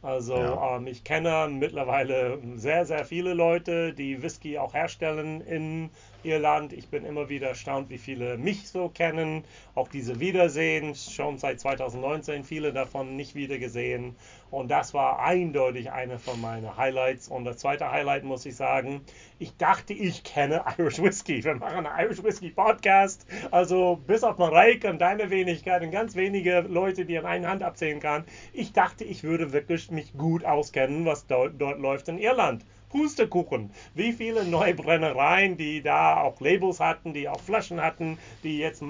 Also 0.05 0.35
ja. 0.35 0.77
ähm, 0.77 0.85
ich 0.85 1.03
kenne 1.03 1.47
mittlerweile 1.49 2.39
sehr, 2.57 2.85
sehr 2.85 3.05
viele 3.05 3.33
Leute, 3.33 3.91
die 3.93 4.21
Whisky 4.21 4.59
auch 4.59 4.75
herstellen 4.75 5.41
in 5.41 5.89
Irland. 6.25 6.73
Ich 6.73 6.89
bin 6.89 7.05
immer 7.05 7.29
wieder 7.29 7.49
erstaunt, 7.49 7.89
wie 7.89 7.97
viele 7.97 8.37
mich 8.37 8.67
so 8.67 8.89
kennen. 8.89 9.43
Auch 9.75 9.87
diese 9.87 10.19
Wiedersehen, 10.19 10.95
schon 10.95 11.37
seit 11.37 11.59
2019 11.59 12.43
viele 12.43 12.73
davon 12.73 13.15
nicht 13.15 13.35
wieder 13.35 13.57
gesehen. 13.57 14.15
Und 14.51 14.71
das 14.71 14.93
war 14.93 15.19
eindeutig 15.19 15.91
eine 15.91 16.17
von 16.17 16.39
meinen 16.39 16.77
Highlights. 16.77 17.27
Und 17.27 17.45
das 17.45 17.57
zweite 17.57 17.91
Highlight 17.91 18.23
muss 18.23 18.45
ich 18.45 18.55
sagen, 18.55 19.01
ich 19.37 19.55
dachte, 19.57 19.93
ich 19.93 20.23
kenne 20.23 20.63
Irish 20.77 21.01
Whisky. 21.01 21.43
Wir 21.43 21.55
machen 21.55 21.85
einen 21.85 22.05
Irish 22.05 22.23
Whisky 22.23 22.49
Podcast. 22.49 23.25
Also 23.51 24.01
bis 24.07 24.23
auf 24.23 24.37
Mareike 24.37 24.89
und 24.89 24.99
deine 24.99 25.29
Wenigkeit 25.29 25.83
und 25.83 25.91
ganz 25.91 26.15
wenige 26.15 26.61
Leute, 26.61 27.05
die 27.05 27.17
an 27.17 27.25
einer 27.25 27.49
Hand 27.49 27.63
abzählen 27.63 27.99
kann. 27.99 28.23
Ich 28.53 28.73
dachte, 28.73 29.03
ich 29.03 29.23
würde 29.23 29.53
wirklich 29.53 29.91
mich 29.91 30.13
gut 30.13 30.45
auskennen, 30.45 31.05
was 31.05 31.27
dort, 31.27 31.59
dort 31.59 31.79
läuft 31.79 32.07
in 32.07 32.17
Irland. 32.17 32.65
Pustekuchen. 32.95 33.71
Wie 33.93 34.13
viele 34.13 34.45
neue 34.45 34.73
Brennereien, 34.73 35.57
die 35.57 35.81
da 35.81 36.21
auch 36.21 36.39
Labels 36.39 36.79
hatten, 36.79 37.13
die 37.13 37.27
auch 37.27 37.41
Flaschen 37.41 37.81
hatten, 37.81 38.17
die 38.41 38.57
jetzt 38.57 38.81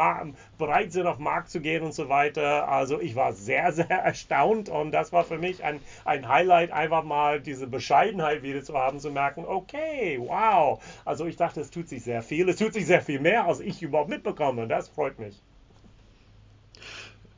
bereit 0.60 0.92
sind, 0.92 1.08
auf 1.08 1.16
den 1.16 1.24
Markt 1.24 1.50
zu 1.50 1.60
gehen 1.60 1.82
und 1.82 1.94
so 1.94 2.08
weiter. 2.08 2.70
Also 2.70 3.02
ich 3.02 3.16
war 3.16 3.34
sehr, 3.34 3.72
sehr 3.72 3.90
erstaunt 3.90 4.70
und 4.70 4.92
das 4.92 5.12
war 5.12 5.24
für 5.24 5.40
mich 5.40 5.64
ein, 5.64 5.80
ein 6.06 6.30
Highlight, 6.30 6.72
einfach 6.72 7.04
mal 7.04 7.42
diese 7.42 7.66
Bescheidenheit 7.66 8.44
wieder 8.44 8.64
zu 8.64 8.78
haben, 8.78 9.00
zu 9.00 9.10
merken, 9.10 9.44
okay, 9.44 10.20
wow. 10.20 10.80
Also 11.04 11.26
ich 11.26 11.36
dachte, 11.36 11.62
es 11.62 11.72
tut 11.72 11.90
sich 11.90 12.04
sehr 12.04 12.22
viel. 12.22 12.48
Es 12.48 12.58
tut 12.58 12.74
sich 12.74 12.86
sehr 12.86 13.02
viel 13.02 13.20
mehr, 13.20 13.48
als 13.48 13.60
ich 13.60 13.82
überhaupt 13.82 14.10
mitbekomme 14.10 14.62
und 14.62 14.70
das 14.70 14.88
freut 14.88 15.18
mich. 15.18 15.42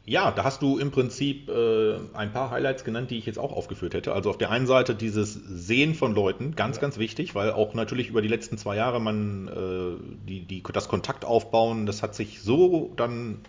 Ja, 0.10 0.32
da 0.32 0.46
hast 0.46 0.62
du 0.62 0.78
im 0.78 0.90
Prinzip 0.92 1.50
äh, 1.50 1.98
ein 2.14 2.32
paar 2.32 2.50
Highlights 2.50 2.86
genannt, 2.86 3.12
die 3.12 3.18
ich 3.18 3.26
jetzt 3.26 3.38
auch 3.38 3.52
aufgeführt 3.52 3.94
hätte. 3.94 4.14
Also 4.14 4.30
auf 4.30 4.38
der 4.38 4.52
einen 4.52 4.66
Seite 4.66 4.96
dieses 4.96 5.34
Sehen 5.34 5.96
von 5.96 6.16
Leuten, 6.16 6.56
ganz, 6.56 6.78
ja. 6.78 6.82
ganz 6.82 6.98
wichtig, 6.98 7.36
weil 7.36 7.52
auch 7.52 7.74
natürlich 7.74 8.08
über 8.08 8.22
die 8.22 8.30
letzten 8.30 8.58
zwei 8.58 8.78
Jahre 8.78 9.02
man 9.02 9.50
äh, 9.50 10.02
die, 10.26 10.46
die, 10.46 10.64
das 10.72 10.88
Kontakt 10.88 11.26
aufbauen, 11.26 11.86
das 11.86 12.04
hat 12.04 12.16
sich 12.16 12.42
so 12.42 12.94
dann 12.96 13.42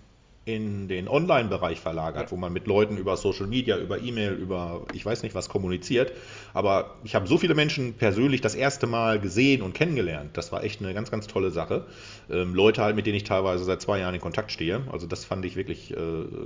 in 0.49 0.89
den 0.89 1.09
Online-Bereich 1.09 1.79
verlagert, 1.79 2.25
ja. 2.25 2.31
wo 2.31 2.37
man 2.37 2.55
mit 2.55 2.67
Leuten 2.67 2.97
über 2.97 3.19
Social 3.19 3.47
Media, 3.47 3.77
über 3.77 4.01
E-Mail, 4.01 4.33
über 4.33 4.87
ich 4.95 5.05
weiß 5.05 5.23
nicht 5.23 5.35
was 5.35 5.51
kommuniziert. 5.51 6.13
Aber 6.55 6.97
ich 7.05 7.15
habe 7.15 7.27
so 7.27 7.37
viele 7.37 7.55
Menschen 7.55 7.93
persönlich 7.93 8.41
das 8.41 8.55
erste 8.55 8.87
Mal 8.87 9.21
gesehen 9.21 9.61
und 9.61 9.75
kennengelernt. 9.75 10.31
Das 10.39 10.51
war 10.51 10.65
echt 10.65 10.81
eine 10.81 10.95
ganz, 10.95 11.11
ganz 11.11 11.27
tolle 11.27 11.51
Sache. 11.51 11.85
Ähm, 12.31 12.55
Leute 12.55 12.83
halt, 12.83 12.97
mit 12.97 13.07
denen 13.07 13.17
ich 13.17 13.25
teilweise 13.25 13.63
seit 13.65 13.83
zwei 13.83 13.99
Jahren 13.99 14.15
in 14.15 14.23
Kontakt 14.23 14.51
stehe. 14.51 14.81
Also 14.91 15.07
das 15.07 15.27
fand 15.27 15.45
ich 15.45 15.55
wirklich 15.55 15.93
äh, 15.93 15.97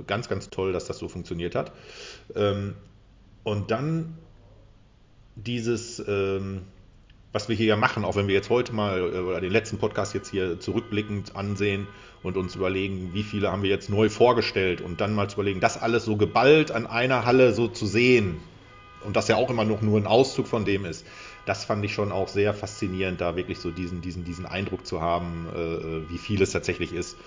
ganz, 0.05 0.27
ganz 0.27 0.49
toll, 0.49 0.73
dass 0.73 0.83
das 0.83 0.97
so 0.97 1.07
funktioniert 1.07 1.55
hat. 1.55 1.71
Ähm, 2.35 2.75
und 3.43 3.71
dann 3.71 4.17
dieses, 5.35 6.03
ähm, 6.05 6.63
was 7.33 7.49
wir 7.49 7.55
hier 7.55 7.65
ja 7.65 7.75
machen, 7.75 8.05
auch 8.05 8.15
wenn 8.15 8.27
wir 8.27 8.35
jetzt 8.35 8.49
heute 8.49 8.73
mal 8.73 8.99
äh, 8.99 9.19
oder 9.19 9.41
den 9.41 9.51
letzten 9.51 9.79
Podcast 9.79 10.13
jetzt 10.13 10.29
hier 10.29 10.59
zurückblickend 10.59 11.35
ansehen 11.35 11.87
und 12.21 12.37
uns 12.37 12.55
überlegen, 12.55 13.09
wie 13.13 13.23
viele 13.23 13.51
haben 13.51 13.63
wir 13.63 13.69
jetzt 13.69 13.89
neu 13.89 14.07
vorgestellt 14.07 14.79
und 14.79 15.01
dann 15.01 15.13
mal 15.13 15.27
zu 15.27 15.35
überlegen, 15.35 15.59
das 15.59 15.81
alles 15.81 16.05
so 16.05 16.15
geballt 16.15 16.71
an 16.71 16.87
einer 16.87 17.25
Halle 17.25 17.53
so 17.53 17.67
zu 17.67 17.85
sehen 17.85 18.39
und 19.03 19.15
das 19.15 19.27
ja 19.27 19.35
auch 19.35 19.49
immer 19.49 19.65
noch 19.65 19.81
nur 19.81 19.99
ein 19.99 20.07
Auszug 20.07 20.47
von 20.47 20.63
dem 20.63 20.85
ist, 20.85 21.05
das 21.45 21.65
fand 21.65 21.83
ich 21.83 21.93
schon 21.93 22.11
auch 22.11 22.29
sehr 22.29 22.53
faszinierend, 22.53 23.19
da 23.19 23.35
wirklich 23.35 23.59
so 23.59 23.71
diesen, 23.71 24.01
diesen, 24.01 24.23
diesen 24.23 24.45
Eindruck 24.45 24.85
zu 24.85 25.01
haben, 25.01 25.47
äh, 25.53 25.59
äh 25.59 26.09
wie 26.09 26.17
viel 26.17 26.41
es 26.41 26.51
tatsächlich 26.51 26.93
ist. 26.93 27.17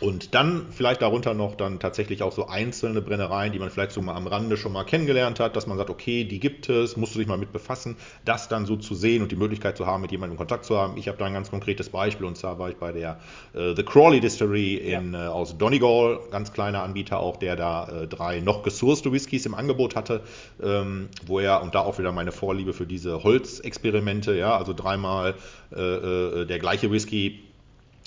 Und 0.00 0.34
dann 0.34 0.66
vielleicht 0.70 1.00
darunter 1.00 1.32
noch 1.32 1.54
dann 1.54 1.80
tatsächlich 1.80 2.22
auch 2.22 2.32
so 2.32 2.46
einzelne 2.46 3.00
Brennereien, 3.00 3.52
die 3.52 3.58
man 3.58 3.70
vielleicht 3.70 3.92
so 3.92 4.02
mal 4.02 4.14
am 4.14 4.26
Rande 4.26 4.58
schon 4.58 4.72
mal 4.72 4.84
kennengelernt 4.84 5.40
hat, 5.40 5.56
dass 5.56 5.66
man 5.66 5.78
sagt, 5.78 5.88
okay, 5.88 6.24
die 6.24 6.38
gibt 6.38 6.68
es, 6.68 6.96
musst 6.96 7.14
du 7.14 7.18
dich 7.18 7.28
mal 7.28 7.38
mit 7.38 7.52
befassen, 7.52 7.96
das 8.26 8.48
dann 8.48 8.66
so 8.66 8.76
zu 8.76 8.94
sehen 8.94 9.22
und 9.22 9.32
die 9.32 9.36
Möglichkeit 9.36 9.76
zu 9.76 9.86
haben, 9.86 10.02
mit 10.02 10.12
jemandem 10.12 10.36
Kontakt 10.36 10.66
zu 10.66 10.76
haben. 10.76 10.98
Ich 10.98 11.08
habe 11.08 11.16
da 11.16 11.24
ein 11.24 11.32
ganz 11.32 11.50
konkretes 11.50 11.88
Beispiel 11.88 12.26
und 12.26 12.36
zwar 12.36 12.58
war 12.58 12.68
ich 12.68 12.76
bei 12.76 12.92
der 12.92 13.18
äh, 13.54 13.74
The 13.74 13.82
Crawley 13.82 14.20
Distillery 14.20 14.74
in, 14.74 15.14
ja. 15.14 15.26
äh, 15.26 15.28
aus 15.28 15.56
Donegal, 15.56 16.20
ganz 16.30 16.52
kleiner 16.52 16.82
Anbieter 16.82 17.20
auch, 17.20 17.38
der 17.38 17.56
da 17.56 17.88
äh, 17.88 18.06
drei 18.06 18.40
noch 18.40 18.62
gesourcete 18.62 19.12
Whiskys 19.12 19.46
im 19.46 19.54
Angebot 19.54 19.96
hatte, 19.96 20.22
ähm, 20.62 21.08
wo 21.26 21.40
er, 21.40 21.62
und 21.62 21.74
da 21.74 21.80
auch 21.80 21.98
wieder 21.98 22.12
meine 22.12 22.32
Vorliebe 22.32 22.74
für 22.74 22.86
diese 22.86 23.22
Holzexperimente, 23.22 24.36
ja, 24.36 24.56
also 24.58 24.74
dreimal 24.74 25.34
äh, 25.74 25.80
äh, 25.80 26.44
der 26.44 26.58
gleiche 26.58 26.90
Whisky 26.90 27.46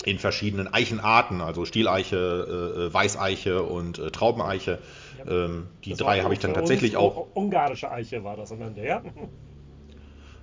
in 0.02 0.18
verschiedenen 0.18 0.72
Eichenarten, 0.72 1.40
also 1.40 1.64
Stieleiche, 1.64 2.16
äh, 2.16 2.80
äh, 2.86 2.94
Weißeiche 2.94 3.62
und 3.62 3.98
äh, 3.98 4.10
Traubeneiche. 4.10 4.78
Ja. 5.18 5.30
Ähm, 5.30 5.68
die 5.84 5.94
drei 5.94 6.22
habe 6.22 6.32
ich 6.32 6.40
dann 6.40 6.54
tatsächlich 6.54 6.96
auch. 6.96 7.28
Ungarische 7.34 7.90
Eiche 7.90 8.24
war 8.24 8.36
das 8.36 8.52
am 8.52 8.62
Ende, 8.62 8.86
ja? 8.86 9.02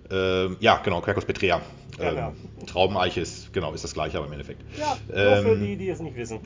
Ähm, 0.10 0.58
ja, 0.60 0.78
genau, 0.78 1.02
Quercus 1.02 1.26
petrea. 1.26 1.62
Ähm, 2.00 2.36
Traubeneiche 2.66 3.22
ist, 3.22 3.52
genau, 3.52 3.74
ist 3.74 3.84
das 3.84 3.94
gleiche, 3.94 4.18
aber 4.18 4.28
im 4.28 4.32
Endeffekt. 4.32 4.64
Ja, 4.78 4.98
nur 5.08 5.38
für 5.38 5.54
ähm, 5.54 5.62
die, 5.62 5.76
die 5.78 5.90
es 5.90 6.00
nicht 6.00 6.16
wissen. 6.16 6.40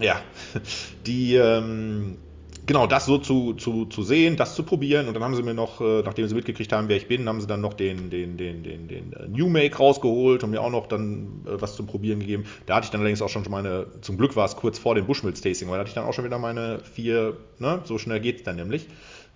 ja, 0.00 0.20
die, 1.06 1.36
ähm, 1.36 2.18
genau, 2.66 2.86
das 2.86 3.06
so 3.06 3.18
zu, 3.18 3.54
zu, 3.54 3.86
zu 3.86 4.02
sehen, 4.02 4.36
das 4.36 4.54
zu 4.54 4.62
probieren. 4.62 5.08
Und 5.08 5.14
dann 5.14 5.22
haben 5.22 5.34
sie 5.34 5.42
mir 5.42 5.54
noch, 5.54 5.80
äh, 5.80 6.02
nachdem 6.02 6.28
sie 6.28 6.34
mitgekriegt 6.34 6.72
haben, 6.72 6.88
wer 6.88 6.96
ich 6.96 7.08
bin, 7.08 7.28
haben 7.28 7.40
sie 7.40 7.46
dann 7.46 7.60
noch 7.60 7.74
den, 7.74 8.10
den, 8.10 8.36
den, 8.36 8.62
den, 8.62 8.88
den 8.88 9.12
äh, 9.12 9.28
New 9.28 9.48
Make 9.48 9.76
rausgeholt 9.76 10.44
und 10.44 10.50
mir 10.50 10.60
auch 10.60 10.70
noch 10.70 10.86
dann 10.86 11.44
äh, 11.46 11.60
was 11.60 11.76
zum 11.76 11.86
Probieren 11.86 12.20
gegeben. 12.20 12.44
Da 12.66 12.76
hatte 12.76 12.84
ich 12.84 12.90
dann 12.90 13.00
allerdings 13.00 13.22
auch 13.22 13.28
schon 13.28 13.44
meine, 13.48 13.86
zum 14.00 14.18
Glück 14.18 14.36
war 14.36 14.46
es 14.46 14.56
kurz 14.56 14.78
vor 14.78 14.94
dem 14.94 15.06
Bushmills 15.06 15.40
Tasting, 15.40 15.68
weil 15.68 15.76
da 15.76 15.80
hatte 15.80 15.88
ich 15.88 15.94
dann 15.94 16.04
auch 16.04 16.12
schon 16.12 16.24
wieder 16.24 16.38
meine 16.38 16.80
vier, 16.80 17.36
ne, 17.58 17.80
so 17.84 17.98
schnell 17.98 18.20
geht 18.20 18.36
es 18.36 18.42
dann 18.42 18.56
nämlich. 18.56 18.86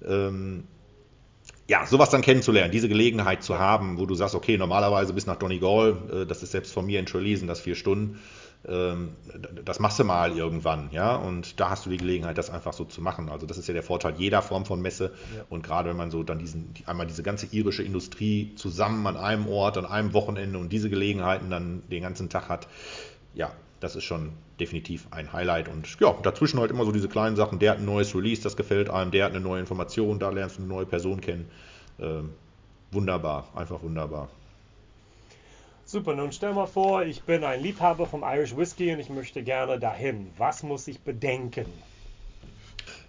Ähm, 0.06 0.64
ja, 1.66 1.86
sowas 1.86 2.10
dann 2.10 2.20
kennenzulernen, 2.20 2.70
diese 2.70 2.88
Gelegenheit 2.88 3.42
zu 3.42 3.58
haben, 3.58 3.98
wo 3.98 4.06
du 4.06 4.14
sagst, 4.14 4.34
okay, 4.34 4.58
normalerweise 4.58 5.14
bis 5.14 5.26
nach 5.26 5.36
Donegal, 5.36 5.96
äh, 6.12 6.26
das 6.26 6.42
ist 6.42 6.52
selbst 6.52 6.72
von 6.72 6.84
mir 6.84 7.00
in 7.00 7.06
Treleasen, 7.06 7.48
das 7.48 7.60
vier 7.60 7.74
Stunden, 7.74 8.18
das 8.66 9.78
machst 9.78 9.98
du 9.98 10.04
mal 10.04 10.32
irgendwann, 10.32 10.88
ja, 10.90 11.16
und 11.16 11.60
da 11.60 11.68
hast 11.68 11.84
du 11.84 11.90
die 11.90 11.98
Gelegenheit, 11.98 12.38
das 12.38 12.48
einfach 12.48 12.72
so 12.72 12.84
zu 12.84 13.02
machen. 13.02 13.28
Also 13.28 13.46
das 13.46 13.58
ist 13.58 13.68
ja 13.68 13.74
der 13.74 13.82
Vorteil 13.82 14.14
jeder 14.16 14.40
Form 14.40 14.64
von 14.64 14.80
Messe 14.80 15.12
ja. 15.36 15.44
und 15.50 15.62
gerade 15.62 15.90
wenn 15.90 15.96
man 15.98 16.10
so 16.10 16.22
dann 16.22 16.38
diesen, 16.38 16.72
einmal 16.86 17.06
diese 17.06 17.22
ganze 17.22 17.46
irische 17.46 17.82
Industrie 17.82 18.54
zusammen 18.56 19.06
an 19.06 19.18
einem 19.18 19.48
Ort, 19.48 19.76
an 19.76 19.84
einem 19.84 20.14
Wochenende 20.14 20.58
und 20.58 20.72
diese 20.72 20.88
Gelegenheiten 20.88 21.50
dann 21.50 21.82
den 21.90 22.02
ganzen 22.02 22.30
Tag 22.30 22.48
hat, 22.48 22.66
ja, 23.34 23.52
das 23.80 23.96
ist 23.96 24.04
schon 24.04 24.32
definitiv 24.58 25.08
ein 25.10 25.32
Highlight 25.34 25.68
und 25.68 26.00
ja, 26.00 26.14
dazwischen 26.22 26.58
halt 26.58 26.70
immer 26.70 26.86
so 26.86 26.92
diese 26.92 27.08
kleinen 27.08 27.36
Sachen, 27.36 27.58
der 27.58 27.72
hat 27.72 27.78
ein 27.78 27.84
neues 27.84 28.14
Release, 28.14 28.40
das 28.40 28.56
gefällt 28.56 28.88
einem, 28.88 29.10
der 29.10 29.26
hat 29.26 29.32
eine 29.32 29.40
neue 29.40 29.60
Information, 29.60 30.18
da 30.18 30.30
lernst 30.30 30.56
du 30.56 30.62
eine 30.62 30.68
neue 30.68 30.86
Person 30.86 31.20
kennen. 31.20 31.50
Ähm, 31.98 32.30
wunderbar, 32.92 33.48
einfach 33.54 33.82
wunderbar. 33.82 34.30
Super, 35.86 36.14
nun 36.14 36.32
stell 36.32 36.54
mal 36.54 36.66
vor, 36.66 37.04
ich 37.04 37.22
bin 37.22 37.44
ein 37.44 37.62
Liebhaber 37.62 38.06
vom 38.06 38.22
Irish 38.24 38.56
Whiskey 38.56 38.92
und 38.92 39.00
ich 39.00 39.10
möchte 39.10 39.42
gerne 39.42 39.78
dahin. 39.78 40.30
Was 40.38 40.62
muss 40.62 40.88
ich 40.88 41.00
bedenken? 41.00 41.66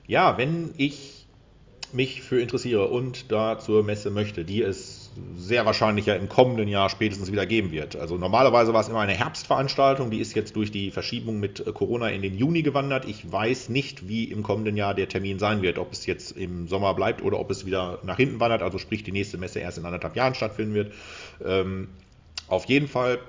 Ja, 0.08 0.38
wenn 0.38 0.74
ich 0.78 1.26
mich 1.94 2.22
für 2.22 2.42
interessiere 2.42 2.90
und 2.90 3.32
da 3.32 3.58
zur 3.58 3.84
Messe 3.84 4.12
möchte, 4.12 4.44
die 4.44 4.62
es 4.62 5.12
sehr 5.38 5.66
wahrscheinlich 5.66 6.08
ja 6.08 6.16
im 6.16 6.28
kommenden 6.28 6.68
Jahr 6.68 6.90
spätestens 6.90 7.32
wieder 7.32 7.46
geben 7.46 7.72
wird. 7.72 7.96
Also 7.96 8.18
normalerweise 8.18 8.74
war 8.74 8.82
es 8.82 8.90
immer 8.90 9.00
eine 9.00 9.14
Herbstveranstaltung, 9.14 10.12
die 10.12 10.20
ist 10.20 10.36
jetzt 10.36 10.58
durch 10.58 10.72
die 10.72 10.92
Verschiebung 10.92 11.40
mit 11.40 11.64
Corona 11.74 12.10
in 12.10 12.22
den 12.22 12.38
Juni 12.38 12.64
gewandert. 12.64 13.06
Ich 13.06 13.32
weiß 13.32 13.70
nicht, 13.70 14.10
wie 14.10 14.26
im 14.26 14.44
kommenden 14.44 14.76
Jahr 14.76 14.94
der 14.94 15.08
Termin 15.08 15.40
sein 15.40 15.62
wird, 15.62 15.78
ob 15.78 15.94
es 15.94 16.06
jetzt 16.06 16.32
im 16.34 16.68
Sommer 16.68 16.94
bleibt 16.94 17.24
oder 17.24 17.40
ob 17.40 17.50
es 17.50 17.66
wieder 17.66 18.00
nach 18.04 18.18
hinten 18.18 18.42
wandert, 18.42 18.62
also 18.62 18.78
sprich 18.78 19.04
die 19.04 19.14
nächste 19.14 19.38
Messe 19.38 19.60
erst 19.60 19.78
in 19.78 19.86
anderthalb 19.86 20.18
Jahren 20.18 20.36
stattfinden 20.36 20.74
wird. 20.74 20.94
Ähm, 21.46 21.88
auf 22.48 22.66
jeden 22.66 22.88
Fall 22.88 23.20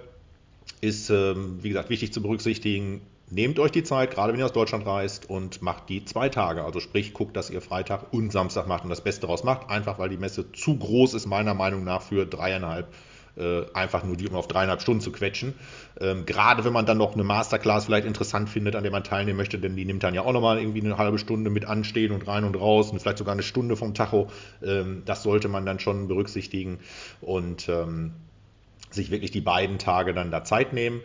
ist, 0.81 1.11
ähm, 1.11 1.59
wie 1.63 1.69
gesagt, 1.69 1.91
wichtig 1.91 2.13
zu 2.13 2.23
berücksichtigen, 2.23 3.01
nehmt 3.31 3.59
euch 3.59 3.73
die 3.73 3.83
Zeit, 3.83 4.13
gerade 4.13 4.33
wenn 4.33 4.41
ihr 4.41 4.47
aus 4.47 4.53
Deutschland 4.53 4.87
reist 4.87 5.29
und 5.29 5.63
macht 5.63 5.89
die 5.89 6.05
zwei 6.05 6.29
Tage. 6.29 6.65
Also 6.65 6.81
sprich, 6.81 7.13
guckt, 7.13 7.37
dass 7.37 7.51
ihr 7.51 7.61
Freitag 7.61 8.13
und 8.13 8.31
Samstag 8.31 8.67
macht 8.67 8.85
und 8.85 8.91
das 8.91 9.03
Beste 9.03 9.23
daraus 9.23 9.43
macht. 9.45 9.71
Einfach 9.71 9.99
weil 9.99 10.09
die 10.09 10.17
Messe 10.17 10.53
zu 10.53 10.77
groß 10.77 11.15
ist, 11.15 11.27
meiner 11.27 11.55
Meinung 11.55 11.85
nach, 11.85 12.03
für 12.03 12.27
dreieinhalb 12.27 12.93
äh, 13.37 13.65
einfach 13.75 14.05
nur 14.05 14.17
die, 14.17 14.29
um 14.29 14.35
auf 14.35 14.49
dreieinhalb 14.49 14.81
Stunden 14.81 15.01
zu 15.01 15.13
quetschen. 15.13 15.55
Ähm, 16.01 16.25
gerade 16.25 16.65
wenn 16.65 16.73
man 16.73 16.87
dann 16.87 16.99
noch 16.99 17.15
eine 17.15 17.25
Masterclass 17.25 17.87
vielleicht 17.87 18.07
interessant 18.07 18.49
findet, 18.49 18.77
an 18.77 18.83
der 18.83 18.93
man 18.93 19.05
teilnehmen 19.05 19.37
möchte, 19.37 19.59
denn 19.59 19.77
die 19.77 19.85
nimmt 19.85 20.03
dann 20.03 20.15
ja 20.15 20.23
auch 20.23 20.33
nochmal 20.33 20.59
irgendwie 20.59 20.81
eine 20.81 20.97
halbe 20.97 21.19
Stunde 21.19 21.51
mit 21.51 21.67
anstehen 21.67 22.13
und 22.13 22.27
rein 22.27 22.45
und 22.45 22.57
raus 22.57 22.91
und 22.91 23.01
vielleicht 23.01 23.19
sogar 23.19 23.33
eine 23.33 23.43
Stunde 23.43 23.77
vom 23.77 23.95
Tacho. 23.95 24.29
Ähm, 24.63 25.03
das 25.05 25.23
sollte 25.23 25.49
man 25.49 25.67
dann 25.67 25.81
schon 25.81 26.09
berücksichtigen. 26.09 26.79
Und 27.21 27.69
ähm, 27.69 28.13
sich 28.97 29.11
wirklich 29.11 29.31
die 29.31 29.41
beiden 29.41 29.79
Tage 29.79 30.15
dann 30.15 30.31
da 30.31 30.45
Zeit 30.45 30.73
nehmen, 30.73 31.01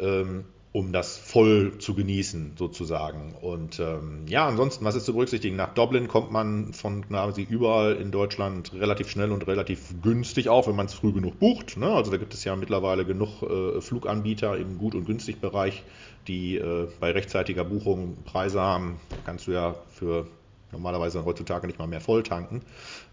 ähm, 0.00 0.44
um 0.72 0.92
das 0.92 1.16
voll 1.16 1.78
zu 1.78 1.94
genießen, 1.94 2.52
sozusagen. 2.56 3.34
Und 3.40 3.80
ähm, 3.80 4.26
ja, 4.28 4.46
ansonsten, 4.46 4.84
was 4.84 4.94
ist 4.94 5.04
zu 5.04 5.14
berücksichtigen? 5.14 5.56
Nach 5.56 5.74
Dublin 5.74 6.06
kommt 6.06 6.30
man 6.30 6.72
von 6.72 7.08
quasi 7.08 7.42
überall 7.42 7.96
in 7.96 8.12
Deutschland 8.12 8.72
relativ 8.74 9.10
schnell 9.10 9.32
und 9.32 9.48
relativ 9.48 10.00
günstig 10.00 10.48
auf, 10.48 10.68
wenn 10.68 10.76
man 10.76 10.86
es 10.86 10.94
früh 10.94 11.12
genug 11.12 11.40
bucht. 11.40 11.76
Ne? 11.76 11.92
Also 11.92 12.12
da 12.12 12.18
gibt 12.18 12.34
es 12.34 12.44
ja 12.44 12.54
mittlerweile 12.54 13.04
genug 13.04 13.42
äh, 13.42 13.80
Fluganbieter 13.80 14.56
im 14.58 14.78
Gut- 14.78 14.94
und 14.94 15.06
Günstig-Bereich, 15.06 15.82
die 16.28 16.56
äh, 16.56 16.86
bei 17.00 17.10
rechtzeitiger 17.10 17.64
Buchung 17.64 18.18
Preise 18.24 18.60
haben. 18.60 19.00
Da 19.08 19.16
kannst 19.24 19.48
du 19.48 19.52
ja 19.52 19.74
für 19.92 20.28
normalerweise 20.70 21.24
heutzutage 21.24 21.66
nicht 21.66 21.80
mal 21.80 21.88
mehr 21.88 22.00
voll 22.00 22.22
tanken. 22.22 22.62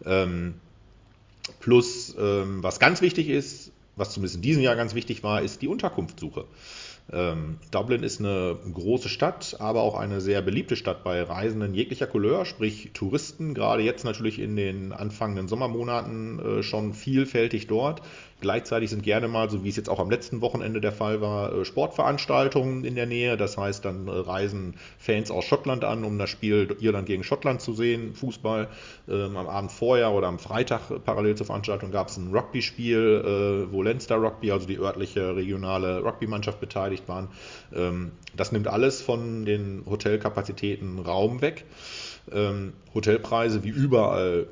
Ähm, 0.05 0.55
plus, 1.59 2.15
ähm, 2.19 2.61
was 2.61 2.79
ganz 2.79 3.01
wichtig 3.01 3.29
ist, 3.29 3.71
was 3.97 4.11
zumindest 4.11 4.37
in 4.37 4.41
diesem 4.41 4.63
Jahr 4.63 4.75
ganz 4.75 4.95
wichtig 4.95 5.23
war, 5.23 5.41
ist 5.41 5.61
die 5.61 5.67
Unterkunftssuche. 5.67 6.45
Ähm, 7.11 7.57
Dublin 7.71 8.03
ist 8.03 8.19
eine 8.19 8.57
große 8.73 9.07
Stadt, 9.07 9.55
aber 9.59 9.81
auch 9.81 9.95
eine 9.95 10.19
sehr 10.19 10.41
beliebte 10.41 10.75
Stadt 10.75 11.03
bei 11.03 11.21
Reisenden 11.23 11.73
jeglicher 11.73 12.07
Couleur, 12.07 12.45
sprich 12.45 12.91
Touristen, 12.93 13.53
gerade 13.53 13.81
jetzt 13.81 14.03
natürlich 14.03 14.39
in 14.39 14.57
den 14.57 14.91
anfangenden 14.91 15.47
Sommermonaten 15.47 16.39
äh, 16.39 16.63
schon 16.63 16.93
vielfältig 16.93 17.67
dort. 17.67 18.01
Gleichzeitig 18.39 18.89
sind 18.89 19.03
gerne 19.03 19.27
mal, 19.27 19.49
so 19.49 19.63
wie 19.63 19.69
es 19.69 19.75
jetzt 19.75 19.89
auch 19.89 19.99
am 19.99 20.09
letzten 20.09 20.41
Wochenende 20.41 20.81
der 20.81 20.91
Fall 20.91 21.21
war, 21.21 21.53
äh, 21.53 21.65
Sportveranstaltungen 21.65 22.83
in 22.83 22.95
der 22.95 23.05
Nähe. 23.05 23.37
Das 23.37 23.57
heißt, 23.57 23.83
dann 23.85 24.07
äh, 24.07 24.11
reisen 24.11 24.75
Fans 24.97 25.31
aus 25.31 25.45
Schottland 25.45 25.83
an, 25.83 26.03
um 26.03 26.17
das 26.17 26.29
Spiel 26.29 26.75
Irland 26.79 27.05
gegen 27.07 27.23
Schottland 27.23 27.61
zu 27.61 27.73
sehen, 27.73 28.13
Fußball. 28.13 28.69
Ähm, 29.09 29.37
am 29.37 29.47
Abend 29.47 29.71
vorher 29.71 30.11
oder 30.11 30.27
am 30.27 30.39
Freitag 30.39 30.81
parallel 31.05 31.35
zur 31.35 31.45
Veranstaltung 31.45 31.91
gab 31.91 32.09
es 32.09 32.17
ein 32.17 32.33
Rugby-Spiel, 32.33 33.67
wo 33.71 33.81
Leinster 33.81 34.15
Rugby, 34.17 34.51
also 34.51 34.67
die 34.67 34.77
örtliche 34.77 35.35
regionale 35.35 36.03
Rugby-Mannschaft 36.03 36.59
beteiligt 36.59 36.87
beteiligt 36.87 37.07
waren. 37.07 37.29
Ähm, 37.73 38.11
das 38.35 38.51
nimmt 38.51 38.67
alles 38.67 39.01
von 39.01 39.45
den 39.45 39.83
Hotelkapazitäten 39.85 40.99
Raum 40.99 41.41
weg. 41.41 41.65
Ähm, 42.31 42.73
Hotelpreise 42.93 43.63
wie 43.63 43.69
überall 43.69 44.47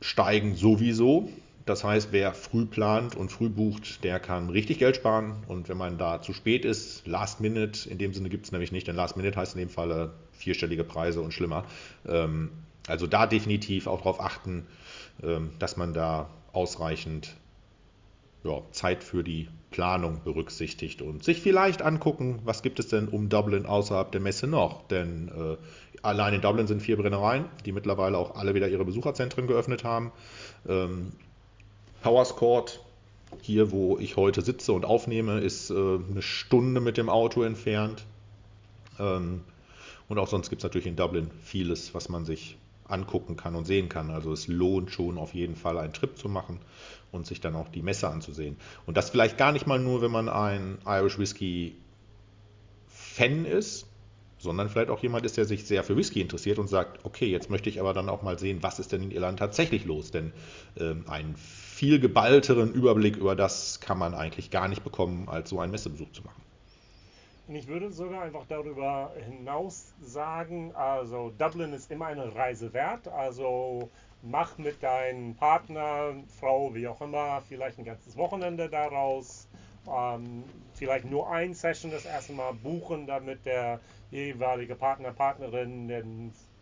steigen 0.00 0.54
sowieso. 0.54 1.28
Das 1.66 1.82
heißt, 1.82 2.12
wer 2.12 2.32
früh 2.32 2.64
plant 2.64 3.16
und 3.16 3.32
früh 3.32 3.48
bucht, 3.48 4.04
der 4.04 4.20
kann 4.20 4.50
richtig 4.50 4.78
Geld 4.78 4.96
sparen. 4.96 5.42
Und 5.48 5.68
wenn 5.68 5.76
man 5.76 5.98
da 5.98 6.22
zu 6.22 6.32
spät 6.32 6.64
ist, 6.64 7.06
Last 7.08 7.40
Minute, 7.40 7.90
in 7.90 7.98
dem 7.98 8.14
Sinne 8.14 8.28
gibt 8.28 8.46
es 8.46 8.52
nämlich 8.52 8.70
nicht, 8.70 8.86
denn 8.86 8.94
Last 8.94 9.16
Minute 9.16 9.36
heißt 9.36 9.54
in 9.54 9.58
dem 9.58 9.68
Fall 9.68 10.12
vierstellige 10.30 10.84
Preise 10.84 11.20
und 11.20 11.32
schlimmer. 11.32 11.64
Ähm, 12.08 12.50
also 12.86 13.08
da 13.08 13.26
definitiv 13.26 13.88
auch 13.88 13.98
darauf 13.98 14.20
achten, 14.20 14.66
ähm, 15.24 15.50
dass 15.58 15.76
man 15.76 15.92
da 15.92 16.30
ausreichend 16.52 17.34
ja, 18.44 18.62
Zeit 18.70 19.02
für 19.02 19.24
die 19.24 19.48
Planung 19.72 20.22
berücksichtigt 20.22 21.02
und 21.02 21.24
sich 21.24 21.40
vielleicht 21.40 21.82
angucken, 21.82 22.38
was 22.44 22.62
gibt 22.62 22.78
es 22.78 22.86
denn 22.86 23.08
um 23.08 23.28
Dublin 23.28 23.66
außerhalb 23.66 24.12
der 24.12 24.20
Messe 24.20 24.46
noch. 24.46 24.86
Denn 24.86 25.28
äh, 25.28 25.56
allein 26.02 26.34
in 26.34 26.42
Dublin 26.42 26.68
sind 26.68 26.80
vier 26.80 26.96
Brennereien, 26.96 27.46
die 27.64 27.72
mittlerweile 27.72 28.16
auch 28.16 28.36
alle 28.36 28.54
wieder 28.54 28.68
ihre 28.68 28.84
Besucherzentren 28.84 29.48
geöffnet 29.48 29.82
haben. 29.82 30.12
Ähm, 30.68 31.10
Powerscourt, 32.02 32.80
hier 33.42 33.70
wo 33.70 33.98
ich 33.98 34.16
heute 34.16 34.42
sitze 34.42 34.72
und 34.72 34.84
aufnehme, 34.84 35.40
ist 35.40 35.70
äh, 35.70 35.74
eine 35.74 36.22
Stunde 36.22 36.80
mit 36.80 36.96
dem 36.96 37.08
Auto 37.08 37.42
entfernt. 37.42 38.04
Ähm, 38.98 39.42
und 40.08 40.18
auch 40.18 40.28
sonst 40.28 40.50
gibt 40.50 40.60
es 40.60 40.64
natürlich 40.64 40.86
in 40.86 40.96
Dublin 40.96 41.30
vieles, 41.42 41.94
was 41.94 42.08
man 42.08 42.24
sich 42.24 42.56
angucken 42.88 43.36
kann 43.36 43.56
und 43.56 43.64
sehen 43.64 43.88
kann. 43.88 44.10
Also 44.10 44.32
es 44.32 44.46
lohnt 44.46 44.90
schon 44.90 45.18
auf 45.18 45.34
jeden 45.34 45.56
Fall 45.56 45.78
einen 45.78 45.92
Trip 45.92 46.16
zu 46.16 46.28
machen 46.28 46.60
und 47.12 47.26
sich 47.26 47.40
dann 47.40 47.56
auch 47.56 47.68
die 47.68 47.82
Messe 47.82 48.08
anzusehen. 48.08 48.56
Und 48.86 48.96
das 48.96 49.10
vielleicht 49.10 49.38
gar 49.38 49.52
nicht 49.52 49.66
mal 49.66 49.78
nur, 49.78 50.02
wenn 50.02 50.12
man 50.12 50.28
ein 50.28 50.78
Irish 50.86 51.18
Whisky 51.18 51.76
Fan 52.88 53.44
ist, 53.44 53.86
sondern 54.38 54.68
vielleicht 54.68 54.90
auch 54.90 55.02
jemand 55.02 55.26
ist, 55.26 55.36
der 55.36 55.46
sich 55.46 55.64
sehr 55.64 55.82
für 55.82 55.96
Whisky 55.96 56.20
interessiert 56.20 56.58
und 56.58 56.68
sagt, 56.68 57.04
okay, 57.04 57.26
jetzt 57.26 57.50
möchte 57.50 57.68
ich 57.68 57.80
aber 57.80 57.94
dann 57.94 58.08
auch 58.08 58.22
mal 58.22 58.38
sehen, 58.38 58.62
was 58.62 58.78
ist 58.78 58.92
denn 58.92 59.02
in 59.02 59.10
Irland 59.10 59.38
tatsächlich 59.38 59.84
los? 59.84 60.10
Denn 60.10 60.32
ähm, 60.78 61.04
einen 61.08 61.34
viel 61.76 62.00
geballteren 62.00 62.72
Überblick 62.72 63.18
über 63.18 63.36
das 63.36 63.80
kann 63.80 63.98
man 63.98 64.14
eigentlich 64.14 64.50
gar 64.50 64.66
nicht 64.66 64.82
bekommen, 64.82 65.28
als 65.28 65.50
so 65.50 65.60
einen 65.60 65.72
Messebesuch 65.72 66.10
zu 66.10 66.22
machen. 66.22 66.42
Und 67.48 67.54
ich 67.54 67.68
würde 67.68 67.92
sogar 67.92 68.22
einfach 68.22 68.46
darüber 68.48 69.12
hinaus 69.28 69.92
sagen, 70.00 70.74
also 70.74 71.34
Dublin 71.38 71.74
ist 71.74 71.90
immer 71.90 72.06
eine 72.06 72.34
Reise 72.34 72.72
wert. 72.72 73.06
Also 73.08 73.90
mach 74.22 74.56
mit 74.56 74.82
deinem 74.82 75.34
Partner, 75.34 76.14
Frau, 76.40 76.74
wie 76.74 76.88
auch 76.88 77.02
immer, 77.02 77.42
vielleicht 77.46 77.78
ein 77.78 77.84
ganzes 77.84 78.16
Wochenende 78.16 78.70
daraus. 78.70 79.46
Ähm, 79.86 80.44
vielleicht 80.72 81.04
nur 81.04 81.30
ein 81.30 81.52
Session 81.52 81.90
das 81.90 82.06
erste 82.06 82.32
Mal 82.32 82.54
buchen, 82.54 83.06
damit 83.06 83.44
der 83.44 83.80
jeweilige 84.10 84.76
Partner, 84.76 85.12
Partnerin, 85.12 85.88
der 85.88 86.04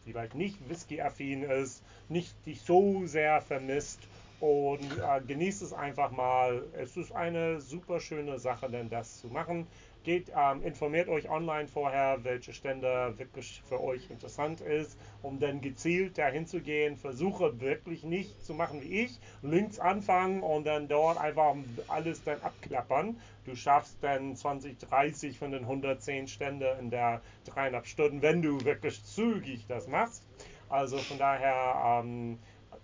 vielleicht 0.04 0.34
nicht 0.34 0.68
Whisky-affin 0.68 1.44
ist, 1.44 1.84
nicht 2.08 2.34
dich 2.46 2.62
so 2.62 3.06
sehr 3.06 3.40
vermisst 3.40 4.00
und 4.44 4.98
äh, 4.98 5.22
genießt 5.26 5.62
es 5.62 5.72
einfach 5.72 6.10
mal. 6.10 6.66
Es 6.74 6.98
ist 6.98 7.12
eine 7.12 7.62
super 7.62 7.98
schöne 7.98 8.38
Sache, 8.38 8.68
denn 8.68 8.90
das 8.90 9.16
zu 9.16 9.28
machen. 9.28 9.66
Geht, 10.02 10.30
ähm, 10.36 10.62
informiert 10.62 11.08
euch 11.08 11.30
online 11.30 11.66
vorher, 11.66 12.24
welche 12.24 12.52
Stände 12.52 13.14
wirklich 13.16 13.62
für 13.66 13.82
euch 13.82 14.10
interessant 14.10 14.60
ist, 14.60 15.00
um 15.22 15.38
dann 15.38 15.62
gezielt 15.62 16.18
dahin 16.18 16.46
zu 16.46 16.60
gehen. 16.60 16.98
Versuche 16.98 17.58
wirklich 17.62 18.04
nicht 18.04 18.44
zu 18.44 18.52
machen 18.52 18.82
wie 18.82 19.04
ich, 19.04 19.18
links 19.40 19.78
anfangen 19.78 20.42
und 20.42 20.64
dann 20.66 20.88
dort 20.88 21.16
einfach 21.16 21.56
alles 21.88 22.22
dann 22.22 22.42
abklappern. 22.42 23.18
Du 23.44 23.54
schaffst 23.54 23.96
dann 24.02 24.36
20, 24.36 24.78
30 24.78 25.38
von 25.38 25.52
den 25.52 25.62
110 25.62 26.26
Stände 26.26 26.76
in 26.78 26.90
der 26.90 27.22
dreieinhalb 27.44 27.86
Stunden, 27.86 28.20
wenn 28.20 28.42
du 28.42 28.62
wirklich 28.66 29.02
zügig 29.06 29.66
das 29.68 29.86
machst. 29.88 30.26
Also 30.68 30.98
von 30.98 31.18
daher 31.18 32.02
ähm, 32.04 32.38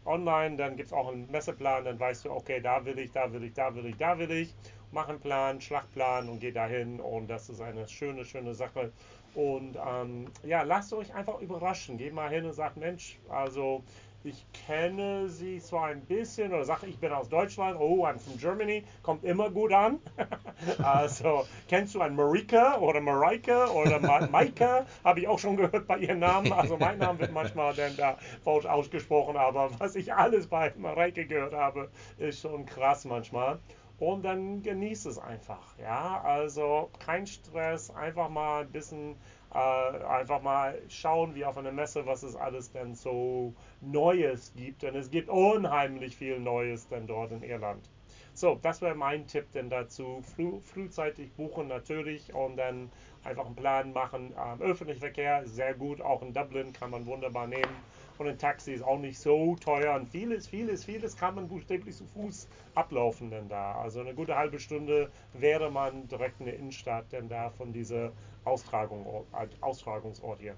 online, 0.05 0.57
dann 0.57 0.77
gibt 0.77 0.89
es 0.89 0.93
auch 0.93 1.09
einen 1.09 1.31
Messeplan, 1.31 1.85
dann 1.85 1.99
weißt 2.01 2.25
du, 2.25 2.31
okay, 2.31 2.61
da 2.61 2.85
will 2.85 2.99
ich, 2.99 3.13
da 3.13 3.33
will 3.33 3.45
ich, 3.45 3.53
da 3.53 3.75
will 3.75 3.87
ich, 3.87 3.97
da 3.97 4.19
will 4.19 4.31
ich 4.31 4.55
mach 4.93 5.09
einen 5.09 5.21
Plan, 5.21 5.61
Schlachtplan 5.61 6.29
und 6.29 6.41
geh 6.41 6.53
dahin 6.53 7.01
und 7.01 7.29
das 7.29 7.49
ist 7.49 7.61
eine 7.61 7.89
schöne, 7.89 8.25
schöne 8.25 8.55
Sache. 8.55 8.93
Und 9.35 9.77
ähm, 9.77 10.27
ja, 10.45 10.63
lasst 10.63 10.93
euch 10.93 11.15
einfach 11.15 11.41
überraschen. 11.41 11.99
Geht 11.99 12.13
mal 12.13 12.31
hin 12.31 12.45
und 12.45 12.53
sagt, 12.53 12.77
Mensch, 12.77 13.19
also 13.29 13.85
ich 14.23 14.45
kenne 14.53 15.29
sie 15.29 15.59
zwar 15.61 15.87
ein 15.87 16.03
bisschen 16.05 16.53
oder 16.53 16.65
sage, 16.65 16.87
ich 16.87 16.99
bin 16.99 17.11
aus 17.13 17.29
Deutschland, 17.29 17.79
oh, 17.81 18.05
I'm 18.05 18.19
from 18.19 18.37
Germany, 18.37 18.85
kommt 19.03 19.25
immer 19.25 19.51
gut 19.51 19.73
an. 19.73 19.99
also, 20.83 21.47
kennst 21.69 21.95
du 21.95 22.01
ein 22.01 22.15
Marika 22.15 22.79
oder 22.79 23.01
Mareike 23.01 23.73
oder 23.73 23.99
Ma 23.99 24.27
Maike? 24.31 24.85
Habe 25.05 25.21
ich 25.21 25.29
auch 25.29 25.39
schon 25.39 25.57
gehört 25.57 25.87
bei 25.87 25.99
ihren 25.99 26.19
Namen. 26.19 26.53
Also, 26.53 26.77
mein 26.77 26.99
Name 26.99 27.19
wird 27.19 27.33
manchmal 27.33 27.75
dann 27.75 27.97
da 27.97 28.19
falsch 28.45 28.67
ausgesprochen, 28.67 29.37
aber 29.37 29.71
was 29.79 29.97
ich 29.97 30.13
alles 30.13 30.47
bei 30.47 30.73
Mareike 30.77 31.27
gehört 31.27 31.55
habe, 31.55 31.91
ist 32.19 32.41
schon 32.41 32.67
krass 32.67 33.07
manchmal 33.07 33.59
und 34.01 34.25
dann 34.25 34.63
genießt 34.63 35.07
es 35.07 35.19
einfach. 35.19 35.79
Ja, 35.79 36.21
also 36.23 36.91
kein 36.99 37.27
Stress, 37.27 37.91
einfach 37.91 38.31
mal 38.31 38.63
ein 38.63 38.73
bisschen, 38.73 39.17
äh, 39.53 39.59
einfach 39.59 40.43
mal 40.43 40.81
schauen, 40.89 41.35
wie 41.35 41.45
auf 41.45 41.57
einer 41.59 41.73
Messe, 41.73 42.07
was 42.07 42.23
es 42.23 42.37
alles 42.37 42.71
denn 42.73 42.95
so 42.95 43.55
Neues 43.81 44.53
gibt. 44.55 44.83
Denn 44.83 44.95
es 44.95 45.11
gibt 45.11 45.29
unheimlich 45.29 46.17
viel 46.17 46.39
Neues 46.41 46.89
denn 46.89 47.07
dort 47.07 47.33
in 47.33 47.43
Irland. 47.43 47.91
So, 48.35 48.57
das 48.57 48.81
wäre 48.81 48.95
mein 48.95 49.27
Tipp 49.27 49.53
denn 49.53 49.71
dazu. 49.71 50.23
Früh, 50.23 50.61
frühzeitig 50.61 51.35
buchen 51.35 51.69
natürlich 51.69 52.33
und 52.35 52.57
dann 52.57 52.91
einfach 53.23 53.47
einen 53.47 53.57
Plan 53.57 53.93
machen. 53.93 54.35
Ähm, 54.39 54.61
öffentlicher 54.61 55.01
Verkehr 55.01 55.47
sehr 55.47 55.75
gut, 55.75 56.01
auch 56.01 56.23
in 56.23 56.33
Dublin 56.33 56.73
kann 56.73 56.91
man 56.91 57.07
wunderbar 57.07 57.47
nehmen. 57.47 57.85
Und 58.21 58.29
ein 58.29 58.37
Taxi 58.37 58.73
ist 58.73 58.85
auch 58.85 58.99
nicht 58.99 59.19
so 59.19 59.57
teuer. 59.57 59.95
Und 59.95 60.11
vieles, 60.11 60.47
vieles, 60.47 60.85
vieles 60.85 61.17
kann 61.17 61.37
man 61.37 61.49
buchstäblich 61.49 61.97
zu 61.97 62.05
Fuß 62.05 62.49
ablaufen 62.75 63.31
denn 63.31 63.49
da. 63.49 63.73
Also 63.77 64.01
eine 64.01 64.13
gute 64.13 64.37
halbe 64.37 64.61
Stunde 64.61 65.11
wäre 65.33 65.71
man 65.71 66.07
direkt 66.07 66.39
in 66.39 66.45
der 66.45 66.57
Innenstadt 66.57 67.11
denn 67.13 67.31
da 67.31 67.49
von 67.49 67.73
dieser 67.73 68.13
Austragung, 68.45 69.25
Austragungsort 69.63 70.39
hier. 70.39 70.55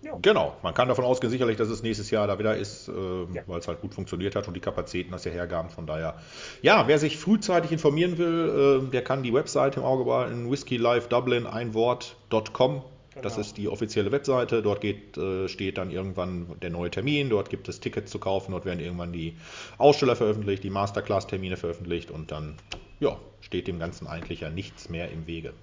Ja. 0.00 0.16
Genau, 0.22 0.56
man 0.62 0.72
kann 0.72 0.88
davon 0.88 1.04
ausgehen 1.04 1.30
sicherlich, 1.30 1.58
dass 1.58 1.68
es 1.68 1.82
nächstes 1.82 2.10
Jahr 2.10 2.26
da 2.26 2.38
wieder 2.38 2.56
ist, 2.56 2.88
äh, 2.88 2.92
ja. 3.34 3.42
weil 3.46 3.58
es 3.58 3.68
halt 3.68 3.82
gut 3.82 3.94
funktioniert 3.94 4.36
hat 4.36 4.48
und 4.48 4.54
die 4.54 4.60
Kapazitäten 4.60 5.12
das 5.12 5.26
ja 5.26 5.32
hergaben. 5.32 5.68
Von 5.68 5.86
daher, 5.86 6.14
ja, 6.62 6.88
wer 6.88 6.98
sich 6.98 7.18
frühzeitig 7.18 7.72
informieren 7.72 8.16
will, 8.16 8.86
äh, 8.86 8.90
der 8.90 9.04
kann 9.04 9.22
die 9.22 9.34
Website 9.34 9.76
im 9.76 9.82
Auge 9.82 10.04
behalten, 10.04 10.50
whiskylivedublin, 10.50 11.46
ein 11.46 11.74
Wort.com. 11.74 12.82
Das 13.22 13.34
genau. 13.34 13.46
ist 13.46 13.56
die 13.56 13.68
offizielle 13.68 14.12
Webseite. 14.12 14.62
Dort 14.62 14.80
geht, 14.80 15.16
äh, 15.16 15.48
steht 15.48 15.78
dann 15.78 15.90
irgendwann 15.90 16.58
der 16.60 16.70
neue 16.70 16.90
Termin. 16.90 17.30
Dort 17.30 17.48
gibt 17.48 17.68
es 17.68 17.80
Tickets 17.80 18.10
zu 18.10 18.18
kaufen. 18.18 18.52
Dort 18.52 18.64
werden 18.66 18.80
irgendwann 18.80 19.12
die 19.12 19.36
Aussteller 19.78 20.16
veröffentlicht, 20.16 20.62
die 20.64 20.70
Masterclass-Termine 20.70 21.56
veröffentlicht 21.56 22.10
und 22.10 22.30
dann 22.30 22.56
ja, 23.00 23.18
steht 23.40 23.68
dem 23.68 23.78
Ganzen 23.78 24.06
eigentlich 24.06 24.40
ja 24.40 24.50
nichts 24.50 24.88
mehr 24.88 25.10
im 25.10 25.26
Wege. 25.26 25.54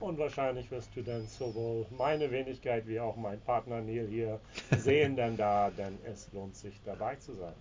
Und 0.00 0.18
wahrscheinlich 0.18 0.70
wirst 0.70 0.94
du 0.94 1.02
dann 1.02 1.26
sowohl 1.26 1.86
meine 1.96 2.30
Wenigkeit 2.30 2.86
wie 2.86 3.00
auch 3.00 3.16
mein 3.16 3.40
Partner 3.40 3.80
Neil 3.80 4.06
hier 4.10 4.40
sehen 4.78 5.16
dann 5.16 5.36
da, 5.36 5.70
denn 5.70 5.98
es 6.04 6.28
lohnt 6.32 6.54
sich 6.54 6.74
dabei 6.84 7.16
zu 7.16 7.34
sein. 7.34 7.54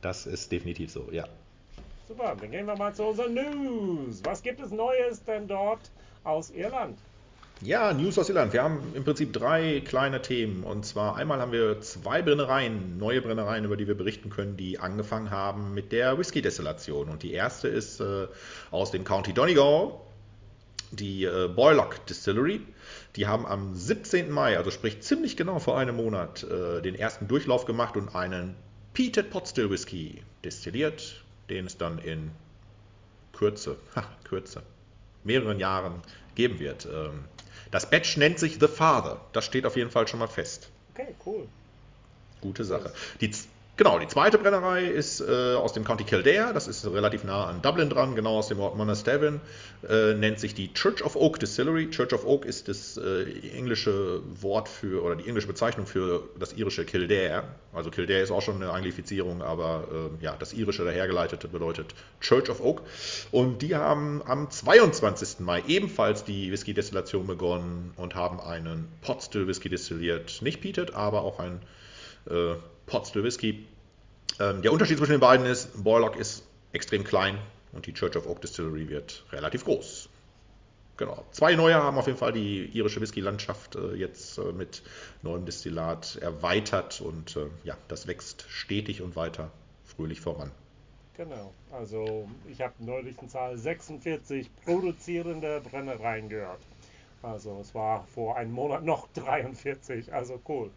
Das 0.00 0.26
ist 0.26 0.50
definitiv 0.50 0.90
so, 0.90 1.08
ja. 1.12 1.28
Super, 2.08 2.36
dann 2.40 2.50
gehen 2.50 2.66
wir 2.66 2.76
mal 2.76 2.92
zu 2.92 3.04
unseren 3.04 3.34
News. 3.34 4.20
Was 4.24 4.42
gibt 4.42 4.60
es 4.60 4.72
Neues 4.72 5.22
denn 5.22 5.46
dort 5.46 5.92
aus 6.24 6.50
Irland? 6.50 6.98
Ja, 7.62 7.92
News 7.92 8.18
aus 8.18 8.30
Irland. 8.30 8.54
Wir 8.54 8.62
haben 8.62 8.80
im 8.94 9.04
Prinzip 9.04 9.34
drei 9.34 9.82
kleine 9.84 10.22
Themen. 10.22 10.64
Und 10.64 10.86
zwar 10.86 11.16
einmal 11.16 11.40
haben 11.40 11.52
wir 11.52 11.82
zwei 11.82 12.22
Brennereien, 12.22 12.96
neue 12.96 13.20
Brennereien, 13.20 13.66
über 13.66 13.76
die 13.76 13.86
wir 13.86 13.96
berichten 13.96 14.30
können, 14.30 14.56
die 14.56 14.78
angefangen 14.78 15.30
haben 15.30 15.74
mit 15.74 15.92
der 15.92 16.16
Whisky-Destillation. 16.16 17.10
Und 17.10 17.22
die 17.22 17.34
erste 17.34 17.68
ist 17.68 18.00
äh, 18.00 18.28
aus 18.70 18.92
dem 18.92 19.04
County 19.04 19.34
Donegal, 19.34 19.92
die 20.90 21.24
äh, 21.24 21.48
Boylock 21.54 22.06
Distillery. 22.06 22.62
Die 23.16 23.26
haben 23.26 23.44
am 23.44 23.74
17. 23.74 24.30
Mai, 24.30 24.56
also 24.56 24.70
sprich 24.70 25.02
ziemlich 25.02 25.36
genau 25.36 25.58
vor 25.58 25.76
einem 25.76 25.96
Monat, 25.96 26.44
äh, 26.44 26.80
den 26.80 26.94
ersten 26.94 27.28
Durchlauf 27.28 27.66
gemacht 27.66 27.94
und 27.98 28.14
einen 28.14 28.54
Peated 28.94 29.28
Pot 29.28 29.46
Still 29.46 29.68
Whisky 29.68 30.22
destilliert, 30.44 31.22
den 31.50 31.66
es 31.66 31.76
dann 31.76 31.98
in 31.98 32.30
Kürze, 33.34 33.76
ha, 33.94 34.04
Kürze, 34.24 34.62
mehreren 35.24 35.58
Jahren 35.58 36.00
geben 36.34 36.58
wird. 36.58 36.86
Ähm, 36.86 37.24
das 37.70 37.88
Batch 37.88 38.16
nennt 38.16 38.38
sich 38.38 38.58
The 38.60 38.68
Father. 38.68 39.20
Das 39.32 39.44
steht 39.44 39.66
auf 39.66 39.76
jeden 39.76 39.90
Fall 39.90 40.08
schon 40.08 40.18
mal 40.18 40.28
fest. 40.28 40.70
Okay, 40.94 41.14
cool. 41.24 41.46
Gute 42.40 42.64
Sache. 42.64 42.92
Die, 43.20 43.30
Genau, 43.80 43.98
die 43.98 44.08
zweite 44.08 44.36
Brennerei 44.36 44.84
ist 44.84 45.22
äh, 45.22 45.54
aus 45.54 45.72
dem 45.72 45.84
County 45.84 46.04
Kildare, 46.04 46.52
das 46.52 46.68
ist 46.68 46.84
relativ 46.84 47.24
nah 47.24 47.46
an 47.46 47.62
Dublin 47.62 47.88
dran, 47.88 48.14
genau 48.14 48.36
aus 48.36 48.48
dem 48.48 48.60
Ort 48.60 48.76
Monastervin, 48.76 49.40
äh, 49.88 50.12
nennt 50.12 50.38
sich 50.38 50.54
die 50.54 50.70
Church 50.74 51.02
of 51.02 51.16
Oak 51.16 51.40
Distillery. 51.40 51.88
Church 51.88 52.12
of 52.12 52.26
Oak 52.26 52.44
ist 52.44 52.68
das 52.68 52.98
äh, 52.98 53.22
englische 53.56 54.20
Wort 54.42 54.68
für, 54.68 55.02
oder 55.02 55.16
die 55.16 55.26
englische 55.26 55.46
Bezeichnung 55.46 55.86
für 55.86 56.24
das 56.38 56.52
irische 56.52 56.84
Kildare. 56.84 57.44
Also 57.72 57.90
Kildare 57.90 58.20
ist 58.20 58.30
auch 58.30 58.42
schon 58.42 58.56
eine 58.56 58.70
Anglifizierung, 58.70 59.40
aber 59.40 59.88
äh, 60.20 60.24
ja, 60.26 60.36
das 60.38 60.52
irische 60.52 60.84
dahergeleitete 60.84 61.48
bedeutet 61.48 61.94
Church 62.20 62.50
of 62.50 62.60
Oak. 62.60 62.82
Und 63.30 63.62
die 63.62 63.74
haben 63.76 64.20
am 64.26 64.50
22. 64.50 65.40
Mai 65.40 65.62
ebenfalls 65.66 66.22
die 66.24 66.52
Whisky-Destillation 66.52 67.26
begonnen 67.26 67.94
und 67.96 68.14
haben 68.14 68.40
einen 68.40 68.88
Pot 69.00 69.22
Still 69.22 69.46
Whisky 69.46 69.70
destilliert. 69.70 70.42
Nicht 70.42 70.60
peated, 70.60 70.92
aber 70.92 71.22
auch 71.22 71.38
ein 71.38 71.62
äh, 72.28 72.56
Pot 72.84 73.06
Still 73.06 73.22
Whisky 73.22 73.66
Ähm, 74.40 74.62
der 74.62 74.72
Unterschied 74.72 74.96
zwischen 74.96 75.12
den 75.12 75.20
beiden 75.20 75.44
ist, 75.44 75.84
Borlock 75.84 76.16
ist 76.16 76.44
extrem 76.72 77.04
klein 77.04 77.38
und 77.72 77.86
die 77.86 77.92
Church 77.92 78.16
of 78.16 78.26
Oak 78.26 78.40
Distillery 78.40 78.88
wird 78.88 79.24
relativ 79.32 79.64
groß. 79.64 80.08
Genau. 80.96 81.24
Zwei 81.30 81.54
neue 81.54 81.74
haben 81.74 81.96
auf 81.98 82.06
jeden 82.06 82.18
Fall 82.18 82.32
die 82.32 82.66
irische 82.66 83.00
Whisky-Landschaft 83.00 83.76
äh, 83.76 83.94
jetzt 83.94 84.38
äh, 84.38 84.52
mit 84.52 84.82
neuem 85.22 85.44
Destillat 85.46 86.16
erweitert 86.16 87.00
und 87.00 87.36
äh, 87.36 87.46
ja, 87.64 87.76
das 87.88 88.06
wächst 88.06 88.46
stetig 88.48 89.02
und 89.02 89.16
weiter 89.16 89.50
fröhlich 89.84 90.20
voran. 90.20 90.50
Genau. 91.16 91.52
Also 91.70 92.28
ich 92.50 92.60
habe 92.60 92.74
neulich 92.78 93.18
eine 93.18 93.28
Zahl 93.28 93.56
46 93.56 94.50
produzierende 94.64 95.60
Brennereien 95.60 96.28
gehört. 96.28 96.60
Also 97.22 97.58
es 97.60 97.74
war 97.74 98.06
vor 98.14 98.36
einem 98.36 98.52
Monat 98.52 98.84
noch 98.84 99.08
43. 99.14 100.12
Also 100.12 100.40
cool. 100.48 100.70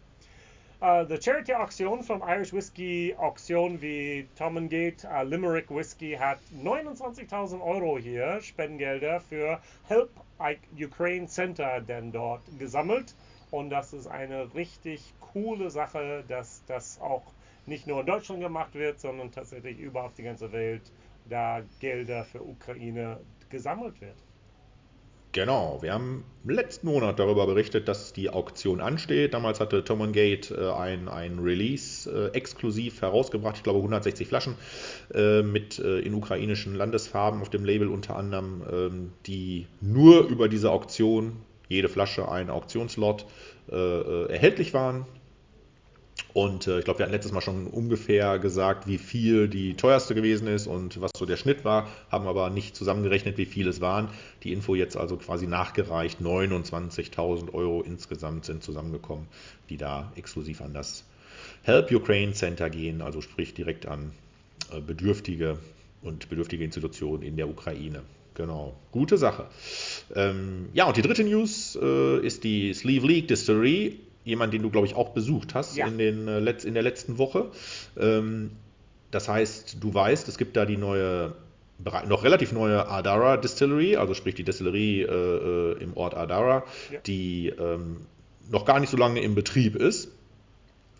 Uh, 0.84 1.02
the 1.02 1.16
charity 1.16 1.54
Auktion 1.54 2.02
vom 2.02 2.20
Irish 2.20 2.52
Whiskey 2.52 3.14
Auktion 3.14 3.80
wie 3.80 4.28
Tom 4.36 4.68
Gate 4.68 5.02
uh, 5.06 5.22
Limerick 5.22 5.70
Whiskey 5.70 6.12
hat 6.14 6.40
29.000 6.62 7.62
Euro 7.62 7.96
hier 7.96 8.38
Spendengelder 8.42 9.18
für 9.20 9.60
Help 9.88 10.10
Ukraine 10.78 11.26
Center 11.26 11.80
denn 11.80 12.12
dort 12.12 12.42
gesammelt. 12.58 13.14
Und 13.50 13.70
das 13.70 13.94
ist 13.94 14.08
eine 14.08 14.54
richtig 14.54 15.14
coole 15.32 15.70
Sache, 15.70 16.22
dass 16.28 16.62
das 16.66 17.00
auch 17.00 17.32
nicht 17.64 17.86
nur 17.86 18.00
in 18.00 18.06
Deutschland 18.06 18.42
gemacht 18.42 18.74
wird, 18.74 19.00
sondern 19.00 19.32
tatsächlich 19.32 19.78
überall 19.78 20.08
auf 20.08 20.14
die 20.14 20.24
ganze 20.24 20.52
Welt 20.52 20.92
da 21.30 21.62
Gelder 21.80 22.24
für 22.24 22.42
Ukraine 22.42 23.20
gesammelt 23.48 23.98
wird. 24.02 24.22
Genau, 25.34 25.78
wir 25.82 25.92
haben 25.92 26.22
letzten 26.44 26.86
Monat 26.86 27.18
darüber 27.18 27.44
berichtet, 27.44 27.88
dass 27.88 28.12
die 28.12 28.30
Auktion 28.30 28.80
ansteht. 28.80 29.34
Damals 29.34 29.58
hatte 29.58 29.82
Tom 29.82 30.12
Gate 30.12 30.52
äh, 30.52 30.70
ein, 30.70 31.08
ein 31.08 31.40
Release 31.40 32.08
äh, 32.08 32.36
exklusiv 32.36 33.02
herausgebracht, 33.02 33.56
ich 33.56 33.64
glaube 33.64 33.80
160 33.80 34.28
Flaschen 34.28 34.54
äh, 35.12 35.42
mit 35.42 35.80
äh, 35.80 35.98
in 35.98 36.14
ukrainischen 36.14 36.76
Landesfarben 36.76 37.40
auf 37.40 37.50
dem 37.50 37.64
Label 37.64 37.88
unter 37.88 38.14
anderem, 38.14 38.62
ähm, 38.72 39.12
die 39.26 39.66
nur 39.80 40.28
über 40.28 40.48
diese 40.48 40.70
Auktion, 40.70 41.32
jede 41.68 41.88
Flasche 41.88 42.28
ein 42.30 42.48
Auktionslot, 42.48 43.26
äh, 43.72 43.74
äh, 43.74 44.30
erhältlich 44.30 44.72
waren. 44.72 45.04
Und 46.32 46.66
äh, 46.66 46.80
ich 46.80 46.84
glaube, 46.84 46.98
wir 46.98 47.04
hatten 47.04 47.14
letztes 47.14 47.32
Mal 47.32 47.40
schon 47.40 47.68
ungefähr 47.68 48.38
gesagt, 48.38 48.88
wie 48.88 48.98
viel 48.98 49.48
die 49.48 49.74
teuerste 49.74 50.14
gewesen 50.14 50.48
ist 50.48 50.66
und 50.66 51.00
was 51.00 51.12
so 51.16 51.26
der 51.26 51.36
Schnitt 51.36 51.64
war, 51.64 51.88
haben 52.10 52.26
aber 52.26 52.50
nicht 52.50 52.76
zusammengerechnet, 52.76 53.38
wie 53.38 53.46
viel 53.46 53.68
es 53.68 53.80
waren. 53.80 54.08
Die 54.42 54.52
Info 54.52 54.74
jetzt 54.74 54.96
also 54.96 55.16
quasi 55.16 55.46
nachgereicht. 55.46 56.20
29.000 56.20 57.54
Euro 57.54 57.82
insgesamt 57.82 58.44
sind 58.44 58.64
zusammengekommen, 58.64 59.26
die 59.70 59.76
da 59.76 60.12
exklusiv 60.16 60.60
an 60.60 60.74
das 60.74 61.04
Help 61.62 61.90
Ukraine 61.92 62.32
Center 62.32 62.68
gehen, 62.68 63.00
also 63.00 63.20
sprich 63.20 63.54
direkt 63.54 63.86
an 63.86 64.12
äh, 64.72 64.80
Bedürftige 64.80 65.58
und 66.02 66.28
bedürftige 66.28 66.64
Institutionen 66.64 67.22
in 67.22 67.36
der 67.36 67.48
Ukraine. 67.48 68.02
Genau, 68.34 68.74
gute 68.90 69.16
Sache. 69.16 69.46
Ähm, 70.14 70.68
ja, 70.74 70.86
und 70.86 70.96
die 70.96 71.02
dritte 71.02 71.22
News 71.22 71.78
äh, 71.80 72.26
ist 72.26 72.42
die 72.42 72.74
Sleeve 72.74 73.06
League 73.06 73.28
Distillery 73.28 74.00
jemand, 74.24 74.52
den 74.52 74.62
du, 74.62 74.70
glaube 74.70 74.86
ich, 74.86 74.94
auch 74.94 75.10
besucht 75.10 75.54
hast 75.54 75.76
ja. 75.76 75.86
in, 75.86 75.98
den, 75.98 76.28
äh, 76.28 76.50
in 76.64 76.74
der 76.74 76.82
letzten 76.82 77.18
Woche. 77.18 77.50
Ähm, 77.98 78.50
das 79.10 79.28
heißt, 79.28 79.76
du 79.80 79.94
weißt, 79.94 80.28
es 80.28 80.38
gibt 80.38 80.56
da 80.56 80.64
die 80.64 80.76
neue, 80.76 81.34
noch 82.06 82.24
relativ 82.24 82.52
neue 82.52 82.88
Adara 82.88 83.36
Distillery, 83.36 83.96
also 83.96 84.14
sprich 84.14 84.34
die 84.34 84.44
Distillerie 84.44 85.02
äh, 85.02 85.06
äh 85.06 85.82
im 85.82 85.96
Ort 85.96 86.14
Adara, 86.14 86.64
ja. 86.90 87.00
die 87.06 87.48
ähm, 87.48 88.06
noch 88.50 88.64
gar 88.64 88.80
nicht 88.80 88.90
so 88.90 88.96
lange 88.96 89.20
im 89.22 89.34
Betrieb 89.34 89.76
ist 89.76 90.10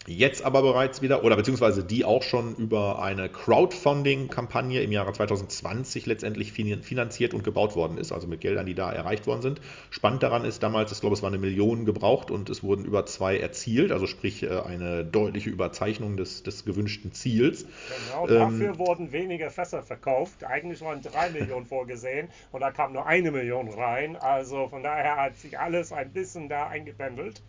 jetzt 0.07 0.45
aber 0.45 0.63
bereits 0.63 1.03
wieder, 1.03 1.25
oder 1.25 1.37
beziehungsweise 1.37 1.83
die 1.83 2.05
auch 2.05 2.23
schon 2.23 2.55
über 2.57 3.03
eine 3.03 3.29
Crowdfunding-Kampagne 3.29 4.83
im 4.83 4.93
Jahre 4.93 5.13
2020 5.13 6.07
letztendlich 6.07 6.53
finanziert 6.53 7.35
und 7.35 7.43
gebaut 7.43 7.75
worden 7.75 7.97
ist, 7.97 8.13
also 8.13 8.27
mit 8.27 8.41
Geldern, 8.41 8.67
die 8.67 8.75
da 8.75 8.93
erreicht 8.93 9.27
worden 9.27 9.43
sind. 9.43 9.61
Spannend 9.91 10.23
daran 10.23 10.45
ist 10.45 10.63
damals, 10.63 10.93
ich 10.93 11.01
glaube, 11.01 11.15
es 11.15 11.23
war 11.23 11.29
eine 11.29 11.39
Million 11.39 11.85
gebraucht 11.85 12.31
und 12.31 12.51
es 12.51 12.63
wurden 12.63 12.85
über 12.85 13.07
zwei 13.07 13.39
erzielt, 13.39 13.93
also 13.93 14.07
sprich 14.07 14.43
äh, 14.43 14.61
eine 14.61 15.05
deutliche 15.05 15.51
Überzeichnung 15.51 16.17
des, 16.17 16.43
des 16.43 16.65
gewünschten 16.65 17.13
Ziels. 17.13 17.67
Genau, 18.09 18.27
dafür 18.27 18.71
ähm, 18.71 18.79
wurden 18.79 19.13
weniger 19.13 19.51
Fässer 19.51 19.83
verkauft. 19.83 20.45
Eigentlich 20.45 20.83
waren 20.83 21.01
drei 21.01 21.31
Millionen 21.31 21.67
vorgesehen 21.67 22.29
und 22.53 22.61
da 22.61 22.71
kam 22.71 22.93
nur 22.93 23.07
eine 23.07 23.31
Million 23.31 23.69
rein. 23.69 24.17
Also 24.17 24.69
von 24.69 24.83
daher 24.83 25.17
hat 25.17 25.37
sich 25.37 25.59
alles 25.59 25.93
ein 25.93 26.13
bisschen 26.13 26.49
da 26.49 26.67
eingependelt. 26.67 27.43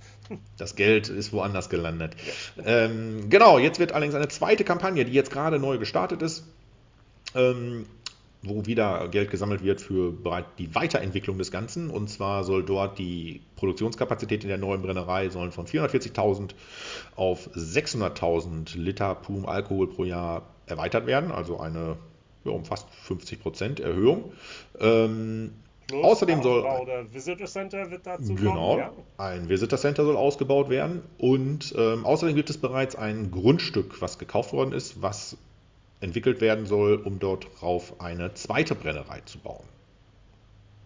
Das 0.57 0.75
Geld 0.75 1.09
ist 1.09 1.33
woanders 1.33 1.69
gelandet. 1.69 2.15
Ja. 2.25 2.33
Ähm, 2.65 3.29
genau, 3.29 3.59
jetzt 3.59 3.79
wird 3.79 3.91
allerdings 3.91 4.15
eine 4.15 4.27
zweite 4.27 4.63
Kampagne, 4.63 5.05
die 5.05 5.13
jetzt 5.13 5.31
gerade 5.31 5.59
neu 5.59 5.77
gestartet 5.77 6.21
ist, 6.21 6.45
ähm, 7.35 7.85
wo 8.41 8.65
wieder 8.65 9.07
Geld 9.07 9.31
gesammelt 9.31 9.63
wird 9.63 9.81
für 9.81 10.13
die 10.57 10.73
Weiterentwicklung 10.75 11.37
des 11.37 11.51
Ganzen. 11.51 11.89
Und 11.89 12.09
zwar 12.09 12.43
soll 12.43 12.63
dort 12.63 12.99
die 12.99 13.41
Produktionskapazität 13.55 14.43
in 14.43 14.49
der 14.49 14.57
neuen 14.57 14.81
Brennerei 14.81 15.29
sollen 15.29 15.51
von 15.51 15.65
440.000 15.65 16.51
auf 17.15 17.49
600.000 17.55 18.77
Liter 18.77 19.15
purem 19.15 19.45
Alkohol 19.45 19.87
pro 19.87 20.03
Jahr 20.03 20.43
erweitert 20.67 21.05
werden, 21.05 21.31
also 21.31 21.59
eine 21.59 21.97
ja, 22.45 22.51
um 22.51 22.63
fast 22.63 22.87
50 22.89 23.41
Prozent 23.41 23.79
Erhöhung. 23.79 24.31
Ähm, 24.79 25.51
Plus 25.87 26.03
Außerdem 26.03 26.41
soll 26.41 26.63
oder 26.63 27.13
Visitor 27.13 27.47
Center 27.47 27.91
wird 27.91 28.07
dazu 28.07 28.33
genau, 28.33 28.71
kommen, 28.71 28.79
ja? 28.79 28.93
ein 29.17 29.49
Visitor 29.49 29.77
Center 29.77 30.03
soll 30.03 30.17
ausgebaut 30.17 30.69
werden 30.69 31.03
und 31.19 31.75
ähm, 31.77 32.05
außerdem 32.05 32.35
gibt 32.35 32.49
es 32.49 32.57
bereits 32.57 32.95
ein 32.95 33.29
Grundstück, 33.29 34.01
was 34.01 34.17
gekauft 34.17 34.51
worden 34.51 34.71
ist, 34.71 35.01
was 35.03 35.37
entwickelt 36.01 36.41
werden 36.41 36.65
soll, 36.65 36.95
um 36.95 37.19
dort 37.19 37.47
drauf 37.59 37.93
eine 37.99 38.33
zweite 38.33 38.73
Brennerei 38.73 39.21
zu 39.25 39.37
bauen. 39.37 39.65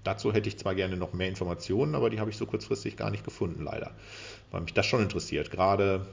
Dazu 0.04 0.34
hätte 0.34 0.50
ich 0.50 0.58
zwar 0.58 0.76
gerne 0.76 0.98
noch 0.98 1.14
mehr 1.14 1.30
Informationen, 1.30 1.96
aber 1.96 2.10
die 2.10 2.20
habe 2.20 2.30
ich 2.30 2.38
so 2.38 2.46
kurzfristig 2.46 2.98
gar 2.98 3.10
nicht 3.10 3.24
gefunden, 3.24 3.64
leider. 3.64 3.92
Weil 4.52 4.62
mich 4.62 4.74
das 4.74 4.86
schon 4.86 5.02
interessiert. 5.02 5.52
Gerade 5.52 6.06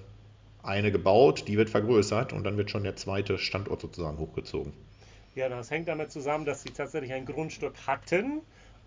eine 0.62 0.91
gebaut, 0.91 1.45
die 1.47 1.57
wird 1.57 1.70
vergrößert 1.70 2.32
und 2.32 2.45
dann 2.45 2.57
wird 2.57 2.70
schon 2.70 2.82
der 2.82 2.97
zweite 2.97 3.39
Standort 3.39 3.80
sozusagen 3.80 4.18
hochgezogen. 4.18 4.72
Ja, 5.34 5.49
das 5.49 5.70
hängt 5.70 5.87
damit 5.89 6.11
zusammen, 6.11 6.45
dass 6.45 6.62
sie 6.62 6.70
tatsächlich 6.70 7.12
ein 7.12 7.24
Grundstück 7.26 7.74
hatten 7.87 8.41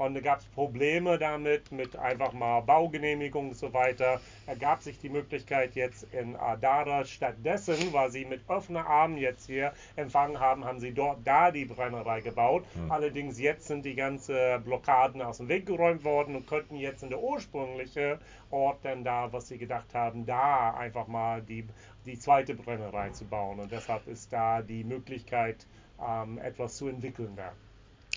und 0.07 0.13
da 0.15 0.21
gab 0.21 0.39
es 0.39 0.45
Probleme 0.45 1.17
damit, 1.17 1.71
mit 1.71 1.95
einfach 1.95 2.31
mal 2.33 2.61
Baugenehmigung 2.61 3.49
und 3.49 3.55
so 3.55 3.73
weiter. 3.73 4.21
Ergab 4.47 4.81
sich 4.81 4.97
die 4.99 5.09
Möglichkeit 5.09 5.75
jetzt 5.75 6.07
in 6.13 6.35
Adara 6.35 7.03
stattdessen, 7.03 7.91
weil 7.91 8.09
sie 8.09 8.25
mit 8.25 8.41
offenen 8.47 8.85
Armen 8.85 9.17
jetzt 9.17 9.47
hier 9.47 9.73
empfangen 9.95 10.39
haben, 10.39 10.63
haben 10.63 10.79
sie 10.79 10.93
dort 10.93 11.19
da 11.25 11.51
die 11.51 11.65
Brennerei 11.65 12.21
gebaut. 12.21 12.65
Mhm. 12.75 12.91
Allerdings 12.91 13.39
jetzt 13.39 13.67
sind 13.67 13.83
die 13.85 13.95
ganzen 13.95 14.63
Blockaden 14.63 15.21
aus 15.21 15.37
dem 15.37 15.49
Weg 15.49 15.65
geräumt 15.65 16.03
worden 16.03 16.35
und 16.35 16.47
könnten 16.47 16.75
jetzt 16.75 17.03
in 17.03 17.09
der 17.09 17.21
ursprüngliche 17.21 18.19
Ort 18.51 18.79
dann 18.83 19.03
da, 19.03 19.31
was 19.31 19.49
sie 19.49 19.57
gedacht 19.57 19.93
haben, 19.93 20.25
da 20.25 20.73
einfach 20.75 21.07
mal 21.07 21.41
die, 21.41 21.67
die 22.05 22.17
zweite 22.17 22.55
Brennerei 22.55 23.09
zu 23.09 23.25
bauen. 23.25 23.59
Und 23.59 23.71
deshalb 23.71 24.07
ist 24.07 24.31
da 24.31 24.61
die 24.61 24.83
Möglichkeit, 24.83 25.67
ähm, 26.01 26.37
etwas 26.37 26.77
zu 26.77 26.87
entwickeln 26.87 27.35
da. 27.35 27.51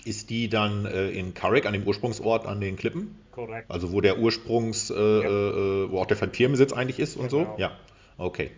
Ist 0.05 0.29
die 0.29 0.49
dann 0.49 0.85
äh, 0.85 1.09
in 1.09 1.33
Carrick, 1.33 1.65
an 1.65 1.73
dem 1.73 1.83
Ursprungsort 1.83 2.45
an 2.45 2.59
den 2.59 2.75
Klippen? 2.75 3.15
Korrekt. 3.31 3.71
Also 3.71 3.91
wo 3.91 4.01
der 4.01 4.19
Ursprungs, 4.19 4.89
äh, 4.89 4.93
ja. 4.95 5.29
äh, 5.29 5.91
wo 5.91 5.99
auch 5.99 6.05
der 6.05 6.15
Papierbesitz 6.15 6.73
eigentlich 6.73 6.99
ist 6.99 7.15
und 7.15 7.29
genau. 7.29 7.55
so? 7.55 7.61
Ja. 7.61 7.71
Okay. 8.17 8.51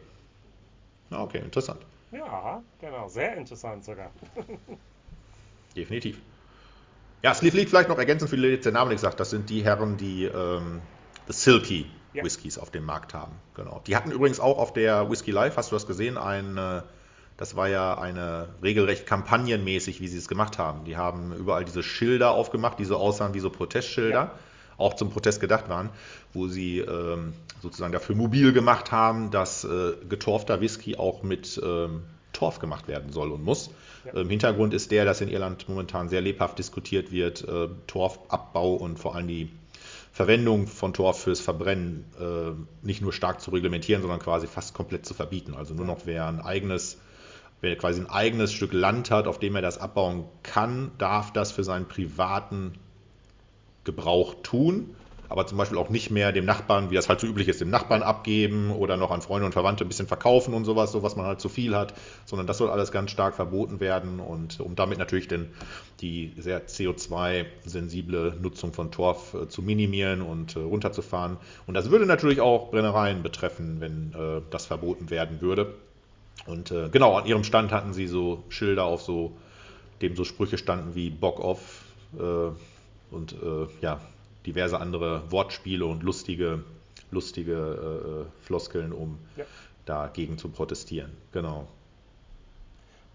Okay, 1.12 1.38
interessant. 1.40 1.80
Ja, 2.12 2.64
genau, 2.80 3.08
sehr 3.08 3.38
interessant 3.38 3.86
sogar. 3.86 4.12
Definitiv. 5.76 6.18
Ja, 7.22 7.34
Sleeve 7.34 7.58
League 7.58 7.70
vielleicht 7.70 7.90
noch 7.90 7.98
ergänzend 7.98 8.30
für 8.30 8.38
die 8.38 8.44
jetzt 8.44 8.66
der 8.66 8.72
Name 8.72 8.92
nicht 8.92 9.00
sagt, 9.00 9.20
das 9.20 9.30
sind 9.30 9.50
die 9.50 9.64
Herren, 9.64 9.98
die 9.98 10.26
ähm, 10.26 10.82
Silky 11.28 11.86
ja. 12.14 12.24
Whiskys 12.24 12.58
auf 12.58 12.72
dem 12.72 12.86
Markt 12.86 13.14
haben. 13.14 13.34
Genau. 13.56 13.82
Die 13.88 13.96
hatten 13.96 14.12
übrigens 14.12 14.40
auch 14.40 14.58
auf 14.58 14.74
der 14.74 15.10
Whisky 15.10 15.32
Live, 15.32 15.58
hast 15.58 15.72
du 15.72 15.76
das 15.76 15.88
gesehen, 15.88 16.18
ein 16.18 16.58
äh, 16.58 16.82
das 17.38 17.56
war 17.56 17.68
ja 17.68 17.98
eine 17.98 18.50
regelrecht 18.64 19.06
kampagnenmäßig, 19.06 20.00
wie 20.00 20.08
sie 20.08 20.18
es 20.18 20.28
gemacht 20.28 20.58
haben. 20.58 20.86
Die 20.86 20.96
haben 20.96 21.34
überall 21.36 21.66
diese 21.66 21.84
Schilder 21.84 22.32
aufgemacht, 22.32 22.80
die 22.80 22.86
so 22.86 22.98
aussahen 22.98 23.34
wie 23.34 23.40
so 23.40 23.50
Protestschilder, 23.50 24.10
ja. 24.10 24.32
auch 24.78 24.94
zum 24.94 25.10
Protest 25.10 25.42
gedacht 25.42 25.68
waren, 25.68 25.90
wo 26.34 26.48
sie 26.48 26.80
ähm, 26.80 27.34
sozusagen 27.62 27.92
dafür 27.92 28.16
mobil 28.16 28.54
gemacht 28.54 28.92
haben, 28.92 29.32
dass 29.32 29.66
äh, 29.66 29.94
getorfter 30.08 30.62
Whisky 30.62 30.96
auch 30.96 31.24
mit 31.24 31.60
ähm, 31.64 32.04
Torf 32.32 32.60
gemacht 32.60 32.88
werden 32.88 33.12
soll 33.12 33.32
und 33.32 33.44
muss. 33.44 33.70
Ja. 34.06 34.22
Ähm, 34.22 34.30
Hintergrund 34.30 34.74
ist 34.74 34.92
der, 34.92 35.04
dass 35.04 35.20
in 35.20 35.30
Irland 35.30 35.68
momentan 35.68 36.08
sehr 36.08 36.22
lebhaft 36.22 36.58
diskutiert 36.58 37.12
wird, 37.12 37.46
äh, 37.48 37.68
Torfabbau 37.88 38.76
und 38.76 38.98
vor 38.98 39.16
allem 39.16 39.28
die 39.28 39.50
Verwendung 40.14 40.68
von 40.68 40.94
Torf 40.94 41.20
fürs 41.20 41.42
Verbrennen 41.42 42.06
äh, 42.18 42.86
nicht 42.86 43.02
nur 43.02 43.12
stark 43.12 43.42
zu 43.42 43.52
reglementieren, 43.52 44.02
sondern 44.02 44.22
quasi 44.22 44.48
fast 44.48 44.74
komplett 44.74 45.06
zu 45.06 45.14
verbieten. 45.14 45.54
Also 45.54 45.74
nur 45.74 45.86
noch 45.86 46.06
wer 46.06 46.28
ein 46.28 46.40
eigenes 46.40 46.98
Wer 47.62 47.78
quasi 47.78 48.02
ein 48.02 48.10
eigenes 48.10 48.54
Stück 48.54 48.74
Land 48.74 49.12
hat, 49.12 49.28
auf 49.28 49.40
dem 49.40 49.56
er 49.56 49.62
das 49.62 49.78
abbauen 49.80 50.26
kann, 50.44 50.92
darf 50.98 51.32
das 51.34 51.52
für 51.52 51.64
seinen 51.64 51.88
privaten 51.88 52.74
Gebrauch 53.84 54.36
tun. 54.44 54.96
aber 55.30 55.48
zum 55.48 55.58
Beispiel 55.58 55.78
auch 55.78 55.90
nicht 55.90 56.12
mehr 56.12 56.32
dem 56.32 56.46
Nachbarn, 56.46 56.92
wie 56.92 56.96
das 56.96 57.10
halt 57.10 57.20
so 57.20 57.28
üblich 57.28 57.48
ist, 57.48 57.62
dem 57.62 57.70
Nachbarn 57.70 58.04
abgeben 58.04 58.72
oder 58.72 58.98
noch 58.98 59.12
an 59.12 59.22
Freunde 59.22 59.46
und 59.46 59.54
Verwandte 59.54 59.84
ein 59.84 59.88
bisschen 59.88 60.08
verkaufen 60.08 60.54
und 60.54 60.66
sowas, 60.66 60.92
so 60.92 61.04
was 61.04 61.16
man 61.16 61.26
halt 61.26 61.42
zu 61.42 61.50
viel 61.50 61.76
hat, 61.76 61.94
sondern 62.26 62.48
das 62.48 62.58
soll 62.58 62.70
alles 62.70 62.92
ganz 62.92 63.12
stark 63.12 63.36
verboten 63.36 63.80
werden 63.80 64.20
und 64.20 64.60
um 64.60 64.76
damit 64.76 65.00
natürlich 65.00 65.28
denn 65.28 65.50
die 66.02 66.34
sehr 66.38 66.68
CO2-sensible 66.68 68.36
Nutzung 68.42 68.74
von 68.74 68.92
Torf 68.92 69.34
äh, 69.34 69.48
zu 69.48 69.62
minimieren 69.62 70.22
und 70.22 70.56
äh, 70.56 70.60
runterzufahren. 70.60 71.38
Und 71.66 71.74
das 71.74 71.90
würde 71.90 72.06
natürlich 72.06 72.42
auch 72.42 72.70
Brennereien 72.72 73.24
betreffen, 73.24 73.78
wenn 73.80 74.14
äh, 74.14 74.42
das 74.52 74.66
verboten 74.68 75.10
werden 75.10 75.42
würde. 75.42 75.74
Und 76.46 76.72
äh, 76.72 76.90
genau, 76.90 77.18
an 77.18 77.26
ihrem 77.26 77.44
Stand 77.44 77.72
hatten 77.72 77.94
sie 77.94 78.08
so 78.08 78.44
Schilder 78.50 78.86
auf 78.86 79.02
so, 79.02 79.36
dem 80.02 80.16
so 80.16 80.24
Sprüche 80.24 80.58
standen 80.58 80.96
wie 80.96 81.10
Bock 81.10 81.40
off 81.40 81.86
äh, 82.18 83.14
und 83.14 83.34
äh, 83.34 83.68
ja, 83.82 84.00
diverse 84.46 84.80
andere 84.80 85.32
Wortspiele 85.32 85.86
und 85.86 86.04
lustige, 86.04 86.64
lustige 87.12 88.28
äh, 88.30 88.46
Floskeln, 88.46 88.92
um 88.92 89.18
ja. 89.38 89.46
dagegen 89.86 90.38
zu 90.38 90.50
protestieren. 90.50 91.12
Genau. 91.32 91.68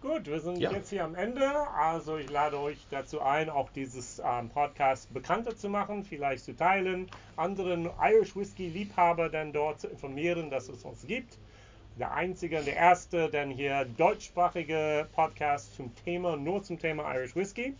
Gut, 0.02 0.26
wir 0.26 0.40
sind 0.40 0.58
ja. 0.58 0.72
jetzt 0.72 0.88
hier 0.88 1.04
am 1.04 1.14
Ende. 1.14 1.46
Also 1.76 2.16
ich 2.16 2.30
lade 2.30 2.58
euch 2.58 2.78
dazu 2.90 3.20
ein, 3.20 3.50
auch 3.50 3.68
dieses 3.70 4.20
ähm, 4.24 4.48
Podcast 4.48 5.12
bekannter 5.12 5.54
zu 5.54 5.68
machen, 5.68 6.04
vielleicht 6.04 6.44
zu 6.44 6.56
teilen, 6.56 7.10
anderen 7.36 7.90
Irish 8.00 8.34
Whiskey 8.34 8.68
Liebhaber 8.68 9.28
dann 9.28 9.52
dort 9.52 9.82
zu 9.82 9.88
informieren, 9.88 10.50
dass 10.50 10.70
es 10.70 10.84
uns 10.84 11.06
gibt. 11.06 11.36
Der 11.98 12.14
einzige 12.14 12.58
und 12.58 12.66
der 12.66 12.76
erste, 12.76 13.28
denn 13.28 13.50
hier 13.50 13.84
deutschsprachige 13.84 15.08
Podcast 15.12 15.74
zum 15.74 15.94
Thema, 16.04 16.36
nur 16.36 16.62
zum 16.62 16.78
Thema 16.78 17.14
Irish 17.14 17.36
Whiskey. 17.36 17.74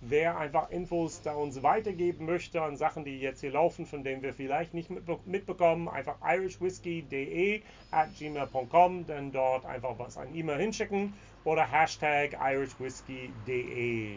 Wer 0.00 0.36
einfach 0.36 0.70
Infos 0.70 1.22
da 1.22 1.34
uns 1.34 1.62
weitergeben 1.62 2.26
möchte 2.26 2.60
an 2.60 2.76
Sachen, 2.76 3.04
die 3.04 3.18
jetzt 3.18 3.40
hier 3.40 3.52
laufen, 3.52 3.86
von 3.86 4.04
denen 4.04 4.22
wir 4.22 4.34
vielleicht 4.34 4.74
nicht 4.74 4.90
mitbekommen, 5.26 5.88
einfach 5.88 6.16
irishwhiskey.de 6.22 7.62
at 7.90 8.14
gmail.com, 8.18 9.06
dann 9.06 9.32
dort 9.32 9.64
einfach 9.64 9.98
was 9.98 10.18
an 10.18 10.34
E-Mail 10.34 10.58
hinschicken 10.58 11.14
oder 11.44 11.70
Hashtag 11.70 12.34
irishwhiskey.de. 12.34 14.16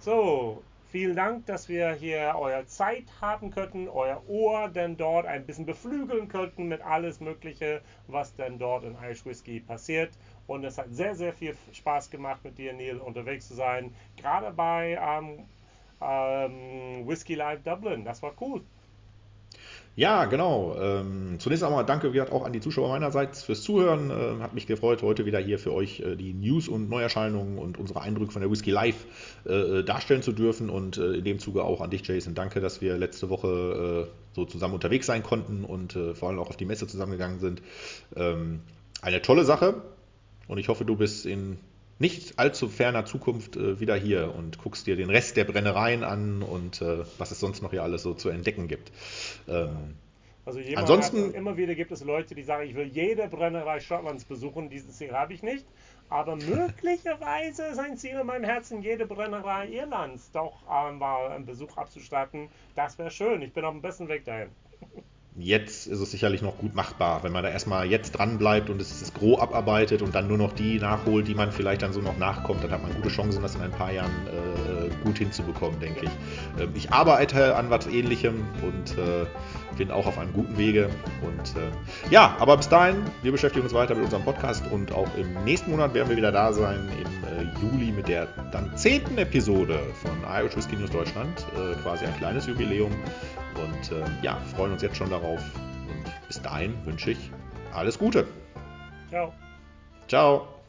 So, 0.00 0.62
Vielen 0.90 1.14
Dank, 1.14 1.46
dass 1.46 1.68
wir 1.68 1.92
hier 1.92 2.34
euer 2.36 2.66
Zeit 2.66 3.04
haben 3.20 3.52
könnten, 3.52 3.88
euer 3.88 4.28
Ohr 4.28 4.68
denn 4.68 4.96
dort 4.96 5.24
ein 5.24 5.46
bisschen 5.46 5.64
beflügeln 5.64 6.26
könnten 6.26 6.66
mit 6.66 6.82
alles 6.82 7.20
Mögliche, 7.20 7.80
was 8.08 8.34
denn 8.34 8.58
dort 8.58 8.82
in 8.82 8.96
Irish 9.00 9.24
Whiskey 9.24 9.60
passiert. 9.60 10.10
Und 10.48 10.64
es 10.64 10.78
hat 10.78 10.86
sehr, 10.90 11.14
sehr 11.14 11.32
viel 11.32 11.56
Spaß 11.72 12.10
gemacht, 12.10 12.42
mit 12.42 12.58
dir, 12.58 12.72
Neil, 12.72 12.98
unterwegs 12.98 13.46
zu 13.46 13.54
sein. 13.54 13.94
Gerade 14.16 14.50
bei 14.50 14.98
ähm, 15.00 15.46
ähm, 16.00 17.06
Whiskey 17.06 17.36
Live 17.36 17.62
Dublin. 17.62 18.04
Das 18.04 18.20
war 18.20 18.32
cool. 18.40 18.60
Ja, 19.96 20.24
genau. 20.26 20.76
Ähm, 20.80 21.36
zunächst 21.40 21.64
einmal 21.64 21.84
danke 21.84 22.12
wie 22.12 22.20
auch 22.20 22.44
an 22.44 22.52
die 22.52 22.60
Zuschauer 22.60 22.88
meinerseits 22.88 23.42
fürs 23.42 23.62
Zuhören. 23.62 24.10
Ähm, 24.10 24.42
hat 24.42 24.54
mich 24.54 24.66
gefreut, 24.66 25.02
heute 25.02 25.26
wieder 25.26 25.40
hier 25.40 25.58
für 25.58 25.74
euch 25.74 26.00
äh, 26.00 26.16
die 26.16 26.32
News 26.32 26.68
und 26.68 26.88
Neuerscheinungen 26.88 27.58
und 27.58 27.76
unsere 27.76 28.00
Eindrücke 28.00 28.32
von 28.32 28.40
der 28.40 28.50
Whisky 28.50 28.70
Live 28.70 29.04
äh, 29.46 29.52
äh, 29.52 29.84
darstellen 29.84 30.22
zu 30.22 30.32
dürfen. 30.32 30.70
Und 30.70 30.96
äh, 30.96 31.14
in 31.14 31.24
dem 31.24 31.38
Zuge 31.40 31.64
auch 31.64 31.80
an 31.80 31.90
dich, 31.90 32.06
Jason. 32.06 32.34
Danke, 32.34 32.60
dass 32.60 32.80
wir 32.80 32.96
letzte 32.96 33.28
Woche 33.28 34.08
äh, 34.08 34.34
so 34.34 34.44
zusammen 34.44 34.74
unterwegs 34.74 35.06
sein 35.06 35.24
konnten 35.24 35.64
und 35.64 35.96
äh, 35.96 36.14
vor 36.14 36.28
allem 36.28 36.38
auch 36.38 36.48
auf 36.48 36.56
die 36.56 36.66
Messe 36.66 36.86
zusammengegangen 36.86 37.40
sind. 37.40 37.60
Ähm, 38.14 38.60
eine 39.02 39.20
tolle 39.22 39.44
Sache. 39.44 39.82
Und 40.46 40.58
ich 40.58 40.68
hoffe, 40.68 40.84
du 40.84 40.96
bist 40.96 41.26
in 41.26 41.58
nicht 42.00 42.38
allzu 42.38 42.68
ferner 42.68 43.04
Zukunft 43.04 43.56
äh, 43.56 43.78
wieder 43.78 43.94
hier 43.94 44.34
und 44.34 44.58
guckst 44.58 44.86
dir 44.86 44.96
den 44.96 45.10
Rest 45.10 45.36
der 45.36 45.44
Brennereien 45.44 46.02
an 46.02 46.42
und 46.42 46.80
äh, 46.80 47.04
was 47.18 47.30
es 47.30 47.38
sonst 47.38 47.62
noch 47.62 47.70
hier 47.70 47.82
alles 47.82 48.02
so 48.02 48.14
zu 48.14 48.30
entdecken 48.30 48.66
gibt. 48.68 48.90
Ähm, 49.46 49.94
also 50.46 50.58
ansonsten 50.74 51.28
hat, 51.28 51.34
immer 51.34 51.58
wieder 51.58 51.74
gibt 51.74 51.92
es 51.92 52.02
Leute, 52.02 52.34
die 52.34 52.42
sagen, 52.42 52.66
ich 52.66 52.74
will 52.74 52.86
jede 52.86 53.28
Brennerei 53.28 53.78
Schottlands 53.80 54.24
besuchen. 54.24 54.70
Diesen 54.70 54.90
Ziel 54.90 55.12
habe 55.12 55.34
ich 55.34 55.42
nicht. 55.42 55.66
Aber 56.08 56.36
möglicherweise 56.36 57.66
ist 57.66 57.78
ein 57.78 57.98
Ziel 57.98 58.18
in 58.18 58.26
meinem 58.26 58.44
Herzen, 58.44 58.82
jede 58.82 59.06
Brennerei 59.06 59.68
Irlands 59.68 60.32
doch 60.32 60.66
einmal 60.66 61.30
einen 61.30 61.44
Besuch 61.44 61.76
abzustatten. 61.76 62.48
Das 62.74 62.98
wäre 62.98 63.10
schön. 63.10 63.42
Ich 63.42 63.52
bin 63.52 63.64
auf 63.64 63.72
dem 63.72 63.82
besten 63.82 64.08
Weg 64.08 64.24
dahin. 64.24 64.48
Jetzt 65.40 65.86
ist 65.86 66.00
es 66.00 66.10
sicherlich 66.10 66.42
noch 66.42 66.58
gut 66.58 66.74
machbar, 66.74 67.22
wenn 67.22 67.32
man 67.32 67.42
da 67.42 67.50
erstmal 67.50 67.86
jetzt 67.86 68.12
dran 68.12 68.38
bleibt 68.38 68.68
und 68.68 68.80
es 68.80 69.02
ist 69.02 69.14
grob 69.14 69.40
abarbeitet 69.40 70.02
und 70.02 70.14
dann 70.14 70.28
nur 70.28 70.38
noch 70.38 70.52
die 70.52 70.78
nachholt, 70.78 71.26
die 71.26 71.34
man 71.34 71.50
vielleicht 71.50 71.82
dann 71.82 71.92
so 71.92 72.00
noch 72.00 72.18
nachkommt, 72.18 72.62
dann 72.62 72.70
hat 72.70 72.82
man 72.82 72.94
gute 72.94 73.08
Chancen, 73.08 73.42
das 73.42 73.54
in 73.54 73.62
ein 73.62 73.70
paar 73.70 73.92
Jahren 73.92 74.10
äh, 74.26 75.04
gut 75.04 75.18
hinzubekommen, 75.18 75.80
denke 75.80 76.04
ich. 76.04 76.10
Ähm, 76.62 76.70
ich 76.74 76.92
arbeite 76.92 77.56
an 77.56 77.70
was 77.70 77.86
ähnlichem 77.86 78.44
und 78.62 78.98
äh, 78.98 79.26
bin 79.76 79.90
auch 79.90 80.06
auf 80.06 80.18
einem 80.18 80.32
guten 80.32 80.58
Wege. 80.58 80.90
Und 81.22 81.56
äh, 81.56 81.70
ja, 82.10 82.36
aber 82.38 82.56
bis 82.56 82.68
dahin, 82.68 82.96
wir 83.22 83.32
beschäftigen 83.32 83.64
uns 83.64 83.72
weiter 83.72 83.94
mit 83.94 84.04
unserem 84.04 84.24
Podcast 84.24 84.64
und 84.70 84.92
auch 84.92 85.08
im 85.16 85.44
nächsten 85.44 85.70
Monat 85.70 85.94
werden 85.94 86.08
wir 86.08 86.16
wieder 86.16 86.32
da 86.32 86.52
sein, 86.52 86.88
im 86.98 87.20
äh, 87.24 87.48
Juli 87.62 87.92
mit 87.92 88.08
der 88.08 88.26
dann 88.52 88.76
zehnten 88.76 89.16
Episode 89.18 89.78
von 90.02 90.10
Whisky 90.54 90.76
News 90.76 90.90
Deutschland. 90.90 91.46
Äh, 91.54 91.80
quasi 91.82 92.04
ein 92.04 92.16
kleines 92.16 92.46
Jubiläum. 92.46 92.92
Und 93.54 93.92
äh, 93.92 94.04
ja, 94.22 94.38
freuen 94.56 94.72
uns 94.72 94.82
jetzt 94.82 94.96
schon 94.96 95.10
darauf. 95.10 95.29
Und 95.34 96.28
bis 96.28 96.40
dahin 96.40 96.74
wünsche 96.84 97.12
ich 97.12 97.30
alles 97.72 97.98
Gute. 97.98 98.26
Ciao. 99.08 99.32
Ciao. 100.08 100.59